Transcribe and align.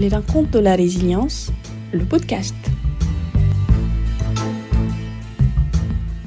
Les 0.00 0.08
rencontres 0.08 0.50
de 0.50 0.58
la 0.58 0.74
résilience, 0.74 1.52
le 1.92 2.04
podcast. 2.04 2.56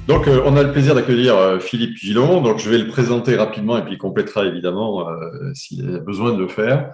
Donc, 0.07 0.29
euh, 0.29 0.41
on 0.45 0.55
a 0.55 0.63
le 0.63 0.71
plaisir 0.71 0.95
d'accueillir 0.95 1.35
euh, 1.35 1.59
Philippe 1.59 1.97
Gillon. 1.97 2.41
Donc, 2.41 2.59
je 2.59 2.69
vais 2.69 2.77
le 2.77 2.87
présenter 2.87 3.35
rapidement 3.35 3.77
et 3.77 3.83
puis 3.83 3.95
il 3.95 3.97
complétera 3.97 4.45
évidemment 4.45 5.09
euh, 5.09 5.53
s'il 5.53 5.95
a 5.95 5.99
besoin 5.99 6.33
de 6.33 6.39
le 6.39 6.47
faire. 6.47 6.93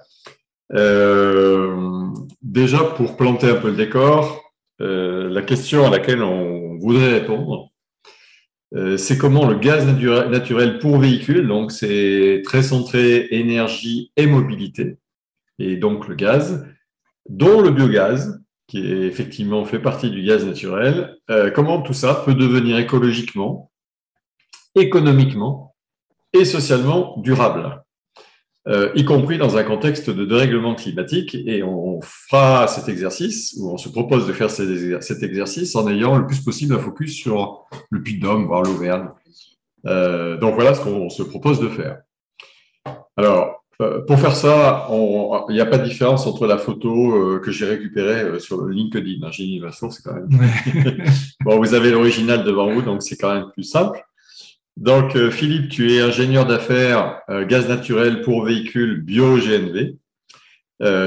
déjà, 2.41 2.79
pour 2.79 3.17
planter 3.17 3.51
un 3.51 3.55
peu 3.55 3.69
le 3.69 3.75
décor, 3.75 4.41
la 4.79 5.41
question 5.43 5.85
à 5.85 5.91
laquelle 5.91 6.23
on 6.23 6.77
voudrait 6.79 7.19
répondre, 7.19 7.69
c'est 8.97 9.19
comment 9.19 9.47
le 9.47 9.59
gaz 9.59 9.85
naturel 9.85 10.79
pour 10.79 10.97
véhicule, 10.97 11.47
donc 11.47 11.71
c'est 11.71 12.41
très 12.43 12.63
centré 12.63 13.27
énergie 13.29 14.11
et 14.17 14.25
mobilité, 14.25 14.97
et 15.59 15.77
donc 15.77 16.07
le 16.07 16.15
gaz, 16.15 16.65
dont 17.29 17.61
le 17.61 17.71
biogaz, 17.71 18.39
qui 18.67 18.91
effectivement 18.91 19.65
fait 19.65 19.79
partie 19.79 20.09
du 20.09 20.23
gaz 20.23 20.45
naturel, 20.45 21.17
euh, 21.29 21.51
comment 21.51 21.81
tout 21.81 21.93
ça 21.93 22.15
peut 22.25 22.33
devenir 22.33 22.77
écologiquement, 22.77 23.71
économiquement 24.75 25.75
et 26.33 26.45
socialement 26.45 27.15
durable, 27.17 27.83
euh, 28.67 28.91
y 28.95 29.03
compris 29.03 29.37
dans 29.37 29.57
un 29.57 29.63
contexte 29.63 30.09
de 30.09 30.25
dérèglement 30.25 30.73
climatique. 30.73 31.35
Et 31.35 31.63
on 31.63 31.99
fera 32.01 32.67
cet 32.67 32.87
exercice, 32.87 33.55
ou 33.59 33.71
on 33.71 33.77
se 33.77 33.89
propose 33.89 34.25
de 34.25 34.33
faire 34.33 34.49
cet 34.49 35.23
exercice 35.23 35.75
en 35.75 35.87
ayant 35.89 36.17
le 36.17 36.25
plus 36.25 36.41
possible 36.41 36.75
un 36.75 36.79
focus 36.79 37.13
sur 37.13 37.65
le 37.89 38.01
Puy-de-Dôme, 38.01 38.45
voire 38.45 38.63
l'Auvergne. 38.63 39.09
Euh, 39.85 40.37
donc 40.37 40.55
voilà 40.55 40.73
ce 40.73 40.81
qu'on 40.81 41.09
se 41.09 41.23
propose 41.23 41.59
de 41.59 41.67
faire. 41.67 42.01
Alors, 43.17 43.62
pour 44.07 44.19
faire 44.19 44.35
ça, 44.35 44.87
il 44.91 45.53
n'y 45.53 45.61
a 45.61 45.65
pas 45.65 45.77
de 45.77 45.85
différence 45.85 46.27
entre 46.27 46.47
la 46.47 46.57
photo 46.57 47.15
euh, 47.15 47.39
que 47.39 47.51
j'ai 47.51 47.65
récupérée 47.65 48.21
euh, 48.21 48.39
sur 48.39 48.65
LinkedIn. 48.65 49.25
Hein, 49.25 49.31
j'ai 49.31 49.45
mis 49.45 49.59
ma 49.59 49.71
source, 49.71 49.97
c'est 49.97 50.09
quand 50.09 50.15
même. 50.15 50.29
bon, 51.45 51.57
vous 51.57 51.73
avez 51.73 51.91
l'original 51.91 52.43
devant 52.43 52.71
vous, 52.71 52.81
donc 52.81 53.01
c'est 53.03 53.17
quand 53.17 53.33
même 53.33 53.49
plus 53.53 53.63
simple. 53.63 54.03
Donc, 54.75 55.15
Philippe, 55.29 55.69
tu 55.69 55.93
es 55.93 56.01
ingénieur 56.01 56.47
d'affaires 56.47 57.21
gaz 57.47 57.69
naturel 57.69 58.21
pour 58.21 58.43
véhicules 58.43 59.01
bio-GNV 59.01 59.93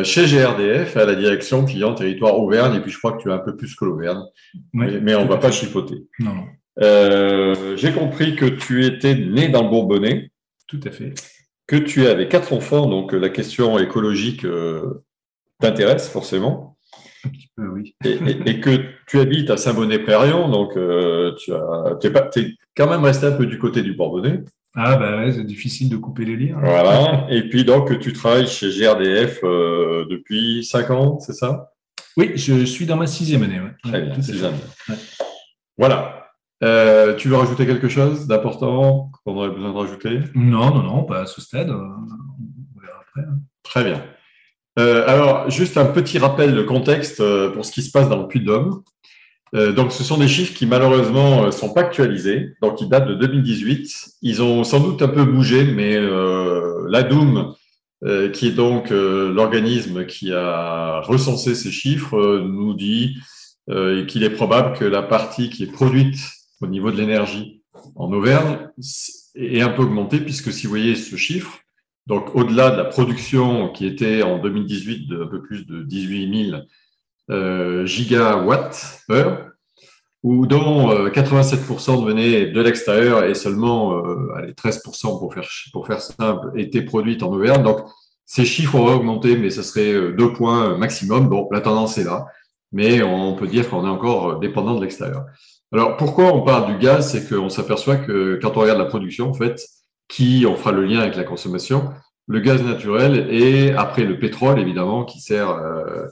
chez 0.04 0.24
GRDF 0.24 0.96
à 0.96 1.04
la 1.04 1.16
direction 1.16 1.64
client 1.64 1.92
territoire 1.92 2.38
Auvergne. 2.38 2.76
Et 2.76 2.80
puis, 2.80 2.92
je 2.92 2.98
crois 2.98 3.14
que 3.14 3.22
tu 3.22 3.30
as 3.32 3.34
un 3.34 3.38
peu 3.38 3.56
plus 3.56 3.74
que 3.74 3.84
l'Auvergne, 3.84 4.22
mais, 4.72 5.16
on 5.16 5.24
ne 5.24 5.28
va 5.28 5.38
pas 5.38 5.50
chipoter. 5.50 6.04
Non, 6.20 6.44
j'ai 7.76 7.92
compris 7.92 8.36
que 8.36 8.46
tu 8.46 8.84
étais 8.84 9.16
né 9.16 9.48
dans 9.48 9.64
le 9.64 9.68
Bourbonnais. 9.68 10.30
Tout 10.68 10.80
à 10.84 10.92
fait 10.92 11.12
que 11.66 11.76
tu 11.76 12.06
avais 12.06 12.28
quatre 12.28 12.52
enfants, 12.52 12.86
donc 12.86 13.12
euh, 13.12 13.18
la 13.18 13.28
question 13.28 13.78
écologique 13.78 14.44
euh, 14.44 15.04
t'intéresse 15.60 16.08
forcément. 16.08 16.76
Un 17.24 17.28
petit 17.30 17.50
peu, 17.56 17.66
oui. 17.68 17.96
et, 18.04 18.60
que 18.60 18.70
tu 19.08 19.18
habites 19.18 19.50
à 19.50 19.56
Saint-Bonnet-Prérion, 19.56 20.48
donc 20.48 20.76
euh, 20.76 21.34
tu 21.36 21.52
es, 21.52 22.54
quand 22.76 22.88
même 22.88 23.02
resté 23.02 23.26
un 23.26 23.32
peu 23.32 23.46
du 23.46 23.58
côté 23.58 23.82
du 23.82 23.94
Bourbonnais. 23.94 24.44
Ah 24.78 24.96
bah 24.96 25.16
ouais, 25.16 25.32
c'est 25.32 25.44
difficile 25.44 25.88
de 25.88 25.96
couper 25.96 26.26
les 26.26 26.36
liens. 26.36 26.58
Voilà. 26.60 27.26
Et 27.30 27.48
puis 27.48 27.64
donc 27.64 27.98
tu 27.98 28.12
travailles 28.12 28.46
chez 28.46 28.68
GRDF 28.68 29.40
depuis 29.42 30.62
cinq 30.64 30.90
ans, 30.90 31.18
c'est 31.18 31.32
ça? 31.32 31.72
Oui, 32.18 32.32
je 32.34 32.64
suis 32.64 32.84
dans 32.84 32.96
ma 32.96 33.06
sixième 33.06 33.42
année. 33.42 33.60
Très 33.82 34.02
bien, 34.02 34.20
sixième 34.20 34.52
année. 34.52 34.98
Voilà. 35.78 36.15
Euh, 36.62 37.14
tu 37.14 37.28
veux 37.28 37.36
rajouter 37.36 37.66
quelque 37.66 37.88
chose 37.88 38.26
d'important 38.26 39.10
qu'on 39.24 39.36
aurait 39.36 39.50
besoin 39.50 39.72
de 39.72 39.76
rajouter? 39.76 40.20
Non, 40.34 40.74
non, 40.74 40.82
non, 40.82 41.04
pas 41.04 41.20
à 41.20 41.26
ce 41.26 41.40
stade. 41.40 41.70
On 41.70 42.80
verra 42.80 43.00
après. 43.00 43.22
Hein. 43.22 43.40
Très 43.62 43.84
bien. 43.84 44.02
Euh, 44.78 45.04
alors, 45.06 45.50
juste 45.50 45.76
un 45.76 45.86
petit 45.86 46.18
rappel 46.18 46.54
de 46.54 46.62
contexte 46.62 47.20
euh, 47.20 47.50
pour 47.50 47.64
ce 47.64 47.72
qui 47.72 47.82
se 47.82 47.90
passe 47.90 48.08
dans 48.08 48.20
le 48.20 48.28
Puy-de-Dôme. 48.28 48.82
donc, 49.74 49.92
ce 49.92 50.02
sont 50.02 50.18
des 50.18 50.28
chiffres 50.28 50.54
qui 50.54 50.66
malheureusement 50.66 51.46
ne 51.46 51.50
sont 51.50 51.72
pas 51.72 51.80
actualisés, 51.80 52.54
donc 52.60 52.80
ils 52.80 52.88
datent 52.88 53.08
de 53.08 53.14
2018. 53.14 54.18
Ils 54.22 54.42
ont 54.42 54.64
sans 54.64 54.80
doute 54.80 55.00
un 55.02 55.08
peu 55.08 55.24
bougé, 55.24 55.64
mais 55.64 55.98
l'ADOUM, 56.88 57.54
qui 58.34 58.48
est 58.48 58.54
donc 58.54 58.90
l'organisme 58.90 60.04
qui 60.04 60.32
a 60.34 61.00
recensé 61.00 61.54
ces 61.54 61.70
chiffres, 61.70 62.40
nous 62.44 62.74
dit 62.74 63.16
qu'il 64.08 64.24
est 64.24 64.30
probable 64.30 64.76
que 64.76 64.84
la 64.84 65.02
partie 65.02 65.48
qui 65.48 65.62
est 65.62 65.72
produite 65.72 66.35
au 66.60 66.66
niveau 66.66 66.90
de 66.90 66.96
l'énergie 66.96 67.62
en 67.94 68.12
Auvergne 68.12 68.70
est 69.34 69.60
un 69.60 69.68
peu 69.70 69.82
augmenté, 69.82 70.20
puisque 70.20 70.52
si 70.52 70.66
vous 70.66 70.70
voyez 70.70 70.94
ce 70.94 71.16
chiffre, 71.16 71.60
donc 72.06 72.34
au-delà 72.34 72.70
de 72.70 72.76
la 72.76 72.84
production 72.84 73.70
qui 73.70 73.86
était 73.86 74.22
en 74.22 74.38
2018 74.38 75.08
de 75.08 75.22
un 75.24 75.26
peu 75.26 75.42
plus 75.42 75.66
de 75.66 75.82
18 75.82 76.50
000 76.50 76.62
euh, 77.30 77.84
gigawatts 77.84 79.02
heure, 79.10 79.50
où 80.22 80.46
dont 80.46 80.88
87% 81.08 82.02
euh, 82.02 82.06
venaient 82.06 82.46
de 82.46 82.60
l'extérieur 82.60 83.24
et 83.24 83.34
seulement 83.34 83.98
euh, 83.98 84.32
allez, 84.36 84.52
13% 84.52 85.18
pour 85.18 85.34
faire, 85.34 85.48
pour 85.72 85.86
faire 85.86 86.00
simple 86.00 86.52
étaient 86.56 86.82
produites 86.82 87.22
en 87.22 87.32
Auvergne. 87.32 87.62
Donc 87.62 87.80
ces 88.24 88.44
chiffres 88.44 88.76
auraient 88.76 88.94
augmenté, 88.94 89.36
mais 89.36 89.50
ce 89.50 89.62
serait 89.62 90.12
deux 90.12 90.32
points 90.32 90.76
maximum. 90.78 91.28
Bon, 91.28 91.48
la 91.52 91.60
tendance 91.60 91.98
est 91.98 92.04
là, 92.04 92.26
mais 92.72 93.02
on 93.02 93.34
peut 93.34 93.46
dire 93.46 93.68
qu'on 93.68 93.84
est 93.84 93.90
encore 93.90 94.38
dépendant 94.38 94.74
de 94.76 94.82
l'extérieur. 94.82 95.24
Alors, 95.72 95.96
pourquoi 95.96 96.32
on 96.32 96.42
parle 96.42 96.72
du 96.72 96.78
gaz? 96.78 97.10
C'est 97.10 97.28
qu'on 97.28 97.48
s'aperçoit 97.48 97.96
que 97.96 98.38
quand 98.40 98.56
on 98.56 98.60
regarde 98.60 98.78
la 98.78 98.84
production, 98.84 99.28
en 99.28 99.34
fait, 99.34 99.66
qui, 100.08 100.44
on 100.48 100.56
fera 100.56 100.72
le 100.72 100.84
lien 100.84 101.00
avec 101.00 101.16
la 101.16 101.24
consommation, 101.24 101.90
le 102.28 102.40
gaz 102.40 102.62
naturel 102.62 103.28
et 103.30 103.72
après 103.72 104.04
le 104.04 104.18
pétrole, 104.18 104.58
évidemment, 104.58 105.04
qui 105.04 105.20
sert 105.20 105.50
euh, 105.50 106.06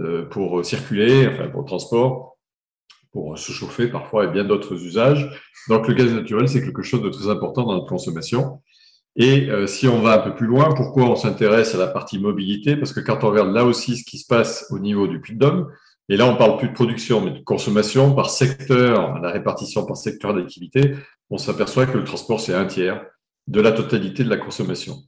euh, 0.00 0.24
pour 0.26 0.64
circuler, 0.64 1.28
enfin 1.28 1.48
pour 1.48 1.62
le 1.62 1.66
transport, 1.66 2.36
pour 3.12 3.38
se 3.38 3.52
chauffer 3.52 3.88
parfois 3.88 4.24
et 4.24 4.28
bien 4.28 4.44
d'autres 4.44 4.74
usages. 4.74 5.30
Donc, 5.68 5.88
le 5.88 5.94
gaz 5.94 6.12
naturel, 6.12 6.48
c'est 6.48 6.62
quelque 6.62 6.82
chose 6.82 7.02
de 7.02 7.08
très 7.08 7.28
important 7.28 7.64
dans 7.64 7.74
notre 7.74 7.88
consommation. 7.88 8.60
Et 9.16 9.48
euh, 9.48 9.66
si 9.66 9.88
on 9.88 10.00
va 10.00 10.14
un 10.14 10.18
peu 10.18 10.34
plus 10.34 10.46
loin, 10.46 10.74
pourquoi 10.74 11.04
on 11.04 11.16
s'intéresse 11.16 11.74
à 11.74 11.78
la 11.78 11.86
partie 11.86 12.18
mobilité? 12.18 12.76
Parce 12.76 12.92
que 12.92 13.00
quand 13.00 13.24
on 13.24 13.30
regarde 13.30 13.52
là 13.52 13.64
aussi 13.64 13.96
ce 13.96 14.04
qui 14.04 14.18
se 14.18 14.26
passe 14.26 14.66
au 14.70 14.78
niveau 14.78 15.06
du 15.06 15.20
puy-de-dôme, 15.20 15.68
et 16.08 16.16
là, 16.16 16.26
on 16.26 16.36
parle 16.36 16.56
plus 16.56 16.68
de 16.68 16.72
production, 16.72 17.20
mais 17.20 17.32
de 17.32 17.42
consommation 17.42 18.14
par 18.14 18.30
secteur, 18.30 19.18
la 19.18 19.30
répartition 19.30 19.84
par 19.84 19.96
secteur 19.96 20.34
d'activité. 20.34 20.94
On 21.30 21.38
s'aperçoit 21.38 21.86
que 21.86 21.98
le 21.98 22.04
transport, 22.04 22.40
c'est 22.40 22.54
un 22.54 22.66
tiers 22.66 23.04
de 23.48 23.60
la 23.60 23.72
totalité 23.72 24.22
de 24.22 24.30
la 24.30 24.36
consommation. 24.36 24.98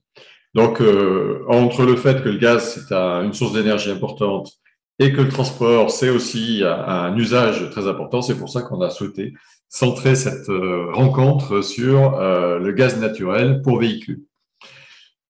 Donc, 0.55 0.81
euh, 0.81 1.45
entre 1.49 1.85
le 1.85 1.95
fait 1.97 2.23
que 2.23 2.29
le 2.29 2.39
gaz, 2.39 2.85
c'est 2.89 2.93
une 2.93 3.33
source 3.33 3.53
d'énergie 3.53 3.91
importante 3.91 4.53
et 4.99 5.13
que 5.13 5.21
le 5.21 5.29
transport, 5.29 5.91
c'est 5.91 6.11
aussi 6.11 6.63
un 6.65 7.17
usage 7.17 7.71
très 7.71 7.87
important, 7.87 8.21
c'est 8.21 8.37
pour 8.37 8.49
ça 8.49 8.63
qu'on 8.63 8.81
a 8.81 8.91
souhaité 8.91 9.35
centrer 9.69 10.17
cette 10.17 10.49
euh, 10.49 10.91
rencontre 10.93 11.61
sur 11.61 12.15
euh, 12.15 12.59
le 12.59 12.73
gaz 12.73 12.99
naturel 12.99 13.61
pour 13.63 13.79
véhicules. 13.79 14.23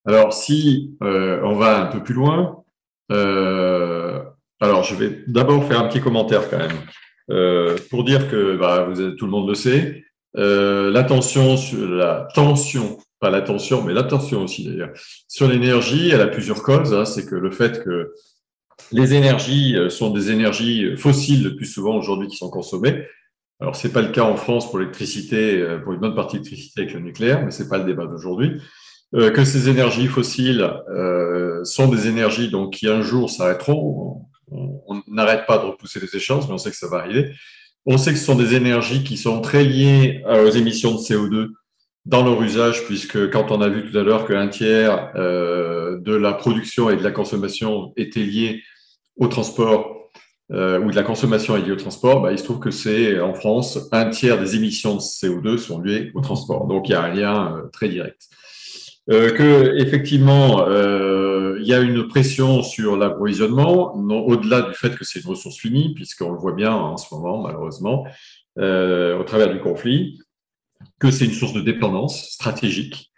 Alors, 0.07 0.33
si 0.33 0.97
on 1.03 1.55
va 1.55 1.83
un 1.83 1.87
peu 1.87 2.03
plus 2.03 2.15
loin, 2.15 2.65
alors, 4.61 4.83
je 4.83 4.95
vais 4.95 5.25
d'abord 5.27 5.65
faire 5.67 5.81
un 5.81 5.89
petit 5.89 6.01
commentaire 6.01 6.49
quand 6.51 6.59
même 6.59 6.77
euh, 7.31 7.77
pour 7.91 8.05
dire 8.05 8.31
que 8.31 8.57
bah, 8.57 8.89
vous 8.89 9.11
tout 9.13 9.27
le 9.27 9.31
monde 9.31 9.49
le 9.49 9.55
sait. 9.55 10.05
Euh, 10.37 10.91
l'attention 10.91 11.57
la 11.75 12.29
tension, 12.35 12.99
pas 13.21 13.31
l'attention, 13.31 13.83
mais 13.83 13.93
l'attention 13.93 14.43
aussi 14.43 14.67
d'ailleurs, 14.67 14.91
sur 15.27 15.49
l'énergie, 15.49 16.11
elle 16.11 16.21
a 16.21 16.27
plusieurs 16.27 16.63
causes. 16.63 16.93
Hein. 16.95 17.05
c'est 17.05 17.27
que 17.27 17.35
le 17.35 17.51
fait 17.51 17.83
que 17.83 18.13
les 18.93 19.15
énergies 19.15 19.77
euh, 19.77 19.89
sont 19.89 20.11
des 20.11 20.31
énergies 20.31 20.97
fossiles 20.97 21.45
le 21.45 21.57
plus 21.57 21.67
souvent 21.67 21.97
aujourd'hui 21.97 22.29
qui 22.29 22.37
sont 22.37 22.51
consommées. 22.51 23.05
Alors, 23.61 23.75
c'est 23.75 23.93
pas 23.93 24.03
le 24.03 24.09
cas 24.09 24.23
en 24.23 24.37
France 24.37 24.71
pour 24.71 24.79
l'électricité, 24.79 25.61
euh, 25.61 25.79
pour 25.79 25.93
une 25.93 26.01
bonne 26.01 26.15
partie 26.15 26.39
de 26.39 26.45
l'électricité 26.45 26.83
avec 26.83 26.95
le 26.95 27.01
nucléaire, 27.01 27.45
mais 27.45 27.51
c'est 27.51 27.69
pas 27.69 27.79
le 27.79 27.85
débat 27.85 28.07
d'aujourd'hui. 28.07 28.61
Euh, 29.15 29.31
que 29.31 29.45
ces 29.45 29.69
énergies 29.69 30.07
fossiles 30.07 30.71
euh, 30.91 31.65
sont 31.65 31.89
des 31.89 32.09
énergies 32.09 32.51
donc 32.51 32.75
qui 32.75 32.89
un 32.89 33.01
jour 33.01 33.31
s'arrêteront 33.31 34.28
on 34.51 35.03
n'arrête 35.09 35.47
pas 35.47 35.59
de 35.59 35.65
repousser 35.65 36.01
les 36.01 36.15
échéances, 36.15 36.47
mais 36.49 36.55
on 36.55 36.59
sait 36.59 36.71
que 36.71 36.77
ça 36.77 36.89
va 36.89 36.99
arriver. 36.99 37.33
On 37.87 37.97
sait 37.97 38.13
que 38.13 38.19
ce 38.19 38.25
sont 38.25 38.35
des 38.35 38.55
énergies 38.55 39.03
qui 39.03 39.17
sont 39.17 39.41
très 39.41 39.65
liées 39.65 40.23
euh, 40.27 40.47
aux 40.47 40.51
émissions 40.51 40.93
de 40.93 40.99
CO2 40.99 41.49
dans 42.05 42.23
leur 42.23 42.43
usage, 42.43 42.85
puisque 42.85 43.31
quand 43.31 43.51
on 43.51 43.61
a 43.61 43.69
vu 43.69 43.91
tout 43.91 43.97
à 43.97 44.03
l'heure 44.03 44.27
qu'un 44.27 44.49
tiers 44.49 45.11
euh, 45.17 45.99
de 46.01 46.15
la 46.15 46.33
production 46.33 46.91
et 46.91 46.97
de 46.97 47.03
la 47.03 47.11
consommation 47.11 47.93
était 47.97 48.21
lié 48.21 48.63
au 49.17 49.29
transport, 49.29 50.11
euh, 50.53 50.81
ou 50.81 50.91
de 50.91 50.97
la 50.97 51.03
consommation 51.03 51.57
est 51.57 51.63
liée 51.63 51.73
au 51.73 51.77
transport, 51.77 52.23
bah, 52.23 52.33
il 52.33 52.39
se 52.39 52.45
trouve 52.45 52.59
que 52.59 52.71
c'est 52.71 53.21
en 53.21 53.35
France, 53.35 53.79
un 53.93 54.09
tiers 54.11 54.39
des 54.39 54.57
émissions 54.57 54.97
de 54.97 55.01
CO2 55.01 55.59
sont 55.59 55.81
liées 55.81 56.11
au 56.15 56.21
transport. 56.21 56.67
Donc 56.67 56.89
il 56.89 56.93
y 56.93 56.95
a 56.95 57.03
un 57.03 57.15
lien 57.15 57.63
très 57.73 57.89
direct. 57.89 58.29
Euh, 59.11 59.31
que 59.31 59.81
effectivement 59.81 60.69
euh, 60.69 61.57
il 61.61 61.67
y 61.67 61.73
a 61.73 61.81
une 61.81 62.09
pression 62.09 62.63
sur 62.63 62.99
l'approvisionnement, 62.99 63.95
au-delà 63.97 64.61
du 64.61 64.75
fait 64.75 64.95
que 64.97 65.05
c'est 65.05 65.21
une 65.21 65.31
ressource 65.31 65.57
finie, 65.57 65.95
puisqu'on 65.95 66.31
le 66.31 66.39
voit 66.39 66.53
bien 66.53 66.75
en 66.75 66.99
ce 66.99 67.15
moment 67.15 67.43
malheureusement 67.43 68.07
euh, 68.59 69.19
au 69.19 69.25
travers 69.25 69.51
du 69.51 69.61
conflit, 69.61 70.19
que 70.99 71.11
c'est 71.11 71.25
une 71.25 71.33
source 71.33 71.55
de 71.55 71.63
dépendance 71.63 72.33
stratégique, 72.33 73.11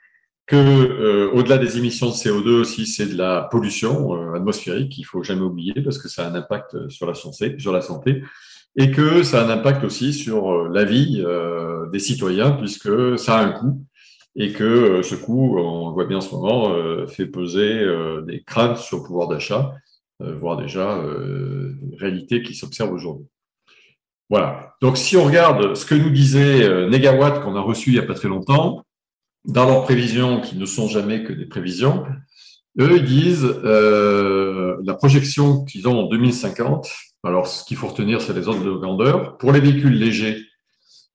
que 0.46 0.54
euh, 0.54 1.31
au-delà 1.32 1.58
des 1.58 1.76
émissions 1.76 2.06
de 2.06 2.12
CO2 2.12 2.60
aussi, 2.60 2.86
c'est 2.86 3.06
de 3.06 3.16
la 3.16 3.48
pollution 3.50 4.32
atmosphérique 4.32 4.93
qu'il 4.93 5.06
faut 5.06 5.25
jamais 5.25 5.43
oublier 5.43 5.75
parce 5.82 5.98
que 5.98 6.08
ça 6.08 6.25
a 6.25 6.31
un 6.31 6.36
impact 6.36 6.88
sur 6.88 7.08
la 7.08 7.14
santé, 7.14 7.56
sur 7.58 7.72
la 7.72 7.81
santé, 7.81 8.22
et 8.76 8.93
que 8.93 9.25
ça 9.25 9.43
a 9.43 9.44
un 9.44 9.50
impact 9.50 9.82
aussi 9.82 10.12
sur 10.12 10.69
la 10.69 10.84
vie 10.84 11.25
des 11.90 11.98
citoyens 11.98 12.52
puisque 12.52 13.19
ça 13.19 13.38
a 13.38 13.44
un 13.44 13.50
coût 13.50 13.84
et 14.37 14.53
que 14.53 15.03
ce 15.03 15.15
coût, 15.15 15.59
on 15.59 15.88
le 15.88 15.94
voit 15.94 16.06
bien 16.06 16.19
en 16.19 16.21
ce 16.21 16.35
moment, 16.35 16.75
fait 17.09 17.27
peser 17.27 17.85
des 18.27 18.43
craintes 18.43 18.79
sur 18.79 18.99
le 18.99 19.03
pouvoir 19.03 19.29
d'achat, 19.29 19.75
voire 20.21 20.56
déjà 20.56 21.03
réalité 21.99 22.43
qui 22.43 22.55
s'observe 22.55 22.93
aujourd'hui. 22.93 23.27
Voilà. 24.29 24.77
Donc, 24.81 24.97
si 24.97 25.17
on 25.17 25.25
regarde 25.25 25.75
ce 25.75 25.85
que 25.85 25.97
nous 25.97 26.11
disait 26.11 26.87
Negawatt 26.88 27.43
qu'on 27.43 27.56
a 27.56 27.61
reçu 27.61 27.91
il 27.91 27.94
n'y 27.94 27.99
a 27.99 28.06
pas 28.06 28.15
très 28.15 28.29
longtemps, 28.29 28.85
dans 29.44 29.67
leurs 29.67 29.85
prévisions, 29.85 30.41
qui 30.41 30.56
ne 30.56 30.67
sont 30.67 30.88
jamais 30.88 31.25
que 31.25 31.32
des 31.32 31.47
prévisions, 31.47 32.05
eux, 32.79 33.00
disent 33.00 33.44
euh, 33.65 34.77
la 34.85 34.94
projection 34.94 35.65
qu'ils 35.65 35.88
ont 35.88 35.99
en 35.99 36.09
2050. 36.09 36.88
Alors, 37.25 37.47
ce 37.47 37.65
qu'il 37.65 37.77
faut 37.77 37.88
retenir, 37.88 38.21
c'est 38.21 38.32
les 38.32 38.49
ordres 38.49 38.65
de 38.65 38.71
grandeur. 38.71 39.37
Pour 39.38 39.53
les 39.53 39.61
véhicules 39.61 39.99
légers, 39.99 40.38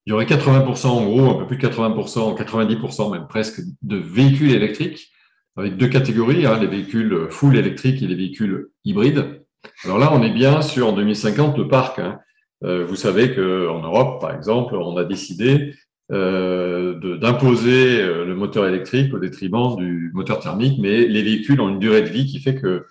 il 0.06 0.12
y 0.12 0.14
aurait 0.14 0.26
80% 0.26 0.88
en 0.88 1.06
gros, 1.06 1.30
un 1.32 1.36
peu 1.36 1.48
plus 1.48 1.58
de 1.58 1.68
80%, 1.68 2.38
90% 2.38 3.12
même 3.12 3.28
presque, 3.28 3.62
de 3.82 3.98
véhicules 3.98 4.52
électriques, 4.52 5.12
avec 5.58 5.78
deux 5.78 5.88
catégories, 5.88 6.46
hein, 6.46 6.60
les 6.60 6.68
véhicules 6.68 7.28
full 7.30 7.58
électriques 7.58 8.04
et 8.04 8.08
les 8.08 8.16
véhicules 8.16 8.70
hybrides. 8.84 9.42
Alors 9.84 9.98
là, 9.98 10.12
on 10.14 10.22
est 10.22 10.34
bien 10.34 10.62
sur 10.62 10.88
en 10.88 10.94
2050 10.94 11.58
le 11.58 11.68
parc. 11.68 12.00
Hein. 12.00 12.20
Euh, 12.64 12.86
vous 12.86 12.96
savez 12.96 13.34
qu'en 13.34 13.82
Europe, 13.82 14.22
par 14.22 14.34
exemple, 14.34 14.76
on 14.76 14.98
a 14.98 15.04
décidé 15.04 15.74
euh, 16.12 17.18
d'imposer 17.18 18.02
euh, 18.02 18.26
le 18.26 18.36
moteur 18.36 18.68
électrique 18.68 19.14
au 19.14 19.20
détriment 19.20 19.76
du 19.76 20.12
moteur 20.14 20.40
thermique, 20.40 20.80
mais 20.80 21.08
les 21.08 21.24
véhicules 21.24 21.60
ont 21.62 21.70
une 21.70 21.80
durée 21.80 22.04
de 22.04 22.10
vie 22.10 22.26
qui 22.26 22.40
fait 22.40 22.56
que 22.56 22.86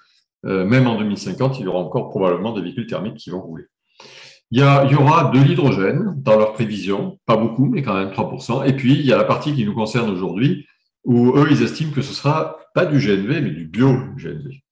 même 0.47 0.87
en 0.87 0.99
2050, 0.99 1.59
il 1.59 1.65
y 1.65 1.69
aura 1.69 1.79
encore 1.79 2.11
probablement 2.11 2.53
des 2.53 2.61
véhicules 2.61 2.87
thermiques 2.87 3.17
qui 3.17 3.31
vont 3.31 3.41
rouler. 3.41 3.65
Il 4.55 4.61
y, 4.61 4.63
a, 4.63 4.85
y 4.85 4.95
aura 4.95 5.33
de 5.33 5.41
l'hydrogène 5.41 6.15
dans 6.19 6.39
leurs 6.39 6.53
prévisions, 6.53 7.19
pas 7.27 7.37
beaucoup, 7.37 7.67
mais 7.67 7.83
quand 7.83 7.95
même 7.95 8.11
3%. 8.11 8.65
Et 8.69 8.73
puis, 8.73 8.93
il 8.93 9.05
y 9.05 9.13
a 9.13 9.17
la 9.17 9.25
partie 9.25 9.53
qui 9.53 9.65
nous 9.65 9.75
concerne 9.75 10.09
aujourd'hui, 10.09 10.65
où 11.03 11.37
eux, 11.37 11.49
ils 11.51 11.61
estiment 11.65 11.91
que 11.91 12.03
ce 12.03 12.15
sera 12.15 12.59
pas 12.73 12.87
du 12.87 12.99
GNV, 12.99 13.41
mais 13.41 13.51
du 13.51 13.67
bio-GNV. 13.67 14.63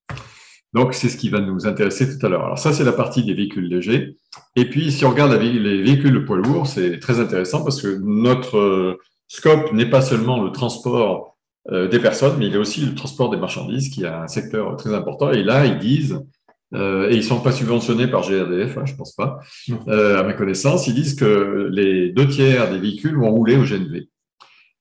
Donc, 0.73 0.94
c'est 0.94 1.08
ce 1.08 1.17
qui 1.17 1.31
va 1.31 1.40
nous 1.40 1.67
intéresser 1.67 2.17
tout 2.17 2.25
à 2.25 2.29
l'heure. 2.29 2.44
Alors, 2.44 2.61
ça, 2.61 2.73
c'est 2.73 2.84
la 2.84 2.93
partie 2.93 3.25
des 3.25 3.34
véhicules 3.34 3.67
légers. 3.67 4.14
Et 4.55 4.70
puis, 4.70 4.93
si 4.93 5.05
on 5.05 5.11
regarde 5.11 5.32
les 5.32 5.82
véhicules 5.82 6.14
de 6.14 6.20
poids 6.20 6.37
lourds, 6.37 6.69
c'est 6.69 7.00
très 7.00 7.19
intéressant 7.19 7.64
parce 7.64 7.82
que 7.82 7.99
notre 8.05 8.58
euh, 8.58 9.00
scope 9.26 9.73
n'est 9.73 9.90
pas 9.90 10.00
seulement 10.00 10.40
le 10.40 10.52
transport 10.52 11.37
euh, 11.73 11.88
des 11.88 11.99
personnes, 11.99 12.37
mais 12.38 12.46
il 12.46 12.55
est 12.55 12.58
aussi 12.58 12.87
le 12.87 12.94
transport 12.94 13.31
des 13.31 13.37
marchandises, 13.37 13.88
qui 13.88 14.05
est 14.05 14.06
un 14.06 14.29
secteur 14.29 14.76
très 14.76 14.94
important. 14.94 15.32
Et 15.32 15.43
là, 15.43 15.67
ils 15.67 15.79
disent, 15.81 16.23
euh, 16.75 17.11
et 17.11 17.17
ils 17.17 17.25
sont 17.25 17.41
pas 17.41 17.53
subventionnés 17.53 18.07
par 18.07 18.23
GRDF, 18.23 18.79
hein, 18.79 18.85
je 18.87 18.95
pense 18.95 19.15
pas, 19.15 19.41
à 19.89 20.23
ma 20.23 20.33
connaissance, 20.33 20.87
ils 20.87 20.95
disent 20.95 21.15
que 21.15 21.69
les 21.71 22.11
deux 22.11 22.29
tiers 22.29 22.71
des 22.71 22.79
véhicules 22.79 23.17
vont 23.17 23.31
rouler 23.31 23.57
au 23.57 23.65
GNV 23.65 24.07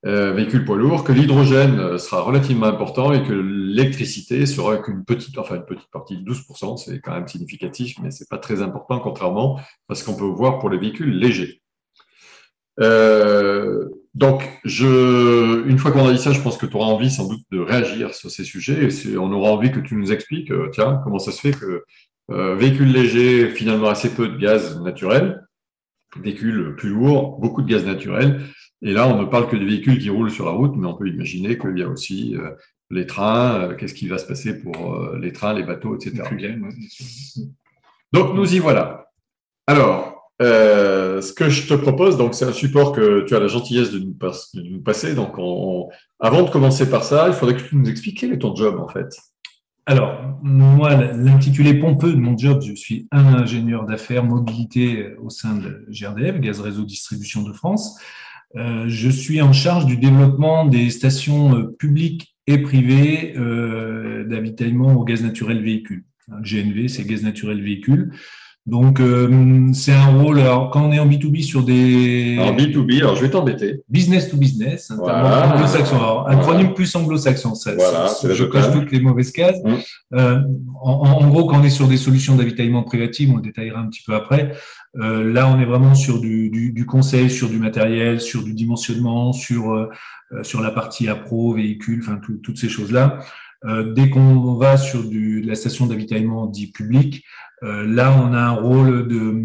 euh, 0.07 0.31
véhicules 0.33 0.65
poids 0.65 0.77
lourds, 0.77 1.03
que 1.03 1.11
l'hydrogène 1.11 1.79
euh, 1.79 1.97
sera 1.99 2.21
relativement 2.21 2.65
important 2.65 3.13
et 3.13 3.23
que 3.23 3.33
l'électricité 3.33 4.47
sera 4.47 4.77
qu'une 4.77 5.05
petite, 5.05 5.37
enfin 5.37 5.57
une 5.57 5.65
petite 5.65 5.91
partie 5.91 6.17
de 6.17 6.23
12%, 6.27 6.77
c'est 6.77 6.99
quand 7.01 7.13
même 7.13 7.27
significatif, 7.27 7.99
mais 8.01 8.09
c'est 8.09 8.27
pas 8.27 8.39
très 8.39 8.63
important 8.63 8.99
contrairement 8.99 9.59
à 9.89 9.95
ce 9.95 10.03
qu'on 10.03 10.15
peut 10.15 10.25
voir 10.25 10.57
pour 10.57 10.71
les 10.71 10.79
véhicules 10.79 11.15
légers. 11.15 11.61
Euh, 12.79 13.89
donc, 14.13 14.43
je, 14.65 15.65
une 15.67 15.77
fois 15.77 15.91
qu'on 15.91 16.05
a 16.05 16.11
dit 16.11 16.19
ça, 16.19 16.33
je 16.33 16.41
pense 16.41 16.57
que 16.57 16.65
tu 16.65 16.75
auras 16.75 16.87
envie 16.87 17.09
sans 17.09 17.29
doute 17.29 17.43
de 17.49 17.59
réagir 17.59 18.13
sur 18.13 18.29
ces 18.29 18.43
sujets 18.43 18.89
et 18.89 19.17
on 19.17 19.31
aura 19.31 19.51
envie 19.51 19.71
que 19.71 19.79
tu 19.79 19.95
nous 19.95 20.11
expliques, 20.11 20.51
euh, 20.51 20.69
tiens, 20.73 20.99
comment 21.03 21.19
ça 21.19 21.31
se 21.31 21.39
fait 21.39 21.51
que 21.57 21.85
euh, 22.29 22.55
véhicules 22.55 22.91
légers, 22.91 23.49
finalement 23.49 23.87
assez 23.87 24.13
peu 24.13 24.27
de 24.27 24.37
gaz 24.37 24.81
naturel, 24.81 25.41
véhicules 26.21 26.75
plus 26.77 26.89
lourds, 26.89 27.39
beaucoup 27.39 27.61
de 27.61 27.69
gaz 27.69 27.85
naturel, 27.85 28.41
et 28.81 28.91
là, 28.91 29.07
on 29.07 29.21
ne 29.21 29.25
parle 29.25 29.47
que 29.47 29.55
des 29.55 29.65
véhicules 29.65 29.99
qui 29.99 30.09
roulent 30.09 30.31
sur 30.31 30.45
la 30.45 30.51
route, 30.51 30.75
mais 30.75 30.87
on 30.87 30.95
peut 30.95 31.07
imaginer 31.07 31.57
qu'il 31.57 31.77
y 31.77 31.83
a 31.83 31.87
aussi 31.87 32.35
euh, 32.35 32.51
les 32.89 33.05
trains, 33.05 33.61
euh, 33.61 33.75
qu'est-ce 33.75 33.93
qui 33.93 34.09
va 34.09 34.17
se 34.17 34.25
passer 34.25 34.59
pour 34.61 35.15
les 35.15 35.31
trains, 35.31 35.53
les 35.53 35.63
bateaux, 35.63 35.95
etc. 35.95 36.23
Donc, 38.11 38.33
nous 38.33 38.53
y 38.53 38.59
voilà. 38.59 39.05
Alors, 39.67 40.20
ce 40.41 41.33
que 41.33 41.49
je 41.49 41.67
te 41.67 41.73
propose, 41.73 42.17
donc 42.17 42.33
c'est 42.33 42.45
un 42.45 42.53
support 42.53 42.91
que 42.93 43.21
tu 43.25 43.35
as 43.35 43.39
la 43.39 43.47
gentillesse 43.47 43.91
de 43.91 43.99
nous, 43.99 44.81
passer. 44.81 45.13
Donc, 45.15 45.35
avant 46.19 46.43
de 46.43 46.49
commencer 46.49 46.89
par 46.89 47.03
ça, 47.03 47.27
il 47.27 47.33
faudrait 47.33 47.55
que 47.55 47.61
tu 47.61 47.75
nous 47.75 47.89
expliques 47.89 48.19
quel 48.19 48.33
est 48.33 48.39
ton 48.39 48.55
job 48.55 48.79
en 48.79 48.87
fait. 48.87 49.15
Alors, 49.85 50.39
moi, 50.43 50.95
l'intitulé 50.95 51.73
pompeux 51.73 52.13
de 52.13 52.19
mon 52.19 52.37
job, 52.37 52.61
je 52.61 52.73
suis 52.73 53.07
ingénieur 53.11 53.85
d'affaires 53.85 54.23
mobilité 54.23 55.15
au 55.21 55.29
sein 55.29 55.55
de 55.55 55.85
GRDF, 55.89 56.39
Gaz 56.39 56.61
Réseau 56.61 56.83
Distribution 56.83 57.41
de 57.41 57.51
France. 57.51 57.99
Euh, 58.55 58.85
je 58.87 59.09
suis 59.09 59.41
en 59.41 59.53
charge 59.53 59.85
du 59.85 59.97
développement 59.97 60.65
des 60.65 60.89
stations 60.89 61.55
euh, 61.55 61.75
publiques 61.77 62.35
et 62.47 62.57
privées 62.57 63.33
euh, 63.37 64.25
d'avitaillement 64.25 64.93
au 64.93 65.03
gaz 65.03 65.23
naturel 65.23 65.63
véhicule. 65.63 66.03
GNV, 66.27 66.87
c'est 66.87 67.05
gaz 67.05 67.23
naturel 67.23 67.61
véhicule. 67.61 68.13
Donc, 68.67 68.99
euh, 68.99 69.69
c'est 69.73 69.91
un 69.91 70.17
rôle. 70.17 70.39
Alors, 70.39 70.69
quand 70.69 70.85
on 70.85 70.91
est 70.91 70.99
en 70.99 71.07
B2B 71.07 71.41
sur 71.41 71.63
des. 71.63 72.37
En 72.39 72.55
B2B, 72.55 72.99
alors 72.99 73.15
je 73.15 73.21
vais 73.21 73.29
t'embêter. 73.31 73.81
Business 73.89 74.29
to 74.29 74.37
business, 74.37 74.91
voilà. 74.95 75.55
anglo-saxon. 75.55 75.95
Alors, 75.95 76.29
acronyme 76.29 76.73
plus 76.75 76.95
anglo-saxon. 76.95 77.55
Ça, 77.55 77.73
voilà, 77.73 78.07
je 78.23 78.43
coche 78.43 78.71
toutes 78.71 78.91
les 78.91 78.99
mauvaises 78.99 79.31
cases. 79.31 79.57
Mmh. 79.63 79.73
Euh, 80.13 80.41
en, 80.79 80.91
en, 80.91 81.27
gros, 81.27 81.45
quand 81.47 81.59
on 81.59 81.63
est 81.63 81.71
sur 81.71 81.87
des 81.87 81.97
solutions 81.97 82.35
d'avitaillement 82.35 82.83
privatif, 82.83 83.31
on 83.33 83.37
le 83.37 83.41
détaillera 83.41 83.79
un 83.79 83.87
petit 83.87 84.03
peu 84.05 84.13
après. 84.13 84.51
Euh, 84.97 85.31
là, 85.31 85.47
on 85.47 85.59
est 85.59 85.65
vraiment 85.65 85.95
sur 85.95 86.19
du, 86.19 86.51
du, 86.51 86.71
du, 86.71 86.85
conseil, 86.85 87.31
sur 87.31 87.49
du 87.49 87.57
matériel, 87.57 88.21
sur 88.21 88.43
du 88.43 88.53
dimensionnement, 88.53 89.33
sur, 89.33 89.71
euh, 89.71 89.89
sur 90.43 90.61
la 90.61 90.69
partie 90.69 91.07
appro, 91.07 91.53
véhicule, 91.53 92.01
enfin, 92.03 92.19
toutes 92.43 92.57
ces 92.57 92.69
choses-là. 92.69 93.19
Euh, 93.65 93.93
dès 93.93 94.09
qu'on 94.09 94.55
va 94.55 94.77
sur 94.77 95.07
du, 95.07 95.41
la 95.41 95.55
station 95.55 95.85
d'avitaillement 95.85 96.47
dit 96.47 96.71
public, 96.71 97.23
euh, 97.63 97.85
là, 97.85 98.11
on 98.17 98.33
a 98.33 98.39
un 98.39 98.51
rôle 98.51 99.07
de 99.07 99.35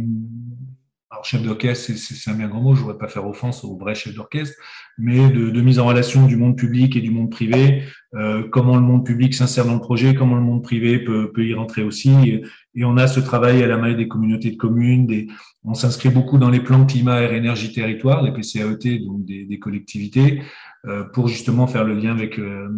alors, 1.16 1.24
chef 1.24 1.42
d'orchestre, 1.42 1.92
c'est 1.96 2.30
un 2.30 2.34
bien 2.34 2.46
grand 2.46 2.60
mot, 2.60 2.74
je 2.74 2.80
ne 2.80 2.84
voudrais 2.84 2.98
pas 2.98 3.08
faire 3.08 3.26
offense 3.26 3.64
au 3.64 3.78
vrai 3.78 3.94
chef 3.94 4.14
d'orchestre, 4.14 4.54
mais 4.98 5.30
de, 5.30 5.60
mise 5.62 5.78
en 5.78 5.86
relation 5.86 6.26
du 6.26 6.36
monde 6.36 6.58
public 6.58 6.94
et 6.94 7.00
du 7.00 7.10
monde 7.10 7.30
privé, 7.30 7.84
euh, 8.14 8.46
comment 8.52 8.76
le 8.76 8.82
monde 8.82 9.06
public 9.06 9.32
s'insère 9.32 9.64
dans 9.64 9.72
le 9.72 9.80
projet, 9.80 10.14
comment 10.14 10.34
le 10.34 10.42
monde 10.42 10.62
privé 10.62 10.98
peut, 10.98 11.32
y 11.38 11.54
rentrer 11.54 11.82
aussi. 11.82 12.42
Et, 12.74 12.84
on 12.84 12.98
a 12.98 13.06
ce 13.06 13.20
travail 13.20 13.62
à 13.62 13.66
la 13.66 13.78
main 13.78 13.94
des 13.94 14.08
communautés 14.08 14.50
de 14.50 14.56
communes, 14.56 15.06
des, 15.06 15.28
on 15.64 15.72
s'inscrit 15.72 16.10
beaucoup 16.10 16.36
dans 16.36 16.50
les 16.50 16.60
plans 16.60 16.84
climat, 16.84 17.22
air, 17.22 17.32
énergie, 17.32 17.72
territoire, 17.72 18.22
les 18.22 18.32
PCAET, 18.32 18.98
donc 18.98 19.24
des, 19.24 19.46
des 19.46 19.58
collectivités, 19.58 20.42
euh, 20.86 21.04
pour 21.04 21.28
justement 21.28 21.66
faire 21.66 21.84
le 21.84 21.94
lien 21.94 22.10
avec, 22.10 22.38
euh, 22.38 22.68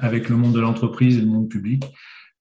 avec 0.00 0.28
le 0.28 0.36
monde 0.36 0.52
de 0.52 0.60
l'entreprise 0.60 1.18
et 1.18 1.22
le 1.22 1.26
monde 1.26 1.48
public. 1.48 1.84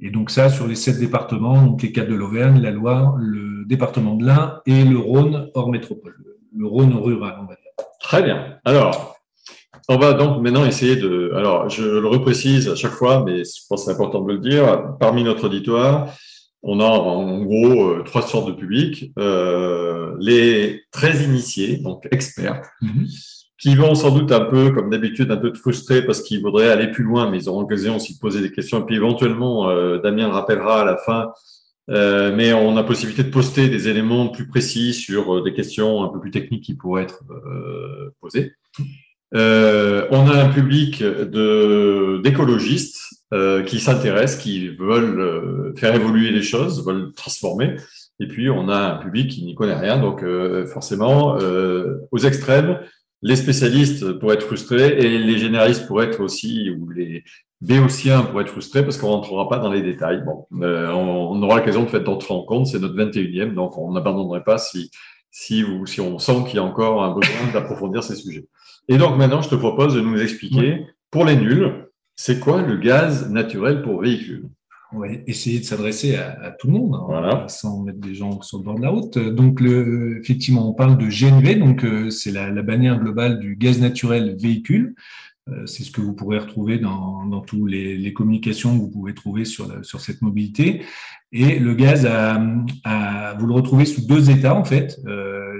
Et 0.05 0.09
donc 0.09 0.31
ça, 0.31 0.49
sur 0.49 0.67
les 0.67 0.75
sept 0.75 0.99
départements, 0.99 1.65
donc 1.65 1.81
les 1.81 1.93
quatre 1.93 2.09
de 2.09 2.15
l'Auvergne, 2.15 2.61
la 2.61 2.71
Loire, 2.71 3.15
le 3.17 3.63
département 3.65 4.15
de 4.15 4.25
l'Ain 4.25 4.59
et 4.65 4.83
le 4.83 4.97
Rhône 4.97 5.49
hors 5.53 5.71
métropole, 5.71 6.17
le 6.53 6.67
Rhône 6.67 6.93
rural, 6.93 7.37
on 7.41 7.45
va 7.45 7.55
dire. 7.55 7.85
Très 8.01 8.21
bien. 8.21 8.57
Alors, 8.65 9.15
on 9.87 9.97
va 9.97 10.11
donc 10.11 10.41
maintenant 10.41 10.65
essayer 10.65 10.97
de. 10.97 11.31
Alors, 11.35 11.69
je 11.69 11.83
le 11.83 12.07
reprécise 12.07 12.67
à 12.67 12.75
chaque 12.75 12.91
fois, 12.91 13.23
mais 13.25 13.45
je 13.45 13.61
pense 13.69 13.85
que 13.85 13.85
c'est 13.85 13.91
important 13.91 14.21
de 14.21 14.33
le 14.33 14.39
dire. 14.39 14.97
Parmi 14.99 15.23
notre 15.23 15.45
auditoire, 15.45 16.09
on 16.63 16.81
a 16.81 16.85
en 16.85 17.41
gros 17.41 17.91
euh, 17.91 18.03
trois 18.03 18.23
sortes 18.23 18.47
de 18.47 18.53
publics. 18.53 19.13
Euh, 19.17 20.15
les 20.19 20.83
très 20.91 21.23
initiés, 21.23 21.77
donc 21.77 22.07
experts, 22.11 22.61
mm-hmm 22.81 23.42
qui 23.63 23.75
vont 23.75 23.95
sans 23.95 24.11
doute 24.11 24.33
un 24.33 24.41
peu, 24.41 24.71
comme 24.71 24.89
d'habitude, 24.89 25.31
un 25.31 25.37
peu 25.37 25.53
frustrés 25.53 26.05
parce 26.05 26.21
qu'ils 26.21 26.41
voudraient 26.41 26.69
aller 26.69 26.91
plus 26.91 27.05
loin, 27.05 27.31
mais 27.31 27.37
ils 27.37 27.47
auront 27.47 27.61
l'occasion 27.61 27.95
aussi 27.95 28.15
de 28.15 28.19
poser 28.19 28.41
des 28.41 28.51
questions. 28.51 28.81
Et 28.81 28.85
puis 28.85 28.97
éventuellement, 28.97 29.69
euh, 29.69 29.99
Damien 29.99 30.27
rappellera 30.27 30.81
à 30.81 30.85
la 30.85 30.97
fin, 30.97 31.31
euh, 31.89 32.35
mais 32.35 32.51
on 32.51 32.75
a 32.75 32.83
possibilité 32.83 33.23
de 33.23 33.29
poster 33.29 33.69
des 33.69 33.87
éléments 33.87 34.27
plus 34.27 34.49
précis 34.49 34.93
sur 34.93 35.37
euh, 35.37 35.43
des 35.43 35.53
questions 35.53 36.03
un 36.03 36.09
peu 36.09 36.19
plus 36.19 36.29
techniques 36.29 36.65
qui 36.65 36.73
pourraient 36.73 37.03
être 37.03 37.23
posées. 38.19 38.51
on 39.31 40.29
a 40.29 40.43
un 40.43 40.49
public 40.49 41.01
d'écologistes 42.21 42.99
qui 43.65 43.79
s'intéressent, 43.79 44.43
qui 44.43 44.75
veulent 44.75 45.73
faire 45.77 45.95
évoluer 45.95 46.31
les 46.31 46.43
choses, 46.43 46.85
veulent 46.85 47.13
transformer. 47.13 47.77
Et 48.19 48.27
puis 48.27 48.49
on 48.49 48.67
a 48.67 48.95
un 48.95 48.97
public 48.97 49.31
qui 49.31 49.45
n'y 49.45 49.55
connaît 49.55 49.79
rien, 49.79 49.99
donc 49.99 50.21
forcément 50.67 51.37
aux 52.11 52.19
extrêmes 52.19 52.77
les 53.23 53.35
spécialistes 53.37 54.13
pourraient 54.19 54.35
être 54.35 54.45
frustrés 54.45 54.97
et 54.99 55.17
les 55.17 55.37
généralistes 55.37 55.87
pourraient 55.87 56.07
être 56.07 56.21
aussi, 56.21 56.69
ou 56.69 56.89
les 56.89 57.23
béotiens 57.61 58.23
pourraient 58.23 58.43
être 58.43 58.51
frustrés 58.51 58.83
parce 58.83 58.97
qu'on 58.97 59.07
ne 59.07 59.13
rentrera 59.13 59.47
pas 59.47 59.59
dans 59.59 59.71
les 59.71 59.81
détails. 59.81 60.23
Bon, 60.25 60.45
euh, 60.61 60.91
on, 60.91 61.41
aura 61.41 61.57
l'occasion 61.57 61.83
de 61.83 61.89
faire 61.89 62.03
d'entrer 62.03 62.33
en 62.33 62.43
compte, 62.43 62.67
c'est 62.67 62.79
notre 62.79 62.95
21e, 62.95 63.53
donc 63.53 63.77
on 63.77 63.93
n'abandonnerait 63.93 64.43
pas 64.43 64.57
si, 64.57 64.91
si, 65.31 65.63
si 65.85 66.01
on 66.01 66.19
sent 66.19 66.43
qu'il 66.47 66.55
y 66.55 66.59
a 66.59 66.63
encore 66.63 67.03
un 67.03 67.13
besoin 67.13 67.51
d'approfondir 67.53 68.03
ces 68.03 68.15
sujets. 68.15 68.45
Et 68.89 68.97
donc 68.97 69.17
maintenant, 69.17 69.41
je 69.41 69.49
te 69.49 69.55
propose 69.55 69.95
de 69.95 70.01
nous 70.01 70.21
expliquer 70.21 70.85
pour 71.09 71.23
les 71.23 71.37
nuls, 71.37 71.87
c'est 72.15 72.39
quoi 72.39 72.61
le 72.61 72.75
gaz 72.75 73.29
naturel 73.29 73.81
pour 73.81 74.01
véhicule? 74.01 74.49
On 74.93 74.99
va 74.99 75.07
essayer 75.27 75.59
de 75.59 75.65
s'adresser 75.65 76.15
à, 76.15 76.51
tout 76.59 76.67
le 76.67 76.73
monde, 76.73 76.95
hein, 77.09 77.45
sans 77.47 77.83
mettre 77.83 77.99
des 77.99 78.13
gens 78.13 78.41
sur 78.41 78.59
le 78.59 78.63
bord 78.63 78.75
de 78.75 78.81
la 78.81 78.89
route. 78.89 79.17
Donc, 79.17 79.59
le, 79.59 80.19
effectivement, 80.19 80.69
on 80.69 80.73
parle 80.73 80.97
de 80.97 81.07
GNV, 81.07 81.55
donc 81.55 81.83
euh, 81.83 82.09
c'est 82.09 82.31
la, 82.31 82.49
bannière 82.61 82.99
globale 82.99 83.39
du 83.39 83.55
gaz 83.55 83.79
naturel 83.79 84.35
véhicule. 84.39 84.95
Euh, 85.49 85.65
c'est 85.65 85.83
ce 85.83 85.91
que 85.91 85.99
vous 85.99 86.13
pourrez 86.13 86.37
retrouver 86.37 86.79
dans, 86.79 87.25
dans 87.25 87.41
toutes 87.41 87.69
les, 87.69 88.13
communications 88.13 88.77
que 88.77 88.81
vous 88.81 88.89
pouvez 88.89 89.13
trouver 89.13 89.45
sur, 89.45 89.83
sur 89.83 89.99
cette 89.99 90.21
mobilité. 90.21 90.83
Et 91.35 91.57
le 91.57 91.73
gaz, 91.73 92.05
a, 92.05 92.37
vous 93.39 93.47
le 93.47 93.53
retrouvez 93.53 93.85
sous 93.85 94.05
deux 94.05 94.29
états 94.29 94.55
en 94.55 94.63
fait. 94.63 94.99
Euh, 95.07 95.52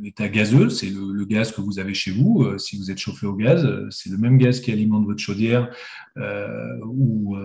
l'état 0.00 0.28
gazeux, 0.28 0.68
c'est 0.70 0.90
le, 0.90 1.24
gaz 1.24 1.52
que 1.52 1.60
vous 1.60 1.78
avez 1.78 1.94
chez 1.94 2.10
vous. 2.10 2.42
Euh, 2.42 2.58
si 2.58 2.78
vous 2.78 2.90
êtes 2.90 2.98
chauffé 2.98 3.26
au 3.26 3.34
gaz, 3.34 3.66
c'est 3.90 4.10
le 4.10 4.18
même 4.18 4.38
gaz 4.38 4.60
qui 4.60 4.72
alimente 4.72 5.06
votre 5.06 5.20
chaudière 5.20 5.70
ou, 6.16 7.36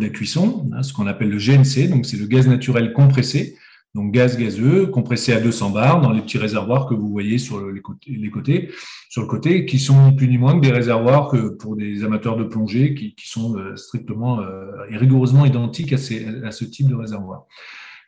la 0.00 0.08
cuisson, 0.08 0.68
hein, 0.72 0.82
ce 0.82 0.92
qu'on 0.92 1.06
appelle 1.06 1.30
le 1.30 1.38
GNC. 1.38 1.88
Donc 1.88 2.06
c'est 2.06 2.16
le 2.16 2.26
gaz 2.26 2.48
naturel 2.48 2.92
compressé 2.92 3.56
donc 3.94 4.10
gaz 4.10 4.38
gazeux 4.38 4.86
compressé 4.86 5.34
à 5.34 5.40
200 5.40 5.70
bars 5.70 6.00
dans 6.00 6.12
les 6.12 6.22
petits 6.22 6.38
réservoirs 6.38 6.86
que 6.86 6.94
vous 6.94 7.10
voyez 7.10 7.36
sur 7.36 7.60
côtés, 7.82 8.10
les 8.10 8.70
sur 9.10 9.20
le 9.20 9.28
côté, 9.28 9.66
qui 9.66 9.78
sont 9.78 10.14
plus 10.14 10.28
ni 10.28 10.38
moins 10.38 10.58
que 10.58 10.64
des 10.64 10.72
réservoirs 10.72 11.28
que 11.28 11.48
pour 11.48 11.76
des 11.76 12.02
amateurs 12.02 12.36
de 12.36 12.44
plongée 12.44 12.94
qui, 12.94 13.14
sont 13.28 13.58
euh, 13.58 13.76
strictement 13.76 14.40
euh, 14.40 14.70
et 14.90 14.96
rigoureusement 14.96 15.44
identiques 15.44 15.92
à 15.92 15.98
ce 15.98 16.64
type 16.64 16.88
de 16.88 16.94
réservoir. 16.94 17.46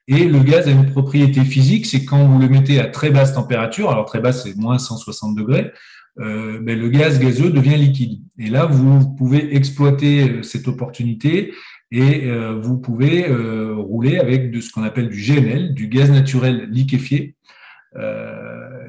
Et 0.06 0.24
le 0.24 0.40
gaz 0.40 0.68
a 0.68 0.70
une 0.70 0.90
propriété 0.90 1.44
physique, 1.44 1.86
c'est 1.86 2.04
quand 2.04 2.26
vous 2.26 2.38
le 2.38 2.48
mettez 2.48 2.78
à 2.78 2.86
très 2.86 3.10
basse 3.10 3.32
température, 3.34 3.90
alors 3.90 4.04
très 4.04 4.20
basse 4.20 4.44
c'est 4.44 4.56
moins 4.56 4.78
160 4.78 5.34
degrés, 5.34 5.72
euh, 6.20 6.60
ben 6.60 6.78
le 6.78 6.88
gaz 6.90 7.18
gazeux 7.18 7.50
devient 7.50 7.76
liquide. 7.76 8.20
Et 8.38 8.48
là, 8.48 8.66
vous 8.66 9.14
pouvez 9.16 9.56
exploiter 9.56 10.30
euh, 10.30 10.42
cette 10.42 10.68
opportunité 10.68 11.52
et 11.90 12.30
euh, 12.30 12.54
vous 12.60 12.78
pouvez 12.78 13.26
rouler 13.26 14.18
avec 14.18 14.50
de 14.50 14.60
ce 14.60 14.70
qu'on 14.70 14.82
appelle 14.82 15.08
du 15.08 15.20
GNL, 15.20 15.74
du 15.74 15.88
gaz 15.88 16.10
naturel 16.10 16.68
liquéfié, 16.70 17.36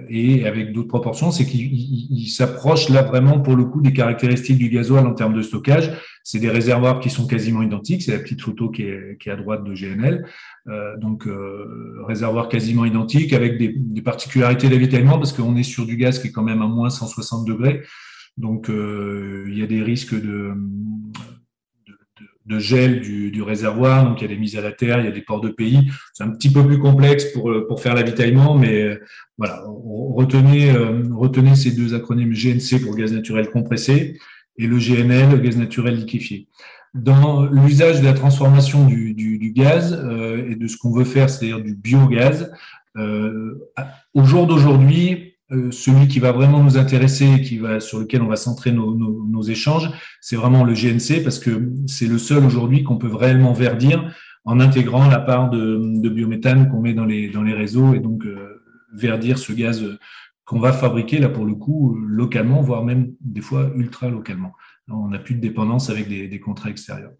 et 0.09 0.45
avec 0.45 0.71
d'autres 0.73 0.87
proportions, 0.87 1.31
c'est 1.31 1.45
qu'il 1.45 2.27
s'approche 2.29 2.89
là 2.89 3.03
vraiment 3.03 3.39
pour 3.39 3.55
le 3.55 3.65
coup 3.65 3.81
des 3.81 3.93
caractéristiques 3.93 4.57
du 4.57 4.69
gasoil 4.69 5.05
en 5.05 5.13
termes 5.13 5.33
de 5.33 5.41
stockage. 5.41 5.91
C'est 6.23 6.39
des 6.39 6.49
réservoirs 6.49 6.99
qui 6.99 7.09
sont 7.09 7.27
quasiment 7.27 7.61
identiques. 7.61 8.03
C'est 8.03 8.13
la 8.13 8.19
petite 8.19 8.41
photo 8.41 8.69
qui 8.69 8.83
est, 8.83 9.17
à 9.27 9.35
droite 9.35 9.63
de 9.63 9.73
GNL. 9.73 10.25
Euh, 10.67 10.97
donc 10.97 11.27
euh, 11.27 12.01
réservoir 12.07 12.49
quasiment 12.49 12.85
identique 12.85 13.33
avec 13.33 13.57
des, 13.57 13.73
des 13.75 14.01
particularités 14.01 14.69
d'avitaillement 14.69 15.17
parce 15.17 15.33
qu'on 15.33 15.55
est 15.55 15.63
sur 15.63 15.85
du 15.85 15.97
gaz 15.97 16.19
qui 16.19 16.27
est 16.27 16.31
quand 16.31 16.43
même 16.43 16.61
à 16.61 16.67
moins 16.67 16.89
160 16.89 17.45
degrés. 17.47 17.83
Donc 18.37 18.69
euh, 18.69 19.45
il 19.49 19.57
y 19.57 19.63
a 19.63 19.67
des 19.67 19.81
risques 19.81 20.19
de, 20.19 20.53
de 22.45 22.59
gel 22.59 23.01
du, 23.01 23.31
du, 23.31 23.41
réservoir, 23.41 24.05
donc 24.05 24.21
il 24.21 24.23
y 24.23 24.25
a 24.25 24.27
des 24.27 24.39
mises 24.39 24.55
à 24.55 24.61
la 24.61 24.71
terre, 24.71 24.99
il 24.99 25.05
y 25.05 25.07
a 25.07 25.11
des 25.11 25.21
ports 25.21 25.41
de 25.41 25.49
pays. 25.49 25.89
C'est 26.13 26.23
un 26.23 26.29
petit 26.29 26.51
peu 26.51 26.65
plus 26.65 26.79
complexe 26.79 27.25
pour, 27.33 27.51
pour 27.67 27.81
faire 27.81 27.95
l'avitaillement, 27.95 28.55
mais 28.55 28.83
euh, 28.83 29.03
voilà, 29.37 29.63
retenez, 29.67 30.71
euh, 30.71 31.01
retenez 31.13 31.55
ces 31.55 31.71
deux 31.71 31.95
acronymes 31.95 32.33
GNC 32.33 32.81
pour 32.83 32.95
gaz 32.95 33.11
naturel 33.13 33.49
compressé 33.49 34.19
et 34.57 34.67
le 34.67 34.77
GNL, 34.77 35.41
gaz 35.41 35.57
naturel 35.57 35.95
liquéfié. 35.95 36.47
Dans 36.93 37.45
l'usage 37.45 37.99
de 37.99 38.05
la 38.05 38.13
transformation 38.13 38.85
du, 38.85 39.13
du, 39.13 39.37
du 39.37 39.51
gaz 39.51 39.93
euh, 39.93 40.49
et 40.49 40.55
de 40.55 40.67
ce 40.67 40.77
qu'on 40.77 40.91
veut 40.91 41.03
faire, 41.03 41.29
c'est-à-dire 41.29 41.61
du 41.61 41.75
biogaz, 41.75 42.51
au 44.13 44.23
jour 44.23 44.47
d'aujourd'hui, 44.47 45.34
euh, 45.34 45.34
celui 45.71 46.07
qui 46.07 46.19
va 46.19 46.31
vraiment 46.31 46.63
nous 46.63 46.77
intéresser, 46.77 47.41
qui 47.41 47.57
va 47.57 47.79
sur 47.79 47.99
lequel 47.99 48.21
on 48.21 48.27
va 48.27 48.35
centrer 48.35 48.71
nos, 48.71 48.95
nos, 48.95 49.25
nos 49.27 49.41
échanges, 49.43 49.89
c'est 50.21 50.35
vraiment 50.35 50.63
le 50.63 50.73
GNC 50.73 51.23
parce 51.23 51.39
que 51.39 51.71
c'est 51.87 52.07
le 52.07 52.17
seul 52.17 52.43
aujourd'hui 52.43 52.83
qu'on 52.83 52.97
peut 52.97 53.13
réellement 53.13 53.53
verdir 53.53 54.11
en 54.43 54.59
intégrant 54.59 55.07
la 55.07 55.19
part 55.19 55.49
de, 55.49 55.79
de 56.01 56.09
biométhane 56.09 56.69
qu'on 56.69 56.81
met 56.81 56.93
dans 56.93 57.05
les 57.05 57.29
dans 57.29 57.43
les 57.43 57.53
réseaux 57.53 57.93
et 57.93 57.99
donc 57.99 58.25
euh, 58.25 58.61
verdir 58.93 59.37
ce 59.37 59.53
gaz 59.53 59.83
qu'on 60.45 60.59
va 60.59 60.73
fabriquer 60.73 61.19
là 61.19 61.29
pour 61.29 61.45
le 61.45 61.55
coup 61.55 61.95
localement, 61.95 62.61
voire 62.61 62.83
même 62.83 63.13
des 63.19 63.41
fois 63.41 63.71
ultra 63.75 64.09
localement. 64.09 64.53
On 64.87 65.07
n'a 65.07 65.17
plus 65.17 65.33
de 65.33 65.41
dépendance 65.41 65.89
avec 65.89 66.07
des, 66.07 66.27
des, 66.27 66.39
contrats 66.39 66.69
extérieurs. 66.69 67.11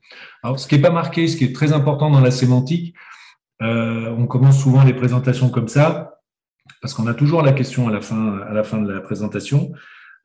Alors, 0.44 0.60
ce 0.60 0.68
qui 0.68 0.76
n'est 0.76 0.82
pas 0.82 0.92
marqué, 0.92 1.28
ce 1.28 1.36
qui 1.36 1.46
est 1.46 1.54
très 1.54 1.74
important 1.74 2.12
dans 2.12 2.20
la 2.20 2.30
sémantique, 2.30 2.96
euh, 3.64 4.14
on 4.16 4.28
commence 4.28 4.62
souvent 4.62 4.84
les 4.84 4.94
présentations 4.94 5.50
comme 5.50 5.68
ça 5.68 6.15
parce 6.86 6.94
qu'on 6.94 7.08
a 7.08 7.16
toujours 7.16 7.42
la 7.42 7.52
question 7.52 7.88
à 7.88 7.92
la 7.92 8.00
fin, 8.00 8.80
de 8.80 8.94
la 8.94 9.02
présentation. 9.02 9.72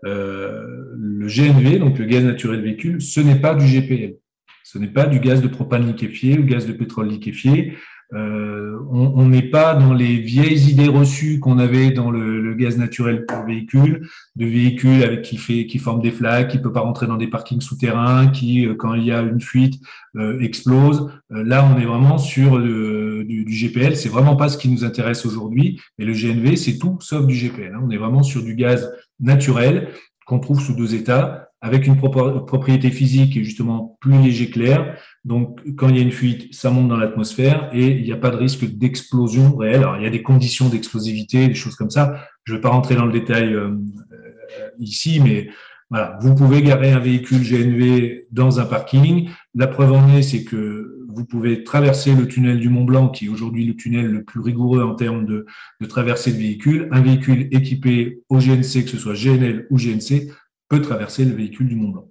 Euh, 0.05 0.63
le 0.95 1.27
GNV, 1.27 1.79
donc 1.79 1.99
le 1.99 2.05
gaz 2.05 2.23
naturel 2.23 2.61
véhicule, 2.61 3.01
ce 3.01 3.19
n'est 3.21 3.41
pas 3.41 3.55
du 3.55 3.65
GPL. 3.65 4.17
Ce 4.63 4.77
n'est 4.77 4.89
pas 4.89 5.07
du 5.07 5.21
gaz 5.21 5.41
de 5.41 5.49
propane 5.49 5.87
liquéfié 5.87 6.39
ou 6.39 6.45
gaz 6.45 6.67
de 6.67 6.75
pétrole 6.75 7.09
liquéfié. 7.09 7.79
Euh, 8.13 8.77
on 8.91 9.29
n'est 9.29 9.51
pas 9.51 9.75
dans 9.75 9.95
les 9.95 10.17
vieilles 10.17 10.69
idées 10.71 10.89
reçues 10.89 11.39
qu'on 11.39 11.59
avait 11.59 11.93
dans 11.93 12.11
le, 12.11 12.41
le, 12.41 12.55
gaz 12.55 12.77
naturel 12.77 13.25
pour 13.25 13.45
véhicule, 13.45 14.09
de 14.35 14.47
véhicules 14.47 15.05
avec 15.05 15.23
qui 15.23 15.37
fait 15.37 15.67
qui 15.67 15.79
forment 15.79 16.03
des 16.03 16.11
flaques, 16.11 16.49
qui 16.49 16.59
peut 16.59 16.73
pas 16.73 16.81
rentrer 16.81 17.07
dans 17.07 17.17
des 17.17 17.29
parkings 17.29 17.61
souterrains, 17.61 18.27
qui 18.29 18.67
euh, 18.67 18.75
quand 18.75 18.95
il 18.95 19.05
y 19.05 19.13
a 19.13 19.21
une 19.21 19.41
fuite 19.41 19.81
euh, 20.17 20.41
explose. 20.41 21.09
Euh, 21.31 21.45
là, 21.45 21.65
on 21.65 21.79
est 21.79 21.85
vraiment 21.85 22.19
sur 22.19 22.59
le, 22.59 23.25
du, 23.25 23.45
du, 23.45 23.53
GPL. 23.53 23.97
C'est 23.97 24.09
vraiment 24.09 24.35
pas 24.35 24.49
ce 24.49 24.59
qui 24.59 24.69
nous 24.69 24.85
intéresse 24.85 25.25
aujourd'hui. 25.25 25.81
Mais 25.99 26.05
le 26.05 26.13
GNV, 26.13 26.57
c'est 26.57 26.79
tout 26.79 26.99
sauf 27.01 27.27
du 27.27 27.35
GPL. 27.35 27.75
Hein. 27.75 27.81
On 27.85 27.91
est 27.91 27.97
vraiment 27.97 28.25
sur 28.25 28.43
du 28.43 28.57
gaz 28.57 28.91
naturel 29.21 29.91
qu'on 30.27 30.41
trouve 30.41 30.61
sous 30.61 30.75
deux 30.75 30.95
états 30.95 31.50
avec 31.63 31.87
une 31.87 31.97
propriété 31.97 32.91
physique 32.91 33.35
qui 33.35 33.41
est 33.41 33.45
justement 33.45 33.99
plus 34.01 34.19
léger 34.19 34.51
que 34.51 34.59
l'air. 34.59 34.97
Donc, 35.25 35.61
quand 35.77 35.89
il 35.89 35.97
y 35.97 35.99
a 35.99 36.03
une 36.03 36.13
fuite, 36.13 36.55
ça 36.55 36.71
monte 36.71 36.89
dans 36.89 36.97
l'atmosphère 36.97 37.69
et 37.75 37.89
il 37.89 38.03
n'y 38.03 38.13
a 38.13 38.17
pas 38.17 38.31
de 38.31 38.37
risque 38.37 38.65
d'explosion 38.65 39.55
réelle. 39.57 39.83
Alors, 39.83 39.97
il 39.99 40.05
y 40.05 40.07
a 40.07 40.11
des 40.11 40.23
conditions 40.23 40.69
d'explosivité, 40.69 41.49
des 41.49 41.55
choses 41.55 41.77
comme 41.77 41.91
ça. 41.91 42.27
Je 42.45 42.53
ne 42.53 42.59
vais 42.59 42.63
pas 42.63 42.71
rentrer 42.71 42.95
dans 42.95 43.05
le 43.05 43.13
détail 43.13 43.53
euh, 43.53 43.73
euh, 44.13 44.71
ici, 44.79 45.21
mais 45.23 45.51
voilà, 45.91 46.17
vous 46.23 46.35
pouvez 46.35 46.63
garer 46.63 46.93
un 46.93 47.01
véhicule 47.01 47.43
GNV 47.43 48.27
dans 48.31 48.59
un 48.59 48.65
parking. 48.65 49.29
La 49.55 49.67
preuve 49.67 49.93
en 49.93 50.09
est, 50.17 50.23
c'est 50.23 50.45
que 50.45 51.01
vous 51.09 51.25
pouvez 51.25 51.65
traverser 51.65 52.15
le 52.15 52.27
tunnel 52.27 52.61
du 52.61 52.69
Mont 52.69 52.85
Blanc, 52.85 53.09
qui 53.09 53.27
est 53.27 53.29
aujourd'hui 53.29 53.67
le 53.67 53.75
tunnel 53.75 54.07
le 54.07 54.23
plus 54.23 54.41
rigoureux 54.41 54.83
en 54.83 54.95
termes 54.95 55.27
de, 55.27 55.45
de 55.81 55.87
traversée 55.87 56.33
de 56.33 56.39
véhicules. 56.39 56.89
Un 56.93 57.03
véhicule 57.03 57.49
équipé 57.51 58.23
au 58.29 58.39
GNC, 58.39 58.85
que 58.85 58.91
ce 58.91 58.99
soit 58.99 59.15
GNL 59.15 59.67
ou 59.71 59.77
GNC, 59.77 60.31
peut 60.71 60.81
traverser 60.81 61.27
le 61.27 61.35
véhicule 61.35 61.69
du 61.69 61.77
Mont 61.77 61.89
Blanc. 61.91 62.09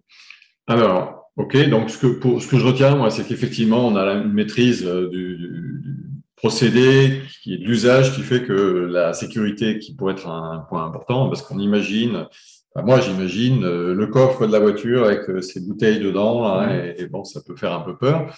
Alors, 0.68 1.32
ok, 1.38 1.70
donc 1.70 1.90
ce 1.90 1.98
que, 1.98 2.08
pour, 2.08 2.44
ce 2.44 2.48
que 2.48 2.60
je 2.60 2.68
retiens, 2.68 2.96
moi, 2.96 3.10
c'est 3.10 3.24
qu'effectivement, 3.24 3.88
on 3.88 3.96
a 3.96 4.14
une 4.14 4.34
maîtrise 4.34 4.86
euh, 4.86 5.10
du, 5.10 5.38
du, 5.38 6.06
procédé, 6.36 7.22
qui 7.42 7.54
est 7.56 7.58
de 7.58 7.66
l'usage, 7.66 8.16
qui 8.16 8.22
fait 8.22 8.44
que 8.44 8.54
la 8.54 9.14
sécurité, 9.14 9.80
qui 9.80 9.96
pourrait 9.96 10.14
être 10.14 10.28
un 10.30 10.66
point 10.70 10.86
important, 10.86 11.28
parce 11.28 11.42
qu'on 11.42 11.60
imagine, 11.60 12.28
moi 12.78 13.02
j'imagine 13.02 13.66
euh, 13.66 13.94
le 13.94 14.08
coffre 14.08 14.48
de 14.48 14.52
la 14.54 14.60
voiture 14.60 15.04
avec 15.04 15.30
euh, 15.30 15.42
ces 15.42 15.60
bouteilles 15.60 16.00
dedans, 16.00 16.44
là, 16.44 16.74
et, 16.74 17.02
et, 17.02 17.08
bon, 17.08 17.26
ça 17.26 17.42
peut 17.46 17.58
faire 17.58 17.74
un 17.74 17.82
peu 17.82 17.98
peur. 17.98 18.34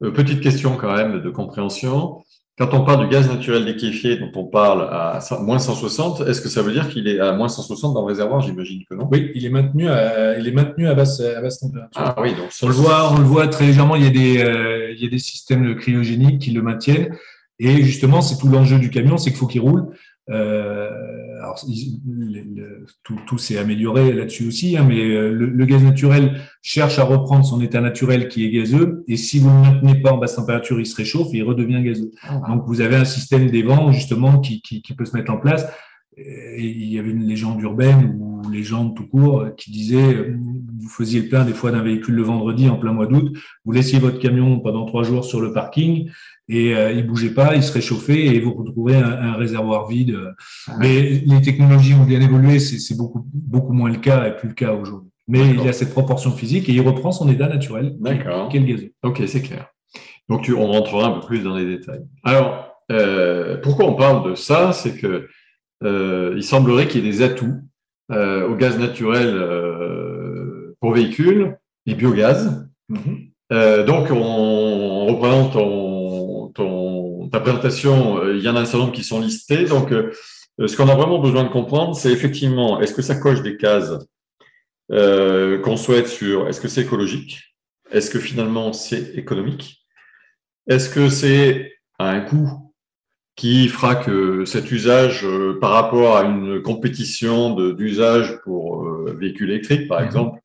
petite 0.00 0.40
question 0.40 0.76
quand 0.76 0.96
même 0.96 1.20
de 1.20 1.30
compréhension. 1.30 2.24
Quand 2.56 2.72
on 2.72 2.84
parle 2.84 3.08
du 3.08 3.12
gaz 3.12 3.28
naturel 3.28 3.64
liquéfié, 3.64 4.16
dont 4.16 4.30
on 4.36 4.44
parle 4.44 4.82
à 4.82 5.18
moins 5.40 5.58
160, 5.58 6.20
est-ce 6.20 6.40
que 6.40 6.48
ça 6.48 6.62
veut 6.62 6.70
dire 6.70 6.88
qu'il 6.88 7.08
est 7.08 7.18
à 7.18 7.32
moins 7.32 7.48
160 7.48 7.94
dans 7.94 8.02
le 8.02 8.06
réservoir? 8.06 8.42
J'imagine 8.42 8.84
que 8.88 8.94
non. 8.94 9.08
Oui, 9.10 9.32
il 9.34 9.44
est 9.44 9.50
maintenu 9.50 9.88
à, 9.88 10.38
il 10.38 10.46
est 10.46 10.52
maintenu 10.52 10.86
à 10.86 10.94
basse, 10.94 11.18
à 11.18 11.40
basse 11.40 11.58
température. 11.58 12.00
Ah 12.00 12.14
oui, 12.20 12.30
donc 12.30 12.50
on 12.62 12.68
le 12.68 12.74
voit, 12.74 13.12
on 13.12 13.18
le 13.18 13.24
voit 13.24 13.48
très 13.48 13.66
légèrement. 13.66 13.96
Il 13.96 14.04
y 14.04 14.06
a 14.06 14.10
des, 14.10 14.38
euh, 14.38 14.92
il 14.92 15.02
y 15.02 15.06
a 15.06 15.10
des 15.10 15.18
systèmes 15.18 15.74
cryogéniques 15.74 16.42
qui 16.42 16.52
le 16.52 16.62
maintiennent. 16.62 17.16
Et 17.58 17.82
justement, 17.82 18.20
c'est 18.20 18.38
tout 18.38 18.48
l'enjeu 18.48 18.78
du 18.78 18.90
camion, 18.90 19.16
c'est 19.16 19.30
qu'il 19.30 19.38
faut 19.38 19.48
qu'il 19.48 19.60
roule. 19.60 19.88
Euh, 20.30 21.38
alors, 21.38 21.60
le, 21.68 22.40
le, 22.40 22.86
tout, 23.02 23.18
tout 23.26 23.36
s'est 23.36 23.58
amélioré 23.58 24.12
là-dessus 24.12 24.48
aussi, 24.48 24.76
hein, 24.76 24.86
mais 24.88 25.00
euh, 25.00 25.30
le, 25.30 25.46
le, 25.46 25.66
gaz 25.66 25.82
naturel 25.82 26.40
cherche 26.62 26.98
à 26.98 27.04
reprendre 27.04 27.44
son 27.44 27.60
état 27.60 27.82
naturel 27.82 28.28
qui 28.28 28.46
est 28.46 28.50
gazeux, 28.50 29.04
et 29.06 29.18
si 29.18 29.38
vous 29.38 29.50
ne 29.50 29.56
le 29.56 29.60
maintenez 29.60 30.00
pas 30.00 30.12
en 30.12 30.16
basse 30.16 30.36
température, 30.36 30.80
il 30.80 30.86
se 30.86 30.96
réchauffe 30.96 31.28
et 31.34 31.38
il 31.38 31.42
redevient 31.42 31.82
gazeux. 31.82 32.10
Ah, 32.22 32.40
Donc, 32.48 32.64
vous 32.66 32.80
avez 32.80 32.96
un 32.96 33.04
système 33.04 33.50
des 33.50 33.62
vents 33.62 33.92
justement 33.92 34.40
qui, 34.40 34.62
qui, 34.62 34.80
qui, 34.80 34.94
peut 34.94 35.04
se 35.04 35.14
mettre 35.14 35.30
en 35.30 35.36
place. 35.36 35.66
Et 36.16 36.64
il 36.64 36.92
y 36.92 36.98
avait 36.98 37.10
une 37.10 37.26
légende 37.26 37.60
urbaine 37.60 38.16
ou 38.44 38.50
légende 38.50 38.96
tout 38.96 39.06
court 39.06 39.46
qui 39.56 39.70
disait 39.70 40.14
euh, 40.14 40.36
vous 40.78 40.88
faisiez 40.88 41.22
le 41.22 41.28
plein 41.28 41.44
des 41.44 41.52
fois 41.52 41.70
d'un 41.70 41.82
véhicule 41.82 42.14
le 42.14 42.22
vendredi 42.22 42.68
en 42.68 42.76
plein 42.76 42.92
mois 42.92 43.06
d'août, 43.06 43.32
vous 43.64 43.72
laissiez 43.72 43.98
votre 43.98 44.18
camion 44.18 44.60
pendant 44.60 44.84
trois 44.84 45.02
jours 45.02 45.24
sur 45.24 45.40
le 45.40 45.52
parking 45.52 46.10
et 46.48 46.74
euh, 46.74 46.92
il 46.92 47.06
bougeait 47.06 47.32
pas, 47.32 47.56
il 47.56 47.62
se 47.62 47.72
réchauffait 47.72 48.26
et 48.26 48.40
vous 48.40 48.52
retrouvez 48.52 48.96
un, 48.96 49.10
un 49.10 49.34
réservoir 49.34 49.88
vide. 49.88 50.18
Ah 50.68 50.76
Mais 50.78 51.22
les 51.24 51.40
technologies 51.42 51.94
ont 51.94 52.04
bien 52.04 52.20
évolué, 52.20 52.58
c'est 52.58 52.96
beaucoup 52.96 53.26
beaucoup 53.32 53.72
moins 53.72 53.90
le 53.90 53.98
cas 53.98 54.28
et 54.28 54.36
plus 54.36 54.48
le 54.48 54.54
cas 54.54 54.72
aujourd'hui. 54.74 55.10
Mais 55.26 55.48
il 55.48 55.64
y 55.64 55.68
a 55.68 55.72
cette 55.72 55.92
proportion 55.92 56.30
physique 56.32 56.68
et 56.68 56.72
il 56.72 56.80
reprend 56.82 57.10
son 57.12 57.28
état 57.30 57.48
naturel, 57.48 57.96
est 58.56 58.60
le 58.60 58.66
gazeux. 58.66 58.92
Ok, 59.02 59.22
c'est 59.26 59.40
clair. 59.40 59.68
Donc 60.28 60.42
tu, 60.42 60.54
on 60.54 60.66
rentrera 60.66 61.06
un 61.06 61.18
peu 61.18 61.26
plus 61.26 61.40
dans 61.40 61.56
les 61.56 61.64
détails. 61.64 62.04
Alors, 62.22 62.74
euh, 62.92 63.56
pourquoi 63.62 63.86
on 63.86 63.94
parle 63.94 64.30
de 64.30 64.34
ça? 64.34 64.72
C'est 64.72 64.96
que 64.96 65.28
euh, 65.82 66.34
il 66.36 66.42
semblerait 66.42 66.88
qu'il 66.88 67.04
y 67.04 67.08
ait 67.08 67.10
des 67.10 67.22
atouts 67.22 67.60
euh, 68.10 68.48
au 68.48 68.54
gaz 68.54 68.78
naturel 68.78 69.28
euh, 69.34 70.76
pour 70.80 70.92
véhicules 70.92 71.56
et 71.86 71.94
biogaz. 71.94 72.66
Mhm. 72.88 73.30
donc, 73.86 74.10
on, 74.10 75.06
reprenant 75.06 75.48
ton, 76.52 77.28
ta 77.28 77.40
présentation, 77.40 78.22
il 78.30 78.42
y 78.42 78.48
en 78.48 78.56
a 78.56 78.60
un 78.60 78.64
certain 78.64 78.86
nombre 78.86 78.92
qui 78.92 79.04
sont 79.04 79.20
listés. 79.20 79.64
Donc, 79.64 79.92
ce 80.58 80.76
qu'on 80.76 80.88
a 80.88 80.94
vraiment 80.94 81.18
besoin 81.18 81.44
de 81.44 81.48
comprendre, 81.48 81.96
c'est 81.96 82.12
effectivement, 82.12 82.80
est-ce 82.80 82.94
que 82.94 83.02
ça 83.02 83.16
coche 83.16 83.42
des 83.42 83.56
cases 83.56 83.92
qu'on 84.90 85.76
souhaite 85.76 86.08
sur 86.08 86.48
est-ce 86.48 86.60
que 86.60 86.68
c'est 86.68 86.82
écologique? 86.82 87.54
Est-ce 87.90 88.10
que 88.10 88.18
finalement 88.18 88.72
c'est 88.72 89.14
économique? 89.14 89.84
Est-ce 90.66 90.88
que 90.88 91.08
c'est 91.08 91.74
à 91.98 92.10
un 92.10 92.20
coût 92.20 92.63
qui 93.36 93.68
fera 93.68 93.96
que 93.96 94.44
cet 94.44 94.70
usage 94.70 95.24
euh, 95.24 95.58
par 95.60 95.70
rapport 95.70 96.16
à 96.16 96.22
une 96.24 96.62
compétition 96.62 97.54
d'usage 97.72 98.40
pour 98.44 98.84
euh, 98.84 99.16
véhicules 99.18 99.50
électriques, 99.50 99.88
par 99.88 100.00
mhm. 100.00 100.06
exemple, 100.06 100.40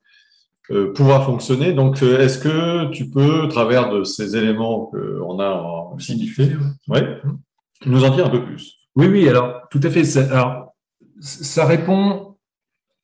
euh, 0.71 0.93
pourra 0.93 1.21
fonctionner. 1.21 1.73
Donc, 1.73 2.01
est-ce 2.01 2.39
que 2.39 2.89
tu 2.91 3.09
peux, 3.09 3.43
au 3.43 3.47
travers 3.47 3.89
de 3.91 4.03
ces 4.03 4.35
éléments 4.35 4.85
qu'on 4.87 5.39
a 5.39 5.95
signifiés, 5.99 6.51
ouais, 6.87 7.21
nous 7.85 8.03
en 8.03 8.15
dire 8.15 8.27
un 8.27 8.29
peu 8.29 8.43
plus? 8.43 8.75
Oui, 8.95 9.07
oui, 9.07 9.29
alors, 9.29 9.67
tout 9.69 9.79
à 9.83 9.89
fait. 9.89 10.03
Ça, 10.03 10.21
alors, 10.31 10.75
ça 11.19 11.65
répond, 11.65 12.37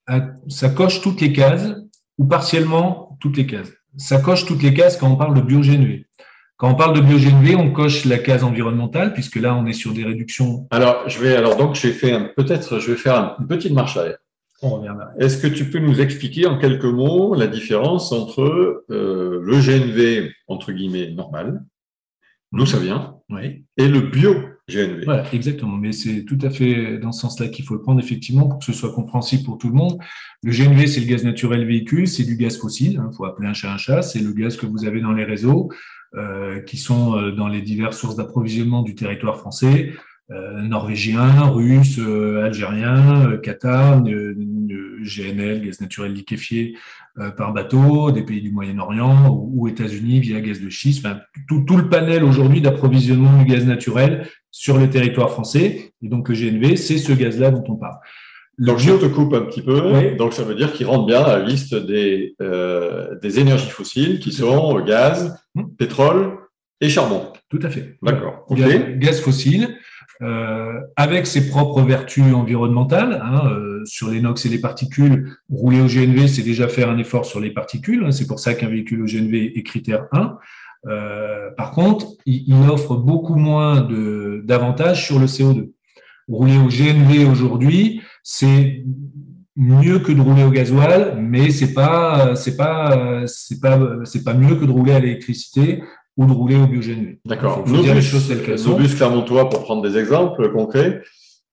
à, 0.07 0.21
ça 0.47 0.69
coche 0.69 1.01
toutes 1.01 1.21
les 1.21 1.33
cases, 1.33 1.75
ou 2.17 2.25
partiellement 2.25 3.17
toutes 3.19 3.37
les 3.37 3.45
cases. 3.45 3.71
Ça 3.97 4.19
coche 4.19 4.45
toutes 4.45 4.61
les 4.61 4.73
cases 4.73 4.97
quand 4.97 5.09
on 5.09 5.15
parle 5.15 5.35
de 5.35 5.41
biogénué. 5.41 6.05
Quand 6.57 6.71
on 6.71 6.75
parle 6.75 6.95
de 6.95 7.01
biogénué, 7.01 7.55
on 7.55 7.71
coche 7.71 8.05
la 8.05 8.17
case 8.17 8.43
environnementale, 8.43 9.13
puisque 9.13 9.35
là, 9.35 9.55
on 9.55 9.65
est 9.65 9.73
sur 9.73 9.93
des 9.93 10.05
réductions. 10.05 10.67
Alors, 10.71 11.09
je 11.09 11.19
vais, 11.19 11.35
alors 11.35 11.57
donc, 11.57 11.75
j'ai 11.75 11.91
fait 11.91 12.33
peut-être, 12.35 12.79
je 12.79 12.91
vais 12.91 12.97
faire 12.97 13.35
une 13.39 13.47
petite 13.47 13.73
marche 13.73 13.97
arrière. 13.97 14.17
Est-ce 15.19 15.37
que 15.37 15.47
tu 15.47 15.65
peux 15.69 15.79
nous 15.79 15.99
expliquer 16.01 16.47
en 16.47 16.57
quelques 16.57 16.85
mots 16.85 17.35
la 17.35 17.47
différence 17.47 18.11
entre 18.11 18.85
euh, 18.89 19.41
le 19.43 19.59
GNV, 19.59 20.31
entre 20.47 20.71
guillemets, 20.71 21.11
normal, 21.11 21.63
d'où 22.51 22.65
ça 22.65 22.79
vient, 22.79 23.17
oui. 23.29 23.65
et 23.77 23.87
le 23.87 23.99
bio-GNV 23.99 25.03
Voilà, 25.03 25.25
exactement. 25.33 25.75
Mais 25.75 25.91
c'est 25.91 26.23
tout 26.23 26.39
à 26.41 26.49
fait 26.49 26.97
dans 26.97 27.11
ce 27.11 27.21
sens-là 27.21 27.49
qu'il 27.49 27.65
faut 27.65 27.75
le 27.75 27.81
prendre, 27.81 27.99
effectivement, 27.99 28.47
pour 28.47 28.59
que 28.59 28.65
ce 28.65 28.73
soit 28.73 28.93
compréhensible 28.93 29.43
pour 29.43 29.57
tout 29.57 29.67
le 29.67 29.75
monde. 29.75 29.99
Le 30.41 30.51
GNV, 30.51 30.87
c'est 30.87 31.01
le 31.01 31.07
gaz 31.07 31.23
naturel 31.23 31.65
véhicule, 31.65 32.07
c'est 32.07 32.23
du 32.23 32.37
gaz 32.37 32.57
fossile, 32.57 32.93
il 32.93 32.97
hein, 32.97 33.11
faut 33.15 33.25
appeler 33.25 33.49
un 33.49 33.53
chat 33.53 33.73
un 33.73 33.77
chat, 33.77 34.01
c'est 34.01 34.19
le 34.19 34.31
gaz 34.31 34.55
que 34.55 34.65
vous 34.65 34.85
avez 34.85 35.01
dans 35.01 35.11
les 35.11 35.25
réseaux. 35.25 35.69
Euh, 36.13 36.61
qui 36.61 36.77
sont 36.77 37.17
euh, 37.17 37.31
dans 37.31 37.49
les 37.49 37.61
diverses 37.61 37.97
sources 37.97 38.15
d'approvisionnement 38.15 38.83
du 38.83 38.95
territoire 38.95 39.37
français, 39.37 39.91
euh, 40.31 40.61
norvégien, 40.61 41.49
russe, 41.49 41.99
algérien, 42.41 43.35
Qatar, 43.43 44.01
GNL, 44.01 45.61
gaz 45.61 45.81
naturel 45.81 46.13
liquéfié 46.13 46.77
par 47.37 47.53
bateau, 47.53 48.11
des 48.11 48.23
pays 48.23 48.41
du 48.41 48.51
Moyen-Orient 48.51 49.29
ou, 49.29 49.67
États-Unis 49.67 50.19
via 50.21 50.39
gaz 50.41 50.61
de 50.61 50.69
schiste, 50.69 51.05
enfin, 51.05 51.19
tout, 51.47 51.61
tout 51.61 51.77
le 51.77 51.89
panel 51.89 52.23
aujourd'hui 52.23 52.61
d'approvisionnement 52.61 53.37
du 53.43 53.45
gaz 53.45 53.65
naturel 53.65 54.27
sur 54.51 54.77
le 54.77 54.89
territoire 54.89 55.31
français. 55.31 55.91
Et 56.01 56.07
donc 56.07 56.29
le 56.29 56.35
GNV, 56.35 56.77
c'est 56.77 56.97
ce 56.97 57.11
gaz-là 57.11 57.51
dont 57.51 57.63
on 57.67 57.75
parle. 57.75 57.97
Donc, 58.57 58.79
je 58.79 58.91
te 58.91 59.05
coupe 59.05 59.33
un 59.33 59.41
petit 59.41 59.61
peu. 59.61 60.15
Donc, 60.17 60.33
ça 60.33 60.43
veut 60.43 60.55
dire 60.55 60.71
qu'il 60.73 60.87
rentre 60.87 61.05
bien 61.05 61.21
à 61.23 61.39
la 61.39 61.45
liste 61.45 61.75
des, 61.75 62.35
euh, 62.41 63.15
des 63.21 63.39
énergies 63.39 63.69
fossiles 63.69 64.19
qui 64.19 64.31
sont 64.31 64.79
gaz, 64.81 65.37
hum. 65.55 65.69
pétrole 65.75 66.37
et 66.81 66.89
charbon. 66.89 67.33
Tout 67.49 67.59
à 67.61 67.69
fait. 67.69 67.97
D'accord. 68.01 68.45
Gaz, 68.51 69.19
fossile, 69.21 69.77
euh, 70.21 70.79
avec 70.95 71.27
ses 71.27 71.49
propres 71.49 71.81
vertus 71.81 72.33
environnementales. 72.33 73.21
Hein, 73.23 73.49
euh, 73.51 73.75
sur 73.85 74.09
les 74.09 74.19
NOx 74.19 74.45
et 74.45 74.49
les 74.49 74.59
particules, 74.59 75.37
rouler 75.49 75.79
au 75.79 75.85
GNV, 75.85 76.27
c'est 76.27 76.41
déjà 76.41 76.67
faire 76.67 76.89
un 76.89 76.97
effort 76.97 77.25
sur 77.25 77.39
les 77.39 77.51
particules. 77.51 78.03
Hein, 78.03 78.11
c'est 78.11 78.27
pour 78.27 78.39
ça 78.39 78.53
qu'un 78.55 78.67
véhicule 78.67 79.01
au 79.01 79.05
GNV 79.05 79.53
est 79.55 79.63
critère 79.63 80.07
1. 80.11 80.37
Euh, 80.87 81.51
par 81.51 81.71
contre, 81.71 82.07
il, 82.25 82.43
il, 82.47 82.69
offre 82.69 82.95
beaucoup 82.95 83.35
moins 83.35 83.87
d'avantages 84.43 85.05
sur 85.05 85.19
le 85.19 85.25
CO2. 85.25 85.71
Rouler 86.27 86.57
au 86.57 86.67
GNV 86.67 87.25
aujourd'hui, 87.29 88.01
c'est 88.27 88.83
mieux 89.55 89.99
que 89.99 90.11
de 90.11 90.19
rouler 90.19 90.43
au 90.43 90.49
gasoil, 90.49 91.15
mais 91.21 91.51
c'est 91.51 91.73
pas 91.73 92.35
c'est 92.35 92.57
pas 92.57 93.21
c'est 93.27 93.61
pas 93.61 93.79
c'est 94.03 94.23
pas 94.23 94.33
mieux 94.33 94.55
que 94.55 94.65
de 94.65 94.71
rouler 94.71 94.93
à 94.93 94.99
l'électricité 94.99 95.83
ou 96.17 96.25
de 96.25 96.31
rouler 96.31 96.55
au 96.55 96.65
biogène. 96.65 97.17
D'accord. 97.23 97.63
Nos 97.67 97.83
bus, 98.75 98.95
Clermontois, 98.95 99.49
pour 99.49 99.63
prendre 99.63 99.83
des 99.83 99.97
exemples 99.97 100.51
concrets, 100.51 101.03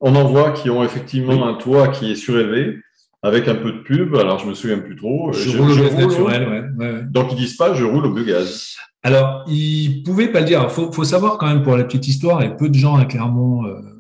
on 0.01 0.17
en 0.17 0.25
voit 0.25 0.53
qui 0.53 0.71
ont 0.71 0.83
effectivement 0.83 1.47
un 1.47 1.55
toit 1.55 1.89
qui 1.89 2.11
est 2.11 2.17
surélevé 2.17 2.79
avec 3.23 3.49
un 3.49 3.57
peu 3.57 3.73
de 3.73 3.83
pub. 3.83 4.17
Alors 4.17 4.39
je 4.39 4.47
me 4.47 4.55
souviens 4.55 4.79
plus 4.79 4.97
trop. 4.97 5.31
Je, 5.33 5.59
roule 5.59 5.73
au 5.73 5.77
gaz 5.77 5.95
naturel. 5.95 6.75
Ouais, 6.79 7.03
Donc 7.05 7.33
ils 7.33 7.37
disent 7.37 7.57
pas 7.57 7.75
je 7.75 7.85
roule 7.85 8.07
au 8.07 8.15
biogaz. 8.15 8.77
Alors 9.03 9.45
ils 9.47 10.03
pouvaient 10.05 10.33
pas 10.33 10.41
le 10.41 10.47
dire. 10.47 10.63
Il 10.65 10.71
faut, 10.71 10.91
faut, 10.91 11.05
savoir 11.05 11.37
quand 11.37 11.49
même 11.49 11.63
pour 11.63 11.77
la 11.77 11.85
petite 11.85 12.09
histoire 12.09 12.43
et 12.43 12.57
peu 12.57 12.71
de 12.71 12.75
gens 12.75 12.97
à 12.97 13.05
Clermont. 13.05 13.67
Euh, 13.67 13.92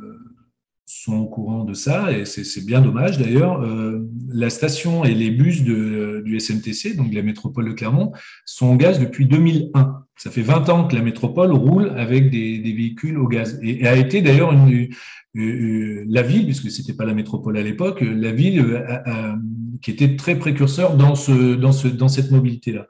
sont 0.84 1.16
au 1.16 1.26
courant 1.26 1.64
de 1.64 1.74
ça, 1.74 2.12
et 2.12 2.24
c'est 2.24 2.64
bien 2.66 2.80
dommage 2.80 3.18
d'ailleurs. 3.18 3.62
Euh, 3.62 4.06
la 4.28 4.50
station 4.50 5.04
et 5.04 5.14
les 5.14 5.30
bus 5.30 5.62
de, 5.62 6.22
du 6.24 6.38
SMTC, 6.38 6.96
donc 6.96 7.10
de 7.10 7.16
la 7.16 7.22
métropole 7.22 7.68
de 7.68 7.72
Clermont, 7.72 8.12
sont 8.44 8.66
au 8.66 8.76
gaz 8.76 8.98
depuis 8.98 9.26
2001. 9.26 10.04
Ça 10.16 10.30
fait 10.30 10.42
20 10.42 10.68
ans 10.68 10.86
que 10.86 10.94
la 10.94 11.02
métropole 11.02 11.52
roule 11.52 11.90
avec 11.96 12.30
des, 12.30 12.60
véhicules 12.60 13.18
au 13.18 13.26
gaz. 13.26 13.58
Et, 13.62 13.86
a 13.86 13.96
été 13.96 14.22
d'ailleurs 14.22 14.52
la 15.34 16.22
ville, 16.22 16.44
puisque 16.44 16.70
c'était 16.70 16.94
pas 16.94 17.04
la 17.04 17.14
métropole 17.14 17.56
à 17.56 17.62
l'époque, 17.62 18.00
la 18.02 18.32
ville 18.32 18.60
euh, 18.60 19.32
qui 19.80 19.90
était 19.90 20.16
très 20.16 20.38
précurseur 20.38 20.96
dans 20.96 21.14
cette 21.14 22.30
mobilité-là. 22.30 22.86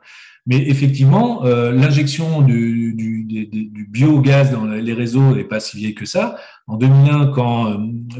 Mais 0.46 0.68
effectivement, 0.68 1.44
euh, 1.44 1.70
l'injection 1.70 2.42
du, 2.42 2.94
du, 2.94 3.24
du, 3.24 3.88
biogaz 3.88 4.50
dans 4.50 4.64
les 4.64 4.92
réseaux 4.92 5.35
n'est 5.35 5.44
pas 5.44 5.61
si 5.61 5.76
vieille 5.76 5.94
que 5.94 6.07
ça. 6.07 6.37
En 6.66 6.76
2001, 6.76 7.26
quand, 7.26 7.70
euh, 7.70 7.76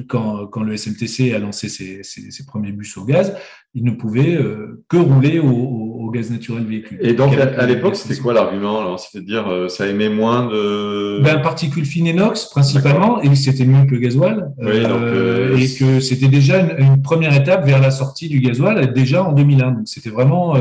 quand, 0.09 0.47
quand 0.47 0.63
le 0.63 0.77
SMTC 0.77 1.33
a 1.33 1.39
lancé 1.39 1.69
ses, 1.69 2.03
ses, 2.03 2.31
ses, 2.31 2.45
premiers 2.45 2.73
bus 2.73 2.97
au 2.97 3.05
gaz, 3.05 3.35
il 3.75 3.85
ne 3.85 3.93
pouvait 3.93 4.35
euh, 4.35 4.85
que 4.89 4.97
rouler 4.97 5.39
au, 5.39 5.49
au, 5.49 6.11
gaz 6.11 6.31
naturel 6.31 6.65
véhicule. 6.65 6.99
Et 7.01 7.15
donc, 7.15 7.35
à, 7.35 7.67
l'époque, 7.67 7.97
c'était 7.97 8.21
quoi 8.21 8.35
l'argument 8.35 8.99
C'est-à-dire, 8.99 9.49
euh, 9.49 9.69
ça 9.69 9.87
émet 9.87 10.09
moins 10.09 10.47
de... 10.47 11.21
Ben, 11.23 11.41
particules 11.41 11.87
fines 11.87 12.07
et 12.07 12.13
NOx, 12.13 12.51
principalement, 12.51 13.23
et 13.23 13.35
c'était 13.35 13.65
mieux 13.65 13.87
que 13.87 13.93
le 13.93 14.01
gasoil. 14.01 14.53
Oui, 14.59 14.83
donc, 14.83 15.59
et 15.59 15.75
que 15.75 16.01
c'était 16.01 16.29
déjà 16.29 16.61
une, 16.61 16.85
une, 16.85 17.03
première 17.03 17.35
étape 17.35 17.65
vers 17.65 17.81
la 17.81 17.91
sortie 17.91 18.29
du 18.29 18.41
gasoil, 18.41 18.93
déjà 18.93 19.25
en 19.25 19.33
2001. 19.33 19.71
Donc, 19.71 19.83
c'était 19.87 20.11
vraiment 20.11 20.55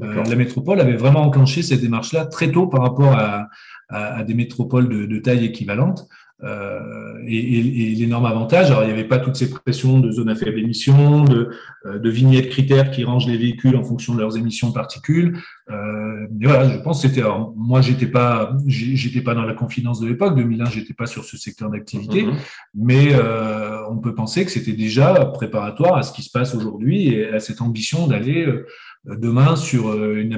euh, 0.00 0.24
la 0.24 0.36
métropole 0.36 0.80
avait 0.80 0.96
vraiment 0.96 1.22
enclenché 1.22 1.62
cette 1.62 1.80
démarche-là 1.80 2.26
très 2.26 2.50
tôt 2.50 2.66
par 2.66 2.82
rapport 2.82 3.12
à, 3.14 3.48
à, 3.88 4.22
des 4.24 4.34
métropoles 4.34 4.88
de, 4.88 5.06
de 5.06 5.18
taille 5.18 5.44
équivalente. 5.44 6.08
Euh, 6.44 7.18
et, 7.26 7.36
et, 7.36 7.92
et 7.92 7.94
l'énorme 7.96 8.26
avantage, 8.26 8.70
alors 8.70 8.84
il 8.84 8.86
n'y 8.86 8.92
avait 8.92 9.08
pas 9.08 9.18
toutes 9.18 9.34
ces 9.34 9.50
pressions 9.50 9.98
de 9.98 10.08
zones 10.12 10.28
à 10.28 10.36
faible 10.36 10.60
émission, 10.60 11.24
de, 11.24 11.50
euh, 11.84 11.98
de 11.98 12.10
vignettes 12.10 12.48
critères 12.50 12.92
qui 12.92 13.02
rangent 13.02 13.26
les 13.26 13.36
véhicules 13.36 13.74
en 13.74 13.82
fonction 13.82 14.14
de 14.14 14.20
leurs 14.20 14.36
émissions 14.36 14.68
de 14.68 14.72
particules. 14.72 15.40
Euh, 15.70 16.28
mais 16.30 16.46
voilà, 16.46 16.68
je 16.68 16.78
pense 16.78 17.02
que 17.02 17.08
c'était. 17.08 17.28
Moi, 17.56 17.80
j'étais 17.80 18.06
pas, 18.06 18.52
j'étais 18.66 19.20
pas 19.20 19.34
dans 19.34 19.42
la 19.42 19.54
confidence 19.54 20.00
de 20.00 20.06
l'époque. 20.06 20.36
2001, 20.36 20.66
j'étais 20.66 20.94
pas 20.94 21.06
sur 21.06 21.24
ce 21.24 21.36
secteur 21.36 21.70
d'activité, 21.70 22.22
mm-hmm. 22.22 22.36
mais 22.74 23.08
euh, 23.14 23.80
on 23.90 23.98
peut 23.98 24.14
penser 24.14 24.44
que 24.44 24.52
c'était 24.52 24.72
déjà 24.72 25.14
préparatoire 25.34 25.96
à 25.96 26.02
ce 26.04 26.12
qui 26.12 26.22
se 26.22 26.30
passe 26.30 26.54
aujourd'hui 26.54 27.08
et 27.08 27.28
à 27.30 27.40
cette 27.40 27.60
ambition 27.60 28.06
d'aller 28.06 28.46
euh, 28.46 28.64
demain 29.16 29.56
sur 29.56 29.88
euh, 29.88 30.16
une, 30.16 30.34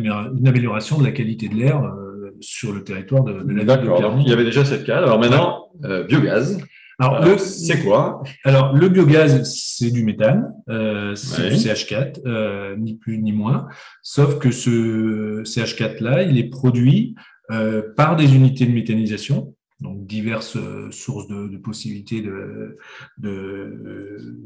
amélioration 0.46 0.98
de 0.98 1.04
la 1.04 1.12
qualité 1.12 1.48
de 1.48 1.54
l'air 1.54 1.83
euh, 1.83 2.37
sur 2.40 2.72
le 2.72 2.85
territoire 2.85 3.24
de, 3.24 3.33
de 3.33 3.52
la 3.52 3.64
ville 3.64 3.85
de 3.85 3.96
Clermont. 3.96 4.22
Il 4.24 4.28
y 4.28 4.33
avait 4.33 4.44
déjà 4.44 4.64
cette 4.64 4.85
case. 4.85 5.04
Alors 5.04 5.18
maintenant, 5.18 5.68
euh, 5.85 6.04
biogaz. 6.04 6.59
Alors, 7.00 7.24
le, 7.24 7.38
c'est 7.38 7.83
quoi? 7.83 8.22
Alors, 8.44 8.74
le 8.74 8.90
biogaz, 8.90 9.42
c'est 9.44 9.90
du 9.90 10.04
méthane, 10.04 10.52
euh, 10.68 11.14
c'est 11.14 11.48
du 11.48 11.54
CH4, 11.54 12.20
euh, 12.26 12.76
ni 12.76 12.96
plus 12.96 13.16
ni 13.16 13.33
moins. 13.33 13.68
Sauf 14.02 14.38
que 14.38 14.50
ce 14.50 15.42
CH4-là, 15.42 16.24
il 16.24 16.37
est 16.37 16.50
produit 16.50 17.14
euh, 17.50 17.83
par 17.96 18.16
des 18.16 18.35
unités 18.35 18.66
de 18.66 18.72
méthanisation 18.72 19.54
donc 19.81 20.07
diverses 20.07 20.57
euh, 20.57 20.90
sources 20.90 21.27
de, 21.29 21.57
possibilités 21.57 22.23
de, 22.23 22.77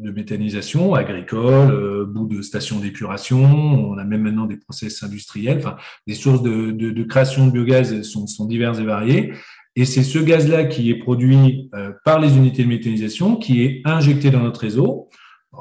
méthanisation 0.00 0.94
agricole, 0.94 1.70
euh, 1.70 2.04
bout 2.04 2.26
de 2.26 2.40
stations 2.40 2.78
d'épuration, 2.78 3.42
on 3.42 3.98
a 3.98 4.04
même 4.04 4.22
maintenant 4.22 4.46
des 4.46 4.56
process 4.56 5.02
industriels, 5.02 5.58
enfin 5.58 5.76
des 6.06 6.14
sources 6.14 6.42
de, 6.42 7.02
création 7.02 7.46
de 7.46 7.52
biogaz 7.52 8.02
sont, 8.02 8.26
sont, 8.26 8.46
diverses 8.46 8.78
et 8.78 8.84
variées. 8.84 9.32
Et 9.76 9.84
c'est 9.84 10.04
ce 10.04 10.20
gaz-là 10.20 10.64
qui 10.64 10.90
est 10.90 10.98
produit 10.98 11.68
euh, 11.74 11.92
par 12.04 12.20
les 12.20 12.36
unités 12.36 12.62
de 12.62 12.68
méthanisation, 12.68 13.36
qui 13.36 13.62
est 13.62 13.82
injecté 13.84 14.30
dans 14.30 14.40
notre 14.40 14.60
réseau 14.60 15.08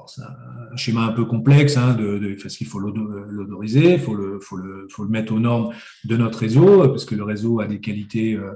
c'est 0.08 0.22
un 0.22 0.76
schéma 0.76 1.02
un 1.02 1.12
peu 1.12 1.26
complexe, 1.26 1.78
hein, 1.78 1.94
de, 1.94 2.36
parce 2.42 2.58
qu'il 2.58 2.68
faut 2.68 2.80
l'odoriser, 2.80 3.94
il 3.94 4.00
faut 4.00 4.16
le, 4.16 4.40
faut, 4.40 4.58
le, 4.58 4.88
faut 4.90 5.04
le 5.04 5.10
mettre 5.10 5.34
aux 5.34 5.40
normes 5.40 5.74
de 6.06 6.18
notre 6.18 6.40
réseau, 6.40 6.88
parce 6.90 7.06
que 7.06 7.16
le 7.16 7.24
réseau 7.24 7.60
a 7.60 7.68
des 7.68 7.80
qualités 7.80 8.34
euh, 8.34 8.54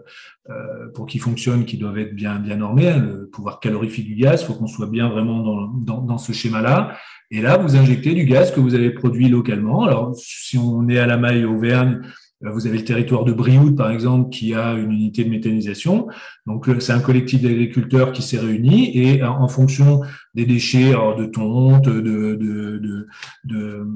euh, 0.49 0.87
pour 0.93 1.05
qu'il 1.05 1.21
fonctionne 1.21 1.65
qui 1.65 1.77
doivent 1.77 1.97
être 1.97 2.15
bien, 2.15 2.39
bien 2.39 2.57
normées. 2.57 2.89
Hein, 2.89 3.25
pouvoir 3.31 3.59
calorifique 3.59 4.07
du 4.07 4.15
gaz, 4.15 4.41
il 4.41 4.45
faut 4.45 4.53
qu'on 4.53 4.67
soit 4.67 4.87
bien 4.87 5.09
vraiment 5.09 5.43
dans, 5.43 5.67
dans, 5.67 6.01
dans 6.01 6.17
ce 6.17 6.31
schéma-là. 6.31 6.97
Et 7.29 7.41
là, 7.41 7.57
vous 7.57 7.75
injectez 7.75 8.13
du 8.13 8.25
gaz 8.25 8.51
que 8.51 8.59
vous 8.59 8.73
avez 8.73 8.91
produit 8.91 9.27
localement. 9.27 9.83
Alors, 9.83 10.15
si 10.15 10.57
on 10.57 10.87
est 10.87 10.99
à 10.99 11.07
la 11.07 11.17
maille 11.17 11.43
Auvergne, 11.43 12.01
vous 12.41 12.67
avez 12.67 12.77
le 12.77 12.83
territoire 12.83 13.25
de 13.25 13.33
Brioude, 13.33 13.75
par 13.75 13.89
exemple, 13.89 14.29
qui 14.29 14.53
a 14.53 14.73
une 14.73 14.91
unité 14.91 15.23
de 15.23 15.29
méthanisation. 15.29 16.07
Donc, 16.45 16.69
c'est 16.79 16.93
un 16.93 16.99
collectif 16.99 17.41
d'agriculteurs 17.41 18.11
qui 18.11 18.21
s'est 18.21 18.37
réuni 18.37 18.95
et 18.95 19.23
euh, 19.23 19.29
en 19.29 19.47
fonction 19.47 20.01
des 20.35 20.45
déchets 20.45 20.91
de 20.91 21.25
tonte, 21.25 21.85
de, 21.85 21.99
de, 21.99 22.35
de, 22.35 23.07
de, 23.45 23.87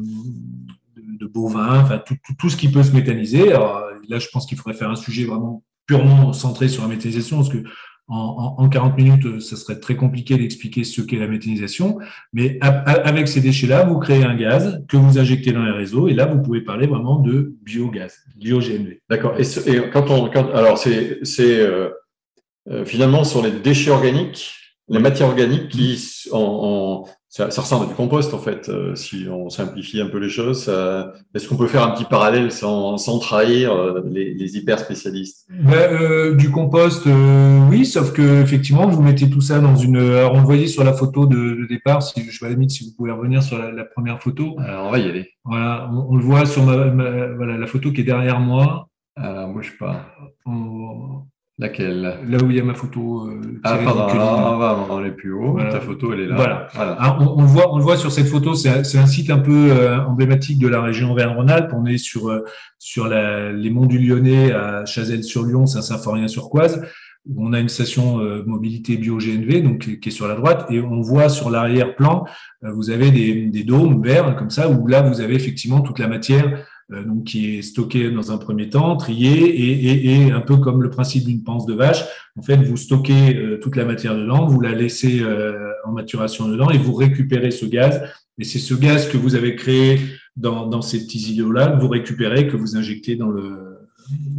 de 1.20 1.28
bovins, 1.28 1.82
enfin, 1.82 2.00
tout, 2.00 2.16
tout, 2.26 2.34
tout, 2.38 2.50
ce 2.50 2.58
qui 2.58 2.70
peut 2.70 2.84
se 2.84 2.94
méthaniser. 2.94 3.54
Alors, 3.54 3.84
là, 4.08 4.18
je 4.18 4.28
pense 4.34 4.46
qu'il 4.46 4.58
faudrait 4.58 4.78
faire 4.78 4.90
un 4.90 4.96
sujet 4.96 5.26
vraiment 5.26 5.64
purement 5.86 6.34
centré 6.34 6.68
sur 6.68 6.84
la 6.84 6.90
méthanisation, 6.90 7.38
parce 7.38 7.50
que 7.50 7.64
en, 8.12 8.56
en, 8.58 8.70
40 8.70 8.98
minutes, 8.98 9.40
ça 9.40 9.56
serait 9.56 9.80
très 9.80 9.96
compliqué 9.96 10.38
d'expliquer 10.38 10.84
ce 10.84 11.02
qu'est 11.02 11.18
la 11.18 11.28
méthanisation. 11.28 11.98
Mais 12.34 12.60
avec 12.62 13.28
ces 13.28 13.40
déchets-là, 13.40 13.84
vous 13.86 14.00
créez 14.00 14.24
un 14.24 14.36
gaz 14.36 14.84
que 14.90 14.98
vous 14.98 15.18
injectez 15.18 15.54
dans 15.54 15.64
les 15.64 15.72
réseaux, 15.72 16.08
et 16.08 16.14
là, 16.14 16.26
vous 16.26 16.42
pouvez 16.42 16.62
parler 16.62 16.88
vraiment 16.88 17.20
de 17.20 17.56
biogaz, 17.64 18.26
bio-GNV. 18.36 19.02
D'accord. 19.10 19.36
Et, 19.40 19.44
quand 19.92 20.10
on, 20.10 20.30
quand, 20.30 20.52
alors 20.54 20.78
c'est 20.78 21.22
euh, 21.40 21.90
euh, 22.70 22.86
finalement 22.86 23.24
sur 23.24 23.42
les 23.42 23.52
déchets 23.52 23.92
organiques, 23.92 24.56
les 24.90 25.00
matières 25.00 25.30
organiques 25.30 25.70
qui, 25.70 26.28
en, 26.32 26.38
en 26.38 27.08
ça, 27.32 27.50
ça, 27.50 27.62
ressemble 27.62 27.86
à 27.86 27.88
du 27.88 27.94
compost 27.94 28.34
en 28.34 28.40
fait, 28.40 28.68
euh, 28.68 28.94
si 28.94 29.26
on 29.32 29.50
simplifie 29.50 30.02
un 30.02 30.08
peu 30.08 30.18
les 30.18 30.28
choses. 30.28 30.70
Est-ce 31.34 31.48
qu'on 31.48 31.56
peut 31.56 31.68
faire 31.68 31.84
un 31.84 31.92
petit 31.92 32.04
parallèle 32.04 32.52
sans, 32.52 32.98
sans 32.98 33.20
trahir 33.20 33.72
euh, 33.72 34.02
les, 34.06 34.34
les, 34.34 34.58
hyper 34.58 34.80
spécialistes? 34.80 35.48
Ben, 35.50 35.72
euh, 35.74 36.36
Du 36.36 36.52
compost, 36.52 37.08
oui, 37.70 37.86
sauf 37.86 38.12
que 38.12 38.42
effectivement, 38.42 38.86
vous 38.86 39.02
mettez 39.02 39.30
tout 39.30 39.40
ça 39.40 39.60
dans 39.60 39.78
une. 39.78 39.96
Alors, 39.96 40.34
on 40.34 40.40
le 40.40 40.46
voyait 40.46 40.68
sur 40.68 40.84
la 40.84 40.92
photo 40.92 41.26
de, 41.26 41.66
départ. 41.70 42.04
Si 42.04 42.22
je 42.22 42.44
vais 42.44 42.52
limite, 42.52 42.72
si 42.72 42.84
vous 42.84 42.92
pouvez 42.98 43.12
revenir 43.12 43.42
sur 43.42 43.58
la, 43.58 43.86
première 43.86 44.22
photo. 44.22 44.58
Alors, 44.60 44.88
on 44.88 44.92
va 44.92 45.00
y 45.00 45.08
aller. 45.08 45.30
Voilà, 45.46 45.90
on, 45.90 46.18
le 46.18 46.24
voit 46.24 46.46
sur 46.46 46.64
ma, 46.66 47.28
voilà 47.28 47.58
la 47.58 47.68
photo 47.68 47.94
qui 47.94 48.02
est 48.02 48.04
derrière 48.04 48.42
moi. 48.42 48.90
Alors, 49.16 49.54
bouge 49.54 49.78
pas. 49.80 50.06
Laquelle? 51.62 52.18
Là 52.28 52.40
où 52.44 52.50
il 52.50 52.58
y 52.58 52.60
a 52.60 52.64
ma 52.64 52.74
photo. 52.74 53.30
Euh, 53.30 53.40
ah, 53.64 53.78
pardon, 53.78 54.08
on 54.90 55.00
va, 55.00 55.08
est 55.08 55.12
plus 55.12 55.32
haut. 55.32 55.60
Ta 55.60 55.80
photo, 55.80 56.12
elle 56.12 56.22
est 56.22 56.26
là. 56.26 56.36
Voilà. 56.36 56.68
Ah, 56.74 57.20
on, 57.22 57.40
le 57.40 57.48
voit, 57.48 57.72
on 57.72 57.78
le 57.78 57.84
voit 57.84 57.98
sur 57.98 58.12
cette 58.12 58.26
photo. 58.26 58.56
C'est 58.56 58.98
un, 58.98 59.06
site 59.06 59.30
un 59.30 59.38
peu 59.38 59.70
euh, 59.70 60.04
emblématique 60.04 60.58
de 60.58 60.68
la 60.68 60.82
région 60.82 61.12
Auvergne-Rhône-Alpes. 61.12 61.72
On 61.78 61.86
est 61.86 62.00
sur 62.00 62.30
euh, 62.30 62.44
sur 62.80 63.08
la, 63.08 63.52
les 63.52 63.70
monts 63.70 63.86
du 63.86 64.00
Lyonnais 64.00 64.52
à 64.52 64.86
Chazelles-sur-Lyon, 64.86 65.68
Saint-Symphorien-sur-Coise. 65.68 66.84
On 67.38 67.54
a 67.54 67.60
une 67.60 67.70
station 67.70 68.18
mobilité 68.48 68.98
bio-GNV, 68.98 69.62
donc 69.62 70.00
qui 70.00 70.10
est 70.10 70.12
sur 70.12 70.28
la 70.28 70.34
droite, 70.34 70.66
et 70.72 70.82
on 70.82 71.02
voit 71.02 71.30
sur 71.30 71.52
l'arrière-plan, 71.52 72.26
vous 72.64 72.90
avez 72.90 73.12
des, 73.12 73.46
des 73.46 73.64
dômes 73.64 74.02
verts 74.02 74.36
comme 74.36 74.50
ça, 74.50 74.68
où 74.68 74.88
là 74.88 75.04
vous 75.04 75.22
avez 75.22 75.36
effectivement 75.36 75.82
toute 75.82 76.00
la 76.00 76.08
matière 76.08 76.66
donc 77.06 77.24
qui 77.24 77.58
est 77.58 77.62
stocké 77.62 78.12
dans 78.12 78.32
un 78.32 78.38
premier 78.38 78.70
temps, 78.70 78.98
trié, 78.98 79.32
et, 79.32 79.88
et, 79.88 80.28
et 80.28 80.32
un 80.32 80.42
peu 80.42 80.58
comme 80.58 80.84
le 80.84 80.90
principe 80.90 81.26
d'une 81.26 81.44
panse 81.44 81.66
de 81.66 81.74
vache. 81.74 82.04
En 82.38 82.42
fait, 82.42 82.58
vous 82.58 82.78
stockez 82.78 83.36
euh, 83.36 83.60
toute 83.62 83.76
la 83.76 83.86
matière 83.86 84.16
dedans, 84.16 84.46
vous 84.46 84.60
la 84.62 84.74
laissez 84.74 85.22
euh, 85.22 85.72
en 85.86 85.92
maturation 85.92 86.48
dedans, 86.48 86.70
et 86.70 86.78
vous 86.78 86.94
récupérez 86.94 87.52
ce 87.52 87.66
gaz. 87.66 88.02
Et 88.40 88.44
c'est 88.44 88.60
ce 88.60 88.74
gaz 88.74 89.10
que 89.10 89.18
vous 89.18 89.36
avez 89.36 89.56
créé 89.56 90.00
dans, 90.36 90.68
dans 90.68 90.82
ces 90.82 91.06
petits 91.06 91.34
îlots-là, 91.34 91.68
que 91.68 91.82
vous 91.82 91.90
récupérez, 91.90 92.48
que 92.48 92.58
vous 92.58 92.78
injectez 92.78 93.16
dans 93.16 93.30
le, 93.30 93.78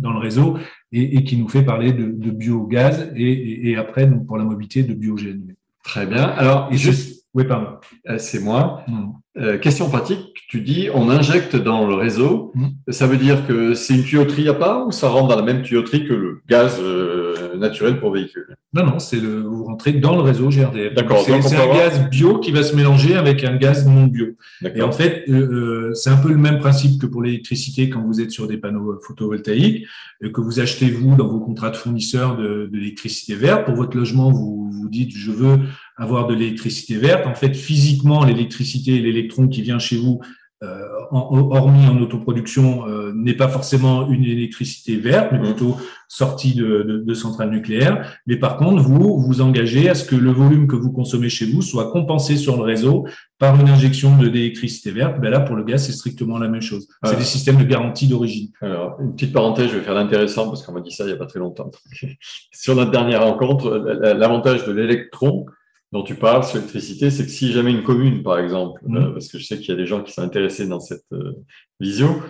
dans 0.01 0.13
le 0.13 0.19
réseau, 0.19 0.57
et, 0.93 1.17
et 1.17 1.25
qui 1.25 1.37
nous 1.37 1.49
fait 1.49 1.63
parler 1.63 1.93
de, 1.93 2.07
de 2.07 2.31
biogaz, 2.31 3.13
et, 3.17 3.71
et, 3.71 3.77
après, 3.77 4.07
donc, 4.07 4.27
pour 4.27 4.39
la 4.39 4.45
mobilité, 4.45 4.83
de 4.83 4.95
biogène. 4.95 5.55
Très 5.85 6.07
bien. 6.07 6.23
Alors, 6.23 6.69
et 6.73 6.77
juste, 6.77 7.12
oui, 7.35 7.45
pardon. 7.45 7.79
C'est 8.19 8.41
moi. 8.41 8.83
Mmh. 8.87 9.07
Euh, 9.39 9.57
question 9.57 9.89
pratique, 9.89 10.43
tu 10.51 10.61
dis 10.61 10.91
on 10.93 11.09
injecte 11.09 11.57
dans 11.57 11.87
le 11.87 11.95
réseau, 11.95 12.53
mmh. 12.55 12.67
ça 12.89 13.07
veut 13.07 13.17
dire 13.17 13.47
que 13.47 13.73
c'est 13.73 13.95
une 13.95 14.05
tuyauterie 14.05 14.47
à 14.47 14.53
part 14.53 14.87
ou 14.87 14.93
ça 14.93 15.09
rentre 15.09 15.29
dans 15.29 15.37
la 15.37 15.43
même 15.43 15.63
tuyauterie 15.63 16.07
que 16.07 16.13
le 16.13 16.43
gaz 16.47 16.79
euh, 16.79 17.57
naturel 17.57 17.99
pour 17.99 18.13
véhicule 18.13 18.55
Non, 18.75 18.85
non, 18.85 18.99
c'est 18.99 19.19
le, 19.19 19.41
vous 19.41 19.65
rentrez 19.65 19.93
dans 19.93 20.17
le 20.17 20.21
réseau 20.21 20.51
GRDF. 20.51 20.93
D'accord. 20.93 21.25
C'est 21.25 21.57
un 21.57 21.75
gaz 21.75 22.11
bio 22.11 22.41
qui 22.41 22.53
va 22.53 22.63
se 22.63 22.77
mélanger 22.77 23.15
avec 23.15 23.43
un 23.43 23.57
gaz 23.57 23.89
non 23.89 24.05
bio. 24.05 24.27
Et 24.75 24.83
en 24.83 24.93
fait, 24.93 25.25
euh, 25.31 25.95
c'est 25.95 26.11
un 26.11 26.19
peu 26.19 26.29
le 26.29 26.37
même 26.37 26.59
principe 26.59 27.01
que 27.01 27.07
pour 27.07 27.23
l'électricité 27.23 27.89
quand 27.89 28.03
vous 28.03 28.21
êtes 28.21 28.33
sur 28.33 28.47
des 28.47 28.59
panneaux 28.59 29.01
photovoltaïques, 29.01 29.87
que 30.21 30.41
vous 30.43 30.61
achetez 30.61 30.91
vous 30.91 31.17
dans 31.17 31.27
vos 31.27 31.41
contrats 31.41 31.71
de 31.71 31.77
fournisseurs 31.77 32.37
de, 32.37 32.69
de 32.71 32.77
l'électricité 32.77 33.35
verte. 33.35 33.65
Pour 33.65 33.77
votre 33.77 33.97
logement, 33.97 34.31
vous 34.31 34.71
vous 34.71 34.89
dites 34.91 35.17
je 35.17 35.31
veux 35.31 35.61
avoir 35.97 36.27
de 36.27 36.35
l'électricité 36.35 36.97
verte. 36.97 37.27
En 37.27 37.35
fait, 37.35 37.55
physiquement, 37.55 38.25
l'électricité 38.25 38.97
et 38.97 39.01
l'électron 39.01 39.49
qui 39.49 39.63
vient 39.63 39.79
chez 39.79 39.97
vous, 39.97 40.21
euh, 40.63 40.79
hormis 41.11 41.87
en 41.89 42.01
autoproduction, 42.01 42.87
euh, 42.87 43.13
n'est 43.17 43.35
pas 43.35 43.49
forcément 43.49 44.09
une 44.09 44.25
électricité 44.25 44.95
verte, 44.95 45.31
mais 45.33 45.41
mmh. 45.41 45.45
plutôt 45.45 45.77
sortie 46.07 46.55
de, 46.55 47.03
de, 47.05 47.15
centrales 47.15 47.51
nucléaires. 47.51 48.21
Mais 48.29 48.37
par 48.37 48.59
contre, 48.59 48.81
vous 48.81 49.21
vous 49.21 49.41
engagez 49.41 49.89
à 49.89 49.97
ce 49.97 50.05
que 50.05 50.15
le 50.15 50.31
volume 50.31 50.69
que 50.69 50.77
vous 50.77 50.93
consommez 50.93 51.29
chez 51.31 51.47
vous 51.47 51.63
soit 51.63 51.91
compensé 51.91 52.37
sur 52.37 52.57
le 52.57 52.63
réseau 52.63 53.07
par 53.39 53.61
une 53.61 53.69
injection 53.69 54.17
de 54.17 54.29
d'électricité 54.29 54.93
verte. 54.93 55.21
Ben 55.21 55.31
là, 55.31 55.41
pour 55.41 55.57
le 55.57 55.65
gaz, 55.65 55.85
c'est 55.85 55.93
strictement 55.93 56.39
la 56.39 56.49
même 56.49 56.63
chose. 56.63 56.87
C'est 57.03 57.17
des 57.17 57.25
systèmes 57.25 57.57
de 57.57 57.65
garantie 57.65 58.07
d'origine. 58.07 58.51
Alors, 58.61 59.01
une 59.01 59.15
petite 59.15 59.33
parenthèse, 59.33 59.69
je 59.69 59.79
vais 59.79 59.83
faire 59.83 59.95
l'intéressant 59.95 60.49
parce 60.49 60.65
qu'on 60.65 60.73
m'a 60.73 60.81
dit 60.81 60.93
ça 60.93 61.03
il 61.05 61.09
n'y 61.09 61.13
a 61.13 61.17
pas 61.17 61.27
très 61.27 61.41
longtemps. 61.41 61.73
sur 62.53 62.77
notre 62.77 62.93
dernière 62.93 63.25
rencontre, 63.25 63.69
l'avantage 64.17 64.65
de 64.65 64.73
l'électron, 64.73 65.47
dont 65.93 66.03
tu 66.03 66.15
parles 66.15 66.43
sur 66.43 66.57
l'électricité, 66.57 67.11
c'est 67.11 67.25
que 67.25 67.31
si 67.31 67.53
jamais 67.53 67.71
une 67.71 67.83
commune, 67.83 68.23
par 68.23 68.39
exemple, 68.39 68.81
mmh. 68.87 68.97
euh, 68.97 69.13
parce 69.13 69.29
que 69.29 69.39
je 69.39 69.45
sais 69.45 69.59
qu'il 69.59 69.69
y 69.69 69.73
a 69.73 69.77
des 69.77 69.87
gens 69.87 70.03
qui 70.03 70.13
sont 70.13 70.23
intéressés 70.23 70.67
dans 70.67 70.81
cette 70.81 71.05
euh, 71.13 71.35
vision, 71.81 72.21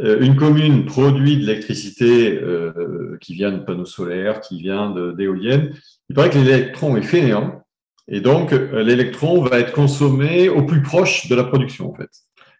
euh, 0.00 0.20
une 0.20 0.34
commune 0.34 0.84
produit 0.84 1.36
de 1.36 1.46
l'électricité 1.46 2.40
qui 3.20 3.34
vient 3.34 3.52
de 3.52 3.60
panneaux 3.60 3.84
solaires, 3.84 4.40
qui 4.40 4.60
vient 4.60 4.90
d'éoliennes, 5.16 5.72
il 6.08 6.16
paraît 6.16 6.30
que 6.30 6.38
l'électron 6.38 6.96
est 6.96 7.02
fainéant, 7.02 7.62
et 8.08 8.20
donc 8.20 8.50
l'électron 8.50 9.40
va 9.42 9.60
être 9.60 9.72
consommé 9.72 10.48
au 10.48 10.62
plus 10.64 10.82
proche 10.82 11.28
de 11.28 11.34
la 11.34 11.44
production, 11.44 11.90
en 11.90 11.94
fait. 11.94 12.10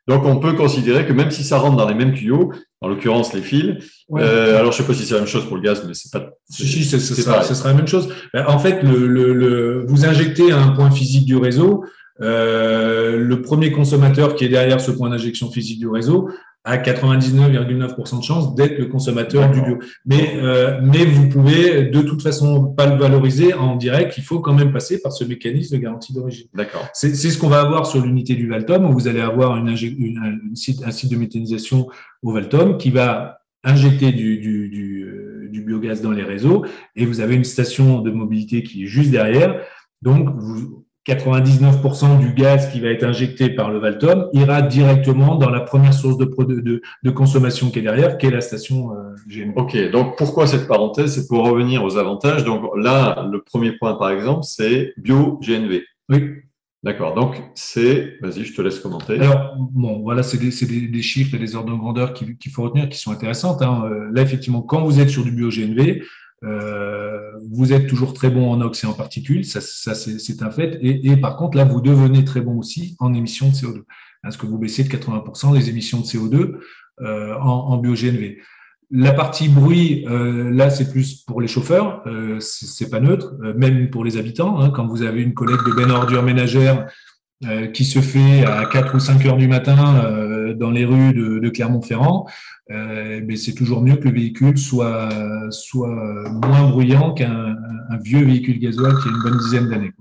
Donc, 0.07 0.25
on 0.27 0.37
peut 0.37 0.53
considérer 0.53 1.07
que 1.07 1.13
même 1.13 1.31
si 1.31 1.45
ça 1.45 1.59
rentre 1.59 1.77
dans 1.77 1.89
les 1.89 1.95
mêmes 1.95 2.13
tuyaux, 2.13 2.53
en 2.81 2.89
l'occurrence 2.89 3.33
les 3.33 3.41
fils, 3.41 3.77
euh, 4.13 4.59
alors 4.59 4.73
je 4.73 4.79
sais 4.79 4.87
pas 4.87 4.93
si 4.93 5.07
c'est 5.07 5.15
la 5.15 5.21
même 5.21 5.29
chose 5.29 5.47
pour 5.47 5.57
le 5.57 5.63
gaz, 5.63 5.83
mais 5.87 5.95
c'est 5.95 6.13
pas. 6.13 6.31
Si, 6.51 6.67
si, 6.67 6.85
ce 6.85 6.99
sera, 6.99 7.43
sera, 7.43 7.69
la 7.69 7.75
même 7.75 7.87
chose. 7.87 8.13
En 8.47 8.59
fait, 8.59 8.83
le, 8.83 9.07
le, 9.07 9.33
le, 9.33 9.85
vous 9.87 10.05
injectez 10.05 10.53
un 10.53 10.69
point 10.69 10.91
physique 10.91 11.25
du 11.25 11.37
réseau. 11.37 11.85
Euh, 12.21 13.19
le 13.19 13.43
premier 13.43 13.73
consommateur 13.73 14.37
qui 14.37 14.45
est 14.45 14.49
derrière 14.49 14.81
ce 14.81 14.93
point 14.93 15.11
d'injection 15.11 15.51
physique 15.51 15.81
du 15.81 15.89
réseau 15.89 16.29
à 16.65 16.79
99,9% 16.79 18.19
de 18.19 18.25
chance 18.25 18.55
d'être 18.55 18.79
le 18.79 18.87
consommateur 18.87 19.51
du 19.51 19.61
bio. 19.61 19.79
Mais, 20.07 20.35
euh, 20.37 20.81
mais 20.83 21.05
vous 21.05 21.29
pouvez 21.29 21.83
de 21.83 22.01
toute 22.01 22.23
façon 22.23 22.73
pas 22.73 22.87
le 22.87 22.97
valoriser 22.97 23.53
en 23.53 23.77
direct. 23.77 24.17
Il 24.17 24.25
faut 24.25 24.41
quand 24.41 24.55
même 24.55 24.73
passer 24.73 25.01
par 25.03 25.13
ce 25.13 25.25
mécanisme 25.25 25.77
de 25.77 25.83
garantie 25.83 26.15
d'origine. 26.15 26.47
D'accord. 26.55 26.89
C'est 26.95 27.15
ce 27.15 27.39
qu'on 27.39 27.49
va 27.49 27.61
avoir 27.61 27.87
sur 27.87 28.03
l'unité 28.03 28.35
du 28.35 28.49
Valtom, 28.49 28.87
où 28.87 28.93
vous 28.95 29.09
allez 29.09 29.21
avoir 29.21 29.59
une, 29.59 29.69
une, 29.69 30.57
site, 30.57 30.83
un 30.85 30.91
site 30.91 31.11
de 31.11 31.17
méthanisation 31.17 31.89
au 32.23 32.33
Valtom 32.33 32.79
qui 32.79 32.91
va 32.91 33.41
injecter 33.63 34.13
du, 34.13 34.39
du, 34.39 34.69
du, 34.71 35.05
euh, 35.05 35.49
du 35.51 35.63
biogaz 35.63 36.01
dans 36.01 36.13
les 36.13 36.23
réseaux 36.23 36.65
et 36.97 37.05
vous 37.07 37.21
avez 37.21 37.35
une 37.35 37.45
station 37.45 38.01
de 38.01 38.11
mobilité 38.11 38.63
qui 38.63 38.85
est 38.85 38.87
juste 38.87 39.11
derrière. 39.11 39.61
Donc, 40.03 40.29
vous, 40.37 40.84
99% 41.07 42.19
du 42.19 42.33
gaz 42.33 42.73
qui 42.73 42.81
va 42.81 42.89
être 42.89 43.05
injecté 43.05 43.51
par 43.51 43.71
le 43.71 43.79
Valtom 43.79 44.29
ira 44.33 44.63
directement 44.63 45.37
dans 45.37 45.51
la 45.51 45.61
première 45.61 45.93
source 45.93 46.17
de, 46.17 46.25
de, 46.25 46.81
de 47.03 47.11
consommation 47.11 47.71
qui 47.71 47.81
est 47.81 47.83
derrière, 47.83 48.17
qui 48.17 48.27
est 48.27 48.31
la 48.31 48.41
station 48.41 48.93
euh, 48.93 49.05
Ok, 49.57 49.77
donc 49.91 50.17
pourquoi 50.17 50.47
cette 50.47 50.67
parenthèse? 50.67 51.15
C'est 51.15 51.29
pour 51.29 51.47
revenir 51.47 51.85
aux 51.85 51.99
avantages. 51.99 52.45
Donc 52.45 52.71
là, 52.77 53.27
le 53.31 53.43
premier 53.43 53.73
point, 53.73 53.95
par 53.95 54.11
exemple, 54.11 54.45
c'est 54.45 54.95
bio-GNV. 54.97 55.83
Oui. 56.09 56.31
D'accord, 56.83 57.15
donc 57.15 57.43
c'est, 57.55 58.19
vas-y, 58.21 58.45
je 58.45 58.55
te 58.55 58.61
laisse 58.61 58.79
commenter. 58.79 59.19
Alors, 59.19 59.57
bon, 59.57 60.01
voilà, 60.03 60.23
c'est 60.23 60.37
des, 60.37 60.51
des, 60.51 60.87
des, 60.87 61.03
chiffres 61.03 61.35
et 61.35 61.39
des 61.39 61.57
ordres 61.57 61.73
de 61.73 61.79
grandeur 61.79 62.13
qu'il 62.13 62.53
faut 62.53 62.63
retenir 62.63 62.91
qui 62.91 62.99
sont 62.99 63.11
intéressantes. 63.11 63.63
Hein. 63.63 63.85
Euh, 63.87 64.11
là, 64.13 64.21
effectivement, 64.21 64.61
quand 64.61 64.85
vous 64.85 65.01
êtes 65.01 65.09
sur 65.09 65.25
du 65.25 65.31
bio-GNV, 65.31 66.03
euh, 66.43 67.33
vous 67.51 67.73
êtes 67.73 67.87
toujours 67.87 68.13
très 68.13 68.31
bon 68.31 68.51
en 68.51 68.61
ox 68.61 68.85
et 68.85 68.87
en 68.87 68.93
particules, 68.93 69.45
ça, 69.45 69.61
ça 69.61 69.95
c'est 69.95 70.43
un 70.43 70.51
fait. 70.51 70.79
Et, 70.83 71.11
et, 71.11 71.17
par 71.17 71.37
contre, 71.37 71.57
là, 71.57 71.65
vous 71.65 71.81
devenez 71.81 72.25
très 72.25 72.41
bon 72.41 72.59
aussi 72.59 72.97
en 72.99 73.15
émissions 73.15 73.49
de 73.49 73.55
CO2. 73.55 73.83
Parce 74.23 74.37
que 74.37 74.47
vous 74.47 74.59
baissez 74.59 74.85
de 74.85 74.89
80% 74.89 75.55
les 75.55 75.69
émissions 75.69 76.01
de 76.01 76.05
CO2 76.05 76.57
euh, 77.01 77.35
en, 77.37 77.69
en 77.69 77.77
bio-GNV. 77.79 78.39
La 78.91 79.13
partie 79.13 79.49
bruit, 79.49 80.05
euh, 80.09 80.51
là, 80.51 80.71
c'est 80.71 80.91
plus 80.91 81.23
pour 81.25 81.41
les 81.41 81.49
chauffeurs, 81.49 82.03
euh, 82.07 82.39
c'est 82.41 82.91
pas 82.91 83.01
neutre, 83.01 83.35
euh, 83.43 83.55
même 83.55 83.91
pour 83.91 84.05
les 84.05 84.17
habitants. 84.19 84.61
Hein, 84.61 84.71
quand 84.71 84.87
vous 84.87 85.03
avez 85.03 85.23
une 85.23 85.35
collecte 85.35 85.67
de 85.67 85.73
bennes 85.73 85.91
ordures 85.91 86.23
ménagères 86.23 86.87
qui 87.75 87.85
se 87.85 87.99
fait 88.01 88.45
à 88.47 88.65
4 88.67 88.95
ou 88.95 88.99
5 88.99 89.27
heures 89.27 89.37
du 89.37 89.49
matin 89.49 90.55
dans 90.59 90.71
les 90.71 90.85
rues 90.85 91.13
de, 91.13 91.49
Clermont-Ferrand, 91.51 92.27
mais 92.71 93.37
c'est 93.37 93.55
toujours 93.55 93.83
mieux 93.83 93.97
que 93.97 94.09
le 94.09 94.15
véhicule 94.15 94.57
soit, 94.57 95.09
soit 95.51 96.29
moins 96.31 96.71
bruyant 96.71 97.13
qu'un 97.13 97.57
vieux 98.03 98.25
véhicule 98.25 98.59
gasoil 98.59 98.95
qui 99.03 99.09
a 99.09 99.11
une 99.11 99.23
bonne 99.23 99.39
dizaine 99.39 99.69
d'années. 99.69 99.93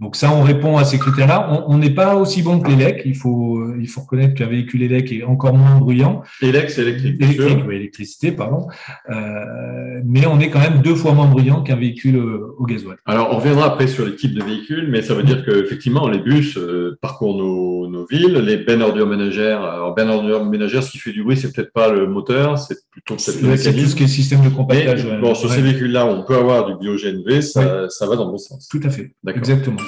Donc 0.00 0.14
ça, 0.14 0.32
on 0.32 0.42
répond 0.42 0.76
à 0.76 0.84
ces 0.84 0.98
critères-là. 0.98 1.64
On 1.66 1.78
n'est 1.78 1.90
pas 1.90 2.14
aussi 2.14 2.42
bon 2.42 2.60
que 2.60 2.70
l'élec. 2.70 3.02
Il 3.04 3.16
faut, 3.16 3.74
il 3.78 3.88
faut 3.88 4.02
reconnaître 4.02 4.34
qu'un 4.34 4.46
véhicule 4.46 4.82
élec 4.82 5.12
est 5.12 5.24
encore 5.24 5.54
moins 5.54 5.76
bruyant. 5.76 6.22
Élec, 6.40 6.70
c'est 6.70 6.82
électrique. 6.82 7.20
Électrique, 7.20 7.64
oui, 7.66 7.76
électricité, 7.76 8.30
pardon. 8.32 8.68
Euh, 9.10 10.00
mais 10.04 10.26
on 10.26 10.38
est 10.40 10.50
quand 10.50 10.60
même 10.60 10.82
deux 10.82 10.94
fois 10.94 11.12
moins 11.14 11.26
bruyant 11.26 11.62
qu'un 11.62 11.76
véhicule 11.76 12.16
euh, 12.16 12.54
au 12.58 12.64
gasoil. 12.64 12.96
Alors, 13.06 13.30
on 13.32 13.36
reviendra 13.36 13.66
après 13.66 13.86
sur 13.86 14.04
les 14.04 14.14
types 14.14 14.34
de 14.34 14.42
véhicules, 14.42 14.88
mais 14.90 15.02
ça 15.02 15.14
veut 15.14 15.22
dire 15.22 15.44
qu'effectivement, 15.44 16.08
les 16.08 16.18
bus 16.18 16.56
euh, 16.56 16.98
parcourent 17.00 17.36
nos, 17.36 17.77
nos, 17.88 18.06
villes. 18.06 18.34
Les 18.34 18.56
bennes 18.56 18.82
ordures 18.82 19.06
ménagères, 19.06 19.62
alors 19.62 19.94
bennes 19.94 20.10
ordures 20.10 20.44
ménagères, 20.44 20.82
ce 20.82 20.90
qui 20.90 20.98
fait 20.98 21.12
du 21.12 21.22
bruit, 21.22 21.36
c'est 21.36 21.52
peut-être 21.52 21.72
pas 21.72 21.90
le 21.90 22.06
moteur, 22.06 22.58
c'est 22.58 22.78
plutôt 22.90 23.16
peut-être 23.16 23.42
le 23.42 23.56
C'est 23.56 23.72
tout 23.72 23.86
ce 23.86 23.96
qui 23.96 24.04
est 24.04 24.08
système 24.08 24.42
de 24.42 24.48
compactage. 24.48 25.06
bon, 25.20 25.34
sur 25.34 25.50
ces 25.50 25.62
véhicules-là, 25.62 26.06
on 26.06 26.24
peut 26.24 26.36
avoir 26.36 26.66
du 26.66 26.76
biogène 26.76 27.22
V, 27.24 27.42
ça, 27.42 27.88
ça 27.88 28.06
va 28.06 28.16
dans 28.16 28.26
le 28.26 28.32
bon 28.32 28.38
sens. 28.38 28.68
Tout 28.68 28.80
à 28.84 28.90
fait. 28.90 29.12
Exactement. 29.26 29.80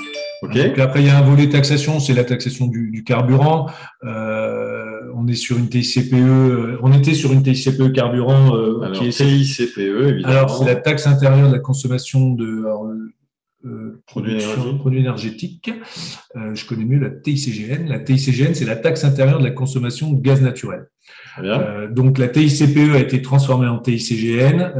Donc 0.42 0.78
après, 0.78 1.00
il 1.00 1.06
y 1.06 1.10
a 1.10 1.18
un 1.18 1.22
volet 1.22 1.48
taxation, 1.48 2.00
c'est 2.00 2.14
la 2.14 2.24
taxation 2.24 2.66
du, 2.66 2.90
du 2.90 3.04
carburant. 3.04 3.66
Euh, 4.04 5.00
on 5.14 5.26
est 5.26 5.34
sur 5.34 5.58
une 5.58 5.68
TICPE, 5.68 6.14
euh, 6.14 6.78
on 6.82 6.92
était 6.92 7.14
sur 7.14 7.32
une 7.32 7.42
TICPE 7.42 7.92
carburant 7.92 8.56
euh, 8.56 8.80
alors, 8.80 8.98
qui 8.98 9.08
est 9.08 9.10
TICPE 9.10 9.78
évidemment. 9.78 10.32
Alors 10.32 10.58
c'est 10.58 10.64
la 10.64 10.76
taxe 10.76 11.06
intérieure 11.06 11.48
de 11.48 11.52
la 11.52 11.58
consommation 11.58 12.30
de 12.30 12.64
euh, 13.64 14.02
produits, 14.06 14.38
énergétiques. 14.98 15.70
Euh, 16.36 16.54
je 16.54 16.66
connais 16.66 16.84
mieux 16.84 16.98
la 16.98 17.10
TICGN. 17.10 17.88
La 17.88 17.98
TICGN, 17.98 18.54
c'est 18.54 18.64
la 18.64 18.76
taxe 18.76 19.04
intérieure 19.04 19.38
de 19.38 19.44
la 19.44 19.50
consommation 19.50 20.12
de 20.12 20.20
gaz 20.20 20.40
naturel. 20.40 20.86
Euh, 21.38 21.88
donc 21.88 22.18
la 22.18 22.28
TICPE 22.28 22.94
a 22.94 22.98
été 22.98 23.22
transformée 23.22 23.68
en 23.68 23.78
TICGN. 23.78 24.72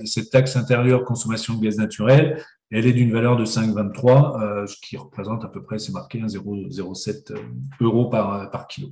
et 0.00 0.06
cette 0.06 0.30
taxe 0.30 0.56
intérieure 0.56 1.04
consommation 1.04 1.54
de 1.54 1.64
gaz 1.64 1.76
naturel, 1.76 2.38
elle 2.70 2.86
est 2.86 2.92
d'une 2.92 3.12
valeur 3.12 3.36
de 3.36 3.46
5,23, 3.46 4.42
euh, 4.42 4.66
ce 4.66 4.76
qui 4.82 4.98
représente 4.98 5.44
à 5.44 5.48
peu 5.48 5.62
près, 5.62 5.78
c'est 5.78 5.92
marqué, 5.92 6.18
0,07 6.20 7.32
euh, 7.32 7.36
euros 7.80 8.10
par, 8.10 8.50
par 8.50 8.66
kilo. 8.66 8.88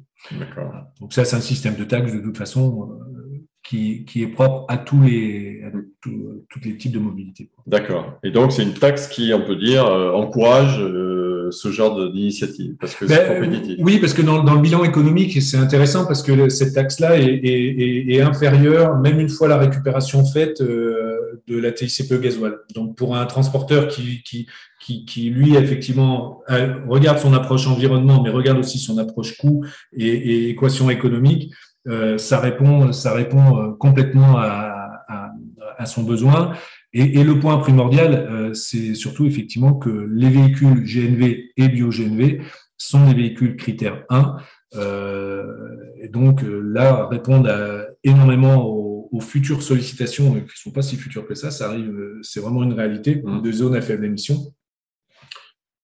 Donc 1.00 1.12
ça, 1.12 1.26
c'est 1.26 1.36
un 1.36 1.40
système 1.40 1.76
de 1.76 1.84
taxe 1.84 2.12
de 2.12 2.20
toute 2.20 2.38
façon 2.38 2.98
qui, 3.68 4.04
qui, 4.04 4.22
est 4.22 4.28
propre 4.28 4.64
à 4.68 4.78
tous 4.78 5.00
les, 5.02 5.62
à 5.64 5.70
tous 6.02 6.60
les 6.64 6.76
types 6.76 6.92
de 6.92 6.98
mobilité. 6.98 7.50
D'accord. 7.66 8.18
Et 8.22 8.30
donc 8.30 8.52
c'est 8.52 8.62
une 8.62 8.74
taxe 8.74 9.08
qui, 9.08 9.32
on 9.34 9.44
peut 9.44 9.56
dire, 9.56 9.86
encourage 9.86 10.80
ce 11.50 11.70
genre 11.70 12.10
d'initiative 12.10 12.74
parce 12.80 12.94
que 12.94 13.06
c'est 13.06 13.28
ben, 13.28 13.44
compétitif. 13.44 13.76
Oui, 13.80 13.98
parce 13.98 14.14
que 14.14 14.22
dans, 14.22 14.42
dans, 14.42 14.54
le 14.54 14.60
bilan 14.60 14.84
économique, 14.84 15.40
c'est 15.40 15.56
intéressant 15.56 16.06
parce 16.06 16.22
que 16.22 16.48
cette 16.48 16.74
taxe-là 16.74 17.18
est, 17.18 17.24
est, 17.24 18.14
est, 18.14 18.20
inférieure, 18.20 18.98
même 18.98 19.20
une 19.20 19.28
fois 19.28 19.48
la 19.48 19.58
récupération 19.58 20.24
faite, 20.24 20.60
de 21.46 21.58
la 21.58 21.72
TICPE 21.72 22.20
gasoil. 22.20 22.58
Donc 22.74 22.96
pour 22.96 23.16
un 23.16 23.24
transporteur 23.26 23.88
qui, 23.88 24.22
qui, 24.22 24.46
qui, 24.80 25.04
qui 25.04 25.30
lui 25.30 25.54
effectivement 25.56 26.42
regarde 26.88 27.18
son 27.18 27.32
approche 27.32 27.66
environnement, 27.66 28.22
mais 28.22 28.30
regarde 28.30 28.58
aussi 28.58 28.78
son 28.78 28.98
approche 28.98 29.36
coût 29.36 29.64
et, 29.96 30.06
et 30.06 30.48
équation 30.50 30.90
économique, 30.90 31.52
euh, 31.86 32.18
ça 32.18 32.40
répond, 32.40 32.92
ça 32.92 33.12
répond 33.12 33.58
euh, 33.58 33.72
complètement 33.78 34.38
à, 34.38 35.02
à, 35.08 35.32
à 35.78 35.86
son 35.86 36.02
besoin. 36.02 36.52
Et, 36.92 37.20
et, 37.20 37.24
le 37.24 37.38
point 37.38 37.58
primordial, 37.58 38.14
euh, 38.14 38.54
c'est 38.54 38.94
surtout 38.94 39.26
effectivement 39.26 39.74
que 39.74 40.08
les 40.10 40.30
véhicules 40.30 40.82
GNV 40.82 41.50
et 41.56 41.68
bio-GNV 41.68 42.40
sont 42.78 43.06
des 43.06 43.14
véhicules 43.14 43.56
critères 43.56 44.04
1. 44.08 44.36
Euh, 44.76 45.44
et 46.00 46.08
donc 46.08 46.42
là, 46.42 47.06
répondent 47.06 47.48
à, 47.48 47.86
énormément 48.04 48.66
aux 48.66 48.86
aux, 49.12 49.20
futures 49.20 49.62
sollicitations, 49.62 50.34
qui 50.34 50.40
ne 50.40 50.46
sont 50.54 50.72
pas 50.72 50.82
si 50.82 50.96
futures 50.96 51.26
que 51.26 51.34
ça, 51.34 51.50
ça 51.50 51.68
arrive, 51.70 51.94
c'est 52.22 52.40
vraiment 52.40 52.64
une 52.64 52.72
réalité 52.72 53.22
mmh. 53.24 53.40
de 53.40 53.52
zone 53.52 53.76
à 53.76 53.80
faible 53.80 54.04
émission. 54.04 54.36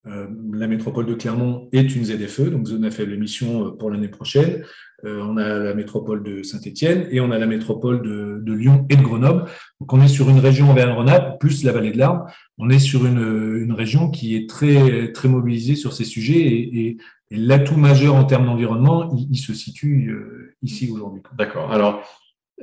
Euh, 0.08 0.26
la 0.52 0.66
métropole 0.66 1.06
de 1.06 1.14
Clermont 1.14 1.68
est 1.72 1.94
une 1.94 2.04
ZFE, 2.04 2.50
donc 2.50 2.66
zone 2.66 2.84
à 2.84 2.90
faible 2.90 3.12
émission 3.12 3.66
euh, 3.66 3.70
pour 3.70 3.88
l'année 3.88 4.08
prochaine. 4.08 4.64
on 5.04 5.36
a 5.36 5.58
la 5.58 5.74
métropole 5.74 6.22
de 6.22 6.42
Saint-Étienne 6.42 7.06
et 7.10 7.20
on 7.20 7.30
a 7.30 7.38
la 7.38 7.46
métropole 7.46 8.02
de, 8.02 8.52
Lyon 8.52 8.86
et 8.88 8.96
de 8.96 9.02
Grenoble. 9.02 9.44
Donc 9.80 9.92
on 9.92 10.00
est 10.00 10.08
sur 10.08 10.28
une 10.28 10.38
région 10.38 10.70
Auvergne-Rhône-Alpes 10.70 11.38
plus 11.40 11.64
la 11.64 11.72
vallée 11.72 11.92
de 11.92 11.98
l'Arbre. 11.98 12.26
On 12.58 12.70
est 12.70 12.78
sur 12.78 13.04
une, 13.06 13.72
région 13.72 14.10
qui 14.10 14.36
est 14.36 14.48
très 14.48 15.10
très 15.12 15.28
mobilisée 15.28 15.74
sur 15.74 15.92
ces 15.92 16.04
sujets 16.04 16.40
et, 16.40 16.96
l'atout 17.34 17.78
majeur 17.78 18.14
en 18.14 18.24
termes 18.24 18.44
d'environnement, 18.44 19.10
il, 19.16 19.38
se 19.38 19.54
situe 19.54 20.14
ici 20.60 20.90
aujourd'hui. 20.92 21.22
D'accord. 21.38 21.72
Alors 21.72 22.04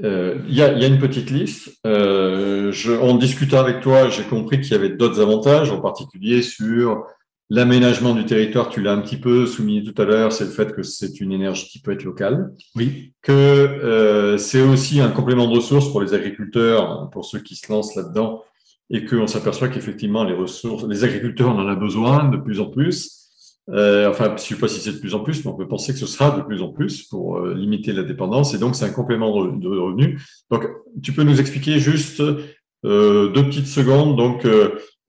euh, 0.04 0.38
il 0.47 0.56
y, 0.56 0.62
a, 0.62 0.88
une 0.88 0.99
petite 0.99 1.30
liste. 1.30 1.78
Euh, 1.86 2.71
en 3.02 3.15
discutant 3.15 3.60
avec 3.60 3.82
toi, 3.82 4.10
j'ai 4.10 4.23
compris 4.23 4.62
qu'il 4.62 4.71
y 4.71 4.75
avait 4.75 4.89
d'autres 4.89 5.19
avantages, 5.19 5.71
en 5.71 5.82
particulier 5.82 6.41
sur 6.41 7.06
l'aménagement 7.49 8.13
du 8.13 8.25
territoire. 8.25 8.69
Tu 8.69 8.81
l'as 8.81 8.93
un 8.93 9.01
petit 9.01 9.17
peu 9.17 9.45
souligné 9.45 9.83
tout 9.83 9.99
à 10.01 10.05
l'heure, 10.05 10.31
c'est 10.31 10.45
le 10.45 10.51
fait 10.51 10.73
que 10.73 10.83
c'est 10.83 11.19
une 11.19 11.31
énergie 11.31 11.67
qui 11.67 11.79
peut 11.79 11.91
être 11.91 12.03
locale. 12.03 12.51
Oui. 12.75 13.13
Que 13.21 13.31
euh, 13.31 14.38
c'est 14.38 14.62
aussi 14.62 15.01
un 15.01 15.09
complément 15.09 15.47
de 15.47 15.55
ressources 15.55 15.89
pour 15.89 16.01
les 16.01 16.13
agriculteurs, 16.13 17.09
pour 17.12 17.25
ceux 17.25 17.39
qui 17.39 17.55
se 17.55 17.71
lancent 17.71 17.95
là-dedans, 17.95 18.43
et 18.89 19.05
qu'on 19.05 19.27
s'aperçoit 19.27 19.69
qu'effectivement 19.69 20.23
les 20.23 20.33
ressources, 20.33 20.85
les 20.85 21.03
agriculteurs 21.03 21.49
en 21.49 21.59
ont 21.59 21.73
besoin 21.73 22.29
de 22.29 22.38
plus 22.38 22.59
en 22.59 22.65
plus. 22.65 23.19
Euh, 23.71 24.09
enfin, 24.09 24.25
je 24.29 24.31
ne 24.31 24.38
sais 24.38 24.55
pas 24.55 24.67
si 24.67 24.79
c'est 24.79 24.93
de 24.93 24.97
plus 24.97 25.13
en 25.13 25.19
plus, 25.19 25.43
mais 25.43 25.51
on 25.51 25.55
peut 25.55 25.67
penser 25.67 25.93
que 25.93 25.99
ce 25.99 26.07
sera 26.07 26.35
de 26.35 26.41
plus 26.41 26.62
en 26.62 26.69
plus 26.69 27.03
pour 27.03 27.38
euh, 27.38 27.53
limiter 27.53 27.93
la 27.93 28.03
dépendance. 28.03 28.53
Et 28.53 28.57
donc, 28.57 28.75
c'est 28.75 28.85
un 28.85 28.91
complément 28.91 29.45
de, 29.45 29.67
revenus. 29.67 30.21
Donc, 30.49 30.67
tu 31.03 31.13
peux 31.13 31.23
nous 31.23 31.39
expliquer 31.39 31.79
juste 31.79 32.21
euh, 32.85 33.29
deux 33.31 33.45
petites 33.45 33.67
secondes. 33.67 34.17
Donc, 34.17 34.47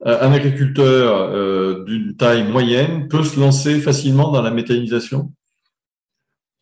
un 0.04 0.32
agriculteur 0.32 1.84
d'une 1.84 2.16
taille 2.16 2.44
moyenne 2.50 3.08
peut 3.08 3.24
se 3.24 3.38
lancer 3.38 3.80
facilement 3.80 4.30
dans 4.32 4.42
la 4.42 4.50
méthanisation? 4.50 5.32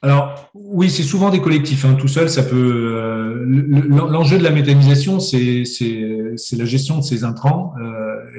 Alors 0.03 0.51
oui, 0.55 0.90
c'est 0.90 1.03
souvent 1.03 1.31
des 1.31 1.40
collectifs. 1.40 1.85
Hein. 1.85 1.94
Tout 1.94 2.09
seul, 2.09 2.29
ça 2.29 2.42
peut. 2.42 3.44
L'enjeu 3.46 4.38
de 4.38 4.44
la 4.44 4.51
méthanisation, 4.51 5.20
c'est 5.20 5.64
la 6.57 6.64
gestion 6.64 6.98
de 6.98 7.03
ces 7.03 7.24
intrants 7.24 7.74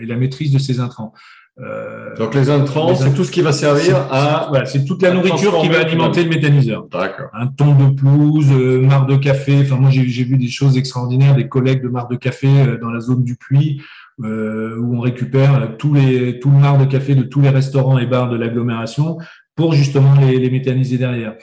et 0.02 0.06
la 0.06 0.16
maîtrise 0.16 0.52
de 0.52 0.60
ces 0.60 0.80
intrants. 0.80 1.14
Euh, 1.62 2.16
Donc 2.16 2.36
les 2.36 2.50
intrants, 2.50 2.96
c'est 2.96 3.14
tout 3.14 3.26
ce 3.26 3.32
qui 3.32 3.42
va 3.42 3.52
servir 3.52 3.98
à. 4.12 4.46
Voilà, 4.50 4.66
c'est 4.66 4.86
toute 4.86 5.02
la 5.02 5.14
nourriture 5.14 5.60
qui 5.60 5.68
va 5.68 5.80
alimenter 5.80 6.24
le 6.24 6.30
méthaniseur. 6.30 6.88
D'accord. 6.90 7.28
Un 7.34 7.48
ton 7.48 7.76
de 7.76 7.94
pelouse, 7.94 8.48
euh, 8.52 8.80
marre 8.82 9.06
de 9.06 9.18
café. 9.18 9.60
Enfin, 9.62 9.76
moi, 9.76 9.90
j'ai 9.90 10.24
vu 10.24 10.38
des 10.38 10.48
choses 10.48 10.78
extraordinaires, 10.78 11.36
des 11.36 11.50
collègues 11.50 11.84
de 11.84 11.90
marre 11.90 12.08
de 12.08 12.16
café 12.16 12.48
euh, 12.48 12.78
dans 12.80 12.92
la 12.92 13.02
zone 13.02 13.24
du 13.24 13.36
puits, 13.36 13.82
euh, 14.24 14.78
où 14.78 14.98
on 14.98 15.00
récupère 15.00 15.78
tous 15.78 15.94
les, 15.94 16.40
tout 16.40 16.50
le 16.50 16.58
marre 16.58 16.78
de 16.78 16.86
café 16.86 17.16
de 17.16 17.24
tous 17.24 17.42
les 17.42 17.50
restaurants 17.50 17.98
et 17.98 18.06
bars 18.06 18.30
de 18.30 18.38
l'agglomération 18.38 19.18
pour 19.56 19.74
justement 19.74 20.14
les, 20.16 20.40
les 20.40 20.50
méthaniser 20.50 20.98
derrière. 20.98 21.36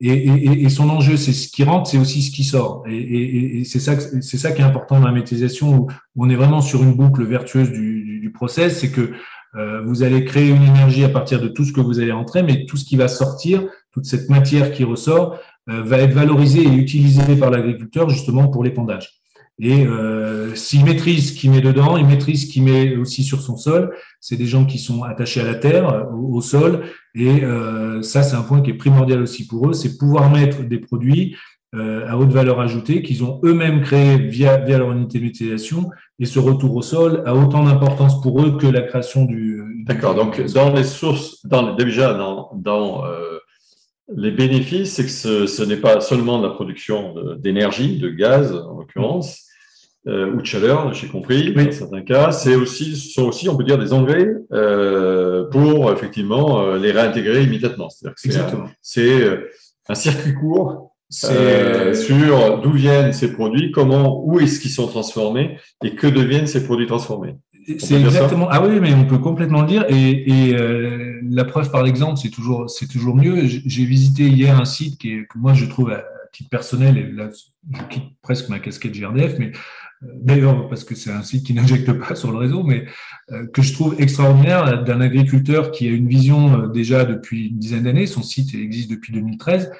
Et, 0.00 0.68
son 0.68 0.90
enjeu, 0.90 1.16
c'est 1.16 1.32
ce 1.32 1.48
qui 1.48 1.64
rentre, 1.64 1.88
c'est 1.88 1.98
aussi 1.98 2.20
ce 2.22 2.30
qui 2.30 2.44
sort. 2.44 2.84
Et, 2.88 3.62
c'est 3.64 3.78
ça, 3.78 4.52
qui 4.52 4.60
est 4.60 4.64
important 4.64 5.00
dans 5.00 5.06
la 5.06 5.12
méthanisation, 5.12 5.86
où 5.86 5.88
on 6.16 6.28
est 6.28 6.34
vraiment 6.34 6.60
sur 6.60 6.82
une 6.82 6.94
boucle 6.94 7.24
vertueuse 7.24 7.70
du, 7.70 8.04
du, 8.04 8.20
du 8.20 8.30
process, 8.30 8.80
c'est 8.80 8.90
que 8.90 9.12
euh, 9.56 9.82
vous 9.82 10.02
allez 10.02 10.24
créer 10.24 10.50
une 10.50 10.62
énergie 10.62 11.04
à 11.04 11.08
partir 11.08 11.40
de 11.40 11.48
tout 11.48 11.64
ce 11.64 11.72
que 11.72 11.80
vous 11.80 12.00
allez 12.00 12.12
entrer, 12.12 12.42
mais 12.42 12.66
tout 12.66 12.76
ce 12.76 12.84
qui 12.84 12.96
va 12.96 13.08
sortir, 13.08 13.64
toute 13.92 14.04
cette 14.04 14.28
matière 14.28 14.72
qui 14.72 14.84
ressort, 14.84 15.38
euh, 15.70 15.82
va 15.82 15.98
être 15.98 16.12
valorisée 16.12 16.62
et 16.62 16.74
utilisée 16.74 17.36
par 17.36 17.50
l'agriculteur 17.50 18.08
justement 18.10 18.48
pour 18.48 18.64
l'épandage. 18.64 19.23
Et 19.60 19.86
euh, 19.86 20.54
s'il 20.54 20.84
maîtrise 20.84 21.30
ce 21.30 21.38
qu'il 21.38 21.50
met 21.50 21.60
dedans, 21.60 21.96
il 21.96 22.06
maîtrise 22.06 22.46
ce 22.46 22.52
qu'il 22.52 22.64
met 22.64 22.96
aussi 22.96 23.22
sur 23.22 23.40
son 23.40 23.56
sol. 23.56 23.94
C'est 24.20 24.36
des 24.36 24.46
gens 24.46 24.64
qui 24.64 24.78
sont 24.78 25.04
attachés 25.04 25.40
à 25.40 25.44
la 25.44 25.54
terre, 25.54 26.08
au, 26.12 26.40
sol, 26.40 26.82
et 27.14 27.44
euh, 27.44 28.02
ça 28.02 28.24
c'est 28.24 28.34
un 28.34 28.42
point 28.42 28.62
qui 28.62 28.70
est 28.70 28.74
primordial 28.74 29.22
aussi 29.22 29.46
pour 29.46 29.70
eux, 29.70 29.72
c'est 29.72 29.96
pouvoir 29.96 30.30
mettre 30.30 30.64
des 30.64 30.78
produits 30.78 31.36
euh, 31.74 32.08
à 32.08 32.16
haute 32.16 32.30
valeur 32.30 32.60
ajoutée 32.60 33.02
qu'ils 33.02 33.24
ont 33.24 33.40
eux-mêmes 33.44 33.80
créé 33.80 34.16
via, 34.16 34.58
via 34.58 34.78
leur 34.78 34.92
unité 34.92 35.18
d'utilisation 35.18 35.90
et 36.20 36.24
ce 36.24 36.38
retour 36.38 36.74
au 36.76 36.82
sol 36.82 37.22
a 37.26 37.34
autant 37.34 37.64
d'importance 37.64 38.20
pour 38.20 38.40
eux 38.42 38.56
que 38.58 38.66
la 38.66 38.82
création 38.82 39.24
du. 39.24 39.60
D'accord. 39.84 40.14
Donc, 40.14 40.40
dans 40.52 40.72
les 40.72 40.84
sources, 40.84 41.44
dans, 41.44 41.74
déjà 41.74 42.14
dans, 42.14 42.50
dans 42.54 43.04
euh, 43.04 43.38
les 44.14 44.30
bénéfices, 44.30 44.94
c'est 44.94 45.04
que 45.04 45.10
ce, 45.10 45.46
ce 45.46 45.62
n'est 45.62 45.76
pas 45.76 46.00
seulement 46.00 46.40
la 46.40 46.50
production 46.50 47.14
d'énergie, 47.38 47.98
de, 47.98 48.08
gaz 48.08 48.54
en 48.54 48.78
l'occurrence, 48.78 49.43
euh, 50.06 50.32
ou 50.32 50.40
de 50.40 50.46
chaleur, 50.46 50.92
j'ai 50.92 51.08
compris, 51.08 51.52
dans 51.52 51.72
certains 51.72 52.02
cas. 52.02 52.30
C'est 52.32 52.54
aussi, 52.54 52.96
ce 52.96 53.12
sont 53.12 53.24
aussi, 53.24 53.48
on 53.48 53.56
peut 53.56 53.64
dire, 53.64 53.78
des 53.78 53.92
engrais 53.92 54.28
euh, 54.52 55.44
pour 55.50 55.92
effectivement 55.92 56.60
euh, 56.60 56.78
les 56.78 56.92
réintégrer 56.92 57.42
immédiatement. 57.44 57.88
C'est-à-dire 57.88 58.14
que 58.46 58.52
c'est 58.82 59.24
un, 59.24 59.40
un 59.88 59.94
circuit 59.94 60.34
court 60.34 60.94
euh, 61.24 61.94
sur 61.94 62.60
d'où 62.60 62.72
viennent 62.72 63.12
ces 63.12 63.32
produits, 63.32 63.70
comment, 63.70 64.24
où 64.24 64.40
est-ce 64.40 64.60
qu'ils 64.60 64.70
sont 64.70 64.88
transformés 64.88 65.58
et 65.82 65.94
que 65.94 66.06
deviennent 66.06 66.46
ces 66.46 66.64
produits 66.64 66.86
transformés. 66.86 67.36
C'est 67.78 68.00
exactement. 68.00 68.48
Ah 68.50 68.66
oui, 68.66 68.78
mais 68.80 68.92
on 68.92 69.06
peut 69.06 69.18
complètement 69.18 69.62
le 69.62 69.68
dire. 69.68 69.86
Et, 69.88 70.48
et 70.48 70.54
euh, 70.54 71.20
la 71.30 71.44
preuve 71.44 71.70
par 71.70 71.82
l'exemple, 71.82 72.18
c'est 72.18 72.30
toujours, 72.30 72.68
c'est 72.68 72.88
toujours 72.88 73.16
mieux. 73.16 73.46
J'ai 73.46 73.84
visité 73.84 74.24
hier 74.24 74.58
un 74.58 74.64
site 74.64 74.98
qui 74.98 75.12
est, 75.12 75.26
que 75.26 75.38
moi 75.38 75.54
je 75.54 75.64
trouve 75.66 75.90
à 75.92 76.04
titre 76.32 76.50
personnel, 76.50 76.98
et 76.98 77.10
là 77.10 77.30
je 77.72 77.78
quitte 77.88 78.04
presque 78.20 78.48
ma 78.48 78.58
casquette 78.58 78.92
GRDF, 78.92 79.38
mais 79.38 79.46
euh, 79.46 79.58
d'ailleurs 80.22 80.68
parce 80.68 80.84
que 80.84 80.94
c'est 80.94 81.10
un 81.10 81.22
site 81.22 81.46
qui 81.46 81.54
n'injecte 81.54 81.92
pas 81.92 82.14
sur 82.14 82.32
le 82.32 82.38
réseau, 82.38 82.62
mais 82.62 82.84
euh, 83.32 83.46
que 83.46 83.62
je 83.62 83.72
trouve 83.72 83.96
extraordinaire 83.98 84.84
d'un 84.84 85.00
agriculteur 85.00 85.70
qui 85.70 85.88
a 85.88 85.90
une 85.90 86.08
vision 86.08 86.68
déjà 86.68 87.04
depuis 87.04 87.48
une 87.48 87.58
dizaine 87.58 87.84
d'années. 87.84 88.06
Son 88.06 88.22
site 88.22 88.54
existe 88.54 88.90
depuis 88.90 89.12
2013 89.12 89.70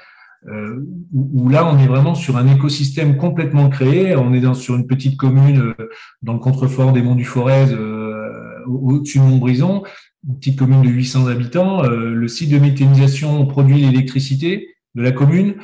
euh, 0.48 0.84
où, 1.14 1.48
là, 1.48 1.66
on 1.66 1.78
est 1.78 1.86
vraiment 1.86 2.14
sur 2.14 2.36
un 2.36 2.46
écosystème 2.54 3.16
complètement 3.16 3.70
créé. 3.70 4.14
On 4.16 4.34
est 4.34 4.40
dans, 4.40 4.54
sur 4.54 4.76
une 4.76 4.86
petite 4.86 5.16
commune 5.16 5.74
euh, 5.78 5.88
dans 6.22 6.34
le 6.34 6.38
contrefort 6.38 6.92
des 6.92 7.02
Monts 7.02 7.14
du 7.14 7.24
Forez, 7.24 7.72
euh, 7.72 8.62
au-dessus 8.66 9.18
de 9.18 9.24
Montbrison, 9.24 9.82
une 10.28 10.38
petite 10.38 10.58
commune 10.58 10.82
de 10.82 10.88
800 10.88 11.28
habitants. 11.28 11.82
le 11.82 12.28
site 12.28 12.50
de 12.50 12.58
méthanisation 12.58 13.44
produit 13.46 13.76
l'électricité 13.76 14.76
de 14.94 15.02
la 15.02 15.12
commune, 15.12 15.56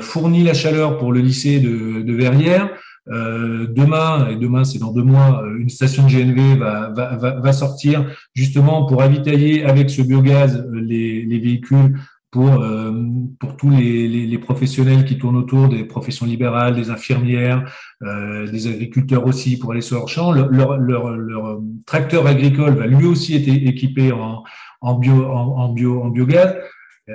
fournit 0.00 0.44
la 0.44 0.52
chaleur 0.52 0.98
pour 0.98 1.12
le 1.12 1.20
lycée 1.20 1.60
de, 1.60 2.02
de 2.02 2.12
Verrières. 2.12 2.70
Demain, 3.06 4.28
et 4.28 4.36
demain 4.36 4.64
c'est 4.64 4.78
dans 4.78 4.92
deux 4.92 5.02
mois, 5.02 5.42
une 5.58 5.68
station 5.68 6.06
de 6.06 6.10
GNV 6.10 6.58
va, 6.58 6.90
va, 6.90 7.40
va, 7.40 7.52
sortir 7.52 8.06
justement 8.34 8.86
pour 8.86 9.02
avitailler 9.02 9.64
avec 9.64 9.90
ce 9.90 10.02
biogaz 10.02 10.64
les, 10.72 11.22
les 11.22 11.38
véhicules 11.38 11.94
pour, 12.30 12.62
euh, 12.62 12.92
pour 13.40 13.56
tous 13.56 13.70
les, 13.70 14.06
les, 14.06 14.26
les, 14.26 14.38
professionnels 14.38 15.04
qui 15.04 15.18
tournent 15.18 15.36
autour, 15.36 15.68
des 15.68 15.84
professions 15.84 16.26
libérales, 16.26 16.74
des 16.74 16.90
infirmières, 16.90 17.64
euh, 18.02 18.48
des 18.50 18.68
agriculteurs 18.68 19.26
aussi 19.26 19.58
pour 19.58 19.72
aller 19.72 19.80
sur 19.80 19.96
leur 19.96 20.08
champ. 20.08 20.30
Leur, 20.30 20.48
leur, 20.48 20.76
leur, 20.76 21.10
leur, 21.10 21.60
tracteur 21.86 22.26
agricole 22.26 22.74
va 22.74 22.86
lui 22.86 23.06
aussi 23.06 23.34
être 23.34 23.48
équipé 23.48 24.12
en, 24.12 24.44
en, 24.80 24.94
bio, 24.98 25.24
en, 25.26 25.72
bio, 25.72 26.02
en 26.02 26.08
biogaz. 26.08 26.56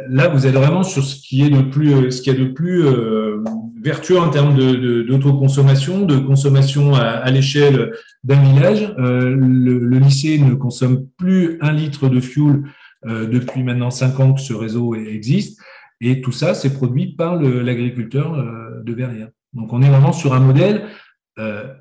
Là, 0.10 0.28
vous 0.28 0.46
êtes 0.46 0.54
vraiment 0.54 0.84
sur 0.84 1.04
ce 1.04 1.16
qui 1.16 1.44
est 1.44 1.50
de 1.50 1.62
plus, 1.62 2.12
ce 2.12 2.22
qui 2.22 2.30
est 2.30 2.34
de 2.34 2.46
plus 2.46 2.86
euh, 2.86 3.42
vertueux 3.86 4.20
en 4.20 4.30
termes 4.30 4.58
d'autoconsommation, 5.06 6.02
de, 6.02 6.16
de, 6.16 6.20
consommation 6.20 6.96
à, 6.96 7.04
à 7.04 7.30
l'échelle 7.30 7.94
d'un 8.24 8.42
village. 8.42 8.94
Euh, 8.98 9.30
le, 9.30 9.78
le, 9.78 10.00
lycée 10.00 10.40
ne 10.40 10.56
consomme 10.56 11.08
plus 11.18 11.60
un 11.62 11.72
litre 11.72 12.10
de 12.10 12.20
fuel 12.20 12.64
euh, 13.06 13.28
depuis 13.28 13.64
maintenant 13.64 13.92
cinq 13.92 14.20
ans 14.20 14.34
que 14.34 14.42
ce 14.42 14.54
réseau 14.54 14.96
existe. 14.96 15.62
Et 16.02 16.20
tout 16.22 16.32
ça, 16.32 16.56
c'est 16.56 16.74
produit 16.74 17.16
par 17.16 17.36
l'agriculteur 17.36 18.34
euh, 18.34 18.82
de 18.84 18.94
Verrières. 18.94 19.30
Donc, 19.54 19.72
on 19.72 19.82
est 19.84 19.90
vraiment 19.90 20.12
sur 20.12 20.34
un 20.34 20.40
modèle 20.40 20.88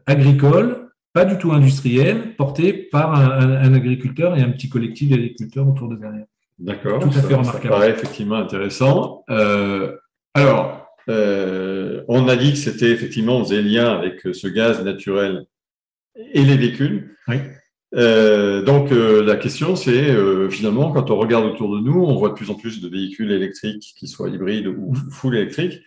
agricole, 0.06 0.88
pas 1.12 1.24
du 1.24 1.38
tout 1.38 1.52
industriel, 1.52 2.34
porté 2.36 2.72
par 2.72 3.14
un, 3.14 3.72
agriculteur 3.72 4.36
et 4.36 4.42
un 4.42 4.50
petit 4.50 4.68
collectif 4.68 5.10
d'agriculteurs 5.10 5.68
autour 5.68 5.88
de 5.88 5.96
Verrières. 5.96 6.26
D'accord. 6.58 6.98
Tout 6.98 7.08
à 7.08 7.22
fait 7.22 7.34
remarquable. 7.34 7.62
Ça 7.62 7.68
paraît 7.68 7.90
effectivement 7.90 8.36
intéressant. 8.36 9.24
alors, 10.34 10.83
on 11.08 12.28
a 12.28 12.36
dit 12.36 12.52
que 12.52 12.58
c'était 12.58 12.90
effectivement, 12.90 13.38
on 13.38 13.44
faisait 13.44 13.62
lien 13.62 13.86
avec 13.86 14.20
ce 14.32 14.48
gaz 14.48 14.84
naturel 14.84 15.46
et 16.16 16.44
les 16.44 16.56
véhicules. 16.56 17.16
Oui. 17.28 17.36
Euh, 17.96 18.62
donc 18.62 18.90
euh, 18.90 19.22
la 19.22 19.36
question 19.36 19.76
c'est 19.76 20.10
euh, 20.10 20.50
finalement 20.50 20.90
quand 20.90 21.12
on 21.12 21.16
regarde 21.16 21.44
autour 21.44 21.74
de 21.76 21.80
nous, 21.80 22.02
on 22.02 22.16
voit 22.16 22.30
de 22.30 22.34
plus 22.34 22.50
en 22.50 22.54
plus 22.54 22.80
de 22.80 22.88
véhicules 22.88 23.30
électriques 23.30 23.94
qui 23.96 24.08
soient 24.08 24.28
hybrides 24.28 24.66
ou 24.66 24.94
full 25.10 25.36
électriques. 25.36 25.80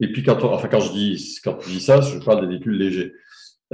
Et 0.00 0.12
puis 0.12 0.22
quand 0.22 0.44
enfin 0.44 0.68
quand 0.68 0.80
je 0.80 0.92
dis 0.92 1.38
quand 1.42 1.58
je 1.60 1.70
dis 1.70 1.80
ça, 1.80 2.00
je 2.00 2.18
parle 2.18 2.42
des 2.42 2.48
véhicules 2.48 2.76
légers. 2.76 3.12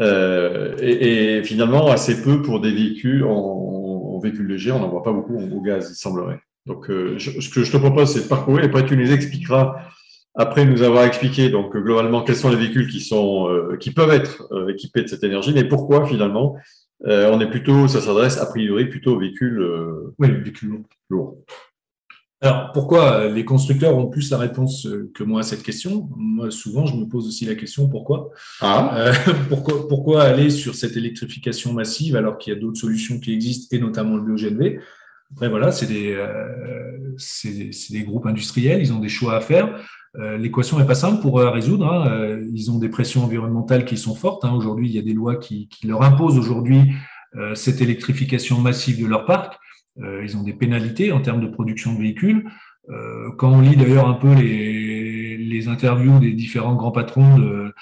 Et, 0.01 1.37
et, 1.37 1.45
finalement 1.45 1.89
assez 1.89 2.23
peu 2.23 2.43
pour 2.43 2.61
des 2.61 2.73
véhicules 2.73 3.23
en, 3.25 4.19
véhicules 4.19 4.47
légers, 4.47 4.73
on 4.73 4.81
n'en 4.81 4.89
voit 4.89 5.03
pas 5.03 5.13
beaucoup 5.13 5.37
au 5.37 5.61
gaz, 5.61 5.89
il 5.91 5.95
semblerait. 5.95 6.41
Donc 6.67 6.87
ce 6.87 7.49
que 7.51 7.63
je 7.63 7.73
te 7.73 7.77
propose 7.77 8.13
c'est 8.13 8.23
de 8.23 8.29
parcourir 8.29 8.65
et 8.65 8.67
après 8.69 8.87
tu 8.87 8.97
nous 8.97 9.13
expliqueras 9.13 9.77
après 10.35 10.65
nous 10.65 10.83
avoir 10.83 11.05
expliqué 11.05 11.49
donc 11.49 11.77
globalement 11.77 12.23
quels 12.23 12.37
sont 12.37 12.51
les 12.51 12.57
véhicules 12.57 12.89
qui 12.89 13.01
sont 13.01 13.49
qui 13.79 13.93
peuvent 13.93 14.13
être 14.13 14.49
équipés 14.69 15.03
de 15.03 15.09
cette 15.09 15.25
énergie, 15.25 15.53
mais 15.55 15.65
pourquoi 15.65 16.07
finalement 16.07 16.57
euh, 17.07 17.31
on 17.33 17.41
est 17.41 17.51
plutôt, 17.51 17.87
ça 17.89 18.01
s'adresse 18.01 18.39
a 18.39 18.47
priori 18.47 18.87
plutôt 18.87 19.15
aux 19.15 19.19
véhicules, 19.19 19.61
euh, 19.61 20.15
oui, 20.19 20.31
véhicules 20.31 20.83
lourds. 21.11 21.37
Alors, 22.41 22.73
pourquoi 22.73 23.29
les 23.29 23.45
constructeurs 23.45 23.97
ont 23.97 24.09
plus 24.09 24.31
la 24.31 24.39
réponse 24.39 24.87
que 25.15 25.25
moi 25.25 25.41
à 25.41 25.43
cette 25.43 25.63
question? 25.63 26.09
Moi, 26.17 26.51
souvent, 26.51 26.85
je 26.85 26.95
me 26.95 27.07
pose 27.07 27.27
aussi 27.27 27.47
la 27.47 27.55
question 27.55 27.89
pourquoi? 27.89 28.31
Ah. 28.61 28.95
Euh, 28.99 29.13
pourquoi, 29.49 29.89
pourquoi 29.89 30.23
aller 30.23 30.51
sur 30.51 30.75
cette 30.75 30.97
électrification 30.97 31.73
massive 31.73 32.17
alors 32.17 32.37
qu'il 32.37 32.53
y 32.53 32.57
a 32.57 32.61
d'autres 32.61 32.81
solutions 32.81 33.19
qui 33.19 33.33
existent, 33.33 33.75
et 33.75 33.81
notamment 33.81 34.17
le 34.17 34.23
BioGNV 34.23 34.81
Après, 35.33 35.49
voilà, 35.49 35.73
c'est 35.73 35.87
des, 35.87 36.17
des, 37.45 37.71
des, 37.91 38.03
groupes 38.05 38.27
industriels, 38.27 38.81
ils 38.81 38.93
ont 38.93 39.01
des 39.01 39.09
choix 39.09 39.37
à 39.37 39.41
faire. 39.41 39.81
Euh, 40.17 40.39
l'équation 40.39 40.79
n'est 40.79 40.87
pas 40.87 40.95
simple 40.95 41.21
pour 41.21 41.41
eux 41.41 41.47
à 41.47 41.51
résoudre. 41.51 41.87
Hein. 41.91 42.09
Euh, 42.09 42.45
ils 42.53 42.71
ont 42.71 42.79
des 42.79 42.89
pressions 42.89 43.25
environnementales 43.25 43.85
qui 43.85 43.97
sont 43.97 44.15
fortes. 44.15 44.45
Hein. 44.45 44.53
Aujourd'hui, 44.53 44.89
il 44.89 44.95
y 44.95 44.99
a 44.99 45.03
des 45.03 45.13
lois 45.13 45.37
qui, 45.37 45.69
leur 45.85 46.03
imposent 46.03 46.39
aujourd'hui 46.39 46.93
euh, 47.37 47.55
cette 47.55 47.81
électrification 47.81 48.61
massive 48.61 49.01
de 49.01 49.07
leur 49.07 49.25
parc. 49.25 49.59
ils 49.97 50.37
ont 50.37 50.43
des 50.43 50.53
pénalités 50.53 51.13
en 51.13 51.21
termes 51.21 51.41
de 51.41 51.47
production 51.47 51.93
de 51.95 51.99
véhicules. 51.99 52.51
quand 53.39 53.51
on 53.53 53.61
lit 53.61 53.77
d'ailleurs 53.77 54.09
un 54.09 54.15
peu 54.15 54.33
les, 54.35 55.37
les, 55.37 55.69
interviews 55.69 56.19
des 56.19 56.33
différents 56.33 56.75
grands 56.75 56.91
patrons 56.91 57.39
de, 57.39 57.73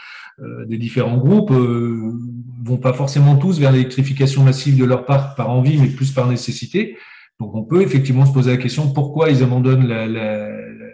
des 0.66 0.78
différents 0.78 1.16
groupes, 1.16 1.50
vont 1.50 2.76
pas 2.76 2.92
forcément 2.92 3.36
tous 3.36 3.58
vers 3.58 3.72
l'électrification 3.72 4.44
massive 4.44 4.78
de 4.78 4.84
leur 4.84 5.04
parc 5.06 5.36
par 5.36 5.48
envie, 5.50 5.78
mais 5.80 5.88
plus 5.88 6.12
par 6.12 6.28
nécessité. 6.28 6.98
Donc 7.42 7.54
on 7.56 7.64
peut 7.64 7.82
effectivement 7.82 8.24
se 8.24 8.32
poser 8.32 8.52
la 8.52 8.56
question 8.56 8.92
pourquoi 8.92 9.30
ils 9.30 9.42
abandonnent 9.42 9.88
la, 9.88 10.06
la, 10.06 10.48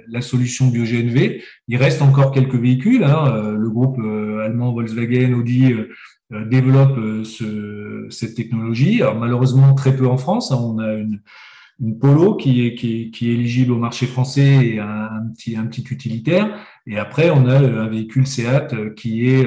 la 0.09 0.23
solution 0.23 0.69
BioGNV. 0.69 1.43
Il 1.69 1.77
reste 1.77 2.03
encore 2.03 2.33
quelques 2.33 2.55
véhicules. 2.55 3.05
Hein. 3.05 3.35
Euh, 3.35 3.57
le 3.57 3.71
groupe 3.71 3.99
euh, 3.99 4.45
allemand 4.45 4.73
Volkswagen, 4.73 5.35
Audi 5.35 5.73
euh, 5.73 6.45
développe 6.47 6.99
ce, 7.25 8.07
cette 8.11 8.35
technologie. 8.35 9.03
Alors 9.03 9.17
malheureusement 9.17 9.75
très 9.75 9.95
peu 9.95 10.07
en 10.07 10.17
France. 10.17 10.51
Hein. 10.51 10.59
On 10.61 10.79
a 10.79 10.95
une, 10.95 11.21
une 11.81 11.99
Polo 11.99 12.37
qui 12.37 12.67
est, 12.67 12.75
qui, 12.75 13.11
qui 13.11 13.31
est, 13.31 13.35
éligible 13.35 13.73
au 13.73 13.79
marché 13.79 14.07
français 14.07 14.67
et 14.67 14.79
un, 14.81 15.31
petit, 15.37 15.57
un 15.57 15.67
petit 15.67 15.85
utilitaire. 15.91 16.59
Et 16.87 16.99
après, 16.99 17.31
on 17.31 17.47
a 17.47 17.59
un 17.59 17.89
véhicule 17.89 18.27
Seat 18.27 18.95
qui 18.97 19.29
est, 19.29 19.47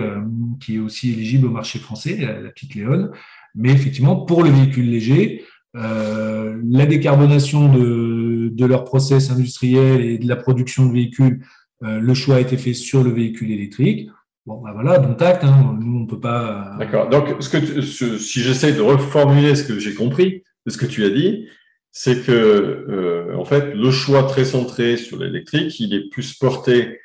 qui 0.59 0.75
est 0.75 0.79
aussi 0.79 1.11
éligible 1.11 1.47
au 1.47 1.51
marché 1.51 1.79
français, 1.79 2.17
la 2.17 2.49
petite 2.51 2.75
Léon. 2.75 3.09
Mais 3.55 3.71
effectivement, 3.71 4.15
pour 4.15 4.43
le 4.43 4.49
véhicule 4.49 4.89
léger, 4.89 5.43
la 5.73 6.85
décarbonation 6.85 7.71
de, 7.73 8.49
de 8.49 8.65
leur 8.65 8.83
process 8.83 9.31
industriel 9.31 10.01
et 10.01 10.17
de 10.17 10.27
la 10.27 10.35
production 10.35 10.85
de 10.85 10.93
véhicules, 10.93 11.41
euh, 11.83 11.99
le 11.99 12.13
choix 12.13 12.35
a 12.35 12.39
été 12.39 12.57
fait 12.57 12.73
sur 12.73 13.03
le 13.03 13.11
véhicule 13.11 13.51
électrique. 13.51 14.09
Bon, 14.45 14.61
ben 14.61 14.71
voilà, 14.73 14.99
donc 14.99 15.17
tact, 15.17 15.43
hein, 15.43 15.77
nous 15.79 15.99
on 15.99 16.05
peut 16.05 16.19
pas. 16.19 16.75
D'accord. 16.79 17.09
Donc, 17.09 17.35
ce 17.39 17.49
que 17.49 17.81
si 17.81 18.41
j'essaie 18.41 18.73
de 18.73 18.81
reformuler 18.81 19.55
ce 19.55 19.63
que 19.63 19.79
j'ai 19.79 19.93
compris 19.93 20.43
de 20.65 20.71
ce 20.71 20.77
que 20.77 20.85
tu 20.85 21.03
as 21.05 21.09
dit, 21.09 21.47
c'est 21.91 22.25
que 22.25 22.31
euh, 22.31 23.35
en 23.35 23.45
fait 23.45 23.73
le 23.75 23.91
choix 23.91 24.23
très 24.23 24.45
centré 24.45 24.97
sur 24.97 25.17
l'électrique, 25.17 25.79
il 25.79 25.93
est 25.93 26.09
plus 26.09 26.33
porté 26.33 26.99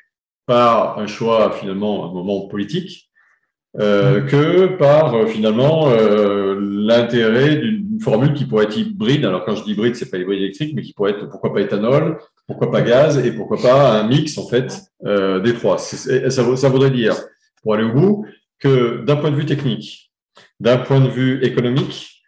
par 0.45 0.97
un 0.97 1.07
choix 1.07 1.51
finalement 1.51 2.09
un 2.09 2.13
moment 2.13 2.47
politique 2.47 3.06
euh, 3.79 4.21
que 4.21 4.75
par 4.75 5.13
euh, 5.13 5.27
finalement 5.27 5.91
euh, 5.91 6.57
l'intérêt 6.59 7.57
d'une 7.57 7.99
formule 8.01 8.33
qui 8.33 8.45
pourrait 8.45 8.65
être 8.65 8.77
hybride. 8.77 9.23
Alors 9.23 9.45
quand 9.45 9.55
je 9.55 9.63
dis 9.63 9.73
hybride, 9.73 9.95
c'est 9.95 10.09
pas 10.09 10.17
hybride 10.17 10.39
électrique, 10.39 10.73
mais 10.75 10.81
qui 10.81 10.93
pourrait 10.93 11.11
être 11.11 11.29
pourquoi 11.29 11.53
pas 11.53 11.61
éthanol, 11.61 12.17
pourquoi 12.47 12.71
pas 12.71 12.81
gaz 12.81 13.23
et 13.23 13.31
pourquoi 13.31 13.57
pas 13.57 13.99
un 13.99 14.07
mix 14.07 14.35
en 14.39 14.47
fait 14.47 14.81
des 15.03 15.53
trois. 15.53 15.77
Ça, 15.77 16.29
ça 16.29 16.69
voudrait 16.69 16.89
dire, 16.89 17.13
pour 17.61 17.75
aller 17.75 17.83
au 17.83 17.93
bout, 17.93 18.25
que 18.59 19.03
d'un 19.05 19.15
point 19.15 19.29
de 19.29 19.35
vue 19.35 19.45
technique, 19.45 20.11
d'un 20.59 20.77
point 20.77 20.99
de 20.99 21.09
vue 21.09 21.43
économique, 21.43 22.23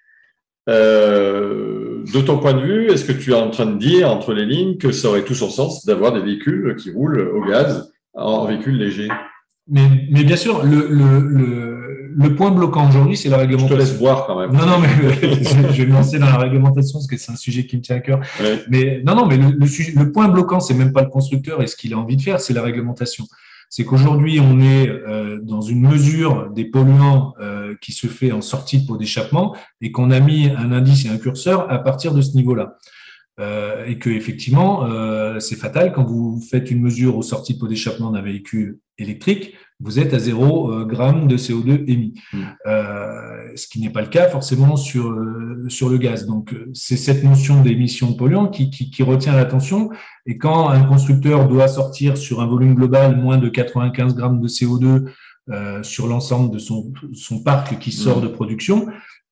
de 0.67 2.21
ton 2.21 2.38
point 2.38 2.53
de 2.53 2.62
vue, 2.62 2.91
est-ce 2.91 3.05
que 3.05 3.12
tu 3.12 3.31
es 3.31 3.35
en 3.35 3.49
train 3.49 3.65
de 3.65 3.77
dire 3.77 4.12
entre 4.12 4.33
les 4.33 4.45
lignes 4.45 4.77
que 4.77 4.91
ça 4.91 5.07
aurait 5.09 5.23
tout 5.23 5.33
son 5.33 5.49
sens 5.49 5.83
d'avoir 5.85 6.13
des 6.13 6.21
véhicules 6.21 6.75
qui 6.75 6.91
roulent 6.91 7.21
au 7.21 7.43
gaz 7.43 7.91
en 8.13 8.45
véhicule 8.45 8.77
léger 8.77 9.07
mais, 9.69 10.08
mais 10.12 10.23
bien 10.23 10.36
sûr, 10.36 10.63
le, 10.63 10.88
le, 10.89 11.19
le, 11.19 12.12
le 12.15 12.36
point 12.36 12.51
bloquant 12.51 12.88
aujourd'hui, 12.89 13.15
c'est 13.17 13.29
la 13.29 13.38
réglementation. 13.38 13.75
Je 13.77 13.82
te 13.84 13.88
laisse 13.89 13.97
voir 13.99 14.25
quand 14.25 14.39
même. 14.39 14.51
Non, 14.51 14.65
non, 14.65 14.79
mais 14.79 14.88
je 15.73 15.82
vais 15.82 15.86
me 15.88 15.93
lancer 15.93 16.19
dans 16.19 16.25
la 16.27 16.38
réglementation 16.38 16.99
parce 16.99 17.08
que 17.08 17.17
c'est 17.17 17.32
un 17.32 17.36
sujet 17.36 17.65
qui 17.65 17.77
me 17.77 17.82
tient 17.82 17.97
à 17.97 17.99
cœur. 17.99 18.19
Mais 18.69 19.01
non, 19.05 19.15
non, 19.15 19.25
mais 19.27 19.38
le, 19.38 19.51
le, 19.51 19.65
le 19.99 20.12
point 20.12 20.27
bloquant, 20.27 20.60
c'est 20.60 20.73
même 20.73 20.91
pas 20.93 21.02
le 21.04 21.10
constructeur 21.10 21.62
et 21.62 21.67
ce 21.67 21.75
qu'il 21.75 21.93
a 21.93 21.98
envie 21.98 22.17
de 22.17 22.21
faire, 22.21 22.39
c'est 22.41 22.54
la 22.54 22.62
réglementation. 22.63 23.25
C'est 23.71 23.85
qu'aujourd'hui, 23.85 24.39
on 24.39 24.60
est 24.60 24.89
euh, 24.89 25.39
dans 25.43 25.62
une 25.62 25.81
mesure 25.87 26.50
des 26.50 26.65
polluants 26.65 27.35
euh, 27.39 27.75
qui 27.81 27.91
se 27.91 28.08
fait 28.08 28.31
en 28.31 28.41
sortie 28.41 28.81
de 28.81 28.87
pot 28.87 28.98
d'échappement 28.98 29.56
et 29.81 29.91
qu'on 29.91 30.10
a 30.10 30.19
mis 30.19 30.48
un 30.50 30.71
indice 30.71 31.06
et 31.06 31.10
un 31.10 31.19
curseur 31.19 31.71
à 31.71 31.77
partir 31.77 32.13
de 32.15 32.21
ce 32.21 32.35
niveau-là. 32.35 32.77
euh, 33.39 33.85
et 33.85 33.98
que 34.00 34.10
effectivement, 34.10 34.85
euh, 34.85 35.39
c'est 35.39 35.56
fatal 35.56 35.93
quand 35.93 36.04
vous 36.04 36.41
faites 36.50 36.71
une 36.71 36.81
mesure 36.81 37.15
au 37.17 37.21
sortie 37.21 37.54
de 37.54 37.60
pot 37.60 37.67
d'échappement 37.67 38.12
d'un 38.12 38.21
véhicule 38.21 38.79
électrique, 38.98 39.54
vous 39.80 40.00
êtes 40.00 40.13
à 40.13 40.19
0 40.19 40.71
euh, 40.71 40.90
g 40.90 41.27
de 41.27 41.38
CO2 41.38 41.84
émis, 41.88 42.13
mmh. 42.34 42.40
ce 43.56 43.67
qui 43.67 43.80
n'est 43.80 43.92
pas 43.92 44.02
le 44.02 44.08
cas 44.08 44.27
forcément 44.27 44.75
sur 44.75 45.15
sur 45.67 45.90
le 45.90 45.98
gaz. 45.98 46.25
Donc 46.25 46.56
c'est 46.73 46.98
cette 46.98 47.23
notion 47.23 47.62
d'émission 47.62 48.12
de 48.12 48.15
polluants 48.15 48.48
qui, 48.48 48.69
qui, 48.69 48.90
qui 48.90 49.04
retient 49.04 49.36
l'attention. 49.36 49.90
Et 50.25 50.38
quand 50.38 50.69
un 50.69 50.84
constructeur 50.84 51.48
doit 51.48 51.67
sortir 51.67 52.17
sur 52.17 52.42
un 52.42 52.48
volume 52.48 52.75
global 52.75 53.17
moins 53.17 53.38
de 53.38 53.50
95 53.50 54.15
grammes 54.15 54.42
de 54.42 54.48
CO2 54.48 55.06
sur 55.84 56.08
l'ensemble 56.08 56.54
de 56.54 56.60
son, 56.60 56.94
son 57.13 57.44
parc 57.44 57.80
qui 57.80 57.92
sort 57.92 58.19
mmh. 58.19 58.21
de 58.21 58.27
production, 58.27 58.88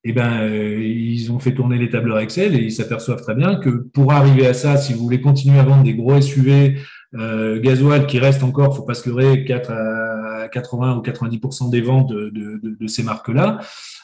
eh 0.09 0.13
ben, 0.13 0.41
euh, 0.41 0.81
ils 0.81 1.31
ont 1.33 1.39
fait 1.39 1.53
tourner 1.53 1.77
les 1.77 1.89
tableurs 1.89 2.19
Excel 2.19 2.55
et 2.55 2.59
ils 2.59 2.71
s'aperçoivent 2.71 3.21
très 3.21 3.35
bien 3.35 3.55
que 3.55 3.69
pour 3.69 4.13
arriver 4.13 4.47
à 4.47 4.53
ça, 4.53 4.77
si 4.77 4.93
vous 4.93 5.03
voulez 5.03 5.19
continuer 5.19 5.59
à 5.59 5.63
vendre 5.63 5.83
des 5.83 5.95
gros 5.95 6.19
SUV 6.21 6.77
euh, 7.15 7.59
gasoil 7.59 8.07
qui 8.07 8.17
restent 8.17 8.43
encore, 8.43 8.75
faut 8.75 8.83
pas 8.83 8.93
se 8.93 9.09
leurrer, 9.09 9.43
4 9.43 9.71
à 9.71 10.06
80 10.47 10.97
ou 10.97 11.01
90% 11.01 11.69
des 11.69 11.81
ventes 11.81 12.11
de, 12.11 12.87
ces 12.87 13.03
marques-là, 13.03 13.59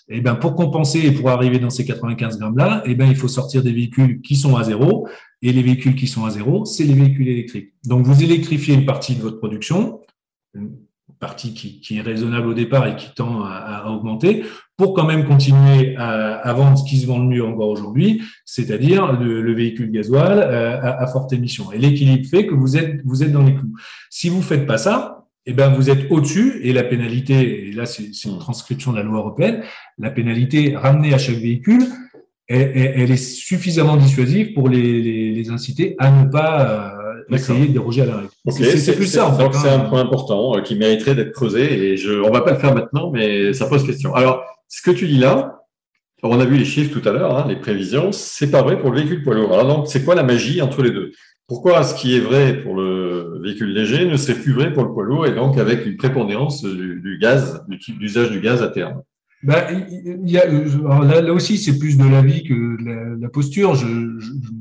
eh 0.09 0.21
ben, 0.21 0.35
pour 0.35 0.55
compenser 0.55 0.99
et 0.99 1.11
pour 1.11 1.29
arriver 1.29 1.59
dans 1.59 1.69
ces 1.69 1.85
95 1.85 2.39
grammes-là, 2.39 2.83
eh 2.85 2.95
ben, 2.95 3.07
il 3.07 3.15
faut 3.15 3.27
sortir 3.27 3.63
des 3.63 3.71
véhicules 3.71 4.21
qui 4.21 4.35
sont 4.35 4.55
à 4.57 4.63
zéro. 4.63 5.07
Et 5.41 5.51
les 5.51 5.63
véhicules 5.63 5.95
qui 5.95 6.07
sont 6.07 6.25
à 6.25 6.29
zéro, 6.29 6.65
c'est 6.65 6.83
les 6.83 6.93
véhicules 6.93 7.27
électriques. 7.27 7.73
Donc, 7.85 8.05
vous 8.05 8.23
électrifiez 8.23 8.75
une 8.75 8.85
partie 8.85 9.15
de 9.15 9.21
votre 9.21 9.39
production, 9.39 9.99
partie 11.23 11.53
qui, 11.53 11.97
est 11.97 12.01
raisonnable 12.01 12.47
au 12.47 12.53
départ 12.53 12.85
et 12.85 12.97
qui 12.97 13.13
tend 13.15 13.43
à, 13.45 13.85
augmenter, 13.87 14.43
pour 14.75 14.93
quand 14.93 15.05
même 15.05 15.25
continuer 15.25 15.95
à, 15.95 16.51
vendre 16.53 16.77
ce 16.77 16.83
qui 16.83 16.97
se 16.97 17.07
vend 17.07 17.19
le 17.19 17.27
mieux 17.27 17.45
encore 17.45 17.69
aujourd'hui, 17.69 18.21
c'est-à-dire 18.45 19.13
le, 19.13 19.53
véhicule 19.53 19.89
gasoil 19.89 20.39
euh, 20.39 20.81
à, 20.81 21.07
forte 21.07 21.31
émission. 21.31 21.71
Et 21.71 21.77
l'équilibre 21.77 22.27
fait 22.27 22.45
que 22.45 22.53
vous 22.53 22.75
êtes, 22.75 23.01
vous 23.05 23.23
êtes 23.23 23.31
dans 23.31 23.43
les 23.43 23.55
clous. 23.55 23.73
Si 24.09 24.27
vous 24.27 24.41
faites 24.41 24.65
pas 24.65 24.77
ça, 24.77 25.22
eh 25.45 25.53
ben 25.53 25.69
vous 25.69 25.89
êtes 25.89 26.09
au-dessus 26.09 26.61
et 26.63 26.73
la 26.73 26.83
pénalité, 26.83 27.67
et 27.67 27.71
là 27.71 27.85
c'est 27.85 28.09
une 28.25 28.39
transcription 28.39 28.91
de 28.91 28.97
la 28.97 29.03
loi 29.03 29.19
européenne, 29.19 29.63
la 29.97 30.09
pénalité 30.09 30.75
ramenée 30.75 31.13
à 31.13 31.17
chaque 31.17 31.35
véhicule, 31.35 31.83
elle, 32.47 33.11
est 33.11 33.17
suffisamment 33.17 33.97
dissuasive 33.97 34.53
pour 34.53 34.69
les, 34.69 35.49
inciter 35.49 35.95
à 35.99 36.11
ne 36.11 36.29
pas 36.29 36.95
euh, 37.29 37.35
essayer 37.35 37.67
de 37.67 37.73
déroger 37.73 38.01
à 38.01 38.05
la 38.05 38.17
règle. 38.17 38.29
c'est 38.77 38.95
plus 38.95 39.07
ça. 39.07 39.27
En 39.27 39.35
fait, 39.35 39.43
donc 39.43 39.55
c'est 39.55 39.69
hein. 39.69 39.81
un 39.85 39.89
point 39.89 40.01
important 40.01 40.57
euh, 40.57 40.61
qui 40.61 40.75
mériterait 40.75 41.15
d'être 41.15 41.31
creusé 41.31 41.91
et 41.91 41.97
je, 41.97 42.11
on 42.13 42.31
va 42.31 42.41
pas 42.41 42.51
le 42.51 42.57
faire 42.57 42.73
maintenant, 42.73 43.11
mais 43.11 43.53
ça 43.53 43.67
pose 43.67 43.85
question. 43.85 44.13
Alors, 44.15 44.43
ce 44.67 44.81
que 44.81 44.91
tu 44.91 45.07
dis 45.07 45.19
là, 45.19 45.63
on 46.23 46.39
a 46.39 46.45
vu 46.45 46.57
les 46.57 46.65
chiffres 46.65 46.97
tout 46.97 47.07
à 47.07 47.11
l'heure, 47.11 47.37
hein, 47.37 47.45
les 47.47 47.57
prévisions, 47.57 48.11
c'est 48.11 48.49
pas 48.49 48.61
vrai 48.61 48.79
pour 48.79 48.91
le 48.91 48.99
véhicule 48.99 49.23
poids 49.23 49.35
lourd. 49.35 49.53
Alors 49.53 49.67
donc, 49.67 49.87
c'est 49.87 50.03
quoi 50.05 50.15
la 50.15 50.23
magie 50.23 50.61
entre 50.61 50.81
les 50.81 50.91
deux? 50.91 51.11
Pourquoi 51.47 51.83
ce 51.83 51.93
qui 51.95 52.15
est 52.15 52.21
vrai 52.21 52.61
pour 52.61 52.75
le 52.75 53.12
véhicule 53.43 53.73
léger 53.73 54.05
ne 54.05 54.17
serait 54.17 54.39
plus 54.39 54.53
vrai 54.53 54.73
pour 54.73 54.83
le 54.83 54.91
poids 54.93 55.03
lourd 55.03 55.27
et 55.27 55.35
donc 55.35 55.57
avec 55.57 55.85
une 55.85 55.97
prépondérance 55.97 56.63
du, 56.63 56.99
du 57.01 57.17
gaz, 57.19 57.63
l'usage 57.99 58.31
du 58.31 58.39
gaz 58.39 58.63
à 58.63 58.69
terme 58.69 59.03
bah, 59.43 59.67
là, 59.69 61.33
aussi, 61.33 61.57
c'est 61.57 61.77
plus 61.77 61.97
de 61.97 62.05
l'avis 62.05 62.43
que 62.43 62.53
de 62.53 63.21
la, 63.21 63.29
posture. 63.29 63.77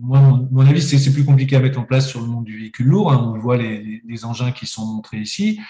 Moi, 0.02 0.20
mon, 0.50 0.66
avis, 0.66 0.82
c'est 0.82 1.12
plus 1.12 1.24
compliqué 1.24 1.54
à 1.54 1.60
mettre 1.60 1.78
en 1.78 1.84
place 1.84 2.08
sur 2.08 2.20
le 2.20 2.26
monde 2.26 2.44
du 2.44 2.58
véhicule 2.58 2.86
lourd. 2.86 3.12
Hein. 3.12 3.32
On 3.32 3.38
voit 3.38 3.56
les, 3.56 4.24
engins 4.24 4.50
qui 4.50 4.66
sont 4.66 4.84
montrés 4.84 5.18
ici. 5.18 5.60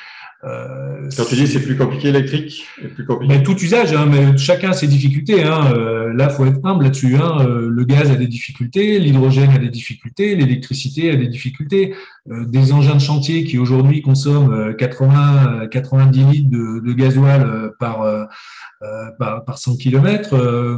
Euh, 0.45 1.09
Quand 1.17 1.25
tu 1.25 1.37
dis 1.37 1.47
c'est 1.47 1.63
plus 1.63 1.77
compliqué 1.77 2.09
électrique, 2.09 2.67
plus 2.95 3.07
compliqué. 3.07 3.33
Mais 3.33 3.43
tout 3.45 3.57
usage, 3.57 3.93
hein, 3.93 4.07
mais 4.11 4.37
chacun 4.37 4.71
a 4.71 4.73
ses 4.73 4.89
difficultés. 4.89 5.45
Hein. 5.45 5.73
Euh, 5.73 6.13
là, 6.15 6.29
faut 6.29 6.45
être 6.45 6.59
humble 6.65 6.85
là-dessus. 6.85 7.15
Hein. 7.15 7.47
Euh, 7.47 7.69
le 7.71 7.85
gaz 7.85 8.11
a 8.11 8.17
des 8.17 8.27
difficultés, 8.27 8.99
l'hydrogène 8.99 9.51
a 9.51 9.59
des 9.59 9.69
difficultés, 9.69 10.35
l'électricité 10.35 11.11
a 11.11 11.17
des 11.17 11.29
difficultés. 11.29 11.95
Euh, 12.31 12.45
des 12.45 12.73
engins 12.73 12.95
de 12.95 13.01
chantier 13.01 13.45
qui 13.45 13.59
aujourd'hui 13.59 14.03
consomment 14.03 14.75
80, 14.77 15.69
90 15.71 16.25
litres 16.25 16.51
de, 16.51 16.81
de 16.81 16.93
gasoil 16.93 17.73
par 17.79 18.05
euh, 18.83 19.13
par, 19.17 19.45
par 19.45 19.59
100 19.59 19.77
km, 19.77 20.35
euh, 20.35 20.77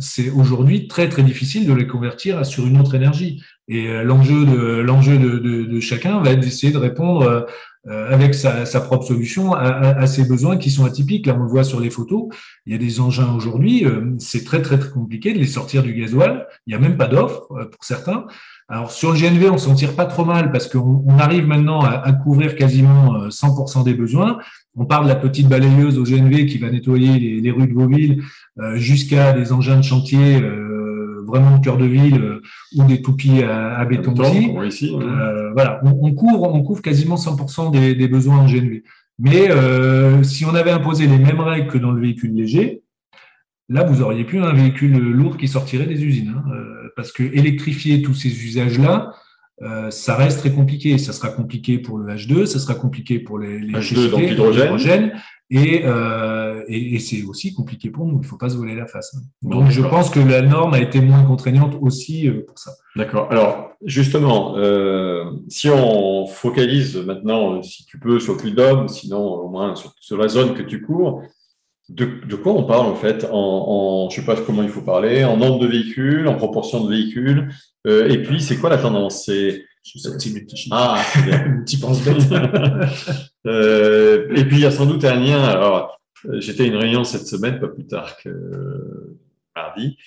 c'est 0.00 0.30
aujourd'hui 0.30 0.88
très 0.88 1.10
très 1.10 1.22
difficile 1.22 1.66
de 1.66 1.74
les 1.74 1.86
convertir 1.86 2.46
sur 2.46 2.66
une 2.66 2.80
autre 2.80 2.94
énergie. 2.94 3.42
Et 3.68 3.88
euh, 3.88 4.02
l'enjeu 4.02 4.46
de 4.46 4.80
l'enjeu 4.80 5.18
de, 5.18 5.36
de, 5.38 5.64
de, 5.64 5.80
chacun 5.80 6.22
va 6.22 6.30
être 6.30 6.40
d'essayer 6.40 6.72
de 6.72 6.78
répondre 6.78 7.44
avec 7.88 8.34
sa, 8.34 8.64
sa, 8.64 8.80
propre 8.80 9.04
solution 9.04 9.52
à, 9.52 9.60
à, 9.62 10.06
ces 10.06 10.24
besoins 10.24 10.56
qui 10.56 10.70
sont 10.70 10.84
atypiques. 10.84 11.26
Là, 11.26 11.36
on 11.38 11.42
le 11.42 11.48
voit 11.48 11.64
sur 11.64 11.80
les 11.80 11.90
photos. 11.90 12.28
Il 12.64 12.72
y 12.72 12.74
a 12.74 12.78
des 12.78 13.00
engins 13.00 13.34
aujourd'hui, 13.34 13.84
c'est 14.18 14.44
très 14.44 14.62
très 14.62 14.78
très 14.78 14.90
compliqué 14.90 15.34
de 15.34 15.38
les 15.38 15.46
sortir 15.46 15.82
du 15.82 15.92
gasoil. 15.94 16.46
Il 16.66 16.70
n'y 16.70 16.76
a 16.76 16.78
même 16.78 16.96
pas 16.96 17.08
d'offre 17.08 17.46
pour 17.48 17.84
certains. 17.84 18.26
Alors 18.68 18.90
sur 18.90 19.12
le 19.12 19.18
GNV, 19.18 19.50
on 19.50 19.58
s'en 19.58 19.74
tire 19.74 19.94
pas 19.94 20.06
trop 20.06 20.24
mal 20.24 20.50
parce 20.50 20.68
qu'on 20.68 21.04
on 21.06 21.18
arrive 21.18 21.46
maintenant 21.46 21.82
à, 21.82 21.90
à, 21.90 22.12
couvrir 22.12 22.56
quasiment 22.56 23.28
100% 23.28 23.84
des 23.84 23.92
besoins. 23.92 24.38
On 24.76 24.86
parle 24.86 25.04
de 25.04 25.10
la 25.10 25.16
petite 25.16 25.48
balayeuse 25.48 25.98
au 25.98 26.02
GNV 26.02 26.46
qui 26.46 26.58
va 26.58 26.68
nettoyer 26.70 27.40
les, 27.40 27.50
rues 27.50 27.68
de 27.68 28.16
euh, 28.60 28.76
jusqu'à 28.76 29.32
des 29.32 29.52
engins 29.52 29.76
de 29.76 29.82
chantier 29.82 30.40
euh, 30.42 30.73
vraiment 31.38 31.58
de 31.58 31.64
cœur 31.64 31.76
de 31.76 31.86
ville 31.86 32.20
euh, 32.20 32.42
ou 32.76 32.84
des 32.84 33.02
toupies 33.02 33.42
à, 33.42 33.84
béton 33.84 34.14
aussi. 34.14 34.90
voilà, 35.54 35.80
on, 35.84 36.14
couvre, 36.14 36.42
on 36.42 36.62
couvre 36.62 36.82
quasiment 36.82 37.16
100% 37.16 37.70
des, 37.70 38.08
besoins 38.08 38.38
en 38.38 38.46
GNV. 38.46 38.82
Mais 39.18 39.48
si 40.22 40.44
on 40.44 40.54
avait 40.54 40.70
imposé 40.72 41.06
les 41.06 41.18
mêmes 41.18 41.40
règles 41.40 41.68
que 41.68 41.78
dans 41.78 41.92
le 41.92 42.00
véhicule 42.00 42.34
léger, 42.34 42.82
là, 43.68 43.84
vous 43.84 44.02
auriez 44.02 44.24
plus 44.24 44.42
un 44.42 44.52
véhicule 44.52 44.96
lourd 44.96 45.36
qui 45.36 45.48
sortirait 45.48 45.86
des 45.86 46.02
usines. 46.04 46.34
Hein, 46.36 46.50
parce 46.96 47.12
que 47.12 47.22
électrifier 47.22 48.02
tous 48.02 48.14
ces 48.14 48.28
usages-là, 48.28 49.12
euh, 49.62 49.90
ça 49.90 50.16
reste 50.16 50.40
très 50.40 50.52
compliqué. 50.52 50.98
Ça 50.98 51.12
sera 51.12 51.28
compliqué 51.28 51.78
pour 51.78 51.98
le 51.98 52.14
H2, 52.14 52.46
ça 52.46 52.58
sera 52.58 52.74
compliqué 52.74 53.18
pour 53.18 53.38
les, 53.38 53.58
les 53.58 53.72
H2, 53.72 54.10
donc 54.10 54.20
l'hydrogène. 54.20 55.12
Et, 55.50 55.82
euh, 55.84 56.64
et, 56.68 56.94
et 56.94 56.98
c'est 56.98 57.22
aussi 57.22 57.52
compliqué 57.52 57.90
pour 57.90 58.06
nous. 58.06 58.14
Il 58.14 58.22
ne 58.22 58.26
faut 58.26 58.38
pas 58.38 58.48
se 58.48 58.56
voler 58.56 58.74
la 58.74 58.86
face. 58.86 59.14
Donc, 59.42 59.70
je 59.70 59.82
pense 59.82 60.10
que 60.10 60.18
la 60.18 60.42
norme 60.42 60.74
a 60.74 60.80
été 60.80 61.00
moins 61.00 61.22
contraignante 61.22 61.76
aussi 61.80 62.28
euh, 62.28 62.44
pour 62.46 62.58
ça. 62.58 62.72
D'accord. 62.96 63.30
Alors, 63.30 63.72
justement, 63.84 64.56
euh, 64.56 65.30
si 65.48 65.68
on 65.68 66.26
focalise 66.26 66.96
maintenant, 66.96 67.62
si 67.62 67.84
tu 67.84 67.98
peux, 67.98 68.18
sur 68.20 68.38
Puy-de-Dôme, 68.38 68.88
sinon 68.88 69.22
au 69.22 69.48
moins 69.48 69.76
sur, 69.76 69.92
sur, 70.00 70.16
la 70.16 70.28
zone 70.28 70.54
que 70.54 70.62
tu 70.62 70.82
cours, 70.82 71.22
de, 71.90 72.06
de, 72.26 72.36
quoi 72.36 72.54
on 72.54 72.64
parle 72.64 72.86
en 72.86 72.96
fait 72.96 73.26
en, 73.30 73.36
en, 73.36 74.08
je 74.08 74.16
sais 74.16 74.24
pas 74.24 74.36
comment 74.36 74.62
il 74.62 74.70
faut 74.70 74.80
parler, 74.80 75.24
en 75.24 75.36
nombre 75.36 75.58
de 75.58 75.66
véhicules, 75.66 76.26
en 76.26 76.34
proportion 76.34 76.82
de 76.82 76.88
véhicules, 76.88 77.50
euh, 77.86 78.08
et 78.08 78.22
puis 78.22 78.40
c'est 78.40 78.56
quoi 78.56 78.70
la 78.70 78.78
tendance? 78.78 79.24
C'est 79.26 79.64
ah, 80.70 81.02
petit 81.64 81.76
pense-bête. 81.80 82.16
euh, 83.46 84.26
et 84.34 84.44
puis 84.46 84.56
il 84.56 84.62
y 84.62 84.66
a 84.66 84.70
sans 84.70 84.86
doute 84.86 85.04
un 85.04 85.16
lien. 85.16 85.42
Alors, 85.44 86.00
j'étais 86.38 86.62
à 86.62 86.66
une 86.66 86.76
réunion 86.76 87.04
cette 87.04 87.26
semaine, 87.26 87.60
pas 87.60 87.68
plus 87.68 87.86
tard 87.86 88.16
que 88.16 89.14
mardi, 89.54 89.98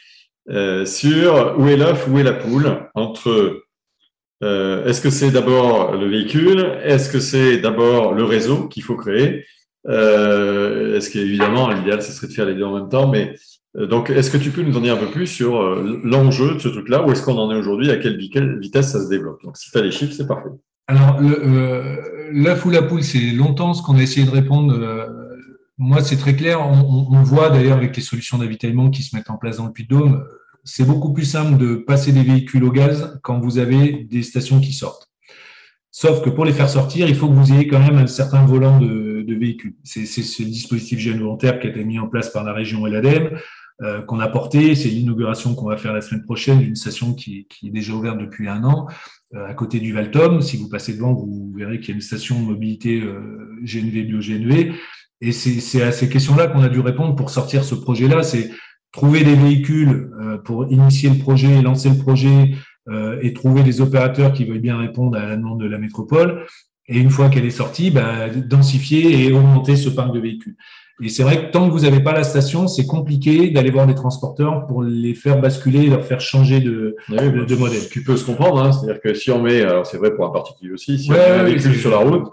euh, 0.49 0.85
sur 0.85 1.55
où 1.59 1.67
est 1.67 1.77
l'œuf, 1.77 2.07
où 2.09 2.17
est 2.17 2.23
la 2.23 2.33
poule 2.33 2.89
entre 2.95 3.61
euh, 4.43 4.85
est-ce 4.85 5.01
que 5.01 5.09
c'est 5.09 5.31
d'abord 5.31 5.93
le 5.93 6.07
véhicule, 6.07 6.79
est-ce 6.83 7.11
que 7.11 7.19
c'est 7.19 7.57
d'abord 7.57 8.13
le 8.13 8.23
réseau 8.23 8.67
qu'il 8.67 8.83
faut 8.83 8.95
créer? 8.95 9.45
Euh, 9.87 10.97
est-ce 10.97 11.09
qu'évidemment, 11.09 11.69
l'idéal, 11.69 12.01
ce 12.01 12.11
serait 12.11 12.27
de 12.27 12.33
faire 12.33 12.45
les 12.45 12.53
deux 12.53 12.63
en 12.63 12.75
même 12.75 12.89
temps, 12.89 13.07
mais 13.07 13.33
euh, 13.33 13.35
donc, 13.85 14.09
est-ce 14.09 14.31
que 14.31 14.37
tu 14.37 14.49
peux 14.49 14.63
nous 14.63 14.75
en 14.75 14.81
dire 14.81 14.95
un 14.95 14.97
peu 14.97 15.11
plus 15.11 15.27
sur 15.27 15.61
euh, 15.61 16.01
l'enjeu 16.03 16.55
de 16.55 16.59
ce 16.59 16.67
truc-là? 16.67 17.05
Où 17.05 17.11
est-ce 17.11 17.21
qu'on 17.21 17.37
en 17.37 17.51
est 17.51 17.55
aujourd'hui? 17.55 17.91
À 17.91 17.97
quelle 17.97 18.17
vitesse 18.59 18.91
ça 18.91 19.03
se 19.03 19.07
développe? 19.07 19.43
Donc, 19.43 19.57
si 19.57 19.69
tu 19.69 19.77
as 19.77 19.81
les 19.81 19.91
chiffres, 19.91 20.13
c'est 20.13 20.27
parfait. 20.27 20.49
Alors, 20.87 21.19
l'œuf 21.19 22.65
ou 22.65 22.69
la 22.69 22.81
poule, 22.81 23.03
c'est 23.03 23.19
longtemps 23.19 23.73
ce 23.73 23.83
qu'on 23.83 23.97
a 23.97 24.01
essayé 24.01 24.25
de 24.25 24.31
répondre. 24.31 24.73
moi, 25.77 26.01
c'est 26.01 26.15
très 26.15 26.35
clair. 26.35 26.65
On, 26.65 27.21
voit 27.23 27.49
d'ailleurs 27.49 27.77
avec 27.77 27.95
les 27.95 28.01
solutions 28.01 28.37
d'avitaillement 28.37 28.89
qui 28.89 29.03
se 29.03 29.15
mettent 29.15 29.29
en 29.29 29.37
place 29.37 29.57
dans 29.57 29.65
le 29.65 29.73
Puy-de-Dôme, 29.73 30.23
c'est 30.63 30.85
beaucoup 30.85 31.13
plus 31.13 31.25
simple 31.25 31.57
de 31.57 31.75
passer 31.75 32.11
des 32.11 32.23
véhicules 32.23 32.63
au 32.63 32.71
gaz 32.71 33.19
quand 33.23 33.39
vous 33.39 33.57
avez 33.57 34.05
des 34.09 34.23
stations 34.23 34.59
qui 34.59 34.73
sortent. 34.73 35.09
Sauf 35.91 36.23
que 36.23 36.29
pour 36.29 36.45
les 36.45 36.53
faire 36.53 36.69
sortir, 36.69 37.07
il 37.07 37.15
faut 37.15 37.27
que 37.27 37.33
vous 37.33 37.53
ayez 37.53 37.67
quand 37.67 37.79
même 37.79 37.97
un 37.97 38.05
certain 38.05 38.45
volant 38.45 38.79
de, 38.79 39.25
véhicules. 39.27 39.75
C'est 39.83 40.05
ce 40.05 40.43
dispositif 40.43 40.99
gène 40.99 41.19
volontaire 41.19 41.59
qui 41.59 41.67
a 41.67 41.69
été 41.69 41.83
mis 41.83 41.99
en 41.99 42.07
place 42.07 42.31
par 42.31 42.43
la 42.43 42.53
région 42.53 42.87
et 42.87 42.91
l'ADEME, 42.91 43.37
euh, 43.83 44.01
qu'on 44.01 44.19
a 44.19 44.27
porté. 44.27 44.73
C'est 44.73 44.89
l'inauguration 44.89 45.53
qu'on 45.53 45.67
va 45.67 45.77
faire 45.77 45.93
la 45.93 46.01
semaine 46.01 46.23
prochaine 46.23 46.57
d'une 46.57 46.75
station 46.75 47.13
qui, 47.13 47.47
est 47.63 47.69
déjà 47.69 47.93
ouverte 47.93 48.17
depuis 48.17 48.47
un 48.47 48.63
an, 48.63 48.87
euh, 49.35 49.45
à 49.45 49.53
côté 49.53 49.79
du 49.79 49.93
Valtom. 49.93 50.41
Si 50.41 50.57
vous 50.57 50.67
passez 50.67 50.95
devant, 50.95 51.13
vous 51.13 51.53
verrez 51.55 51.79
qu'il 51.79 51.89
y 51.89 51.91
a 51.91 51.95
une 51.95 52.01
station 52.01 52.39
mobilité 52.39 52.99
euh, 52.99 53.55
GNV, 53.61 54.03
bio-GNV. 54.05 54.73
Et 55.21 55.31
c'est 55.31 55.83
à 55.83 55.91
ces 55.91 56.09
questions-là 56.09 56.47
qu'on 56.47 56.63
a 56.63 56.69
dû 56.69 56.79
répondre 56.79 57.15
pour 57.15 57.29
sortir 57.29 57.63
ce 57.63 57.75
projet-là. 57.75 58.23
C'est 58.23 58.49
trouver 58.91 59.23
des 59.23 59.35
véhicules 59.35 60.11
pour 60.45 60.71
initier 60.71 61.09
le 61.09 61.17
projet, 61.17 61.61
lancer 61.61 61.89
le 61.89 61.97
projet, 61.97 62.51
et 63.21 63.33
trouver 63.33 63.63
des 63.63 63.81
opérateurs 63.81 64.31
qui 64.31 64.45
veulent 64.45 64.59
bien 64.59 64.77
répondre 64.77 65.17
à 65.17 65.25
la 65.25 65.35
demande 65.35 65.59
de 65.59 65.65
la 65.65 65.79
métropole. 65.79 66.45
Et 66.87 66.99
une 66.99 67.09
fois 67.09 67.29
qu'elle 67.29 67.45
est 67.45 67.49
sortie, 67.49 67.89
bah, 67.89 68.29
densifier 68.29 69.25
et 69.25 69.33
augmenter 69.33 69.75
ce 69.75 69.89
parc 69.89 70.13
de 70.13 70.19
véhicules. 70.19 70.55
Et 70.99 71.09
c'est 71.09 71.21
vrai 71.21 71.45
que 71.45 71.51
tant 71.51 71.67
que 71.67 71.71
vous 71.71 71.81
n'avez 71.81 71.99
pas 71.99 72.11
la 72.11 72.23
station, 72.23 72.67
c'est 72.67 72.87
compliqué 72.87 73.51
d'aller 73.51 73.69
voir 73.69 73.85
des 73.85 73.93
transporteurs 73.93 74.65
pour 74.65 74.81
les 74.81 75.13
faire 75.13 75.39
basculer 75.39 75.87
leur 75.87 76.03
faire 76.03 76.19
changer 76.19 76.59
de, 76.59 76.95
de, 77.09 77.55
modèle. 77.55 77.81
Ce 77.81 77.89
qui 77.89 78.03
peut 78.03 78.17
se 78.17 78.25
comprendre, 78.25 78.59
hein. 78.59 78.71
c'est-à-dire 78.71 78.99
que 78.99 79.13
si 79.13 79.29
on 79.29 79.39
met, 79.39 79.61
alors 79.61 79.85
c'est 79.85 79.97
vrai 79.97 80.15
pour 80.15 80.25
un 80.25 80.31
particulier 80.31 80.71
aussi, 80.73 80.97
si 80.97 81.11
on 81.11 81.13
met 81.13 81.19
un 81.19 81.43
véhicule 81.43 81.75
sur 81.75 81.91
la 81.91 81.97
route, 81.97 82.27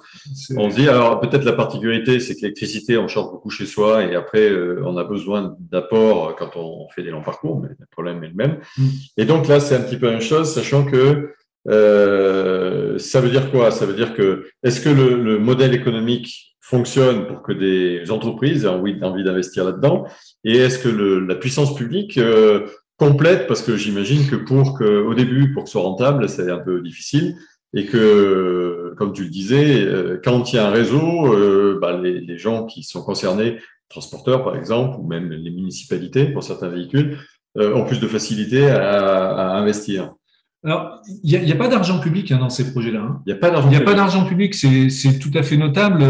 on 0.56 0.70
se 0.70 0.76
dit, 0.76 0.88
alors 0.88 1.20
peut-être 1.20 1.44
la 1.44 1.52
particularité, 1.52 2.20
c'est 2.20 2.36
que 2.36 2.40
l'électricité, 2.40 2.96
on 2.96 3.06
charge 3.06 3.30
beaucoup 3.32 3.50
chez 3.50 3.66
soi 3.66 4.04
et 4.04 4.14
après, 4.14 4.48
euh, 4.48 4.82
on 4.86 4.96
a 4.96 5.04
besoin 5.04 5.56
d'apport 5.58 6.34
quand 6.36 6.56
on 6.56 6.88
fait 6.88 7.02
des 7.02 7.10
longs 7.10 7.22
parcours, 7.22 7.60
mais 7.60 7.68
le 7.68 7.86
problème 7.90 8.24
est 8.24 8.28
le 8.28 8.34
même. 8.34 8.60
Mm. 8.78 8.86
Et 9.18 9.24
donc 9.26 9.46
là, 9.46 9.60
c'est 9.60 9.76
un 9.76 9.80
petit 9.80 9.98
peu 9.98 10.06
la 10.06 10.12
même 10.12 10.22
chose, 10.22 10.50
sachant 10.50 10.84
que 10.84 11.34
euh, 11.68 12.98
ça 12.98 13.20
veut 13.20 13.30
dire 13.30 13.50
quoi? 13.50 13.70
Ça 13.70 13.84
veut 13.84 13.94
dire 13.94 14.14
que 14.14 14.46
est-ce 14.62 14.80
que 14.80 14.88
le, 14.88 15.22
le 15.22 15.38
modèle 15.38 15.74
économique 15.74 16.53
fonctionne 16.74 17.26
pour 17.26 17.42
que 17.42 17.52
des 17.52 18.10
entreprises 18.10 18.64
aient 18.64 18.68
envie, 18.68 19.24
d'investir 19.24 19.64
là-dedans? 19.64 20.06
Et 20.42 20.56
est-ce 20.56 20.78
que 20.78 20.88
la 20.88 21.36
puissance 21.36 21.74
publique 21.74 22.18
euh, 22.18 22.66
complète? 22.96 23.46
Parce 23.46 23.62
que 23.62 23.76
j'imagine 23.76 24.28
que 24.28 24.36
pour 24.36 24.76
que, 24.76 24.84
au 24.84 25.14
début, 25.14 25.52
pour 25.52 25.64
que 25.64 25.68
ce 25.68 25.74
soit 25.74 25.82
rentable, 25.82 26.28
c'est 26.28 26.50
un 26.50 26.58
peu 26.58 26.80
difficile. 26.80 27.36
Et 27.76 27.86
que, 27.86 28.94
comme 28.98 29.12
tu 29.12 29.24
le 29.24 29.30
disais, 29.30 29.84
euh, 29.84 30.20
quand 30.22 30.52
il 30.52 30.56
y 30.56 30.58
a 30.58 30.66
un 30.66 30.70
réseau, 30.70 31.32
euh, 31.32 31.78
bah, 31.80 32.00
les, 32.00 32.38
gens 32.38 32.66
qui 32.66 32.82
sont 32.82 33.02
concernés, 33.02 33.58
transporteurs 33.88 34.42
par 34.42 34.56
exemple, 34.56 34.96
ou 35.00 35.06
même 35.06 35.30
les 35.30 35.50
municipalités 35.50 36.26
pour 36.26 36.42
certains 36.42 36.68
véhicules, 36.68 37.18
ont 37.56 37.84
plus 37.84 38.00
de 38.00 38.08
facilité 38.08 38.66
à 38.66 39.52
investir. 39.54 40.12
Alors, 40.64 41.02
il 41.22 41.38
n'y 41.38 41.52
a, 41.52 41.54
a, 41.54 41.58
pas 41.58 41.68
d'argent 41.68 42.00
public 42.00 42.32
hein, 42.32 42.38
dans 42.38 42.48
ces 42.48 42.72
projets-là. 42.72 43.00
Hein. 43.00 43.22
Il 43.26 43.32
n'y 43.32 43.36
a 43.36 43.40
pas 43.40 43.50
d'argent 43.50 43.68
public. 43.68 43.80
Il 43.80 43.82
a 43.82 43.90
pas 43.90 43.96
d'argent 43.96 44.24
public, 44.24 44.54
c'est 44.54 45.18
tout 45.18 45.30
à 45.34 45.42
fait 45.42 45.58
notable. 45.58 46.02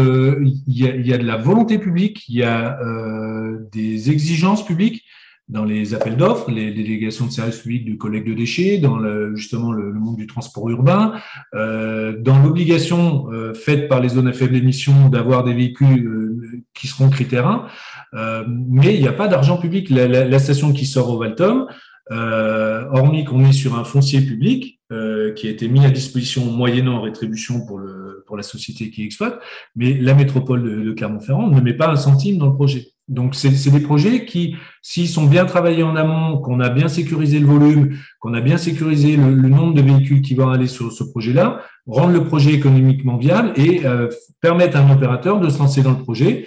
Il 0.45 0.61
y, 0.67 0.87
a, 0.87 0.95
y, 0.95 1.13
a, 1.13 1.17
de 1.17 1.25
la 1.25 1.35
volonté 1.35 1.77
publique, 1.77 2.23
il 2.29 2.37
y 2.37 2.43
a 2.43 2.79
euh, 2.81 3.57
des 3.73 4.11
exigences 4.11 4.65
publiques 4.65 5.03
dans 5.47 5.63
les 5.63 5.93
appels 5.93 6.17
d'offres, 6.17 6.49
les 6.49 6.71
délégations 6.71 7.27
de 7.27 7.31
services 7.31 7.59
publics 7.59 7.85
du 7.85 7.97
collecte 7.97 8.27
de 8.27 8.33
déchets, 8.33 8.79
dans 8.79 8.97
le, 8.97 9.35
justement 9.35 9.71
le, 9.71 9.91
le, 9.91 9.99
monde 9.99 10.15
du 10.15 10.25
transport 10.25 10.67
urbain, 10.69 11.13
euh, 11.53 12.17
dans 12.19 12.41
l'obligation 12.41 13.31
euh, 13.31 13.53
faite 13.53 13.87
par 13.87 13.99
les 13.99 14.09
zones 14.09 14.27
à 14.27 14.33
faible 14.33 14.55
émission 14.55 15.09
d'avoir 15.09 15.43
des 15.43 15.53
véhicules 15.53 16.07
euh, 16.07 16.63
qui 16.73 16.87
seront 16.87 17.09
critères 17.09 17.67
euh, 18.15 18.43
mais 18.47 18.95
il 18.95 19.01
n'y 19.01 19.07
a 19.07 19.13
pas 19.13 19.27
d'argent 19.27 19.57
public. 19.57 19.89
La, 19.89 20.07
la, 20.07 20.25
la, 20.25 20.39
station 20.39 20.71
qui 20.71 20.85
sort 20.85 21.09
au 21.09 21.19
Valtom, 21.19 21.67
euh, 22.11 22.85
hormis 22.91 23.25
qu'on 23.25 23.43
est 23.45 23.53
sur 23.53 23.75
un 23.75 23.83
foncier 23.83 24.21
public 24.21 24.79
euh, 24.91 25.33
qui 25.33 25.47
a 25.47 25.49
été 25.49 25.67
mis 25.67 25.83
à 25.85 25.89
disposition 25.89 26.45
moyennant 26.45 27.01
rétribution 27.01 27.65
pour, 27.65 27.79
le, 27.79 28.23
pour 28.27 28.37
la 28.37 28.43
société 28.43 28.91
qui 28.91 29.03
exploite, 29.03 29.39
mais 29.75 29.93
la 29.93 30.13
métropole 30.13 30.83
de, 30.85 30.91
Clermont-Ferrand 30.91 31.47
ne 31.47 31.61
met 31.61 31.73
pas 31.73 31.89
un 31.89 31.95
centime 31.95 32.37
dans 32.37 32.47
le 32.47 32.53
projet. 32.53 32.89
Donc, 33.07 33.35
c'est 33.35 33.69
des 33.69 33.79
projets 33.79 34.25
qui, 34.25 34.55
s'ils 34.81 35.07
sont 35.07 35.25
bien 35.25 35.45
travaillés 35.45 35.83
en 35.83 35.95
amont, 35.95 36.39
qu'on 36.39 36.59
a 36.59 36.69
bien 36.69 36.87
sécurisé 36.87 37.39
le 37.39 37.45
volume, 37.45 37.97
qu'on 38.19 38.33
a 38.33 38.41
bien 38.41 38.57
sécurisé 38.57 39.15
le, 39.15 39.33
le, 39.33 39.49
nombre 39.49 39.75
de 39.75 39.81
véhicules 39.81 40.21
qui 40.21 40.33
vont 40.33 40.49
aller 40.49 40.67
sur 40.67 40.91
ce 40.91 41.03
projet-là, 41.03 41.61
rendent 41.87 42.13
le 42.13 42.23
projet 42.23 42.51
économiquement 42.51 43.17
viable 43.17 43.53
et 43.55 43.85
euh, 43.85 44.09
permettent 44.41 44.75
à 44.75 44.83
un 44.83 44.91
opérateur 44.91 45.39
de 45.39 45.49
se 45.49 45.59
lancer 45.59 45.81
dans 45.81 45.91
le 45.91 45.99
projet 46.01 46.45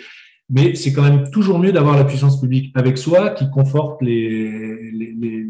mais 0.50 0.74
c'est 0.74 0.92
quand 0.92 1.02
même 1.02 1.30
toujours 1.30 1.58
mieux 1.58 1.72
d'avoir 1.72 1.96
la 1.96 2.04
puissance 2.04 2.40
publique 2.40 2.72
avec 2.74 2.98
soi 2.98 3.30
qui 3.30 3.50
conforte 3.50 4.00
les, 4.02 4.90
les, 4.92 5.14
les, 5.18 5.46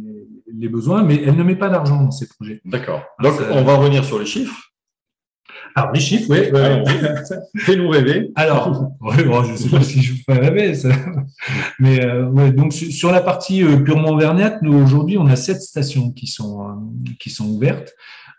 les 0.59 0.69
besoins, 0.69 1.03
mais 1.03 1.23
elle 1.25 1.37
ne 1.37 1.43
met 1.43 1.57
pas 1.57 1.69
d'argent 1.69 2.03
dans 2.03 2.11
ces 2.11 2.29
projets. 2.29 2.61
D'accord. 2.65 3.03
Donc, 3.23 3.35
on 3.51 3.63
va 3.63 3.77
revenir 3.77 4.05
sur 4.05 4.19
les 4.19 4.27
chiffres. 4.27 4.69
Alors, 5.75 5.93
les 5.93 6.01
chiffres, 6.01 6.27
oui. 6.31 7.39
Fais-nous 7.63 7.89
rêver. 7.89 8.31
Alors, 8.35 8.91
ouais, 9.01 9.23
bon, 9.25 9.45
je 9.45 9.53
ne 9.53 9.57
sais 9.57 9.69
pas 9.69 9.83
si 9.83 10.03
je 10.03 10.15
vous 10.15 10.19
fais 10.27 10.39
rêver, 10.39 10.75
ça. 10.75 10.91
mais 11.79 12.05
euh, 12.05 12.27
ouais, 12.27 12.51
donc 12.53 12.73
sur 12.73 13.13
la 13.13 13.21
partie 13.21 13.63
euh, 13.63 13.77
purement 13.77 14.11
auvergnate, 14.11 14.63
nous 14.63 14.77
aujourd'hui, 14.77 15.19
on 15.19 15.27
a 15.27 15.37
sept 15.37 15.61
stations 15.61 16.11
qui 16.11 16.27
sont 16.27 16.69
euh, 16.69 16.73
qui 17.21 17.31
sont 17.31 17.47
ouvertes. 17.47 17.95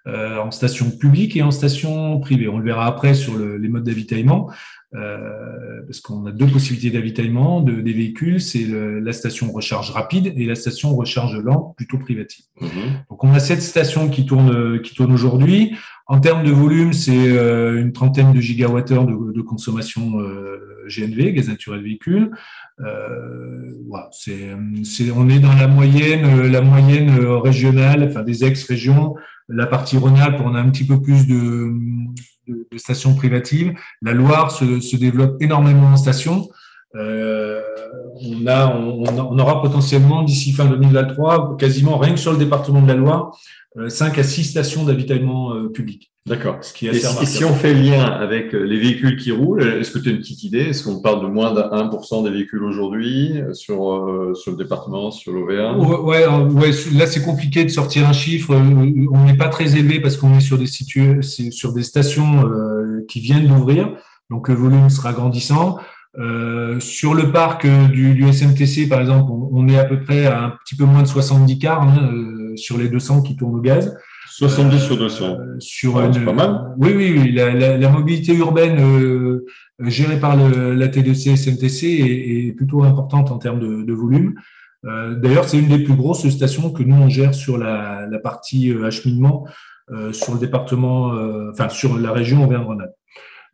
Euh, 0.07 0.37
en 0.37 0.49
station 0.49 0.89
publique 0.91 1.35
et 1.35 1.43
en 1.43 1.51
station 1.51 2.19
privée. 2.21 2.47
On 2.47 2.57
le 2.57 2.63
verra 2.63 2.87
après 2.87 3.13
sur 3.13 3.35
le, 3.35 3.57
les 3.57 3.67
modes 3.67 3.83
d'avitaillement. 3.83 4.49
Euh, 4.95 5.83
parce 5.85 6.01
qu'on 6.01 6.25
a 6.25 6.31
deux 6.31 6.47
possibilités 6.47 6.89
d'avitaillement 6.89 7.61
de, 7.61 7.79
des 7.79 7.93
véhicules, 7.93 8.41
c'est 8.41 8.65
la 8.65 9.13
station 9.13 9.51
recharge 9.51 9.91
rapide 9.91 10.33
et 10.35 10.45
la 10.45 10.55
station 10.55 10.95
recharge 10.95 11.37
lente, 11.37 11.75
plutôt 11.75 11.99
privative. 11.99 12.45
Mmh. 12.59 12.67
Donc 13.09 13.23
on 13.23 13.31
a 13.33 13.39
cette 13.39 13.61
station 13.61 14.09
qui 14.09 14.25
tourne 14.25 14.81
qui 14.81 14.95
tourne 14.95 15.11
aujourd'hui. 15.11 15.75
En 16.09 16.19
termes 16.19 16.43
de 16.43 16.49
volume, 16.51 16.91
c'est 16.91 17.29
euh, 17.29 17.79
une 17.79 17.93
trentaine 17.93 18.33
de 18.33 18.41
gigawattheures 18.41 19.05
de, 19.05 19.31
de 19.31 19.41
consommation 19.43 20.19
euh, 20.19 20.57
GNV, 20.87 21.33
gaz 21.33 21.47
naturel 21.47 21.83
véhicule. 21.83 22.31
Euh, 22.79 23.75
voilà, 23.87 24.09
c'est, 24.11 24.49
on 25.15 25.29
est 25.29 25.37
dans 25.37 25.53
la 25.53 25.67
moyenne, 25.67 26.47
la 26.47 26.61
moyenne 26.61 27.11
régionale, 27.19 28.07
enfin 28.09 28.23
des 28.23 28.43
ex-régions. 28.43 29.13
La 29.49 29.67
partie 29.67 29.97
Rhône-Alpes, 29.97 30.41
on 30.43 30.55
a 30.55 30.59
un 30.59 30.69
petit 30.71 30.87
peu 30.87 30.99
plus 30.99 31.27
de, 31.27 31.73
de, 32.71 32.77
stations 32.77 33.15
privatives. 33.15 33.73
La 34.01 34.13
Loire 34.13 34.51
se, 34.51 34.95
développe 34.97 35.41
énormément 35.41 35.87
en 35.87 35.97
stations. 35.97 36.49
Euh, 36.95 37.61
on, 38.21 38.45
on, 38.47 39.39
aura 39.39 39.61
potentiellement 39.61 40.23
d'ici 40.23 40.51
fin 40.53 40.65
2023, 40.65 41.57
quasiment 41.57 41.97
rien 41.97 42.13
que 42.13 42.19
sur 42.19 42.31
le 42.31 42.37
département 42.37 42.81
de 42.81 42.87
la 42.87 42.95
Loire, 42.95 43.37
5 43.87 44.17
euh, 44.17 44.21
à 44.21 44.23
6 44.23 44.43
stations 44.45 44.83
d'avitaillement 44.83 45.53
euh, 45.53 45.69
public. 45.69 46.11
D'accord. 46.29 46.57
Ce 46.61 46.73
qui 46.73 46.85
est 46.85 46.89
assez 46.89 47.19
et, 47.19 47.23
et, 47.23 47.25
si 47.25 47.43
on 47.43 47.53
fait 47.53 47.73
le 47.73 47.81
lien 47.81 48.03
avec 48.03 48.53
euh, 48.53 48.61
les 48.61 48.77
véhicules 48.77 49.17
qui 49.17 49.31
roulent, 49.31 49.63
est-ce 49.63 49.89
que 49.89 49.99
tu 49.99 50.09
as 50.09 50.11
une 50.11 50.19
petite 50.19 50.43
idée? 50.43 50.59
Est-ce 50.59 50.83
qu'on 50.83 51.01
parle 51.01 51.23
de 51.23 51.27
moins 51.27 51.53
de 51.53 51.61
1% 51.61 52.23
des 52.23 52.29
véhicules 52.29 52.63
aujourd'hui 52.63 53.41
sur, 53.53 53.91
euh, 53.91 54.35
sur 54.35 54.51
le 54.51 54.57
département, 54.57 55.09
sur 55.09 55.31
l'OVA 55.33 55.75
ouais, 55.75 56.27
ouais, 56.27 56.71
là 56.93 57.07
c'est 57.07 57.23
compliqué 57.23 57.63
de 57.63 57.69
sortir 57.69 58.07
un 58.07 58.13
chiffre. 58.13 58.53
On 58.53 59.25
n'est 59.25 59.37
pas 59.37 59.47
très 59.47 59.75
élevé 59.75 59.99
parce 59.99 60.17
qu'on 60.17 60.37
est 60.37 60.41
sur 60.41 60.59
des, 60.59 60.67
situ... 60.67 61.21
sur 61.23 61.73
des 61.73 61.83
stations 61.83 62.45
euh, 62.45 63.05
qui 63.07 63.21
viennent 63.21 63.47
d'ouvrir, 63.47 63.93
donc 64.29 64.49
le 64.49 64.55
volume 64.55 64.89
sera 64.89 65.13
grandissant. 65.13 65.79
Euh, 66.17 66.79
sur 66.79 67.13
le 67.13 67.31
parc 67.31 67.65
du, 67.65 68.13
du, 68.13 68.31
SMTC, 68.33 68.87
par 68.87 68.99
exemple, 68.99 69.31
on, 69.31 69.49
on, 69.51 69.67
est 69.67 69.77
à 69.77 69.85
peu 69.85 69.99
près 70.01 70.25
à 70.25 70.43
un 70.43 70.53
petit 70.65 70.75
peu 70.75 70.83
moins 70.83 71.03
de 71.03 71.07
70 71.07 71.59
cars 71.59 71.83
hein, 71.83 72.09
sur 72.55 72.77
les 72.77 72.89
200 72.89 73.21
qui 73.21 73.35
tournent 73.35 73.55
au 73.55 73.61
gaz. 73.61 73.97
70 74.29 74.75
euh, 74.75 74.79
sur 74.79 74.97
200. 74.97 75.37
sur 75.59 75.95
ouais, 75.95 76.05
une, 76.05 76.25
pas 76.25 76.33
mal. 76.33 76.73
Oui, 76.77 76.93
oui, 76.95 77.15
oui. 77.17 77.31
La, 77.31 77.53
la, 77.53 77.77
la 77.77 77.89
mobilité 77.89 78.33
urbaine 78.35 78.79
euh, 78.79 79.45
gérée 79.79 80.19
par 80.19 80.37
le, 80.37 80.73
la 80.73 80.87
TDC 80.87 81.35
SMTC 81.35 81.83
est, 81.83 82.47
est, 82.47 82.53
plutôt 82.53 82.83
importante 82.83 83.31
en 83.31 83.37
termes 83.37 83.59
de, 83.59 83.83
de 83.83 83.93
volume. 83.93 84.35
D'ailleurs, 84.81 85.43
c'est 85.43 85.57
une 85.57 85.67
des 85.67 85.79
plus 85.79 85.95
grosses 85.95 86.25
stations 86.29 86.71
que 86.71 86.83
nous 86.83 86.95
on 86.95 87.09
gère 87.09 87.33
sur 87.33 87.57
la, 87.57 88.07
la 88.09 88.17
partie 88.17 88.73
acheminement 88.81 89.45
sur 90.13 90.33
le 90.35 90.39
département, 90.39 91.11
enfin 91.51 91.67
sur 91.67 91.97
la 91.97 92.13
région 92.13 92.45
Auvergne-Rhône-Alpes. 92.45 92.95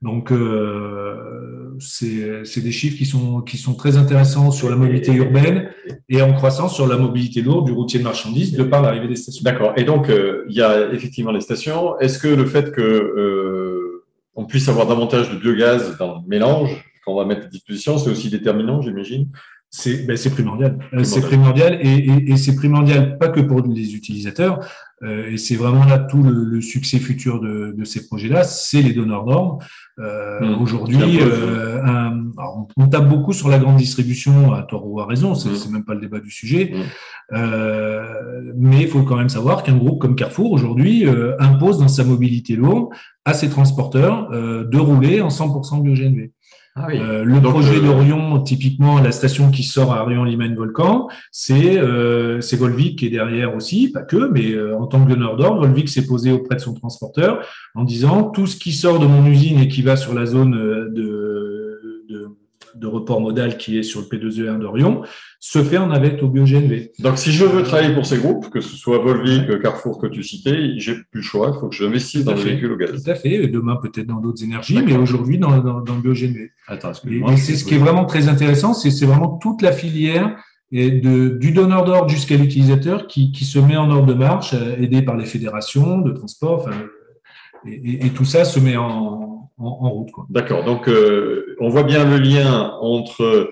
Donc, 0.02 0.32
euh, 0.32 1.76
c'est 1.80 2.62
des 2.62 2.72
chiffres 2.72 2.98
qui 2.98 3.06
sont, 3.06 3.42
qui 3.42 3.58
sont 3.58 3.74
très 3.74 3.98
intéressants 3.98 4.52
sur 4.52 4.70
la 4.70 4.76
mobilité 4.76 5.14
urbaine 5.14 5.70
et 6.10 6.22
en 6.22 6.34
croissance 6.34 6.76
sur 6.76 6.88
la 6.88 6.98
mobilité 6.98 7.42
lourde 7.42 7.66
du 7.66 7.72
routier 7.72 8.00
de 8.00 8.04
marchandises 8.04 8.54
de 8.54 8.64
par 8.64 8.82
l'arrivée 8.82 9.08
des 9.08 9.16
stations. 9.16 9.44
D'accord. 9.44 9.74
Et 9.78 9.84
donc, 9.84 10.10
euh, 10.10 10.46
il 10.50 10.56
y 10.56 10.62
a 10.62 10.92
effectivement 10.94 11.32
les 11.32 11.42
stations. 11.42 11.98
Est-ce 12.00 12.20
que 12.20 12.28
le 12.28 12.46
fait 12.46 12.72
que 12.72 12.82
euh, 12.82 14.04
on 14.36 14.46
puisse 14.46 14.68
avoir 14.70 14.86
davantage 14.86 15.32
de 15.32 15.38
biogaz 15.38 15.98
dans 15.98 16.16
le 16.16 16.28
mélange 16.28 16.86
qu'on 17.04 17.16
va 17.16 17.26
mettre 17.26 17.46
à 17.46 17.50
disposition, 17.50 17.98
c'est 17.98 18.10
aussi 18.10 18.30
déterminant, 18.30 18.82
j'imagine? 18.82 19.30
C'est 19.70 20.06
ben 20.06 20.18
primordial. 20.32 20.78
C'est 21.04 21.22
primordial 21.22 21.80
et, 21.82 21.98
et, 21.98 22.32
et 22.32 22.38
c'est 22.38 22.56
primordial 22.56 23.18
pas 23.18 23.28
que 23.28 23.42
pour 23.42 23.62
les 23.62 23.94
utilisateurs, 23.94 24.60
euh, 24.60 24.66
et 25.04 25.38
c'est 25.38 25.56
vraiment 25.56 25.84
là 25.84 26.00
tout 26.00 26.24
le, 26.24 26.46
le 26.46 26.62
succès 26.62 27.00
futur 27.00 27.42
de, 27.42 27.74
de 27.78 27.84
ces 27.84 28.08
projets-là, 28.08 28.44
c'est 28.44 28.82
les 28.82 28.94
donneurs 28.94 29.26
d'ordre. 29.26 29.60
Euh, 29.98 30.42
mmh. 30.42 30.62
Aujourd'hui, 30.62 31.20
euh, 31.22 31.82
on, 32.76 32.88
tape 32.88 33.08
beaucoup 33.08 33.32
sur 33.32 33.48
la 33.48 33.60
grande 33.60 33.78
distribution, 33.78 34.52
à 34.54 34.64
tort 34.64 34.86
ou 34.86 35.00
à 35.00 35.06
raison, 35.06 35.36
c'est 35.36 35.50
mmh. 35.50 35.72
même 35.72 35.86
pas 35.86 35.94
le 35.94 36.02
débat 36.02 36.20
du 36.20 36.30
sujet. 36.30 36.74
Mmh. 36.74 37.36
Euh, 37.36 38.52
mais 38.56 38.82
il 38.82 38.88
faut 38.90 39.04
quand 39.04 39.16
même 39.16 39.30
savoir 39.30 39.64
qu'un 39.64 39.78
groupe 39.78 40.02
comme 40.02 40.16
Carrefour 40.16 40.52
aujourd'hui 40.52 41.08
euh, 41.08 41.36
impose 41.40 41.80
dans 41.80 41.88
sa 41.88 42.04
mobilité 42.04 42.56
lourde 42.56 42.90
à 43.24 43.34
ses 43.34 43.50
transporteurs 43.50 44.30
de 44.30 44.78
rouler 44.78 45.22
en 45.22 45.30
100% 45.30 45.82
de 45.82 45.96
GNV. 45.96 46.30
Ah 46.78 46.88
oui. 46.90 47.00
euh, 47.00 47.24
le 47.24 47.40
Donc, 47.40 47.54
projet 47.54 47.78
euh... 47.78 47.82
d'Orion, 47.82 48.42
typiquement 48.42 49.00
la 49.00 49.14
station 49.14 49.50
qui 49.50 49.64
sort 49.64 49.94
à 49.94 50.02
Orion 50.02 50.26
Limaine 50.26 50.56
Volcan, 50.56 51.08
c'est 51.32 51.78
euh, 51.78 52.42
Volvic 52.60 53.00
qui 53.00 53.08
est 53.08 53.10
derrière 53.10 53.56
aussi, 53.56 53.92
pas 53.94 54.02
que, 54.02 54.30
mais 54.30 54.52
euh, 54.52 54.78
en 54.78 54.86
tant 54.86 55.04
que 55.04 55.10
donneur 55.10 55.38
d'ordre, 55.38 55.62
Volvic 55.62 55.88
s'est 55.88 56.06
posé 56.06 56.34
auprès 56.34 56.56
de 56.56 56.60
son 56.60 56.74
transporteur 56.74 57.46
en 57.76 57.86
disant 57.86 58.24
tout 58.24 58.46
ce 58.46 58.58
qui 58.58 58.74
sort 58.74 59.00
de 59.00 59.06
mon 59.06 59.26
usine 59.26 59.60
et 59.60 59.70
qui 59.70 59.84
va 59.84 59.96
sur 59.96 60.14
la 60.14 60.26
zone 60.26 60.52
de, 60.52 60.92
de 62.76 62.88
report 62.88 63.22
modal 63.22 63.58
qui 63.58 63.78
est 63.78 63.84
sur 63.84 64.02
le 64.02 64.08
P2E1 64.08 64.60
d'Orion 64.60 65.04
se 65.40 65.64
fait 65.64 65.78
en 65.78 65.88
navette 65.88 66.22
au 66.24 66.28
BioGNV. 66.28 66.92
Donc, 67.00 67.18
si 67.18 67.32
je 67.32 67.46
veux 67.46 67.64
travailler 67.64 67.94
pour 67.94 68.06
ces 68.06 68.18
groupes, 68.18 68.50
que 68.50 68.62
ce 68.62 68.76
soit 68.76 68.98
Volvic, 68.98 69.62
Carrefour 69.62 70.00
que 70.00 70.08
tu 70.08 70.24
citais, 70.24 70.74
j'ai 70.78 70.96
plus 70.96 71.20
le 71.20 71.22
choix. 71.22 71.52
Il 71.56 71.60
faut 71.60 71.68
que 71.70 71.76
j'investisse 71.76 72.24
dans 72.24 72.34
le 72.34 72.40
véhicule 72.40 72.72
au 72.72 72.78
gaz. 72.78 73.04
Tout 73.04 73.10
à 73.10 73.16
fait. 73.16 73.44
Et 73.44 73.48
demain, 73.48 73.76
peut-être 73.76 74.08
dans 74.08 74.20
d'autres 74.20 74.44
énergies, 74.44 74.82
mais 74.84 74.96
aujourd'hui, 74.98 75.38
dans, 75.38 75.58
dans, 75.60 75.82
dans, 75.82 75.96
le 75.96 76.02
BioGNV. 76.02 76.50
Attends, 76.68 76.92
et, 76.92 77.38
c'est 77.38 77.56
ce 77.56 77.64
qui 77.64 77.76
est 77.76 77.80
vraiment 77.80 78.06
très 78.06 78.28
intéressant, 78.28 78.74
c'est 78.74 79.06
vraiment 79.06 79.38
toute 79.38 79.62
la 79.62 79.72
filière 79.72 80.36
et 80.72 80.90
de, 80.90 81.30
du 81.30 81.52
donneur 81.52 81.86
d'ordre 81.86 82.10
jusqu'à 82.10 82.36
l'utilisateur 82.36 83.08
qui, 83.08 83.32
qui, 83.32 83.46
se 83.46 83.60
met 83.60 83.78
en 83.78 83.92
ordre 83.92 84.08
de 84.08 84.16
marche, 84.16 84.54
euh, 84.54 84.76
aidé 84.78 85.04
par 85.04 85.16
les 85.16 85.26
fédérations 85.26 86.00
de 86.00 86.12
transport. 86.12 86.68
et, 87.68 88.08
et, 88.08 88.10
tout 88.10 88.26
ça 88.26 88.46
se 88.46 88.60
met 88.60 88.76
en, 88.76 89.35
en, 89.58 89.90
route. 89.90 90.10
D'accord. 90.30 90.64
Donc, 90.64 90.88
euh, 90.88 91.56
on 91.60 91.70
voit 91.70 91.84
bien 91.84 92.06
le 92.06 92.18
lien 92.18 92.74
entre. 92.82 93.52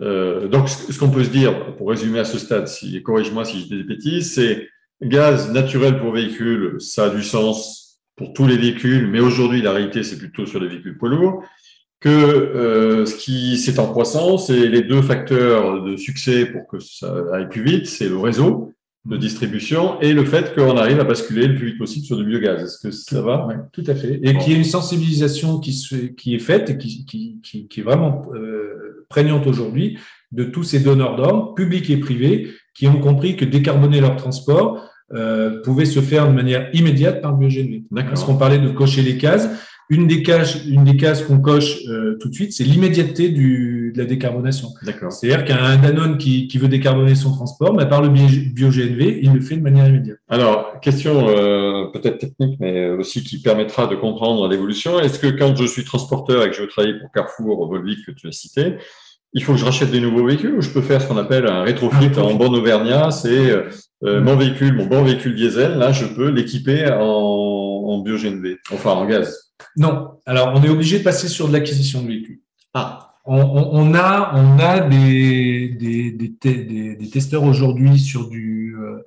Euh, 0.00 0.46
donc, 0.48 0.68
ce, 0.68 0.96
qu'on 0.98 1.10
peut 1.10 1.24
se 1.24 1.30
dire, 1.30 1.74
pour 1.76 1.88
résumer 1.88 2.20
à 2.20 2.24
ce 2.24 2.38
stade, 2.38 2.68
si, 2.68 3.02
corrige-moi 3.02 3.44
si 3.44 3.60
j'ai 3.60 3.78
des 3.78 3.82
bêtises, 3.82 4.34
c'est 4.34 4.68
gaz 5.02 5.52
naturel 5.52 5.98
pour 5.98 6.12
véhicule, 6.12 6.76
ça 6.80 7.06
a 7.06 7.10
du 7.10 7.22
sens 7.22 8.00
pour 8.16 8.32
tous 8.32 8.46
les 8.46 8.56
véhicules, 8.56 9.08
mais 9.08 9.20
aujourd'hui, 9.20 9.62
la 9.62 9.72
réalité, 9.72 10.02
c'est 10.02 10.18
plutôt 10.18 10.46
sur 10.46 10.60
les 10.60 10.68
véhicules 10.68 10.98
poids 10.98 11.08
lourds 11.08 11.42
que 12.00 12.08
euh, 12.08 13.06
ce 13.06 13.16
qui 13.16 13.58
c'est 13.58 13.78
en 13.80 13.88
croissance 13.88 14.50
et 14.50 14.68
les 14.68 14.82
deux 14.82 15.02
facteurs 15.02 15.82
de 15.82 15.96
succès 15.96 16.46
pour 16.46 16.66
que 16.68 16.78
ça 16.78 17.12
aille 17.32 17.48
plus 17.48 17.62
vite, 17.62 17.86
c'est 17.86 18.08
le 18.08 18.18
réseau 18.18 18.72
de 19.08 19.16
distribution 19.16 19.98
et 20.00 20.12
le 20.12 20.24
fait 20.24 20.54
qu'on 20.54 20.76
arrive 20.76 21.00
à 21.00 21.04
basculer 21.04 21.46
le 21.46 21.54
plus 21.54 21.68
vite 21.68 21.78
possible 21.78 22.04
sur 22.04 22.18
du 22.18 22.24
biogaz. 22.24 22.62
Est-ce 22.62 22.78
que 22.78 22.90
ça 22.90 23.22
va? 23.22 23.46
oui, 23.48 23.54
Tout 23.72 23.84
à 23.86 23.94
fait. 23.94 24.20
Et 24.22 24.36
qu'il 24.36 24.52
y 24.52 24.54
ait 24.54 24.58
une 24.58 24.64
sensibilisation 24.64 25.60
qui, 25.60 25.72
se, 25.72 25.96
qui 25.96 26.34
est 26.34 26.40
faite 26.40 26.68
et 26.68 26.78
qui, 26.78 27.06
qui, 27.06 27.38
qui, 27.42 27.68
qui 27.68 27.80
est 27.80 27.82
vraiment 27.82 28.26
euh, 28.34 29.06
prégnante 29.08 29.46
aujourd'hui 29.46 29.98
de 30.30 30.44
tous 30.44 30.62
ces 30.62 30.80
donneurs 30.80 31.16
d'ordre, 31.16 31.54
publics 31.54 31.88
et 31.88 31.96
privés, 31.96 32.50
qui 32.74 32.86
ont 32.86 33.00
compris 33.00 33.34
que 33.36 33.46
décarboner 33.46 34.00
leur 34.00 34.16
transport 34.16 34.84
euh, 35.14 35.62
pouvait 35.62 35.86
se 35.86 36.00
faire 36.00 36.28
de 36.28 36.34
manière 36.34 36.68
immédiate 36.74 37.22
par 37.22 37.32
le 37.32 37.38
biogénie. 37.38 37.86
Parce 37.94 38.24
qu'on 38.24 38.36
parlait 38.36 38.58
de 38.58 38.68
cocher 38.68 39.00
les 39.00 39.16
cases 39.16 39.48
une 39.90 40.06
des 40.06 40.22
cases, 40.22 40.64
une 40.66 40.84
des 40.84 40.96
cases 40.96 41.22
qu'on 41.22 41.38
coche 41.38 41.78
euh, 41.88 42.18
tout 42.20 42.28
de 42.28 42.34
suite, 42.34 42.52
c'est 42.52 42.64
l'immédiateté 42.64 43.30
de 43.30 43.96
la 43.96 44.04
décarbonation. 44.04 44.68
D'accord. 44.82 45.10
C'est-à-dire 45.10 45.46
qu'un 45.46 45.76
Danone 45.76 46.18
qui, 46.18 46.46
qui, 46.46 46.58
veut 46.58 46.68
décarboner 46.68 47.14
son 47.14 47.32
transport, 47.32 47.74
par 47.88 48.02
le 48.02 48.08
bio-GNV, 48.08 49.20
il 49.22 49.32
le 49.32 49.40
fait 49.40 49.56
de 49.56 49.62
manière 49.62 49.88
immédiate. 49.88 50.18
Alors, 50.28 50.78
question 50.80 51.28
euh, 51.28 51.86
peut-être 51.92 52.18
technique, 52.18 52.58
mais 52.60 52.90
aussi 52.90 53.24
qui 53.24 53.40
permettra 53.40 53.86
de 53.86 53.96
comprendre 53.96 54.46
l'évolution. 54.48 55.00
Est-ce 55.00 55.18
que 55.18 55.28
quand 55.28 55.56
je 55.56 55.64
suis 55.64 55.84
transporteur 55.84 56.44
et 56.44 56.50
que 56.50 56.56
je 56.56 56.62
veux 56.62 56.68
travailler 56.68 56.98
pour 56.98 57.10
Carrefour, 57.10 57.66
Volvic 57.66 58.04
que 58.04 58.12
tu 58.12 58.28
as 58.28 58.32
cité, 58.32 58.74
il 59.32 59.42
faut 59.42 59.52
que 59.52 59.58
je 59.58 59.64
rachète 59.64 59.90
des 59.90 60.00
nouveaux 60.00 60.26
véhicules 60.26 60.54
ou 60.54 60.60
je 60.60 60.70
peux 60.70 60.82
faire 60.82 61.00
ce 61.00 61.08
qu'on 61.08 61.16
appelle 61.16 61.46
un 61.46 61.62
rétrofit, 61.62 62.10
en 62.18 62.34
bon 62.34 62.52
auvergnat, 62.52 63.10
c'est 63.10 63.50
euh, 63.50 64.20
mon 64.20 64.36
véhicule, 64.36 64.74
mon 64.74 64.86
bon 64.86 65.02
véhicule 65.02 65.34
diesel, 65.34 65.76
là 65.76 65.92
je 65.92 66.06
peux 66.06 66.28
l'équiper 66.28 66.90
en, 66.90 67.02
en 67.02 67.98
bio-GNV, 67.98 68.56
enfin 68.72 68.92
en 68.92 69.06
gaz. 69.06 69.47
Non. 69.76 70.20
Alors, 70.26 70.52
on 70.54 70.62
est 70.62 70.68
obligé 70.68 70.98
de 70.98 71.04
passer 71.04 71.28
sur 71.28 71.48
de 71.48 71.52
l'acquisition 71.52 72.02
de 72.02 72.08
véhicules. 72.08 72.40
Ah. 72.74 73.04
On, 73.24 73.36
on, 73.36 73.94
a, 73.94 74.32
on 74.36 74.58
a 74.58 74.80
des, 74.80 75.68
des, 75.68 76.12
des, 76.12 76.94
des 76.96 77.10
testeurs 77.10 77.42
aujourd'hui 77.42 77.98
sur 77.98 78.28
du 78.28 78.58
euh, 78.78 79.04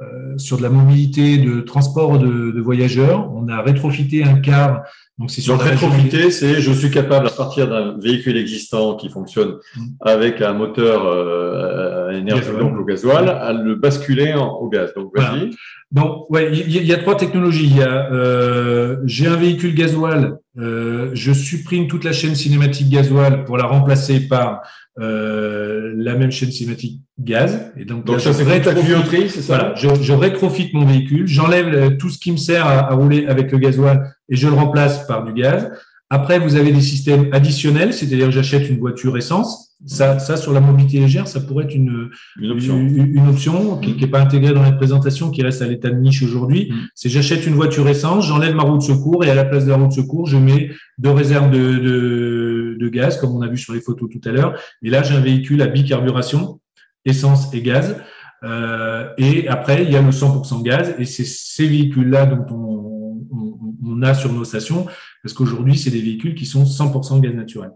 euh, 0.00 0.36
sur 0.36 0.58
de 0.58 0.62
la 0.62 0.68
mobilité 0.68 1.38
de 1.38 1.60
transport 1.60 2.18
de, 2.18 2.50
de, 2.50 2.60
voyageurs. 2.60 3.32
On 3.34 3.48
a 3.48 3.62
rétrofité 3.62 4.24
un 4.24 4.40
car. 4.40 4.82
Donc, 5.18 5.30
c'est 5.30 5.42
sur 5.42 5.58
Donc, 5.58 5.66
rétrofité, 5.66 6.30
c'est 6.30 6.60
je 6.60 6.72
suis 6.72 6.90
capable 6.90 7.26
à 7.26 7.30
partir 7.30 7.68
d'un 7.68 7.98
véhicule 7.98 8.36
existant 8.38 8.96
qui 8.96 9.10
fonctionne 9.10 9.56
mmh. 9.76 9.80
avec 10.00 10.40
un 10.40 10.54
moteur 10.54 11.06
euh, 11.06 12.08
à 12.08 12.14
énergie 12.14 12.48
donc 12.58 12.78
au 12.78 12.84
gasoil, 12.84 13.28
à 13.28 13.52
le 13.52 13.74
basculer 13.74 14.32
en, 14.32 14.54
au 14.54 14.68
gaz. 14.68 14.94
Donc, 14.94 15.12
vas-y. 15.14 15.50
Donc, 15.90 16.30
ouais, 16.30 16.50
il 16.50 16.86
y, 16.86 16.92
a 16.94 16.98
trois 16.98 17.16
technologies. 17.16 17.66
Il 17.66 17.76
y 17.76 17.82
a, 17.82 18.10
euh, 18.10 18.96
j'ai 19.04 19.26
un 19.26 19.36
véhicule 19.36 19.74
gasoil, 19.74 20.38
euh, 20.58 21.10
je 21.12 21.32
supprime 21.32 21.86
toute 21.86 22.04
la 22.04 22.12
chaîne 22.12 22.34
cinématique 22.34 22.88
gasoil 22.88 23.44
pour 23.44 23.58
la 23.58 23.66
remplacer 23.66 24.26
par 24.26 24.62
euh, 25.00 25.94
la 25.96 26.16
même 26.16 26.30
chaîne 26.30 26.52
cinématique 26.52 27.00
gaz. 27.18 27.72
Et 27.76 27.84
donc, 27.84 28.04
donc 28.04 28.20
ça, 28.20 28.32
c'est 28.32 28.44
ta 28.60 28.74
tuyauterie, 28.74 29.30
c'est 29.30 29.40
ça 29.40 29.56
Voilà, 29.56 29.74
je, 29.74 30.02
je 30.02 30.12
rétrofite 30.12 30.74
mon 30.74 30.84
véhicule, 30.84 31.26
j'enlève 31.26 31.74
euh, 31.74 31.90
tout 31.96 32.10
ce 32.10 32.18
qui 32.18 32.30
me 32.30 32.36
sert 32.36 32.66
à, 32.66 32.90
à, 32.90 32.94
rouler 32.94 33.26
avec 33.26 33.50
le 33.52 33.58
gasoil 33.58 34.14
et 34.28 34.36
je 34.36 34.48
le 34.48 34.54
remplace 34.54 35.06
par 35.06 35.24
du 35.24 35.32
gaz. 35.32 35.70
Après, 36.10 36.38
vous 36.38 36.56
avez 36.56 36.72
des 36.72 36.82
systèmes 36.82 37.28
additionnels, 37.32 37.94
c'est-à-dire 37.94 38.30
j'achète 38.30 38.68
une 38.68 38.78
voiture 38.78 39.16
essence. 39.16 39.71
Ça, 39.84 40.20
ça, 40.20 40.36
sur 40.36 40.52
la 40.52 40.60
mobilité 40.60 41.00
légère, 41.00 41.26
ça 41.26 41.40
pourrait 41.40 41.64
être 41.64 41.74
une, 41.74 42.10
une 42.38 42.50
option, 42.52 42.78
une, 42.78 43.28
option 43.28 43.78
qui 43.78 43.94
n'est 43.94 44.06
pas 44.06 44.20
intégrée 44.20 44.52
dans 44.52 44.62
la 44.62 44.72
présentation, 44.72 45.30
qui 45.30 45.42
reste 45.42 45.60
à 45.60 45.66
l'état 45.66 45.90
de 45.90 45.98
niche 45.98 46.22
aujourd'hui. 46.22 46.70
Mm. 46.70 46.76
C'est 46.94 47.08
j'achète 47.08 47.46
une 47.46 47.54
voiture 47.54 47.88
essence, 47.88 48.26
j'enlève 48.26 48.54
ma 48.54 48.62
roue 48.62 48.78
de 48.78 48.82
secours 48.82 49.24
et 49.24 49.30
à 49.30 49.34
la 49.34 49.44
place 49.44 49.64
de 49.64 49.70
la 49.70 49.76
roue 49.76 49.88
de 49.88 49.92
secours, 49.92 50.26
je 50.26 50.36
mets 50.36 50.70
deux 50.98 51.10
réserves 51.10 51.50
de, 51.50 51.78
de, 51.78 52.76
de 52.78 52.88
gaz, 52.88 53.18
comme 53.18 53.34
on 53.34 53.42
a 53.42 53.48
vu 53.48 53.58
sur 53.58 53.74
les 53.74 53.80
photos 53.80 54.08
tout 54.08 54.20
à 54.28 54.30
l'heure. 54.30 54.54
Et 54.82 54.90
là, 54.90 55.02
j'ai 55.02 55.14
un 55.14 55.20
véhicule 55.20 55.60
à 55.62 55.66
bicarburation, 55.66 56.60
essence 57.04 57.52
et 57.52 57.62
gaz. 57.62 57.96
Euh, 58.44 59.08
et 59.18 59.48
après, 59.48 59.84
il 59.84 59.90
y 59.90 59.96
a 59.96 60.02
le 60.02 60.10
100% 60.10 60.62
gaz. 60.62 60.94
Et 60.98 61.04
c'est 61.04 61.26
ces 61.26 61.66
véhicules-là 61.66 62.26
dont 62.26 62.54
on, 62.54 63.26
on, 63.32 63.74
on 63.84 64.02
a 64.02 64.14
sur 64.14 64.32
nos 64.32 64.44
stations 64.44 64.86
parce 65.22 65.34
qu'aujourd'hui, 65.34 65.76
c'est 65.76 65.90
des 65.90 66.00
véhicules 66.00 66.34
qui 66.34 66.46
sont 66.46 66.64
100% 66.64 67.20
gaz 67.20 67.34
naturel. 67.34 67.70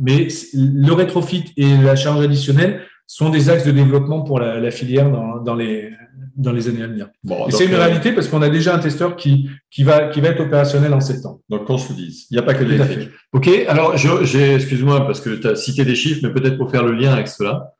Mais 0.00 0.28
le 0.54 0.92
rétrofit 0.92 1.52
et 1.56 1.76
la 1.76 1.96
charge 1.96 2.24
additionnelle 2.24 2.82
sont 3.06 3.30
des 3.30 3.50
axes 3.50 3.64
de 3.64 3.72
développement 3.72 4.22
pour 4.22 4.40
la, 4.40 4.60
la 4.60 4.70
filière 4.70 5.10
dans, 5.10 5.38
dans, 5.38 5.54
les, 5.54 5.90
dans 6.36 6.52
les 6.52 6.68
années 6.68 6.82
à 6.82 6.86
venir. 6.86 7.08
Bon, 7.22 7.46
et 7.46 7.50
c'est 7.50 7.66
une 7.66 7.74
euh, 7.74 7.78
réalité 7.78 8.12
parce 8.12 8.28
qu'on 8.28 8.42
a 8.42 8.48
déjà 8.48 8.74
un 8.74 8.78
testeur 8.78 9.16
qui, 9.16 9.50
qui, 9.70 9.84
va, 9.84 10.08
qui 10.08 10.20
va 10.20 10.28
être 10.28 10.40
opérationnel 10.40 10.92
en 10.94 11.00
septembre. 11.00 11.40
Donc, 11.48 11.66
qu'on 11.66 11.78
se 11.78 11.92
dise, 11.92 12.26
il 12.30 12.34
n'y 12.34 12.38
a 12.38 12.42
pas 12.42 12.54
que 12.54 12.64
des 12.64 12.72
l'électrique. 12.72 13.10
OK, 13.32 13.48
alors 13.68 13.96
j'ai, 13.96 14.54
excuse-moi 14.54 15.06
parce 15.06 15.20
que 15.20 15.30
tu 15.30 15.46
as 15.46 15.56
cité 15.56 15.84
des 15.84 15.94
chiffres, 15.94 16.20
mais 16.22 16.30
peut-être 16.30 16.56
pour 16.56 16.70
faire 16.70 16.84
le 16.84 16.92
lien 16.92 17.12
avec 17.12 17.28
cela. 17.28 17.74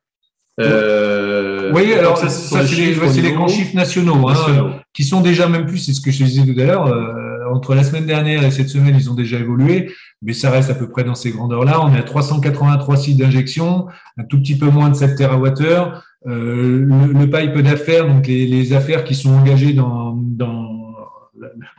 Euh, 0.61 1.71
oui, 1.73 1.91
alors 1.93 2.17
ça, 2.17 2.29
ça 2.29 2.65
c'est 2.65 3.21
les, 3.21 3.33
grands 3.33 3.47
chiffres 3.47 3.75
nationaux, 3.75 4.29
hein, 4.29 4.79
qui 4.93 5.03
sont 5.03 5.19
déjà 5.19 5.49
même 5.49 5.65
plus, 5.65 5.79
c'est 5.79 5.93
ce 5.93 5.99
que 5.99 6.11
je 6.11 6.23
disais 6.23 6.45
tout 6.45 6.57
à 6.59 6.63
l'heure, 6.63 6.87
euh, 6.87 7.24
entre 7.51 7.75
la 7.75 7.83
semaine 7.83 8.05
dernière 8.05 8.43
et 8.43 8.51
cette 8.51 8.69
semaine, 8.69 8.95
ils 8.95 9.09
ont 9.09 9.13
déjà 9.13 9.39
évolué, 9.39 9.91
mais 10.21 10.33
ça 10.33 10.49
reste 10.49 10.69
à 10.69 10.75
peu 10.75 10.89
près 10.89 11.03
dans 11.03 11.15
ces 11.15 11.31
grandeurs-là. 11.31 11.81
On 11.81 11.93
est 11.93 11.99
à 11.99 12.03
383 12.03 12.97
sites 12.97 13.17
d'injection, 13.17 13.87
un 14.17 14.23
tout 14.23 14.39
petit 14.39 14.57
peu 14.57 14.67
moins 14.67 14.89
de 14.89 14.95
7 14.95 15.17
TWh. 15.17 16.01
Euh, 16.27 16.85
le, 17.13 17.25
pipe 17.25 17.61
d'affaires, 17.61 18.07
donc 18.07 18.27
les, 18.27 18.73
affaires 18.73 19.03
qui 19.03 19.13
sont 19.13 19.31
engagées 19.31 19.73
dans, 19.73 20.15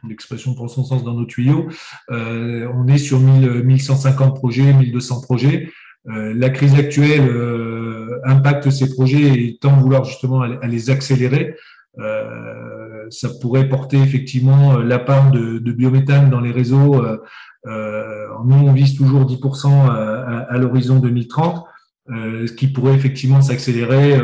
l'expression 0.08 0.54
prend 0.54 0.68
son 0.68 0.84
sens 0.84 1.02
dans 1.02 1.14
nos 1.14 1.24
tuyaux, 1.24 1.66
euh, 2.10 2.68
on 2.74 2.86
est 2.86 2.98
sur 2.98 3.18
1000, 3.18 3.64
1150 3.64 4.36
projets, 4.36 4.72
1200 4.72 5.20
projets. 5.22 5.68
Euh, 6.08 6.32
la 6.36 6.50
crise 6.50 6.74
actuelle 6.74 7.28
euh, 7.28 8.20
impacte 8.24 8.70
ces 8.70 8.94
projets 8.94 9.22
et 9.22 9.58
tend 9.60 9.76
vouloir 9.76 10.04
justement 10.04 10.42
à, 10.42 10.46
à 10.62 10.66
les 10.68 10.90
accélérer. 10.90 11.56
Euh, 11.98 12.86
ça 13.11 13.28
pourrait 13.40 13.68
porter 13.68 13.98
effectivement 13.98 14.78
euh, 14.78 14.84
la 14.84 14.98
part 14.98 15.30
de, 15.30 15.59
biométhane 15.59 16.30
dans 16.30 16.40
les 16.40 16.52
réseaux. 16.52 17.02
Euh, 17.02 17.18
euh 17.66 18.26
nous, 18.44 18.54
on 18.54 18.72
vise 18.72 18.96
toujours 18.96 19.24
10% 19.24 19.88
à, 19.88 20.59
l'horizon 20.59 21.00
2030, 21.00 21.64
ce 22.09 22.52
qui 22.52 22.68
pourrait 22.68 22.94
effectivement 22.94 23.40
s'accélérer 23.40 24.14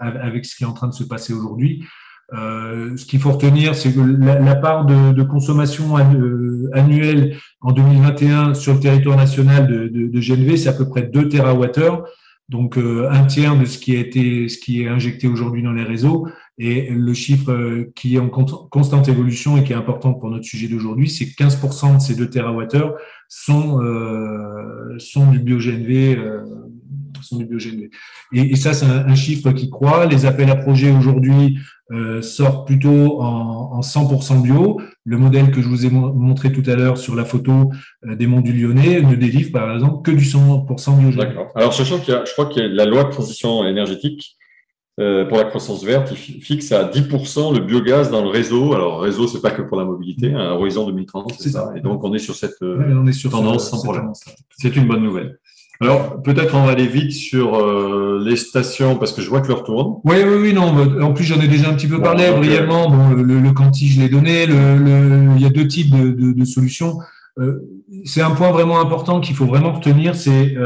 avec 0.00 0.46
ce 0.46 0.56
qui 0.56 0.62
est 0.62 0.66
en 0.66 0.72
train 0.72 0.86
de 0.86 0.94
se 0.94 1.02
passer 1.02 1.34
aujourd'hui. 1.34 1.84
Euh, 2.34 2.96
ce 2.96 3.04
qu'il 3.04 3.20
faut 3.20 3.32
retenir, 3.32 3.74
c'est 3.74 3.92
que 3.92 4.00
la, 4.00 4.54
part 4.54 4.86
de, 4.86 5.22
consommation 5.24 5.96
annuelle 5.96 7.36
en 7.60 7.72
2021 7.72 8.54
sur 8.54 8.74
le 8.74 8.80
territoire 8.80 9.16
national 9.16 9.66
de, 9.66 9.88
de, 9.88 10.56
c'est 10.56 10.68
à 10.68 10.72
peu 10.72 10.88
près 10.88 11.02
2 11.02 11.28
TWh, 11.28 12.04
donc 12.48 12.78
un 12.78 13.24
tiers 13.24 13.58
de 13.58 13.64
ce 13.64 13.76
qui 13.78 13.96
a 13.96 14.00
été, 14.00 14.48
ce 14.48 14.56
qui 14.56 14.82
est 14.82 14.88
injecté 14.88 15.26
aujourd'hui 15.26 15.62
dans 15.62 15.72
les 15.72 15.84
réseaux. 15.84 16.28
Et 16.58 16.88
le 16.90 17.14
chiffre 17.14 17.52
euh, 17.52 17.92
qui 17.94 18.16
est 18.16 18.18
en 18.18 18.28
constante 18.28 19.08
évolution 19.08 19.56
et 19.56 19.64
qui 19.64 19.72
est 19.72 19.76
important 19.76 20.14
pour 20.14 20.28
notre 20.28 20.44
sujet 20.44 20.66
d'aujourd'hui, 20.66 21.08
c'est 21.08 21.26
que 21.26 21.44
15% 21.44 21.96
de 21.96 22.00
ces 22.00 22.16
2 22.16 22.28
TWh 22.28 22.94
sont, 23.28 23.80
euh, 23.80 24.98
sont 24.98 25.30
du 25.30 25.38
bio-GNV. 25.38 26.16
Euh, 26.16 26.42
sont 27.22 27.36
du. 27.36 27.90
Et, 28.32 28.40
et, 28.40 28.56
ça, 28.56 28.72
c'est 28.72 28.86
un, 28.86 29.14
chiffre 29.14 29.52
qui 29.52 29.70
croît. 29.70 30.06
Les 30.06 30.26
appels 30.26 30.50
à 30.50 30.56
projets 30.56 30.90
aujourd'hui 30.90 31.58
euh, 31.90 32.22
sortent 32.22 32.66
plutôt 32.66 33.22
en, 33.22 33.72
en, 33.72 33.80
100% 33.80 34.42
bio. 34.42 34.80
Le 35.04 35.18
modèle 35.18 35.50
que 35.50 35.62
je 35.62 35.68
vous 35.68 35.86
ai 35.86 35.90
montré 35.90 36.52
tout 36.52 36.68
à 36.68 36.74
l'heure 36.74 36.98
sur 36.98 37.14
la 37.14 37.24
photo 37.24 37.70
euh, 38.06 38.14
des 38.14 38.26
monts 38.26 38.40
du 38.40 38.52
Lyonnais 38.52 39.00
ne 39.00 39.14
délivre 39.14 39.52
par 39.52 39.72
exemple 39.74 40.02
que 40.02 40.16
du 40.16 40.24
100% 40.24 40.98
bio. 40.98 41.10
D'accord. 41.10 41.48
Alors, 41.54 41.72
sachant 41.72 41.98
qu'il 41.98 42.14
y 42.14 42.16
a, 42.16 42.24
je 42.24 42.32
crois 42.32 42.46
qu'il 42.46 42.62
y 42.62 42.64
a 42.64 42.68
la 42.68 42.84
loi 42.84 43.04
de 43.04 43.10
transition 43.10 43.64
énergétique 43.66 44.36
euh, 44.98 45.24
pour 45.26 45.38
la 45.38 45.44
croissance 45.44 45.84
verte, 45.84 46.12
il 46.12 46.42
fixe 46.42 46.72
à 46.72 46.84
10% 46.84 47.54
le 47.54 47.60
biogaz 47.60 48.10
dans 48.10 48.22
le 48.22 48.28
réseau. 48.28 48.74
Alors, 48.74 49.00
réseau, 49.00 49.28
c'est 49.28 49.40
pas 49.40 49.52
que 49.52 49.62
pour 49.62 49.78
la 49.78 49.84
mobilité, 49.84 50.32
hein, 50.32 50.50
horizon 50.50 50.86
2030, 50.86 51.34
c'est 51.38 51.50
ça. 51.50 51.72
Et 51.76 51.80
donc, 51.80 52.02
on 52.02 52.12
est 52.14 52.18
sur 52.18 52.34
cette 52.34 52.60
euh, 52.62 53.00
on 53.00 53.06
est 53.06 53.12
sur 53.12 53.30
tendance 53.30 53.70
sans 53.70 53.80
problème. 53.80 54.10
C'est 54.56 54.74
une 54.74 54.88
bonne 54.88 55.02
nouvelle. 55.02 55.38
Alors, 55.80 56.20
peut-être 56.22 56.56
on 56.56 56.64
va 56.64 56.72
aller 56.72 56.88
vite 56.88 57.12
sur 57.12 57.54
euh, 57.54 58.20
les 58.26 58.34
stations, 58.34 58.96
parce 58.96 59.12
que 59.12 59.22
je 59.22 59.30
vois 59.30 59.40
que 59.40 59.46
l'heure 59.46 59.62
tourne. 59.62 60.00
Oui, 60.02 60.16
oui, 60.26 60.36
oui, 60.40 60.52
non. 60.52 60.74
En 61.00 61.12
plus, 61.12 61.22
j'en 61.22 61.40
ai 61.40 61.46
déjà 61.46 61.70
un 61.70 61.74
petit 61.74 61.86
peu 61.86 62.00
parlé 62.00 62.32
brièvement. 62.32 62.90
Bon, 62.90 63.10
le, 63.10 63.22
le, 63.22 63.52
quanti, 63.52 63.86
je 63.86 64.00
l'ai 64.00 64.08
donné. 64.08 64.46
Le, 64.46 65.36
il 65.36 65.40
y 65.40 65.46
a 65.46 65.50
deux 65.50 65.68
types 65.68 65.96
de, 65.96 66.10
de, 66.10 66.32
de 66.32 66.44
solutions. 66.44 66.98
C'est 68.04 68.22
un 68.22 68.30
point 68.30 68.50
vraiment 68.50 68.80
important 68.80 69.20
qu'il 69.20 69.36
faut 69.36 69.46
vraiment 69.46 69.72
retenir. 69.74 70.16
C'est 70.16 70.56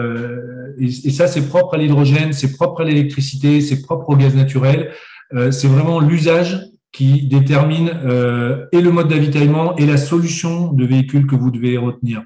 et, 0.79 1.11
ça, 1.11 1.27
c'est 1.27 1.49
propre 1.49 1.75
à 1.75 1.79
l'hydrogène, 1.79 2.33
c'est 2.33 2.53
propre 2.53 2.83
à 2.83 2.85
l'électricité, 2.85 3.61
c'est 3.61 3.83
propre 3.83 4.11
au 4.11 4.17
gaz 4.17 4.35
naturel. 4.35 4.93
Euh, 5.35 5.51
c'est 5.51 5.69
vraiment 5.69 6.01
l'usage 6.01 6.73
qui 6.93 7.27
détermine 7.27 7.91
euh, 8.05 8.67
et 8.71 8.81
le 8.81 8.93
mode 8.93 9.09
d'avitaillement 9.09 9.75
et 9.77 9.87
la 9.87 9.97
solution 9.97 10.73
de 10.73 10.85
véhicule 10.85 11.27
que 11.27 11.35
vous 11.35 11.51
devez 11.51 11.79
retenir. 11.79 12.23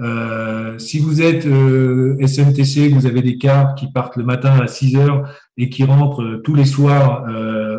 Euh, 0.00 0.78
si 0.78 0.98
vous 0.98 1.20
êtes 1.20 1.46
euh, 1.46 2.16
SMTC, 2.26 2.88
vous 2.88 3.06
avez 3.06 3.22
des 3.22 3.36
cars 3.38 3.74
qui 3.74 3.90
partent 3.90 4.16
le 4.16 4.24
matin 4.24 4.58
à 4.60 4.66
6 4.66 4.96
heures 4.96 5.28
et 5.56 5.68
qui 5.70 5.84
rentrent 5.84 6.40
tous 6.44 6.54
les 6.54 6.64
soirs 6.64 7.24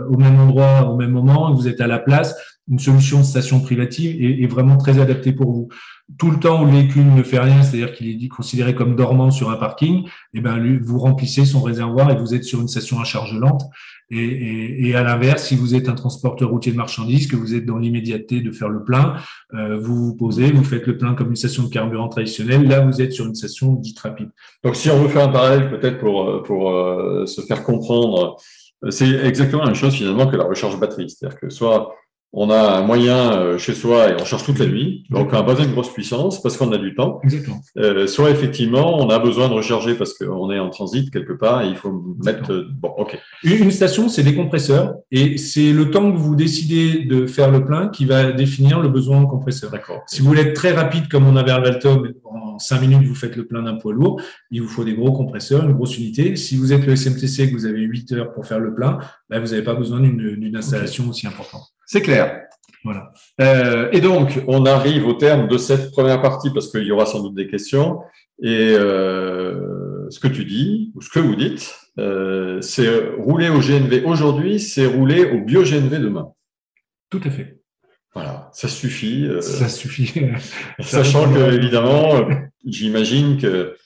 au 0.09 0.17
même 0.17 0.39
endroit, 0.39 0.89
au 0.89 0.95
même 0.95 1.11
moment, 1.11 1.53
vous 1.53 1.67
êtes 1.67 1.81
à 1.81 1.87
la 1.87 1.97
place, 1.97 2.35
une 2.69 2.79
solution 2.79 3.19
de 3.19 3.25
station 3.25 3.59
privative 3.59 4.21
est, 4.21 4.47
vraiment 4.47 4.77
très 4.77 4.99
adaptée 4.99 5.33
pour 5.33 5.51
vous. 5.51 5.69
Tout 6.17 6.31
le 6.31 6.39
temps 6.39 6.61
où 6.61 6.65
le 6.65 6.71
véhicule 6.71 7.13
ne 7.13 7.23
fait 7.23 7.39
rien, 7.39 7.63
c'est-à-dire 7.63 7.93
qu'il 7.93 8.23
est 8.23 8.27
considéré 8.27 8.75
comme 8.75 8.95
dormant 8.95 9.31
sur 9.31 9.49
un 9.49 9.55
parking, 9.55 10.07
eh 10.33 10.41
ben, 10.41 10.79
vous 10.81 10.99
remplissez 10.99 11.45
son 11.45 11.61
réservoir 11.61 12.11
et 12.11 12.15
vous 12.15 12.33
êtes 12.33 12.43
sur 12.43 12.61
une 12.61 12.67
station 12.67 12.99
à 12.99 13.03
charge 13.03 13.33
lente. 13.33 13.63
Et, 14.11 14.17
et, 14.17 14.89
et, 14.89 14.95
à 14.95 15.03
l'inverse, 15.03 15.45
si 15.45 15.55
vous 15.55 15.75
êtes 15.75 15.89
un 15.89 15.95
transporteur 15.95 16.49
routier 16.49 16.71
de 16.71 16.77
marchandises, 16.77 17.27
que 17.27 17.35
vous 17.35 17.55
êtes 17.55 17.65
dans 17.65 17.77
l'immédiateté 17.77 18.41
de 18.41 18.51
faire 18.51 18.69
le 18.69 18.83
plein, 18.83 19.15
euh, 19.53 19.77
vous 19.77 20.07
vous 20.07 20.15
posez, 20.15 20.51
vous 20.51 20.63
faites 20.63 20.85
le 20.85 20.97
plein 20.97 21.15
comme 21.15 21.29
une 21.29 21.35
station 21.35 21.63
de 21.63 21.69
carburant 21.69 22.09
traditionnelle. 22.09 22.67
Là, 22.67 22.81
vous 22.81 23.01
êtes 23.01 23.13
sur 23.13 23.25
une 23.25 23.33
station 23.33 23.73
dite 23.73 23.99
rapide. 23.99 24.29
Donc, 24.63 24.75
si 24.75 24.89
on 24.91 25.01
veut 25.01 25.09
faire 25.09 25.29
un 25.29 25.31
parallèle, 25.31 25.69
peut-être 25.69 25.99
pour, 25.99 26.43
pour 26.43 26.71
euh, 26.71 27.25
se 27.25 27.41
faire 27.41 27.63
comprendre, 27.63 28.37
c'est 28.89 29.09
exactement 29.09 29.61
la 29.61 29.67
même 29.67 29.75
chose 29.75 29.93
finalement 29.93 30.27
que 30.27 30.35
la 30.35 30.43
recharge 30.43 30.79
batterie. 30.79 31.09
C'est-à-dire 31.09 31.39
que 31.39 31.49
soit 31.49 31.95
on 32.35 32.49
a 32.49 32.79
un 32.79 32.81
moyen 32.81 33.37
euh, 33.37 33.57
chez 33.59 33.75
soi 33.75 34.09
et 34.09 34.15
on 34.19 34.25
charge 34.25 34.43
toute 34.43 34.57
la 34.57 34.65
nuit, 34.65 35.05
donc 35.11 35.29
on 35.31 35.37
a 35.37 35.43
besoin 35.43 35.65
d'une 35.65 35.73
grosse 35.73 35.93
puissance 35.93 36.41
parce 36.41 36.57
qu'on 36.57 36.71
a 36.71 36.79
du 36.79 36.95
temps. 36.95 37.21
Euh, 37.77 38.07
soit 38.07 38.31
effectivement, 38.31 38.99
on 38.99 39.09
a 39.09 39.19
besoin 39.19 39.49
de 39.49 39.53
recharger 39.53 39.93
parce 39.93 40.13
qu'on 40.15 40.49
est 40.51 40.57
en 40.57 40.71
transit 40.71 41.11
quelque 41.11 41.33
part 41.33 41.61
et 41.61 41.67
il 41.67 41.75
faut 41.75 41.91
mettre. 42.25 42.51
Euh, 42.51 42.67
bon, 42.71 42.89
ok. 42.97 43.19
Une, 43.43 43.69
station, 43.69 44.09
c'est 44.09 44.23
des 44.23 44.33
compresseurs 44.33 44.95
et 45.11 45.37
c'est 45.37 45.71
le 45.71 45.91
temps 45.91 46.11
que 46.11 46.17
vous 46.17 46.35
décidez 46.35 47.05
de 47.05 47.27
faire 47.27 47.51
le 47.51 47.63
plein 47.65 47.89
qui 47.89 48.05
va 48.05 48.31
définir 48.31 48.79
le 48.79 48.89
besoin 48.89 49.19
en 49.19 49.27
compresseur. 49.27 49.69
D'accord. 49.69 50.01
Si 50.07 50.21
vous 50.21 50.27
voulez 50.27 50.41
être 50.41 50.53
très 50.53 50.71
rapide 50.71 51.09
comme 51.09 51.27
on 51.27 51.35
avait 51.35 51.51
à 51.51 51.59
Valtom, 51.59 52.13
en 52.25 52.57
5 52.57 52.81
minutes 52.81 53.07
vous 53.07 53.15
faites 53.15 53.35
le 53.35 53.45
plein 53.45 53.61
d'un 53.61 53.75
poids 53.75 53.93
lourd, 53.93 54.19
il 54.49 54.63
vous 54.63 54.67
faut 54.67 54.83
des 54.83 54.95
gros 54.95 55.11
compresseurs, 55.11 55.63
une 55.65 55.73
grosse 55.73 55.99
unité. 55.99 56.35
Si 56.35 56.57
vous 56.57 56.73
êtes 56.73 56.87
le 56.87 56.95
SMTC 56.95 57.49
que 57.49 57.53
vous 57.53 57.67
avez 57.67 57.81
8 57.81 58.11
heures 58.13 58.33
pour 58.33 58.47
faire 58.47 58.59
le 58.59 58.73
plein, 58.73 58.97
ben 59.29 59.39
vous 59.39 59.49
n'avez 59.51 59.63
pas 59.63 59.75
besoin 59.75 59.99
d'une 59.99 60.55
installation 60.55 61.03
okay. 61.03 61.09
aussi 61.11 61.27
importante. 61.27 61.73
C'est 61.93 62.01
clair. 62.01 62.47
Voilà. 62.83 63.13
Euh, 63.39 63.87
et 63.91 64.01
donc, 64.01 64.41
on 64.47 64.65
arrive 64.65 65.05
au 65.05 65.13
terme 65.13 65.47
de 65.47 65.59
cette 65.59 65.91
première 65.91 66.23
partie 66.23 66.49
parce 66.49 66.71
qu'il 66.71 66.81
y 66.81 66.91
aura 66.91 67.05
sans 67.05 67.21
doute 67.21 67.35
des 67.35 67.45
questions. 67.45 67.99
Et 68.41 68.71
euh, 68.71 70.09
ce 70.09 70.19
que 70.19 70.27
tu 70.27 70.43
dis, 70.43 70.91
ou 70.95 71.01
ce 71.01 71.09
que 71.11 71.19
vous 71.19 71.35
dites, 71.35 71.71
euh, 71.99 72.59
c'est 72.61 72.89
rouler 73.19 73.49
au 73.49 73.59
GNV 73.59 74.05
aujourd'hui, 74.05 74.59
c'est 74.59 74.87
rouler 74.87 75.23
au 75.23 75.41
bio-GNV 75.45 75.99
demain. 75.99 76.29
Tout 77.11 77.21
à 77.25 77.29
fait. 77.29 77.59
Voilà, 78.15 78.49
ça 78.53 78.67
suffit. 78.67 79.29
Ça 79.41 79.69
suffit. 79.69 80.11
sachant 80.79 81.31
que, 81.31 81.53
évidemment, 81.53 82.27
j'imagine 82.65 83.37
que 83.37 83.77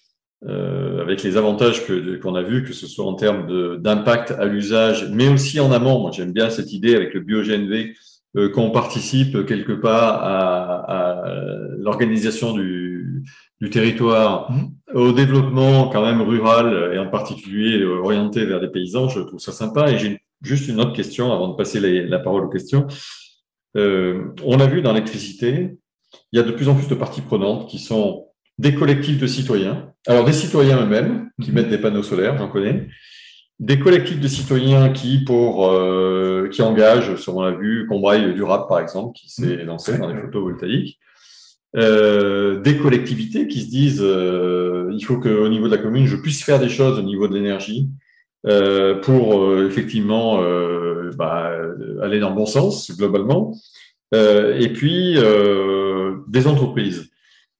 euh, 0.45 1.01
avec 1.01 1.23
les 1.23 1.37
avantages 1.37 1.85
que 1.85 2.15
qu'on 2.17 2.35
a 2.35 2.43
vus, 2.43 2.63
que 2.63 2.73
ce 2.73 2.87
soit 2.87 3.05
en 3.05 3.15
termes 3.15 3.77
d'impact 3.79 4.31
à 4.31 4.45
l'usage, 4.45 5.09
mais 5.11 5.27
aussi 5.29 5.59
en 5.59 5.71
amont. 5.71 5.99
Moi, 5.99 6.11
j'aime 6.13 6.33
bien 6.33 6.49
cette 6.49 6.73
idée 6.73 6.95
avec 6.95 7.13
le 7.13 7.21
bio-GNV 7.21 7.93
euh, 8.35 8.49
qu'on 8.49 8.69
participe 8.69 9.45
quelque 9.45 9.73
part 9.73 10.23
à, 10.23 11.21
à 11.21 11.29
l'organisation 11.77 12.53
du, 12.53 13.23
du, 13.61 13.69
territoire, 13.69 14.51
mmh. 14.51 14.67
au 14.93 15.11
développement 15.11 15.89
quand 15.89 16.03
même 16.03 16.21
rural 16.21 16.91
et 16.93 16.99
en 16.99 17.09
particulier 17.09 17.83
orienté 17.83 18.45
vers 18.45 18.59
des 18.59 18.69
paysans. 18.69 19.09
Je 19.09 19.21
trouve 19.21 19.39
ça 19.39 19.51
sympa. 19.51 19.91
Et 19.91 19.97
j'ai 19.97 20.19
juste 20.41 20.67
une 20.67 20.79
autre 20.79 20.93
question 20.93 21.33
avant 21.33 21.47
de 21.49 21.55
passer 21.55 21.79
les, 21.79 22.05
la 22.05 22.19
parole 22.19 22.45
aux 22.45 22.49
questions. 22.49 22.87
Euh, 23.75 24.33
on 24.43 24.59
a 24.59 24.67
vu 24.67 24.81
dans 24.81 24.93
l'électricité, 24.93 25.77
il 26.31 26.37
y 26.37 26.39
a 26.39 26.43
de 26.43 26.51
plus 26.51 26.69
en 26.69 26.75
plus 26.75 26.87
de 26.87 26.95
parties 26.95 27.21
prenantes 27.21 27.69
qui 27.69 27.79
sont 27.79 28.26
des 28.57 28.73
collectifs 28.75 29.19
de 29.19 29.27
citoyens, 29.27 29.91
alors 30.07 30.25
des 30.25 30.33
citoyens 30.33 30.81
eux-mêmes 30.83 31.29
qui 31.41 31.51
mettent 31.51 31.69
des 31.69 31.77
panneaux 31.77 32.03
solaires, 32.03 32.37
j'en 32.37 32.49
connais, 32.49 32.87
des 33.59 33.79
collectifs 33.79 34.19
de 34.19 34.27
citoyens 34.27 34.89
qui 34.89 35.23
pour 35.23 35.71
euh, 35.71 36.49
qui 36.51 36.61
engagent, 36.61 37.15
selon 37.15 37.41
la 37.41 37.51
vue, 37.51 37.87
Combraille 37.87 38.33
Durable 38.33 38.65
par 38.67 38.79
exemple, 38.79 39.17
qui 39.17 39.29
s'est 39.29 39.63
lancé 39.63 39.97
dans 39.97 40.11
les 40.11 40.19
photovoltaïques, 40.19 40.99
euh, 41.75 42.59
des 42.61 42.77
collectivités 42.77 43.47
qui 43.47 43.61
se 43.61 43.69
disent 43.69 44.01
euh, 44.01 44.89
il 44.93 45.03
faut 45.03 45.19
qu'au 45.19 45.49
niveau 45.49 45.67
de 45.67 45.75
la 45.75 45.81
commune, 45.81 46.07
je 46.07 46.15
puisse 46.15 46.43
faire 46.43 46.59
des 46.59 46.69
choses 46.69 46.99
au 46.99 47.03
niveau 47.03 47.27
de 47.27 47.33
l'énergie 47.33 47.89
euh, 48.45 49.01
pour 49.01 49.41
euh, 49.41 49.67
effectivement 49.67 50.41
euh, 50.41 51.11
bah, 51.17 51.51
aller 52.01 52.19
dans 52.19 52.29
le 52.29 52.35
bon 52.35 52.45
sens 52.45 52.95
globalement, 52.95 53.53
et 54.13 54.69
puis 54.73 55.17
des 56.27 56.47
entreprises. 56.47 57.09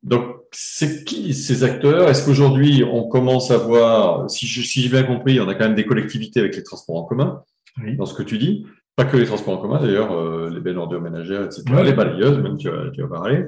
Donc 0.04 0.37
c'est 0.60 1.04
qui 1.04 1.36
ces 1.36 1.64
acteurs? 1.64 2.10
Est-ce 2.10 2.26
qu'aujourd'hui, 2.26 2.84
on 2.84 3.08
commence 3.08 3.52
à 3.52 3.58
voir, 3.58 4.28
si 4.28 4.48
j'ai 4.48 4.90
bien 4.90 5.04
compris, 5.04 5.40
on 5.40 5.48
a 5.48 5.54
quand 5.54 5.66
même 5.66 5.76
des 5.76 5.86
collectivités 5.86 6.40
avec 6.40 6.56
les 6.56 6.64
transports 6.64 6.96
en 6.96 7.04
commun, 7.04 7.44
oui. 7.84 7.96
dans 7.96 8.08
ce 8.08 8.16
que 8.16 8.24
tu 8.24 8.40
dis. 8.40 8.66
Pas 8.96 9.06
que 9.06 9.18
les 9.18 9.28
transports 9.28 9.54
en 9.54 9.62
commun, 9.62 9.80
d'ailleurs, 9.80 10.14
euh, 10.14 10.50
les 10.52 10.60
belles 10.60 10.80
ordures 10.80 11.00
ménagères, 11.00 11.44
etc., 11.44 11.64
les 11.84 11.94
balayeuses, 11.94 12.40
même 12.40 12.58
tu 12.58 12.72
vas, 12.72 12.90
tu 12.92 13.04
vas 13.04 13.08
parler. 13.08 13.46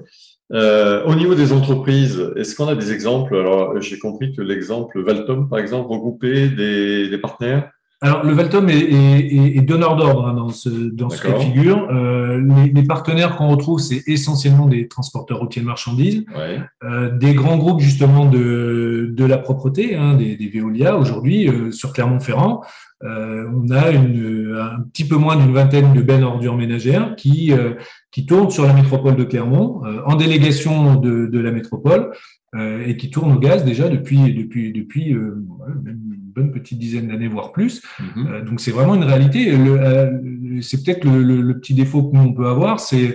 Euh, 0.53 1.03
au 1.05 1.15
niveau 1.15 1.33
des 1.33 1.51
entreprises, 1.51 2.31
est-ce 2.35 2.55
qu'on 2.55 2.67
a 2.67 2.75
des 2.75 2.93
exemples? 2.93 3.35
Alors, 3.35 3.81
j'ai 3.81 3.97
compris 3.97 4.35
que 4.35 4.43
l'exemple 4.43 5.01
Valtom, 5.01 5.49
par 5.49 5.57
exemple, 5.57 5.89
regroupait 5.89 6.49
des, 6.49 7.09
des 7.09 7.17
partenaires 7.17 7.71
alors, 8.01 8.23
le 8.23 8.31
Valtom 8.31 8.69
est, 8.69 8.77
est, 8.77 9.57
est 9.57 9.61
donneur 9.61 9.97
d'ordre 9.97 10.27
hein, 10.27 10.33
dans 10.33 10.49
ce, 10.49 10.69
dans 10.69 11.09
ce 11.09 11.21
cas 11.21 11.33
de 11.33 11.39
figure. 11.39 11.87
Euh, 11.91 12.39
les, 12.39 12.71
les, 12.71 12.83
partenaires 12.83 13.35
qu'on 13.35 13.49
retrouve, 13.49 13.79
c'est 13.79 14.03
essentiellement 14.07 14.67
des 14.67 14.87
transporteurs 14.87 15.39
routiers 15.39 15.61
de 15.61 15.67
marchandises, 15.67 16.23
ouais. 16.33 16.59
euh, 16.85 17.09
des 17.17 17.33
grands 17.33 17.57
groupes 17.57 17.81
justement 17.81 18.25
de, 18.25 19.09
de 19.11 19.25
la 19.25 19.37
propreté, 19.37 19.97
hein, 19.97 20.13
des, 20.13 20.37
des 20.37 20.47
Veolia 20.47 20.97
aujourd'hui 20.97 21.49
euh, 21.49 21.71
sur 21.71 21.91
Clermont-Ferrand. 21.91 22.61
Euh, 23.03 23.49
on 23.53 23.69
a 23.71 23.91
une, 23.91 24.57
un 24.59 24.81
petit 24.81 25.05
peu 25.07 25.15
moins 25.15 25.37
d'une 25.37 25.53
vingtaine 25.53 25.93
de 25.93 26.01
bennes 26.01 26.23
ordures 26.23 26.57
ménagères 26.57 27.15
qui, 27.15 27.53
euh, 27.53 27.75
qui 28.11 28.25
tournent 28.25 28.51
sur 28.51 28.65
la 28.65 28.73
métropole 28.73 29.15
de 29.15 29.23
Clermont 29.23 29.81
euh, 29.85 30.01
en 30.05 30.15
délégation 30.15 30.95
de, 30.95 31.27
de 31.27 31.39
la 31.39 31.51
métropole 31.51 32.11
et 32.83 32.97
qui 32.97 33.11
tournent 33.11 33.33
au 33.33 33.39
gaz 33.39 33.63
déjà 33.63 33.89
depuis, 33.89 34.33
depuis, 34.33 34.73
depuis 34.73 35.13
même 35.13 36.08
bonne 36.39 36.51
petite 36.51 36.79
dizaine 36.79 37.07
d'années, 37.09 37.27
voire 37.27 37.51
plus. 37.51 37.73
Mm 37.99 38.03
-hmm. 38.03 38.45
donc 38.47 38.57
c'est 38.63 38.73
vraiment 38.77 38.95
une 38.95 39.07
réalité. 39.13 39.41
C'est 40.67 40.79
peut-être 40.83 41.03
le, 41.09 41.17
le, 41.29 41.35
le, 41.49 41.53
petit 41.59 41.75
défaut 41.81 42.01
que 42.05 42.11
nous 42.15 42.25
on 42.29 42.33
peut 42.39 42.49
avoir, 42.55 42.73
c'est 42.89 43.09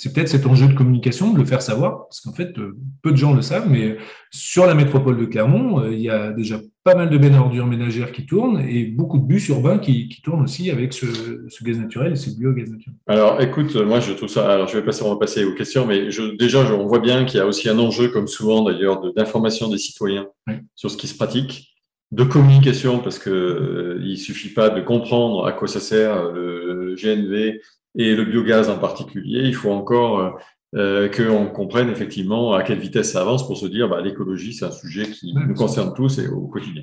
c'est 0.00 0.14
peut-être 0.14 0.30
cet 0.30 0.46
enjeu 0.46 0.66
de 0.66 0.72
communication, 0.72 1.30
de 1.30 1.38
le 1.38 1.44
faire 1.44 1.60
savoir, 1.60 2.06
parce 2.08 2.20
qu'en 2.22 2.32
fait, 2.32 2.54
peu 3.02 3.10
de 3.10 3.16
gens 3.16 3.34
le 3.34 3.42
savent, 3.42 3.68
mais 3.68 3.98
sur 4.30 4.64
la 4.64 4.74
métropole 4.74 5.18
de 5.18 5.26
Clermont, 5.26 5.84
il 5.90 6.00
y 6.00 6.08
a 6.08 6.32
déjà 6.32 6.58
pas 6.84 6.94
mal 6.94 7.10
de 7.10 7.18
bennes 7.18 7.34
ordures 7.34 7.66
ménagères 7.66 8.10
qui 8.10 8.24
tournent 8.24 8.60
et 8.60 8.86
beaucoup 8.86 9.18
de 9.18 9.24
bus 9.24 9.48
urbains 9.48 9.78
qui, 9.78 10.08
qui 10.08 10.22
tournent 10.22 10.40
aussi 10.40 10.70
avec 10.70 10.94
ce, 10.94 11.04
ce, 11.48 11.62
gaz 11.62 11.78
naturel 11.78 12.12
et 12.12 12.16
ce 12.16 12.30
biogaz 12.30 12.70
naturel. 12.70 12.96
Alors, 13.08 13.42
écoute, 13.42 13.76
moi, 13.76 14.00
je 14.00 14.14
trouve 14.14 14.30
ça. 14.30 14.50
Alors, 14.50 14.68
je 14.68 14.78
vais 14.78 14.84
passer, 14.84 15.02
on 15.04 15.10
va 15.10 15.16
passer 15.16 15.44
aux 15.44 15.54
questions, 15.54 15.86
mais 15.86 16.10
je, 16.10 16.34
déjà, 16.34 16.60
on 16.72 16.86
voit 16.86 17.00
bien 17.00 17.26
qu'il 17.26 17.36
y 17.36 17.42
a 17.42 17.46
aussi 17.46 17.68
un 17.68 17.78
enjeu, 17.78 18.08
comme 18.08 18.26
souvent 18.26 18.62
d'ailleurs, 18.64 19.02
d'information 19.12 19.68
des 19.68 19.76
citoyens 19.76 20.28
oui. 20.46 20.54
sur 20.74 20.90
ce 20.90 20.96
qui 20.96 21.08
se 21.08 21.14
pratique 21.14 21.69
de 22.12 22.24
communication 22.24 22.98
parce 22.98 23.18
que 23.18 23.30
euh, 23.30 24.00
il 24.02 24.18
suffit 24.18 24.52
pas 24.52 24.70
de 24.70 24.80
comprendre 24.80 25.46
à 25.46 25.52
quoi 25.52 25.68
ça 25.68 25.80
sert 25.80 26.30
le 26.32 26.94
GNV 26.96 27.60
et 27.96 28.14
le 28.14 28.24
biogaz 28.24 28.68
en 28.68 28.78
particulier. 28.78 29.42
Il 29.44 29.54
faut 29.54 29.70
encore 29.70 30.38
euh, 30.76 31.08
qu'on 31.08 31.46
comprenne 31.46 31.88
effectivement 31.90 32.52
à 32.52 32.62
quelle 32.62 32.78
vitesse 32.78 33.12
ça 33.12 33.22
avance 33.22 33.44
pour 33.44 33.56
se 33.56 33.66
dire 33.66 33.88
bah, 33.88 34.00
l'écologie 34.00 34.54
c'est 34.54 34.66
un 34.66 34.70
sujet 34.70 35.10
qui 35.10 35.34
ouais, 35.34 35.42
nous 35.46 35.54
concerne 35.54 35.92
tous 35.94 36.18
et 36.18 36.28
au 36.28 36.46
quotidien. 36.46 36.82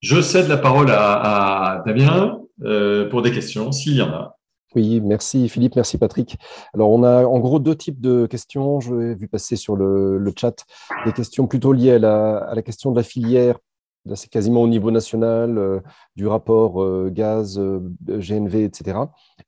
Je 0.00 0.22
cède 0.22 0.48
la 0.48 0.56
parole 0.56 0.90
à, 0.90 1.74
à 1.74 1.82
Damien 1.84 2.38
euh, 2.64 3.08
pour 3.10 3.20
des 3.20 3.32
questions 3.32 3.72
s'il 3.72 3.96
y 3.96 4.02
en 4.02 4.08
a. 4.08 4.38
Oui, 4.74 5.02
merci 5.02 5.48
Philippe, 5.48 5.76
merci 5.76 5.96
Patrick. 5.96 6.36
Alors, 6.74 6.90
on 6.90 7.02
a 7.02 7.24
en 7.24 7.38
gros 7.38 7.58
deux 7.58 7.74
types 7.74 8.00
de 8.00 8.26
questions. 8.26 8.80
Je 8.80 8.94
vais 8.94 9.14
vu 9.14 9.28
passer 9.28 9.56
sur 9.56 9.74
le, 9.76 10.18
le 10.18 10.32
chat 10.38 10.66
des 11.06 11.12
questions 11.12 11.46
plutôt 11.46 11.72
liées 11.72 11.92
à 11.92 11.98
la, 11.98 12.38
à 12.38 12.54
la 12.54 12.62
question 12.62 12.90
de 12.90 12.96
la 12.96 13.02
filière 13.02 13.58
c'est 14.14 14.30
quasiment 14.30 14.62
au 14.62 14.68
niveau 14.68 14.90
national 14.90 15.82
du 16.14 16.26
rapport 16.26 17.10
gaz, 17.10 17.60
GNV, 18.06 18.64
etc. 18.64 18.98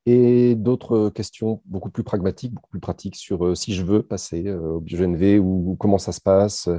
Et 0.05 0.55
d'autres 0.55 1.09
questions 1.09 1.61
beaucoup 1.65 1.89
plus 1.89 2.03
pragmatiques, 2.03 2.53
beaucoup 2.53 2.69
plus 2.69 2.79
pratiques 2.79 3.15
sur 3.15 3.55
si 3.55 3.73
je 3.73 3.83
veux 3.83 4.01
passer 4.01 4.51
au 4.51 4.81
GNV 4.81 5.39
ou, 5.39 5.75
comment 5.79 5.97
ça 5.97 6.11
se 6.11 6.21
passe, 6.21 6.69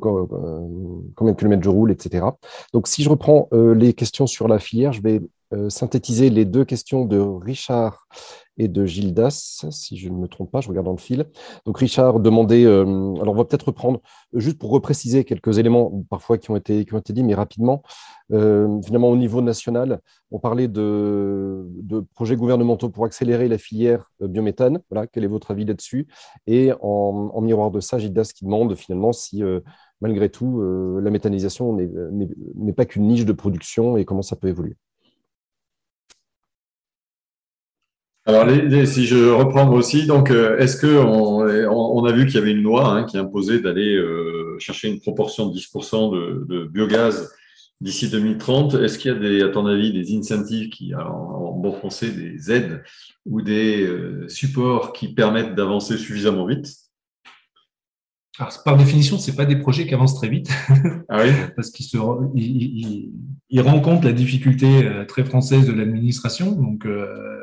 combien 0.00 1.32
de 1.32 1.36
kilomètres 1.36 1.64
je 1.64 1.70
roule, 1.70 1.90
etc. 1.90 2.26
Donc, 2.72 2.88
si 2.88 3.02
je 3.02 3.08
reprends 3.08 3.48
les 3.52 3.94
questions 3.94 4.26
sur 4.26 4.48
la 4.48 4.58
filière, 4.58 4.92
je 4.92 5.02
vais 5.02 5.20
synthétiser 5.68 6.30
les 6.30 6.44
deux 6.44 6.64
questions 6.64 7.04
de 7.04 7.18
Richard 7.18 8.06
et 8.56 8.68
de 8.68 8.86
Gildas, 8.86 9.64
si 9.70 9.96
je 9.96 10.08
ne 10.08 10.16
me 10.16 10.28
trompe 10.28 10.50
pas, 10.50 10.60
je 10.60 10.68
regarde 10.68 10.86
dans 10.86 10.92
le 10.92 10.98
fil. 10.98 11.26
Donc 11.66 11.78
Richard 11.78 12.20
demandait, 12.20 12.64
euh, 12.64 12.84
alors 13.20 13.34
on 13.34 13.36
va 13.36 13.44
peut-être 13.44 13.66
reprendre, 13.66 14.00
euh, 14.34 14.40
juste 14.40 14.58
pour 14.58 14.70
repréciser 14.70 15.24
quelques 15.24 15.58
éléments 15.58 16.04
parfois 16.08 16.38
qui 16.38 16.50
ont 16.50 16.56
été, 16.56 16.84
qui 16.84 17.12
dits, 17.12 17.24
mais 17.24 17.34
rapidement. 17.34 17.82
Euh, 18.32 18.80
finalement, 18.82 19.10
au 19.10 19.16
niveau 19.16 19.42
national, 19.42 20.00
on 20.30 20.38
parlait 20.38 20.68
de, 20.68 21.66
de, 21.82 22.00
projets 22.14 22.36
gouvernementaux 22.36 22.88
pour 22.88 23.04
accélérer 23.04 23.48
la 23.48 23.58
filière 23.58 24.10
biométhane. 24.20 24.80
Voilà, 24.90 25.06
quel 25.06 25.24
est 25.24 25.28
votre 25.28 25.50
avis 25.50 25.64
là-dessus? 25.64 26.06
Et 26.46 26.72
en, 26.80 27.40
miroir 27.40 27.70
de 27.70 27.80
ça, 27.80 27.98
Gildas 27.98 28.32
qui 28.34 28.44
demande 28.44 28.74
finalement 28.76 29.12
si, 29.12 29.42
malgré 30.00 30.30
tout, 30.30 30.62
la 31.00 31.10
méthanisation 31.10 31.76
n'est 31.76 32.72
pas 32.72 32.86
qu'une 32.86 33.06
niche 33.06 33.26
de 33.26 33.32
production 33.32 33.96
et 33.96 34.04
comment 34.04 34.22
ça 34.22 34.36
peut 34.36 34.48
évoluer. 34.48 34.76
Alors, 38.26 38.48
si 38.86 39.06
je 39.06 39.28
reprends 39.30 39.70
aussi, 39.72 40.06
donc, 40.06 40.30
euh, 40.30 40.56
est-ce 40.56 40.78
que 40.78 40.86
on, 40.86 42.04
a 42.04 42.12
vu 42.12 42.24
qu'il 42.24 42.36
y 42.36 42.38
avait 42.38 42.52
une 42.52 42.62
loi 42.62 42.90
hein, 42.90 43.04
qui 43.04 43.18
imposait 43.18 43.60
d'aller 43.60 43.94
euh, 43.94 44.56
chercher 44.58 44.88
une 44.88 44.98
proportion 44.98 45.50
de 45.50 45.58
10% 45.58 46.46
de, 46.46 46.64
biogaz 46.64 47.30
d'ici 47.82 48.08
2030 48.08 48.74
Est-ce 48.74 48.98
qu'il 48.98 49.12
y 49.12 49.14
a, 49.14 49.18
des, 49.18 49.42
à 49.42 49.48
ton 49.48 49.66
avis, 49.66 49.92
des 49.92 50.16
incentives 50.16 50.70
qui, 50.70 50.94
en, 50.94 51.52
bon 51.52 51.72
français, 51.72 52.10
des 52.10 52.50
aides 52.50 52.82
ou 53.26 53.42
des 53.42 53.82
euh, 53.82 54.26
supports 54.28 54.94
qui 54.94 55.12
permettent 55.12 55.54
d'avancer 55.54 55.98
suffisamment 55.98 56.46
vite? 56.46 56.68
Alors, 58.38 58.52
par 58.64 58.78
définition, 58.78 59.18
c'est 59.18 59.36
pas 59.36 59.44
des 59.44 59.56
projets 59.56 59.86
qui 59.86 59.92
avancent 59.92 60.16
très 60.16 60.28
vite, 60.30 60.50
ah 61.10 61.22
oui? 61.22 61.30
Parce 61.56 61.70
qu'ils 61.70 61.86
se, 61.86 61.98
ils, 62.34 63.60
rencontrent 63.60 64.06
la 64.06 64.12
difficulté 64.12 64.90
très 65.06 65.24
française 65.24 65.66
de 65.66 65.72
l'administration. 65.72 66.52
Donc, 66.52 66.86
euh, 66.86 67.34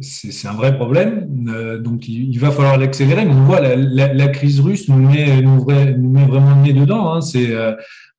c'est 0.00 0.48
un 0.48 0.52
vrai 0.52 0.76
problème. 0.76 1.46
Euh, 1.48 1.78
donc, 1.78 2.08
il, 2.08 2.38
va 2.38 2.50
falloir 2.50 2.78
l'accélérer. 2.78 3.24
Mais 3.24 3.32
on 3.32 3.44
voit 3.44 3.60
la, 3.60 4.28
crise 4.28 4.60
russe 4.60 4.88
nous 4.88 4.96
met, 4.98 5.42
vraiment 6.26 6.56
le 6.56 6.62
nez 6.62 6.72
dedans. 6.72 7.14
Hein. 7.14 7.20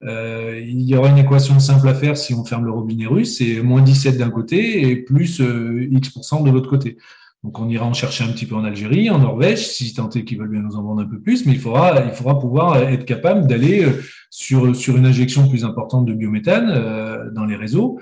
Euh, 0.03 0.61
il 0.63 0.81
y 0.81 0.95
aura 0.95 1.09
une 1.09 1.17
équation 1.17 1.59
simple 1.59 1.87
à 1.87 1.93
faire 1.93 2.17
si 2.17 2.33
on 2.33 2.45
ferme 2.45 2.65
le 2.65 2.71
robinet 2.71 3.07
russe, 3.07 3.37
c'est 3.39 3.61
moins 3.63 3.81
17 3.81 4.19
d'un 4.19 4.29
côté 4.29 4.87
et 4.87 4.95
plus 4.95 5.41
X% 5.41 6.43
de 6.43 6.51
l'autre 6.51 6.69
côté. 6.69 6.97
Donc 7.43 7.59
on 7.59 7.67
ira 7.67 7.85
en 7.85 7.93
chercher 7.93 8.23
un 8.23 8.27
petit 8.27 8.45
peu 8.45 8.53
en 8.55 8.63
Algérie, 8.63 9.09
en 9.09 9.17
Norvège, 9.17 9.67
si 9.67 9.95
tant 9.95 10.09
est 10.11 10.23
qu'ils 10.23 10.37
veulent 10.37 10.49
bien 10.49 10.61
nous 10.61 10.75
en 10.75 10.83
vendre 10.83 11.01
un 11.01 11.05
peu 11.05 11.19
plus, 11.19 11.47
mais 11.47 11.53
il 11.53 11.59
faudra, 11.59 12.03
il 12.03 12.11
faudra 12.11 12.37
pouvoir 12.37 12.77
être 12.77 13.05
capable 13.05 13.47
d'aller 13.47 13.87
sur, 14.29 14.75
sur 14.75 14.97
une 14.97 15.05
injection 15.07 15.47
plus 15.47 15.65
importante 15.65 16.05
de 16.05 16.13
biométhane 16.13 17.31
dans 17.33 17.45
les 17.45 17.55
réseaux. 17.55 17.99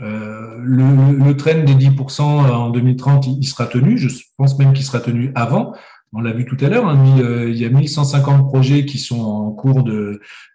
Euh, 0.00 0.56
le, 0.62 1.24
le, 1.24 1.36
trend 1.36 1.64
des 1.64 1.74
10% 1.74 2.22
en 2.22 2.70
2030, 2.70 3.26
il, 3.26 3.46
sera 3.46 3.66
tenu. 3.66 3.98
Je 3.98 4.08
pense 4.38 4.58
même 4.58 4.72
qu'il 4.72 4.84
sera 4.84 5.00
tenu 5.00 5.32
avant. 5.34 5.74
On 6.14 6.20
l'a 6.20 6.32
vu 6.32 6.44
tout 6.44 6.62
à 6.62 6.68
l'heure, 6.68 6.86
hein, 6.86 7.02
euh, 7.20 7.48
il 7.48 7.56
y 7.56 7.64
a 7.64 7.70
1150 7.70 8.46
projets 8.46 8.84
qui 8.84 8.98
sont 8.98 9.20
en 9.20 9.50
cours 9.50 9.82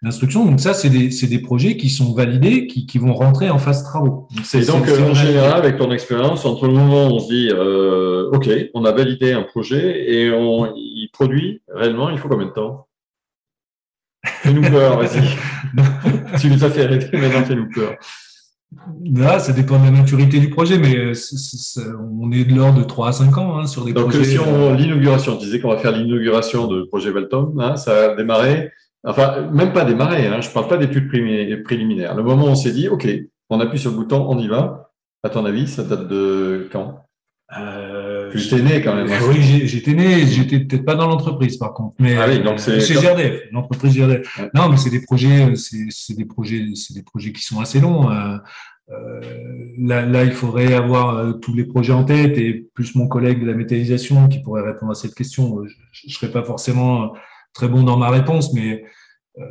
d'instruction. 0.02 0.44
Donc 0.44 0.60
ça, 0.60 0.72
c'est 0.72 0.88
des, 0.88 1.08
des, 1.08 1.38
projets 1.40 1.76
qui 1.76 1.90
sont 1.90 2.14
validés, 2.14 2.68
qui, 2.68 2.86
qui, 2.86 2.98
vont 2.98 3.12
rentrer 3.12 3.50
en 3.50 3.58
phase 3.58 3.82
travaux. 3.82 4.28
Donc, 4.30 4.54
et 4.54 4.64
donc, 4.64 4.86
en 4.86 5.14
général, 5.14 5.54
avec 5.54 5.76
ton 5.76 5.90
expérience, 5.90 6.44
entre 6.44 6.68
le 6.68 6.74
moment 6.74 7.08
où 7.08 7.14
on 7.14 7.18
se 7.18 7.28
dit, 7.28 7.50
euh, 7.52 8.30
OK, 8.32 8.48
on 8.72 8.84
a 8.84 8.92
validé 8.92 9.32
un 9.32 9.42
projet 9.42 10.08
et 10.08 10.30
on, 10.30 10.72
il 10.76 11.08
produit 11.12 11.60
réellement, 11.74 12.08
il 12.10 12.18
faut 12.18 12.28
combien 12.28 12.46
de 12.46 12.52
temps? 12.52 12.86
Fais-nous 14.24 14.62
peur, 14.62 14.96
vas-y. 14.96 16.38
tu 16.40 16.50
nous 16.50 16.64
as 16.64 16.70
fait 16.70 16.84
arrêter, 16.84 17.16
maintenant 17.16 17.44
fais-nous 17.44 17.68
peur. 17.70 17.96
Là, 19.14 19.38
ça 19.38 19.52
dépend 19.52 19.78
de 19.78 19.84
la 19.84 19.90
maturité 19.90 20.40
du 20.40 20.50
projet, 20.50 20.78
mais 20.78 20.94
euh, 20.96 21.14
on 22.20 22.30
est 22.30 22.44
de 22.44 22.54
l'ordre 22.54 22.78
de 22.78 22.84
3 22.84 23.08
à 23.08 23.12
5 23.12 23.38
ans 23.38 23.58
hein, 23.58 23.66
sur 23.66 23.84
des 23.84 23.94
Donc, 23.94 24.10
projets. 24.10 24.36
Donc, 24.36 24.46
si 24.46 24.50
on 24.50 24.74
l'inauguration, 24.74 25.36
tu 25.36 25.46
disais 25.46 25.60
qu'on 25.60 25.70
va 25.70 25.78
faire 25.78 25.92
l'inauguration 25.92 26.66
de 26.66 26.82
projet 26.82 27.10
Veltom, 27.10 27.58
hein, 27.60 27.76
ça 27.76 28.10
a 28.10 28.14
démarré, 28.14 28.70
enfin, 29.04 29.48
même 29.52 29.72
pas 29.72 29.86
démarré, 29.86 30.26
hein, 30.26 30.42
je 30.42 30.48
ne 30.48 30.52
parle 30.52 30.68
pas 30.68 30.76
d'études 30.76 31.08
préliminaires. 31.64 32.14
Le 32.14 32.22
moment 32.22 32.44
où 32.44 32.48
on 32.48 32.54
s'est 32.54 32.72
dit, 32.72 32.88
OK, 32.88 33.08
on 33.48 33.60
appuie 33.60 33.78
sur 33.78 33.90
le 33.90 33.96
bouton, 33.96 34.26
on 34.28 34.38
y 34.38 34.48
va, 34.48 34.92
à 35.22 35.30
ton 35.30 35.46
avis, 35.46 35.66
ça 35.66 35.82
date 35.82 36.06
de 36.06 36.68
quand? 36.70 37.06
Euh, 37.58 38.07
j'étais 38.34 38.62
né 38.62 38.82
quand 38.82 38.94
même. 38.94 39.10
Hein. 39.10 39.20
Oui, 39.28 39.40
j'étais 39.66 39.94
né, 39.94 40.26
j'étais 40.26 40.60
peut-être 40.60 40.84
pas 40.84 40.94
dans 40.94 41.08
l'entreprise 41.08 41.56
par 41.56 41.74
contre, 41.74 41.94
mais 41.98 42.16
ah 42.16 42.26
oui, 42.28 42.42
donc 42.42 42.60
c'est 42.60 42.80
chez 42.80 42.94
GRDF, 42.94 43.42
l'entreprise 43.52 43.96
GRDF. 43.96 44.40
Non, 44.54 44.68
mais 44.68 44.76
c'est 44.76 44.90
des 44.90 45.00
projets, 45.00 45.54
c'est 45.56 46.14
des 46.14 46.24
projets, 46.24 46.64
c'est 46.74 46.94
des 46.94 47.02
projets 47.02 47.32
qui 47.32 47.42
sont 47.42 47.60
assez 47.60 47.80
longs. 47.80 48.10
Euh, 48.10 48.36
euh, 48.90 49.20
là, 49.78 50.02
là, 50.06 50.24
il 50.24 50.32
faudrait 50.32 50.72
avoir 50.72 51.16
euh, 51.16 51.32
tous 51.34 51.54
les 51.54 51.64
projets 51.64 51.92
en 51.92 52.04
tête 52.04 52.38
et 52.38 52.68
plus 52.74 52.94
mon 52.94 53.06
collègue 53.06 53.40
de 53.40 53.46
la 53.46 53.54
métallisation 53.54 54.28
qui 54.28 54.40
pourrait 54.40 54.62
répondre 54.62 54.92
à 54.92 54.94
cette 54.94 55.14
question. 55.14 55.62
Je, 55.66 56.06
ne 56.06 56.12
serais 56.12 56.32
pas 56.32 56.42
forcément 56.42 57.12
très 57.52 57.68
bon 57.68 57.82
dans 57.82 57.98
ma 57.98 58.08
réponse, 58.08 58.54
mais 58.54 58.84
euh, 59.38 59.42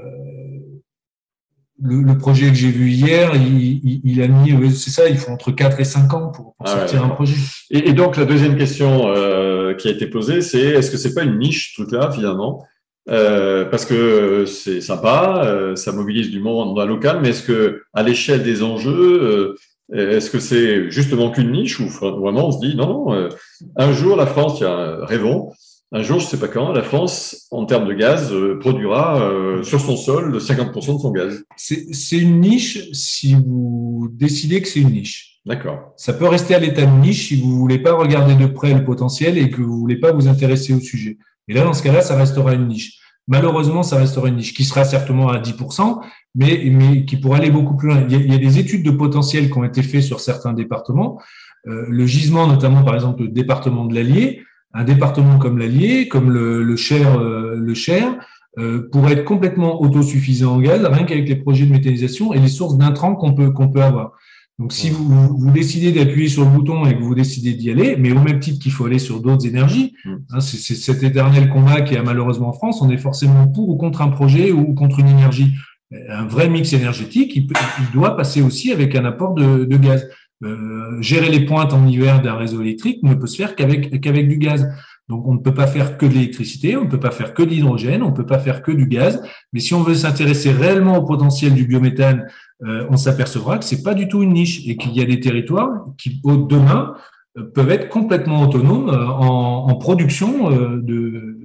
le, 1.81 2.17
projet 2.17 2.49
que 2.49 2.55
j'ai 2.55 2.71
vu 2.71 2.89
hier, 2.89 3.31
il, 3.35 4.21
a 4.21 4.27
mis, 4.27 4.75
c'est 4.75 4.89
ça, 4.89 5.07
il 5.07 5.17
faut 5.17 5.31
entre 5.31 5.51
4 5.51 5.79
et 5.79 5.83
5 5.83 6.13
ans 6.13 6.27
pour, 6.29 6.55
ah 6.63 6.67
sortir 6.67 7.03
un 7.03 7.09
projet. 7.09 7.35
Et, 7.69 7.93
donc, 7.93 8.17
la 8.17 8.25
deuxième 8.25 8.57
question 8.57 9.07
euh, 9.07 9.73
qui 9.75 9.87
a 9.87 9.91
été 9.91 10.07
posée, 10.07 10.41
c'est 10.41 10.59
est-ce 10.59 10.91
que 10.91 10.97
c'est 10.97 11.13
pas 11.13 11.23
une 11.23 11.37
niche, 11.37 11.73
tout 11.75 11.87
là, 11.91 12.11
finalement? 12.11 12.65
Euh, 13.09 13.63
parce 13.65 13.85
que 13.85 14.45
c'est 14.45 14.81
sympa, 14.81 15.43
euh, 15.45 15.75
ça 15.75 15.91
mobilise 15.91 16.29
du 16.29 16.39
monde 16.39 16.77
local, 16.87 17.19
mais 17.21 17.29
est-ce 17.29 17.43
que 17.43 17.83
à 17.93 18.03
l'échelle 18.03 18.43
des 18.43 18.63
enjeux, 18.63 19.55
est-ce 19.93 20.29
que 20.29 20.39
c'est 20.39 20.91
justement 20.91 21.31
qu'une 21.31 21.51
niche 21.51 21.79
ou 21.79 21.87
vraiment 21.87 22.47
on 22.47 22.51
se 22.51 22.59
dit 22.59 22.75
non, 22.75 23.05
non, 23.05 23.29
un 23.77 23.93
jour 23.93 24.17
la 24.17 24.25
France, 24.25 24.57
tiens, 24.57 24.97
rêvons, 25.03 25.53
un 25.93 26.01
jour, 26.01 26.19
je 26.19 26.25
ne 26.25 26.29
sais 26.29 26.39
pas 26.39 26.49
quand, 26.49 26.73
la 26.73 26.83
France, 26.83 27.47
en 27.49 27.65
termes 27.65 27.87
de 27.87 27.93
gaz, 27.93 28.33
euh, 28.33 28.59
produira 28.59 29.21
euh, 29.21 29.63
sur 29.63 29.79
son 29.79 29.95
sol 29.95 30.37
50% 30.37 30.73
de 30.73 30.99
son 30.99 31.11
gaz. 31.11 31.43
C'est 31.55 32.17
une 32.17 32.41
niche 32.41 32.91
si 32.91 33.35
vous 33.35 34.09
décidez 34.11 34.61
que 34.61 34.67
c'est 34.67 34.81
une 34.81 34.91
niche. 34.91 35.39
D'accord. 35.45 35.93
Ça 35.95 36.11
peut 36.11 36.27
rester 36.27 36.55
à 36.55 36.59
l'état 36.59 36.85
de 36.85 36.99
niche 36.99 37.29
si 37.29 37.41
vous 37.41 37.53
ne 37.53 37.57
voulez 37.57 37.79
pas 37.79 37.93
regarder 37.93 38.35
de 38.35 38.47
près 38.47 38.73
le 38.73 38.83
potentiel 38.83 39.37
et 39.37 39.49
que 39.49 39.61
vous 39.61 39.75
ne 39.75 39.79
voulez 39.79 39.97
pas 39.97 40.11
vous 40.11 40.27
intéresser 40.27 40.73
au 40.73 40.81
sujet. 40.81 41.17
Et 41.47 41.53
là, 41.53 41.63
dans 41.63 41.73
ce 41.73 41.81
cas-là, 41.83 42.01
ça 42.01 42.17
restera 42.17 42.53
une 42.53 42.67
niche. 42.67 42.99
Malheureusement, 43.29 43.81
ça 43.81 43.97
restera 43.97 44.27
une 44.27 44.35
niche 44.35 44.53
qui 44.53 44.65
sera 44.65 44.83
certainement 44.83 45.29
à 45.29 45.39
10%, 45.39 46.01
mais, 46.35 46.63
mais 46.69 47.05
qui 47.05 47.15
pourra 47.15 47.37
aller 47.37 47.51
beaucoup 47.51 47.77
plus 47.77 47.87
loin. 47.87 48.05
Il 48.09 48.29
y, 48.29 48.35
a, 48.35 48.37
des 48.37 48.59
études 48.59 48.83
de 48.83 48.91
potentiel 48.91 49.49
qui 49.49 49.57
ont 49.57 49.63
été 49.63 49.83
faites 49.83 50.03
sur 50.03 50.19
certains 50.19 50.51
départements. 50.51 51.21
Euh, 51.67 51.85
le 51.87 52.05
gisement, 52.05 52.45
notamment 52.47 52.83
par 52.83 52.95
exemple 52.95 53.23
le 53.23 53.29
département 53.29 53.85
de 53.85 53.95
l'Allier, 53.95 54.41
un 54.73 54.83
département 54.83 55.37
comme 55.37 55.57
l'Allier, 55.57 56.07
comme 56.07 56.29
le, 56.31 56.63
le 56.63 56.75
Cher, 56.75 57.19
euh, 57.19 57.55
le 57.55 57.73
Cher 57.73 58.17
euh, 58.57 58.89
pourrait 58.91 59.13
être 59.13 59.25
complètement 59.25 59.81
autosuffisant 59.81 60.55
en 60.55 60.59
gaz, 60.59 60.83
rien 60.83 61.05
qu'avec 61.05 61.27
les 61.29 61.35
projets 61.35 61.65
de 61.65 61.71
méthanisation 61.71 62.33
et 62.33 62.39
les 62.39 62.47
sources 62.47 62.77
d'intrants 62.77 63.15
qu'on 63.15 63.33
peut, 63.33 63.51
qu'on 63.51 63.69
peut 63.69 63.83
avoir. 63.83 64.13
Donc, 64.59 64.73
si 64.73 64.89
vous, 64.89 65.37
vous 65.37 65.51
décidez 65.51 65.91
d'appuyer 65.91 66.27
sur 66.27 66.43
le 66.43 66.49
bouton 66.49 66.83
et 66.87 66.97
que 66.97 67.03
vous 67.03 67.13
décidez 67.13 67.53
d'y 67.53 67.69
aller, 67.69 67.95
mais 67.95 68.11
au 68.11 68.19
même 68.19 68.39
titre 68.39 68.59
qu'il 68.59 68.71
faut 68.71 68.85
aller 68.85 68.97
sur 68.97 69.21
d'autres 69.21 69.45
énergies, 69.45 69.93
hein, 70.31 70.39
c'est 70.39 70.73
cet 70.73 71.03
éternel 71.03 71.49
combat 71.49 71.81
qui 71.81 71.95
a 71.95 72.01
malheureusement 72.01 72.49
en 72.49 72.53
France, 72.53 72.81
on 72.81 72.89
est 72.89 72.97
forcément 72.97 73.47
pour 73.47 73.69
ou 73.69 73.77
contre 73.77 74.01
un 74.01 74.07
projet 74.07 74.51
ou 74.51 74.73
contre 74.73 74.99
une 74.99 75.09
énergie. 75.09 75.53
Un 76.09 76.25
vrai 76.25 76.49
mix 76.49 76.73
énergétique, 76.73 77.35
il, 77.35 77.47
il 77.79 77.91
doit 77.93 78.17
passer 78.17 78.41
aussi 78.41 78.71
avec 78.71 78.95
un 78.95 79.05
apport 79.05 79.35
de, 79.35 79.63
de 79.63 79.77
gaz. 79.77 80.09
Euh, 80.43 81.01
gérer 81.01 81.29
les 81.29 81.45
pointes 81.45 81.73
en 81.73 81.87
hiver 81.87 82.21
d'un 82.21 82.35
réseau 82.35 82.61
électrique 82.61 83.01
ne 83.01 83.15
peut 83.15 83.25
se 83.25 83.37
faire 83.37 83.55
qu'avec 83.55 83.99
qu'avec 84.01 84.27
du 84.27 84.37
gaz. 84.37 84.69
Donc 85.09 85.27
on 85.27 85.33
ne 85.33 85.39
peut 85.39 85.53
pas 85.53 85.65
faire 85.65 85.97
que 85.97 86.05
de 86.05 86.13
l'électricité, 86.13 86.77
on 86.77 86.83
ne 86.83 86.89
peut 86.89 86.99
pas 86.99 87.09
faire 87.09 87.33
que 87.33 87.41
de 87.41 87.49
l'hydrogène, 87.49 88.03
on 88.03 88.11
ne 88.11 88.15
peut 88.15 88.25
pas 88.25 88.37
faire 88.37 88.61
que 88.61 88.71
du 88.71 88.87
gaz. 88.87 89.23
Mais 89.51 89.59
si 89.59 89.73
on 89.73 89.81
veut 89.81 89.95
s'intéresser 89.95 90.51
réellement 90.51 90.97
au 90.97 91.05
potentiel 91.05 91.55
du 91.55 91.65
biométhane, 91.65 92.27
euh, 92.63 92.85
on 92.91 92.97
s'apercevra 92.97 93.57
que 93.57 93.65
c'est 93.65 93.81
pas 93.81 93.95
du 93.95 94.07
tout 94.07 94.21
une 94.21 94.33
niche 94.33 94.67
et 94.67 94.77
qu'il 94.77 94.91
y 94.95 95.01
a 95.01 95.05
des 95.05 95.19
territoires 95.19 95.85
qui 95.97 96.21
demain 96.23 96.93
euh, 97.39 97.43
peuvent 97.55 97.71
être 97.71 97.89
complètement 97.89 98.43
autonomes 98.43 98.89
en, 98.89 99.69
en 99.69 99.75
production 99.75 100.51
de, 100.51 101.39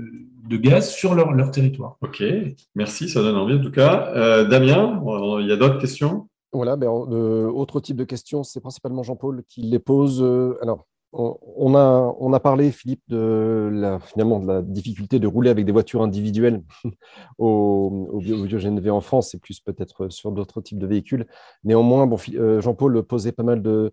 de 0.51 0.57
gaz 0.59 0.93
sur 0.93 1.15
leur, 1.15 1.33
leur 1.33 1.51
territoire. 1.51 1.97
Ok, 2.03 2.23
merci, 2.75 3.09
ça 3.09 3.23
donne 3.23 3.37
envie 3.37 3.55
en 3.55 3.63
tout 3.63 3.71
cas. 3.71 4.45
Damien, 4.45 5.01
il 5.41 5.47
y 5.47 5.53
a 5.53 5.57
d'autres 5.57 5.79
questions? 5.79 6.29
Voilà, 6.53 6.77
ben, 6.77 6.89
euh, 6.89 7.51
autre 7.51 7.81
type 7.81 7.97
de 7.97 8.05
questions, 8.05 8.43
c'est 8.43 8.61
principalement 8.61 9.03
Jean-Paul 9.03 9.43
qui 9.49 9.63
les 9.63 9.79
pose. 9.79 10.23
Euh, 10.23 10.59
alors, 10.63 10.87
on, 11.13 11.75
a, 11.75 12.15
on 12.21 12.33
a 12.33 12.41
parlé, 12.41 12.71
Philippe, 12.73 13.03
de 13.09 13.69
la, 13.71 14.01
finalement 14.01 14.41
de 14.41 14.47
la 14.47 14.63
difficulté 14.63 15.19
de 15.19 15.27
rouler 15.27 15.51
avec 15.51 15.67
des 15.67 15.73
voitures 15.73 16.03
individuelles 16.03 16.63
au, 17.39 18.09
au, 18.13 18.91
en 18.91 19.01
France 19.01 19.35
et 19.35 19.39
plus 19.39 19.61
peut-être 19.61 20.09
sur 20.09 20.33
d'autres 20.33 20.63
types 20.63 20.79
de 20.79 20.87
véhicules. 20.87 21.27
Néanmoins, 21.65 22.07
bon, 22.07 22.17
euh, 22.35 22.61
Jean-Paul 22.63 23.03
posait 23.03 23.33
pas 23.33 23.43
mal 23.43 23.63
de, 23.63 23.93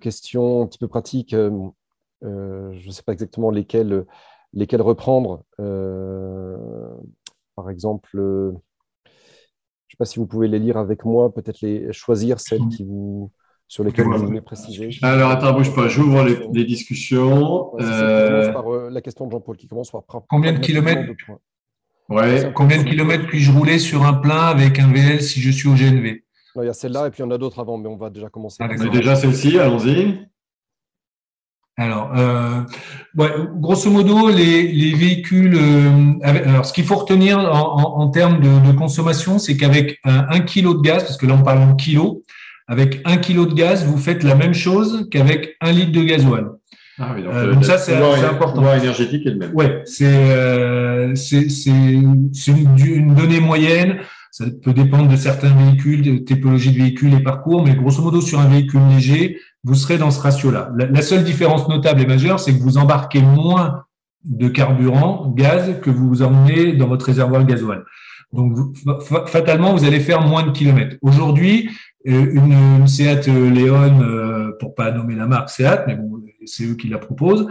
questions 0.00 0.62
un 0.62 0.66
petit 0.66 0.78
peu 0.78 0.88
pratiques. 0.88 1.34
Euh, 1.34 1.50
euh, 2.24 2.72
je 2.74 2.88
ne 2.88 2.92
sais 2.92 3.02
pas 3.02 3.12
exactement 3.12 3.50
lesquelles, 3.50 4.04
lesquelles 4.52 4.82
reprendre. 4.82 5.44
par 7.54 7.70
exemple, 7.70 8.20
sais 9.96 9.98
pas 9.98 10.04
si 10.04 10.18
vous 10.18 10.26
pouvez 10.26 10.48
les 10.48 10.58
lire 10.58 10.76
avec 10.76 11.04
moi, 11.04 11.32
peut-être 11.32 11.60
les 11.62 11.92
choisir 11.92 12.40
celles 12.40 12.68
qui 12.68 12.84
vous 12.84 13.30
sur 13.68 13.82
lesquels 13.82 14.06
vous 14.06 14.26
voulez 14.26 14.40
préciser 14.40 14.90
Alors, 15.02 15.30
attends, 15.30 15.52
bouge 15.52 15.74
pas, 15.74 15.88
j'ouvre 15.88 16.24
les, 16.52 16.64
discussions. 16.64 17.72
Euh, 17.80 18.52
par, 18.52 18.72
euh, 18.72 18.90
la 18.90 19.00
question 19.00 19.26
de 19.26 19.32
Jean-Paul 19.32 19.56
qui 19.56 19.66
commence 19.66 19.90
par. 19.90 20.02
Combien 20.28 20.52
de 20.52 20.58
kilomètres 20.58 21.12
ouais. 22.08 22.52
Combien 22.54 22.82
de 22.82 22.88
kilomètres 22.88 23.26
puis-je 23.26 23.50
rouler 23.50 23.78
sur 23.78 24.04
un 24.04 24.14
plein 24.14 24.46
avec 24.46 24.78
un 24.78 24.92
VL 24.92 25.20
si 25.20 25.40
je 25.40 25.50
suis 25.50 25.68
au 25.68 25.74
GNV 25.74 26.22
Il 26.56 26.64
y 26.64 26.68
a 26.68 26.72
celle-là 26.72 27.08
et 27.08 27.10
puis 27.10 27.22
il 27.22 27.26
y 27.26 27.26
en 27.26 27.32
a 27.32 27.38
d'autres 27.38 27.58
avant, 27.58 27.76
mais 27.78 27.88
on 27.88 27.96
va 27.96 28.10
déjà 28.10 28.28
commencer. 28.28 28.58
Ah, 28.60 28.68
mais 28.68 28.88
déjà 28.90 29.16
celle-ci, 29.16 29.58
allons-y. 29.58 30.20
Alors, 31.78 32.12
euh, 32.16 32.62
ouais, 33.18 33.30
grosso 33.56 33.90
modo, 33.90 34.30
les, 34.30 34.72
les 34.72 34.94
véhicules. 34.94 35.54
Euh, 35.54 36.12
alors, 36.22 36.64
ce 36.64 36.72
qu'il 36.72 36.84
faut 36.84 36.96
retenir 36.96 37.38
en, 37.38 38.00
en, 38.00 38.08
termes 38.08 38.40
de, 38.40 38.66
de 38.66 38.72
consommation, 38.72 39.38
c'est 39.38 39.58
qu'avec 39.58 39.98
un, 40.04 40.26
un, 40.30 40.40
kilo 40.40 40.72
de 40.72 40.80
gaz, 40.80 41.04
parce 41.04 41.18
que 41.18 41.26
là 41.26 41.34
on 41.38 41.42
parle 41.42 41.58
en 41.58 41.74
kilos, 41.74 42.22
avec 42.66 43.02
un 43.04 43.18
kilo 43.18 43.44
de 43.44 43.52
gaz, 43.52 43.84
vous 43.84 43.98
faites 43.98 44.22
la 44.22 44.34
même 44.34 44.54
chose 44.54 45.06
qu'avec 45.10 45.56
un 45.60 45.70
litre 45.70 45.92
de 45.92 46.02
gasoil. 46.02 46.46
Ah 46.98 47.12
oui, 47.14 47.22
donc, 47.22 47.34
euh, 47.34 47.52
donc 47.52 47.64
ça, 47.64 47.76
c'est 47.76 47.94
important. 47.94 48.62
Le 48.62 48.78
énergétique 48.78 49.26
est 49.26 49.30
le 49.30 49.36
même. 49.36 49.54
Ouais, 49.54 49.82
c'est 49.84 50.06
euh, 50.06 51.14
une, 51.66 52.30
une, 52.78 53.14
donnée 53.14 53.40
moyenne. 53.40 53.98
Ça 54.30 54.44
peut 54.62 54.72
dépendre 54.72 55.08
de 55.08 55.16
certains 55.16 55.54
véhicules, 55.54 56.02
de 56.02 56.16
typologie 56.18 56.72
de 56.72 56.78
véhicules 56.78 57.12
et 57.14 57.22
parcours, 57.22 57.64
mais 57.64 57.74
grosso 57.74 58.02
modo, 58.02 58.20
sur 58.20 58.40
un 58.40 58.48
véhicule 58.48 58.80
léger, 58.90 59.38
vous 59.66 59.74
serez 59.74 59.98
dans 59.98 60.12
ce 60.12 60.20
ratio-là. 60.20 60.70
La, 60.76 60.86
la, 60.86 61.02
seule 61.02 61.24
différence 61.24 61.68
notable 61.68 62.00
et 62.00 62.06
majeure, 62.06 62.38
c'est 62.38 62.56
que 62.56 62.62
vous 62.62 62.78
embarquez 62.78 63.20
moins 63.20 63.84
de 64.24 64.48
carburant, 64.48 65.32
gaz, 65.36 65.80
que 65.82 65.90
vous 65.90 66.22
emmenez 66.22 66.72
dans 66.74 66.86
votre 66.86 67.06
réservoir 67.06 67.44
gasoil. 67.44 67.82
Donc, 68.32 68.56
fatalement, 69.26 69.74
vous 69.74 69.84
allez 69.84 70.00
faire 70.00 70.22
moins 70.22 70.44
de 70.44 70.52
kilomètres. 70.52 70.96
Aujourd'hui, 71.02 71.70
une, 72.04 72.52
une 72.52 72.86
Seat 72.86 73.26
Leon, 73.26 74.00
euh, 74.00 74.52
pour 74.60 74.74
pas 74.74 74.92
nommer 74.92 75.16
la 75.16 75.26
marque 75.26 75.50
Seat, 75.50 75.80
mais 75.88 75.96
bon, 75.96 76.22
c'est 76.44 76.64
eux 76.64 76.74
qui 76.74 76.88
la 76.88 76.98
proposent, 76.98 77.48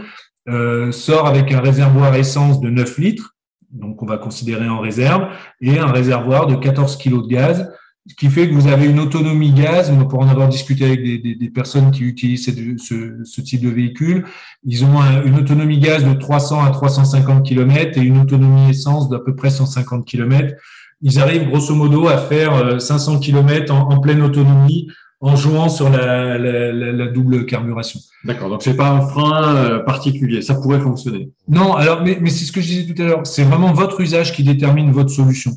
euh, 0.48 0.92
sort 0.94 1.28
avec 1.28 1.52
un 1.52 1.60
réservoir 1.60 2.16
essence 2.16 2.62
de 2.62 2.70
9 2.70 2.98
litres, 2.98 3.36
donc 3.72 4.02
on 4.02 4.06
va 4.06 4.18
considérer 4.18 4.70
en 4.70 4.80
réserve, 4.80 5.28
et 5.60 5.80
un 5.80 5.92
réservoir 5.92 6.48
de 6.48 6.56
14 6.56 6.98
kg 6.98 7.24
de 7.24 7.28
gaz, 7.28 7.74
ce 8.08 8.16
qui 8.16 8.30
fait 8.30 8.48
que 8.48 8.54
vous 8.54 8.68
avez 8.68 8.86
une 8.86 9.00
autonomie 9.00 9.52
gaz. 9.52 9.92
Pour 10.10 10.20
en 10.20 10.28
avoir 10.28 10.48
discuté 10.48 10.86
avec 10.86 11.04
des, 11.04 11.18
des, 11.18 11.36
des 11.36 11.50
personnes 11.50 11.92
qui 11.92 12.04
utilisent 12.04 12.46
ce, 12.46 13.24
ce, 13.24 13.42
type 13.42 13.62
de 13.62 13.70
véhicule, 13.70 14.26
ils 14.64 14.86
ont 14.86 15.00
une 15.26 15.38
autonomie 15.38 15.80
gaz 15.80 16.06
de 16.06 16.14
300 16.14 16.64
à 16.64 16.70
350 16.70 17.46
km 17.46 17.98
et 17.98 18.02
une 18.02 18.20
autonomie 18.20 18.70
essence 18.70 19.10
d'à 19.10 19.20
peu 19.20 19.36
près 19.36 19.50
150 19.50 20.06
km 20.06 20.56
ils 21.02 21.20
arrivent 21.20 21.48
grosso 21.50 21.74
modo 21.76 22.08
à 22.08 22.18
faire 22.18 22.82
500 22.82 23.16
euh, 23.16 23.20
km 23.20 23.74
en, 23.74 24.00
pleine 24.00 24.22
autonomie 24.22 24.88
en 25.22 25.36
jouant 25.36 25.70
sur 25.70 25.90
la, 25.90 27.08
double 27.08 27.46
carburation. 27.46 28.00
D'accord, 28.24 28.50
donc 28.50 28.64
c'est 28.64 28.76
pas 28.76 28.90
un 28.90 29.02
frein 29.02 29.56
euh, 29.56 29.80
particulier, 29.80 30.42
ça 30.42 30.56
pourrait 30.56 30.80
fonctionner. 30.80 31.30
Non, 31.48 31.74
alors 31.74 32.02
mais, 32.04 32.18
mais 32.22 32.30
c'est 32.30 32.46
ce 32.46 32.52
que 32.52 32.62
je 32.62 32.68
disais 32.68 32.94
tout 32.94 33.02
à 33.02 33.06
l'heure, 33.06 33.28
c'est 33.28 33.44
vraiment 33.44 33.74
votre 33.74 34.02
usage 34.02 34.34
qui 34.34 34.44
détermine 34.44 34.92
votre 34.92 35.10
solution. 35.10 35.52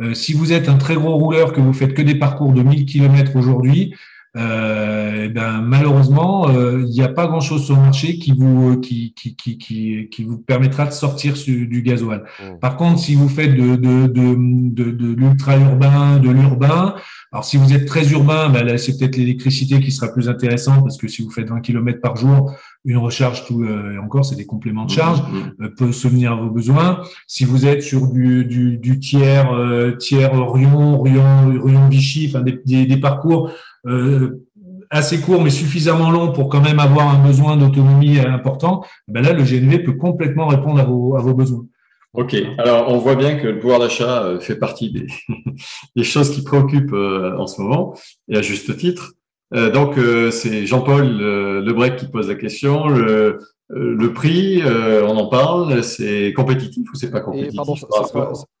Euh, 0.00 0.14
si 0.14 0.32
vous 0.32 0.52
êtes 0.52 0.68
un 0.68 0.76
très 0.76 0.94
gros 0.94 1.16
rouleur, 1.16 1.52
que 1.52 1.60
vous 1.60 1.72
faites 1.72 1.94
que 1.94 2.02
des 2.02 2.16
parcours 2.16 2.52
de 2.52 2.62
1000 2.62 2.84
km 2.84 3.36
aujourd'hui, 3.36 3.94
euh, 4.36 5.28
ben, 5.28 5.60
malheureusement, 5.60 6.48
euh, 6.48 6.82
il 6.84 6.90
n'y 6.90 7.02
a 7.02 7.08
pas 7.08 7.28
grand-chose 7.28 7.64
sur 7.64 7.76
le 7.76 7.82
marché 7.82 8.18
qui 8.18 8.32
vous, 8.32 8.80
qui, 8.80 9.14
qui, 9.14 9.36
qui, 9.36 9.58
qui, 9.58 10.08
qui 10.10 10.24
vous 10.24 10.38
permettra 10.38 10.86
de 10.86 10.90
sortir 10.90 11.34
du 11.34 11.82
gasoil. 11.82 12.24
Mmh. 12.40 12.58
Par 12.60 12.76
contre, 12.76 12.98
si 12.98 13.14
vous 13.14 13.28
faites 13.28 13.54
de, 13.54 13.76
de, 13.76 14.08
de, 14.08 14.34
de, 14.36 14.90
de 14.90 15.14
l'ultra-urbain, 15.14 16.18
de 16.18 16.30
l'urbain, 16.30 16.96
alors 17.30 17.44
si 17.44 17.56
vous 17.56 17.72
êtes 17.72 17.86
très 17.86 18.10
urbain, 18.10 18.48
ben 18.48 18.76
c'est 18.76 18.98
peut-être 18.98 19.16
l'électricité 19.16 19.80
qui 19.80 19.92
sera 19.92 20.12
plus 20.12 20.28
intéressante 20.28 20.82
parce 20.82 20.96
que 20.96 21.06
si 21.06 21.22
vous 21.22 21.30
faites 21.30 21.48
20 21.48 21.60
km 21.60 22.00
par 22.00 22.16
jour, 22.16 22.52
une 22.84 22.98
recharge, 22.98 23.46
tout, 23.46 23.62
euh, 23.62 23.98
encore, 24.02 24.24
c'est 24.24 24.36
des 24.36 24.46
compléments 24.46 24.84
de 24.84 24.92
mmh, 24.92 24.94
charge, 24.94 25.22
mmh. 25.22 25.68
peut 25.76 25.92
souvenir 25.92 26.32
à 26.32 26.36
vos 26.36 26.50
besoins. 26.50 27.02
Si 27.26 27.44
vous 27.44 27.66
êtes 27.66 27.82
sur 27.82 28.08
du, 28.08 28.44
du, 28.44 28.76
du 28.76 28.98
tiers, 28.98 29.50
tiers 29.98 30.32
Rion, 30.32 31.00
Rion, 31.00 31.52
Rion 31.62 31.88
Vichy, 31.88 32.26
enfin 32.28 32.42
des, 32.42 32.60
des, 32.64 32.86
des 32.86 32.96
parcours 32.98 33.50
euh, 33.86 34.44
assez 34.90 35.20
court 35.20 35.42
mais 35.42 35.50
suffisamment 35.50 36.10
long 36.10 36.32
pour 36.32 36.48
quand 36.48 36.60
même 36.60 36.78
avoir 36.78 37.08
un 37.08 37.26
besoin 37.26 37.56
d'autonomie 37.56 38.18
important, 38.18 38.84
ben 39.08 39.22
là, 39.22 39.32
le 39.32 39.42
GNV 39.42 39.82
peut 39.82 39.94
complètement 39.94 40.46
répondre 40.46 40.80
à 40.80 40.84
vos, 40.84 41.16
à 41.16 41.20
vos 41.20 41.34
besoins. 41.34 41.66
Ok, 42.12 42.36
alors 42.58 42.88
on 42.88 42.98
voit 42.98 43.16
bien 43.16 43.34
que 43.36 43.48
le 43.48 43.58
pouvoir 43.58 43.80
d'achat 43.80 44.22
euh, 44.22 44.38
fait 44.38 44.54
partie 44.54 44.92
des, 44.92 45.06
des, 45.96 46.04
choses 46.04 46.30
qui 46.30 46.44
préoccupent 46.44 46.92
euh, 46.92 47.36
en 47.36 47.48
ce 47.48 47.60
moment, 47.60 47.94
et 48.28 48.36
à 48.36 48.42
juste 48.42 48.76
titre. 48.76 49.14
Donc, 49.52 49.94
c'est 50.30 50.66
Jean-Paul 50.66 51.06
Lebrec 51.64 51.96
qui 51.96 52.06
pose 52.08 52.28
la 52.28 52.34
question. 52.34 52.88
Le, 52.88 53.38
euh, 53.70 53.94
le 53.96 54.12
prix, 54.12 54.60
euh, 54.62 55.06
on 55.06 55.16
en 55.16 55.26
parle, 55.26 55.82
c'est 55.82 56.34
compétitif 56.34 56.86
ou 56.92 56.96
c'est 56.96 57.10
pas 57.10 57.20
compétitif 57.20 57.58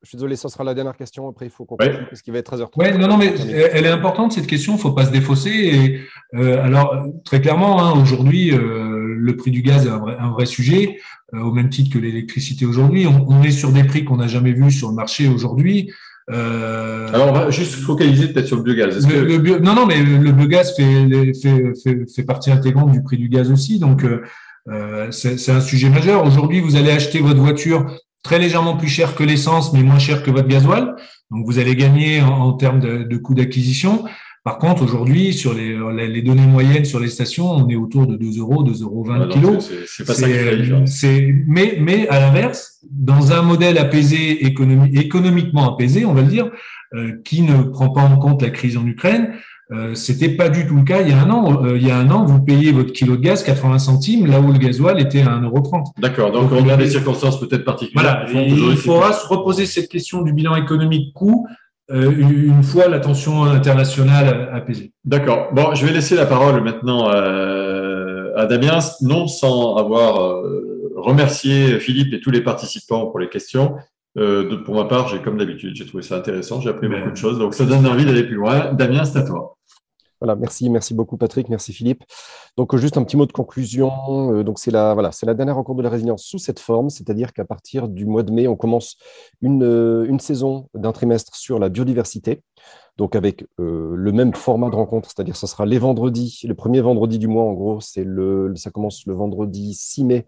Je 0.02 0.08
suis 0.08 0.16
désolé, 0.16 0.34
ça 0.34 0.48
sera 0.48 0.64
la 0.64 0.72
dernière 0.72 0.96
question. 0.96 1.28
Après, 1.28 1.44
il 1.44 1.50
faut 1.50 1.66
qu'on 1.66 1.76
parce 1.76 2.22
qu'il 2.22 2.32
va 2.32 2.38
être 2.38 2.56
13h30. 2.56 2.78
Ouais, 2.78 2.96
non, 2.96 3.06
non, 3.06 3.18
mais 3.18 3.34
elle 3.72 3.84
est 3.84 3.90
importante 3.90 4.32
cette 4.32 4.46
question. 4.46 4.72
Il 4.72 4.76
ne 4.76 4.80
faut 4.80 4.92
pas 4.92 5.04
se 5.04 5.12
défausser. 5.12 5.50
Et, 5.50 6.00
euh, 6.38 6.64
alors, 6.64 7.04
très 7.22 7.42
clairement, 7.42 7.84
hein, 7.84 8.00
aujourd'hui, 8.00 8.50
le 8.50 9.36
prix 9.36 9.50
du 9.50 9.60
gaz 9.60 9.86
est 9.86 9.90
un 9.90 9.98
vrai, 9.98 10.16
un 10.18 10.30
vrai 10.30 10.46
sujet, 10.46 10.98
au 11.34 11.52
même 11.52 11.68
titre 11.68 11.92
que 11.92 11.98
l'électricité 11.98 12.64
aujourd'hui. 12.64 13.06
On, 13.06 13.42
est 13.42 13.50
sur 13.50 13.72
des 13.72 13.84
prix 13.84 14.04
qu'on 14.04 14.16
n'a 14.16 14.28
jamais 14.28 14.52
vus 14.52 14.72
sur 14.72 14.88
le 14.88 14.94
marché 14.94 15.28
aujourd'hui. 15.28 15.92
Alors, 16.28 17.28
on 17.28 17.32
va 17.32 17.50
juste 17.50 17.74
focaliser 17.74 18.28
peut-être 18.28 18.46
sur 18.46 18.56
le 18.56 18.62
biogaz. 18.62 19.06
Le, 19.06 19.58
non, 19.58 19.74
non, 19.74 19.86
mais 19.86 20.02
le 20.02 20.32
biogaz 20.32 20.74
fait, 20.74 21.32
fait, 21.34 21.72
fait, 21.82 22.10
fait, 22.10 22.22
partie 22.22 22.50
intégrante 22.50 22.92
du 22.92 23.02
prix 23.02 23.16
du 23.16 23.28
gaz 23.28 23.50
aussi. 23.50 23.78
Donc, 23.78 24.04
euh, 24.04 25.10
c'est 25.10 25.50
un 25.50 25.60
sujet 25.60 25.90
majeur. 25.90 26.24
Aujourd'hui, 26.24 26.60
vous 26.60 26.76
allez 26.76 26.90
acheter 26.90 27.20
votre 27.20 27.40
voiture 27.40 27.86
très 28.22 28.38
légèrement 28.38 28.76
plus 28.76 28.88
cher 28.88 29.14
que 29.14 29.22
l'essence, 29.22 29.72
mais 29.72 29.82
moins 29.82 29.98
cher 29.98 30.22
que 30.22 30.30
votre 30.30 30.48
gasoil. 30.48 30.94
Donc, 31.30 31.46
vous 31.46 31.58
allez 31.58 31.76
gagner 31.76 32.22
en, 32.22 32.52
termes 32.54 32.80
de, 32.80 33.02
de 33.02 33.16
coût 33.16 33.34
d'acquisition. 33.34 34.04
Par 34.44 34.58
contre, 34.58 34.82
aujourd'hui, 34.82 35.32
sur 35.32 35.54
les, 35.54 35.74
les, 36.06 36.20
données 36.20 36.46
moyennes 36.46 36.84
sur 36.84 37.00
les 37.00 37.08
stations, 37.08 37.50
on 37.50 37.66
est 37.70 37.76
autour 37.76 38.06
de 38.06 38.14
2 38.14 38.40
euros, 38.40 38.62
2,20 38.62 38.82
euros 38.82 39.06
ah 39.10 39.26
kg. 39.26 39.58
C'est 39.86 40.06
pas 40.06 40.12
ça 40.12 40.28
qui 40.28 41.32
mais, 41.46 41.78
mais 41.80 42.06
à 42.08 42.20
l'inverse, 42.20 42.78
dans 42.90 43.32
un 43.32 43.40
modèle 43.40 43.78
apaisé, 43.78 44.44
économiquement 44.44 45.74
apaisé, 45.74 46.04
on 46.04 46.12
va 46.12 46.20
le 46.20 46.28
dire, 46.28 46.50
euh, 46.92 47.12
qui 47.24 47.40
ne 47.40 47.62
prend 47.62 47.88
pas 47.88 48.02
en 48.02 48.18
compte 48.18 48.42
la 48.42 48.50
crise 48.50 48.76
en 48.76 48.86
Ukraine, 48.86 49.32
euh, 49.70 49.94
c'était 49.94 50.28
pas 50.28 50.50
du 50.50 50.66
tout 50.66 50.76
le 50.76 50.82
cas 50.82 51.00
il 51.00 51.08
y 51.08 51.12
a 51.12 51.22
un 51.22 51.30
an. 51.30 51.64
Euh, 51.64 51.78
il 51.78 51.86
y 51.86 51.90
a 51.90 51.96
un 51.96 52.10
an, 52.10 52.26
vous 52.26 52.42
payez 52.42 52.70
votre 52.70 52.92
kilo 52.92 53.16
de 53.16 53.22
gaz 53.22 53.42
80 53.42 53.78
centimes, 53.78 54.26
là 54.26 54.38
où 54.38 54.52
le 54.52 54.58
gasoil 54.58 55.00
était 55.00 55.22
à 55.22 55.40
1,30€. 55.40 55.92
D'accord. 55.98 56.32
Donc, 56.32 56.52
on 56.52 56.68
a 56.68 56.76
des 56.76 56.90
circonstances 56.90 57.40
peut-être 57.40 57.64
particulières. 57.64 58.26
Voilà. 58.30 58.46
il 58.46 58.76
faudra 58.76 59.14
se 59.14 59.26
reposer 59.26 59.64
cette 59.64 59.88
question 59.88 60.20
du 60.20 60.34
bilan 60.34 60.54
économique 60.56 61.14
coût 61.14 61.46
euh, 61.48 61.54
une 61.90 62.62
fois 62.62 62.88
la 62.88 63.00
tension 63.00 63.44
internationale 63.44 64.50
apaisée. 64.52 64.92
D'accord. 65.04 65.48
Bon, 65.52 65.74
je 65.74 65.84
vais 65.84 65.92
laisser 65.92 66.16
la 66.16 66.26
parole 66.26 66.62
maintenant 66.62 67.08
à 67.08 68.46
Damien, 68.46 68.78
non 69.02 69.26
sans 69.26 69.76
avoir 69.76 70.42
remercié 70.96 71.78
Philippe 71.80 72.14
et 72.14 72.20
tous 72.20 72.30
les 72.30 72.40
participants 72.40 73.06
pour 73.06 73.18
les 73.18 73.28
questions. 73.28 73.74
pour 74.14 74.74
ma 74.74 74.84
part, 74.84 75.08
j'ai 75.08 75.20
comme 75.20 75.36
d'habitude, 75.36 75.74
j'ai 75.74 75.86
trouvé 75.86 76.02
ça 76.02 76.16
intéressant, 76.16 76.60
j'ai 76.60 76.70
appris 76.70 76.88
beaucoup 76.88 77.10
de 77.10 77.16
choses, 77.16 77.38
donc 77.38 77.54
ça 77.54 77.64
donne 77.64 77.86
envie 77.86 78.04
d'aller 78.04 78.24
plus 78.24 78.36
loin. 78.36 78.72
Damien, 78.72 79.04
c'est 79.04 79.18
à 79.18 79.22
toi. 79.22 79.56
Voilà, 80.24 80.40
merci, 80.40 80.70
merci 80.70 80.94
beaucoup 80.94 81.18
Patrick, 81.18 81.50
merci 81.50 81.74
Philippe. 81.74 82.02
Donc 82.56 82.74
juste 82.76 82.96
un 82.96 83.04
petit 83.04 83.18
mot 83.18 83.26
de 83.26 83.32
conclusion. 83.32 84.32
Euh, 84.32 84.42
donc 84.42 84.58
c'est 84.58 84.70
la 84.70 84.94
voilà, 84.94 85.12
c'est 85.12 85.26
la 85.26 85.34
dernière 85.34 85.56
rencontre 85.56 85.76
de 85.76 85.82
la 85.82 85.90
résilience 85.90 86.24
sous 86.24 86.38
cette 86.38 86.60
forme, 86.60 86.88
c'est-à-dire 86.88 87.34
qu'à 87.34 87.44
partir 87.44 87.88
du 87.88 88.06
mois 88.06 88.22
de 88.22 88.32
mai, 88.32 88.48
on 88.48 88.56
commence 88.56 88.96
une, 89.42 89.62
euh, 89.62 90.06
une 90.08 90.20
saison 90.20 90.70
d'un 90.72 90.92
trimestre 90.92 91.36
sur 91.36 91.58
la 91.58 91.68
biodiversité. 91.68 92.40
Donc 92.96 93.16
avec 93.16 93.44
euh, 93.60 93.92
le 93.94 94.12
même 94.12 94.32
format 94.32 94.70
de 94.70 94.76
rencontre, 94.76 95.10
c'est-à-dire 95.10 95.36
ce 95.36 95.46
sera 95.46 95.66
les 95.66 95.78
vendredis, 95.78 96.40
le 96.44 96.54
premier 96.54 96.80
vendredi 96.80 97.18
du 97.18 97.28
mois 97.28 97.44
en 97.44 97.52
gros, 97.52 97.82
c'est 97.82 98.04
le 98.04 98.54
ça 98.56 98.70
commence 98.70 99.04
le 99.04 99.12
vendredi 99.12 99.74
6 99.74 100.04
mai. 100.04 100.26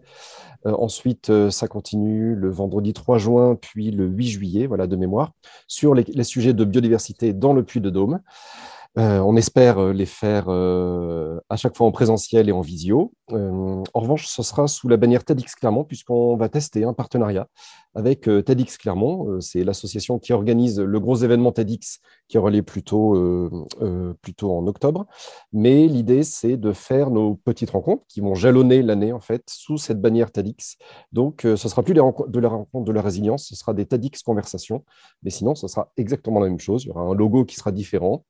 ensuite, 0.63 1.31
ça 1.49 1.67
continue 1.67 2.35
le 2.35 2.51
vendredi 2.51 2.93
3 2.93 3.17
juin, 3.17 3.55
puis 3.59 3.89
le 3.89 4.05
8 4.05 4.27
juillet, 4.27 4.67
voilà 4.67 4.85
de 4.85 4.95
mémoire, 4.95 5.31
sur 5.67 5.95
les, 5.95 6.03
les 6.03 6.23
sujets 6.23 6.53
de 6.53 6.65
biodiversité 6.65 7.33
dans 7.33 7.53
le 7.53 7.63
Puy 7.63 7.81
de 7.81 7.89
Dôme. 7.89 8.19
On 8.95 9.35
espère 9.35 9.93
les 9.93 10.05
faire 10.05 10.49
à 10.49 11.55
chaque 11.55 11.75
fois 11.75 11.87
en 11.87 11.91
présentiel 11.91 12.49
et 12.49 12.51
en 12.51 12.61
visio. 12.61 13.11
en 13.31 13.83
revanche, 13.93 14.27
ce 14.27 14.43
sera 14.43 14.67
sous 14.67 14.87
la 14.87 14.97
bannière 14.97 15.23
TEDx 15.23 15.55
Clermont, 15.55 15.83
puisqu'on 15.83 16.35
va 16.37 16.49
tester 16.49 16.83
un 16.83 16.93
partenariat 16.93 17.47
avec 17.93 18.21
TEDx 18.21 18.77
Clermont. 18.77 19.41
C'est 19.41 19.63
l'association 19.63 20.19
qui 20.19 20.33
organise 20.33 20.79
le 20.79 20.99
gros 20.99 21.15
événement 21.15 21.51
TEDx 21.51 21.99
qui 22.27 22.37
aura 22.37 22.49
lieu 22.49 22.63
plutôt, 22.63 23.61
plutôt 24.21 24.53
en 24.53 24.67
octobre. 24.67 25.05
Mais 25.51 25.87
l'idée, 25.87 26.23
c'est 26.23 26.57
de 26.57 26.71
faire 26.73 27.09
nos 27.09 27.35
petites 27.35 27.71
rencontres 27.71 28.03
qui 28.07 28.21
vont 28.21 28.35
jalonner 28.35 28.81
l'année, 28.81 29.13
en 29.13 29.19
fait, 29.19 29.43
sous 29.49 29.77
cette 29.77 29.99
bannière 30.01 30.31
TEDx. 30.31 30.77
Donc, 31.11 31.41
ce 31.43 31.55
sera 31.55 31.83
plus 31.83 31.93
de 31.93 31.99
la 32.39 32.49
rencontre 32.49 32.85
de 32.85 32.91
la 32.91 33.01
résilience, 33.01 33.47
ce 33.47 33.55
sera 33.55 33.73
des 33.73 33.85
TEDx 33.85 34.23
conversations. 34.23 34.83
Mais 35.23 35.31
sinon, 35.31 35.55
ce 35.55 35.67
sera 35.67 35.91
exactement 35.97 36.39
la 36.39 36.47
même 36.49 36.59
chose. 36.59 36.83
Il 36.83 36.87
y 36.87 36.91
aura 36.91 37.01
un 37.01 37.13
logo 37.13 37.45
qui 37.45 37.55
sera 37.55 37.71
différent. 37.71 38.25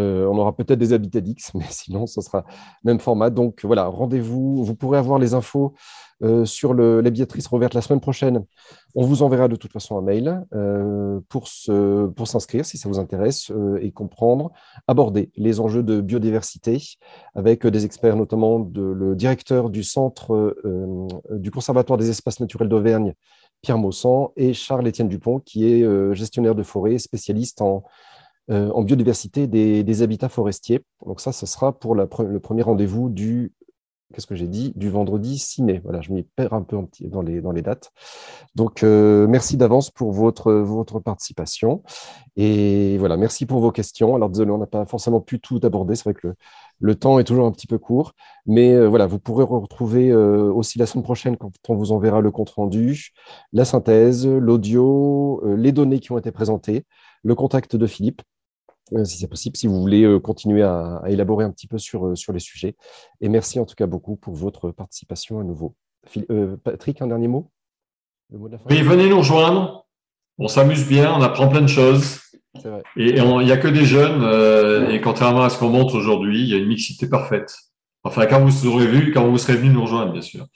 Euh, 0.00 0.26
on 0.26 0.38
aura 0.38 0.54
peut-être 0.56 0.78
des 0.78 0.92
habits 0.92 1.10
TEDx, 1.10 1.54
mais 1.54 1.66
sinon, 1.68 2.06
ce 2.06 2.20
sera 2.20 2.44
même 2.84 3.00
format. 3.00 3.30
Donc 3.30 3.64
voilà, 3.64 3.86
rendez-vous. 3.86 4.64
Vous 4.64 4.74
pourrez 4.74 4.98
avoir 4.98 5.18
les 5.18 5.34
infos 5.34 5.74
euh, 6.22 6.44
sur 6.44 6.74
le, 6.74 7.00
la 7.00 7.08
billetterie 7.10 7.40
sera 7.40 7.56
ouverte 7.56 7.74
la 7.74 7.80
semaine 7.80 8.00
prochaine. 8.00 8.44
On 8.94 9.04
vous 9.04 9.22
enverra 9.22 9.48
de 9.48 9.56
toute 9.56 9.72
façon 9.72 9.96
un 9.96 10.02
mail 10.02 10.44
euh, 10.52 11.20
pour 11.28 11.48
s'inscrire 11.48 12.66
si 12.66 12.76
ça 12.76 12.88
vous 12.88 12.98
intéresse 12.98 13.50
et 13.80 13.90
comprendre, 13.92 14.50
aborder 14.86 15.30
les 15.36 15.60
enjeux 15.60 15.82
de 15.82 16.00
biodiversité 16.00 16.78
avec 17.34 17.66
des 17.66 17.84
experts, 17.86 18.16
notamment 18.16 18.70
le 18.74 19.14
directeur 19.14 19.70
du 19.70 19.82
centre 19.82 20.54
du 21.30 21.50
Conservatoire 21.50 21.98
des 21.98 22.10
espaces 22.10 22.40
naturels 22.40 22.68
d'Auvergne, 22.68 23.14
Pierre 23.62 23.78
Maussan, 23.78 24.32
et 24.36 24.52
Charles-Étienne 24.52 25.08
Dupont, 25.08 25.38
qui 25.38 25.66
est 25.72 26.14
gestionnaire 26.14 26.54
de 26.54 26.62
forêt, 26.62 26.98
spécialiste 26.98 27.62
en, 27.62 27.84
en 28.50 28.82
biodiversité 28.82 29.46
des, 29.46 30.02
habitats 30.02 30.28
forestiers. 30.28 30.80
Donc 31.06 31.20
ça, 31.20 31.32
ce 31.32 31.46
sera 31.46 31.78
pour 31.78 31.94
le 31.94 32.06
premier 32.40 32.62
rendez-vous 32.62 33.08
du 33.08 33.52
qu'est-ce 34.12 34.26
que 34.26 34.34
j'ai 34.34 34.48
dit, 34.48 34.72
du 34.76 34.90
vendredi 34.90 35.38
6 35.38 35.62
mai. 35.62 35.80
Voilà, 35.84 36.00
je 36.00 36.12
m'y 36.12 36.22
perds 36.22 36.52
un 36.52 36.62
peu 36.62 36.76
dans 37.02 37.22
les, 37.22 37.62
dates. 37.62 37.92
Donc, 38.54 38.82
euh, 38.82 39.26
merci 39.26 39.56
d'avance 39.56 39.90
pour 39.90 40.12
votre, 40.12 40.98
participation. 41.00 41.82
Et 42.36 42.96
voilà, 42.98 43.16
merci 43.16 43.46
pour 43.46 43.60
vos 43.60 43.70
questions. 43.70 44.14
Alors, 44.14 44.28
désolé, 44.28 44.50
on 44.50 44.58
n'a 44.58 44.66
pas 44.66 44.86
forcément 44.86 45.20
pu 45.20 45.40
tout 45.40 45.60
aborder. 45.62 45.94
C'est 45.94 46.04
vrai 46.04 46.14
que 46.14 46.34
le, 46.80 46.94
temps 46.94 47.18
est 47.18 47.24
toujours 47.24 47.46
un 47.46 47.52
petit 47.52 47.66
peu 47.66 47.78
court. 47.78 48.12
Mais 48.46 48.72
euh, 48.74 48.88
voilà, 48.88 49.06
vous 49.06 49.18
pourrez 49.18 49.44
retrouver 49.44 50.10
euh, 50.10 50.52
aussi 50.52 50.78
la 50.78 50.86
semaine 50.86 51.04
prochaine, 51.04 51.36
quand 51.36 51.52
on 51.68 51.74
vous 51.76 51.92
enverra 51.92 52.20
le 52.20 52.30
compte-rendu, 52.30 53.10
la 53.52 53.64
synthèse, 53.64 54.26
l'audio, 54.26 55.42
les 55.56 55.72
données 55.72 56.00
qui 56.00 56.12
ont 56.12 56.18
été 56.18 56.32
présentées, 56.32 56.84
le 57.22 57.34
contact 57.34 57.76
de 57.76 57.86
Philippe 57.86 58.22
euh, 58.22 58.24
si 59.04 59.18
c'est 59.18 59.28
possible, 59.28 59.56
si 59.56 59.66
vous 59.66 59.80
voulez 59.80 60.02
euh, 60.02 60.18
continuer 60.18 60.62
à, 60.62 61.02
élaborer 61.06 61.44
un 61.44 61.50
petit 61.50 61.66
peu 61.66 61.78
sur, 61.78 62.06
euh, 62.06 62.14
sur 62.14 62.32
les 62.32 62.40
sujets. 62.40 62.76
Et 63.20 63.28
merci 63.28 63.58
en 63.58 63.64
tout 63.64 63.74
cas 63.74 63.86
beaucoup 63.86 64.16
pour 64.16 64.34
votre 64.34 64.70
participation 64.70 65.40
à 65.40 65.44
nouveau. 65.44 65.74
Patrick, 66.64 67.02
un 67.02 67.08
dernier 67.08 67.28
mot, 67.28 67.50
Oui, 68.32 68.82
venez 68.82 69.08
nous 69.08 69.18
rejoindre. 69.18 69.86
On 70.38 70.48
s'amuse 70.48 70.88
bien, 70.88 71.12
on 71.12 71.20
apprend 71.20 71.48
plein 71.48 71.60
de 71.60 71.66
choses. 71.66 72.20
Vrai. 72.64 72.82
Et 72.96 73.18
il 73.18 73.44
n'y 73.44 73.52
a 73.52 73.56
que 73.58 73.68
des 73.68 73.84
jeunes. 73.84 74.90
et 74.90 75.00
contrairement 75.00 75.42
à 75.42 75.50
ce 75.50 75.58
qu'on 75.58 75.68
montre 75.68 75.94
aujourd'hui, 75.94 76.42
il 76.42 76.48
y 76.48 76.54
a 76.54 76.56
une 76.56 76.68
mixité 76.68 77.06
parfaite. 77.08 77.54
Enfin, 78.02 78.26
quand 78.26 78.40
vous 78.40 78.50
serez 78.50 78.86
vu, 78.86 79.12
quand 79.12 79.28
vous 79.28 79.36
serez 79.36 79.56
venu 79.56 79.70
nous 79.70 79.82
rejoindre, 79.82 80.12
bien 80.12 80.22
sûr. 80.22 80.46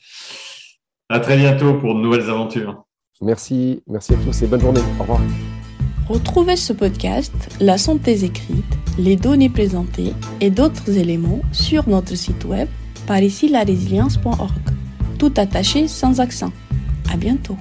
À 1.11 1.21
très 1.21 1.37
bientôt 1.37 1.75
pour 1.75 1.95
de 1.95 2.01
nouvelles 2.01 2.31
aventures. 2.31 2.85
Merci, 3.21 3.83
merci 3.87 4.15
à 4.15 4.17
tous 4.17 4.43
et 4.43 4.47
bonne 4.47 4.61
journée. 4.61 4.81
Au 4.99 5.03
revoir. 5.03 5.21
Retrouvez 6.09 6.57
ce 6.57 6.75
podcast, 6.75 7.33
la 7.61 7.79
synthèse 7.79 8.25
écrite, 8.25 8.65
les 8.99 9.17
données 9.17 9.49
présentées 9.49 10.13
et 10.43 10.51
d'autres 10.51 10.99
éléments 10.99 11.41
sur 11.51 11.89
notre 11.89 12.15
site 12.15 12.45
web 12.45 12.69
par 13.07 13.23
ici 13.23 13.49
la 13.49 13.65
résilience.org. 13.65 14.53
Tout 15.19 15.33
attaché 15.39 15.89
sans 15.89 16.21
accent. 16.21 16.53
À 17.11 17.17
bientôt. 17.17 17.57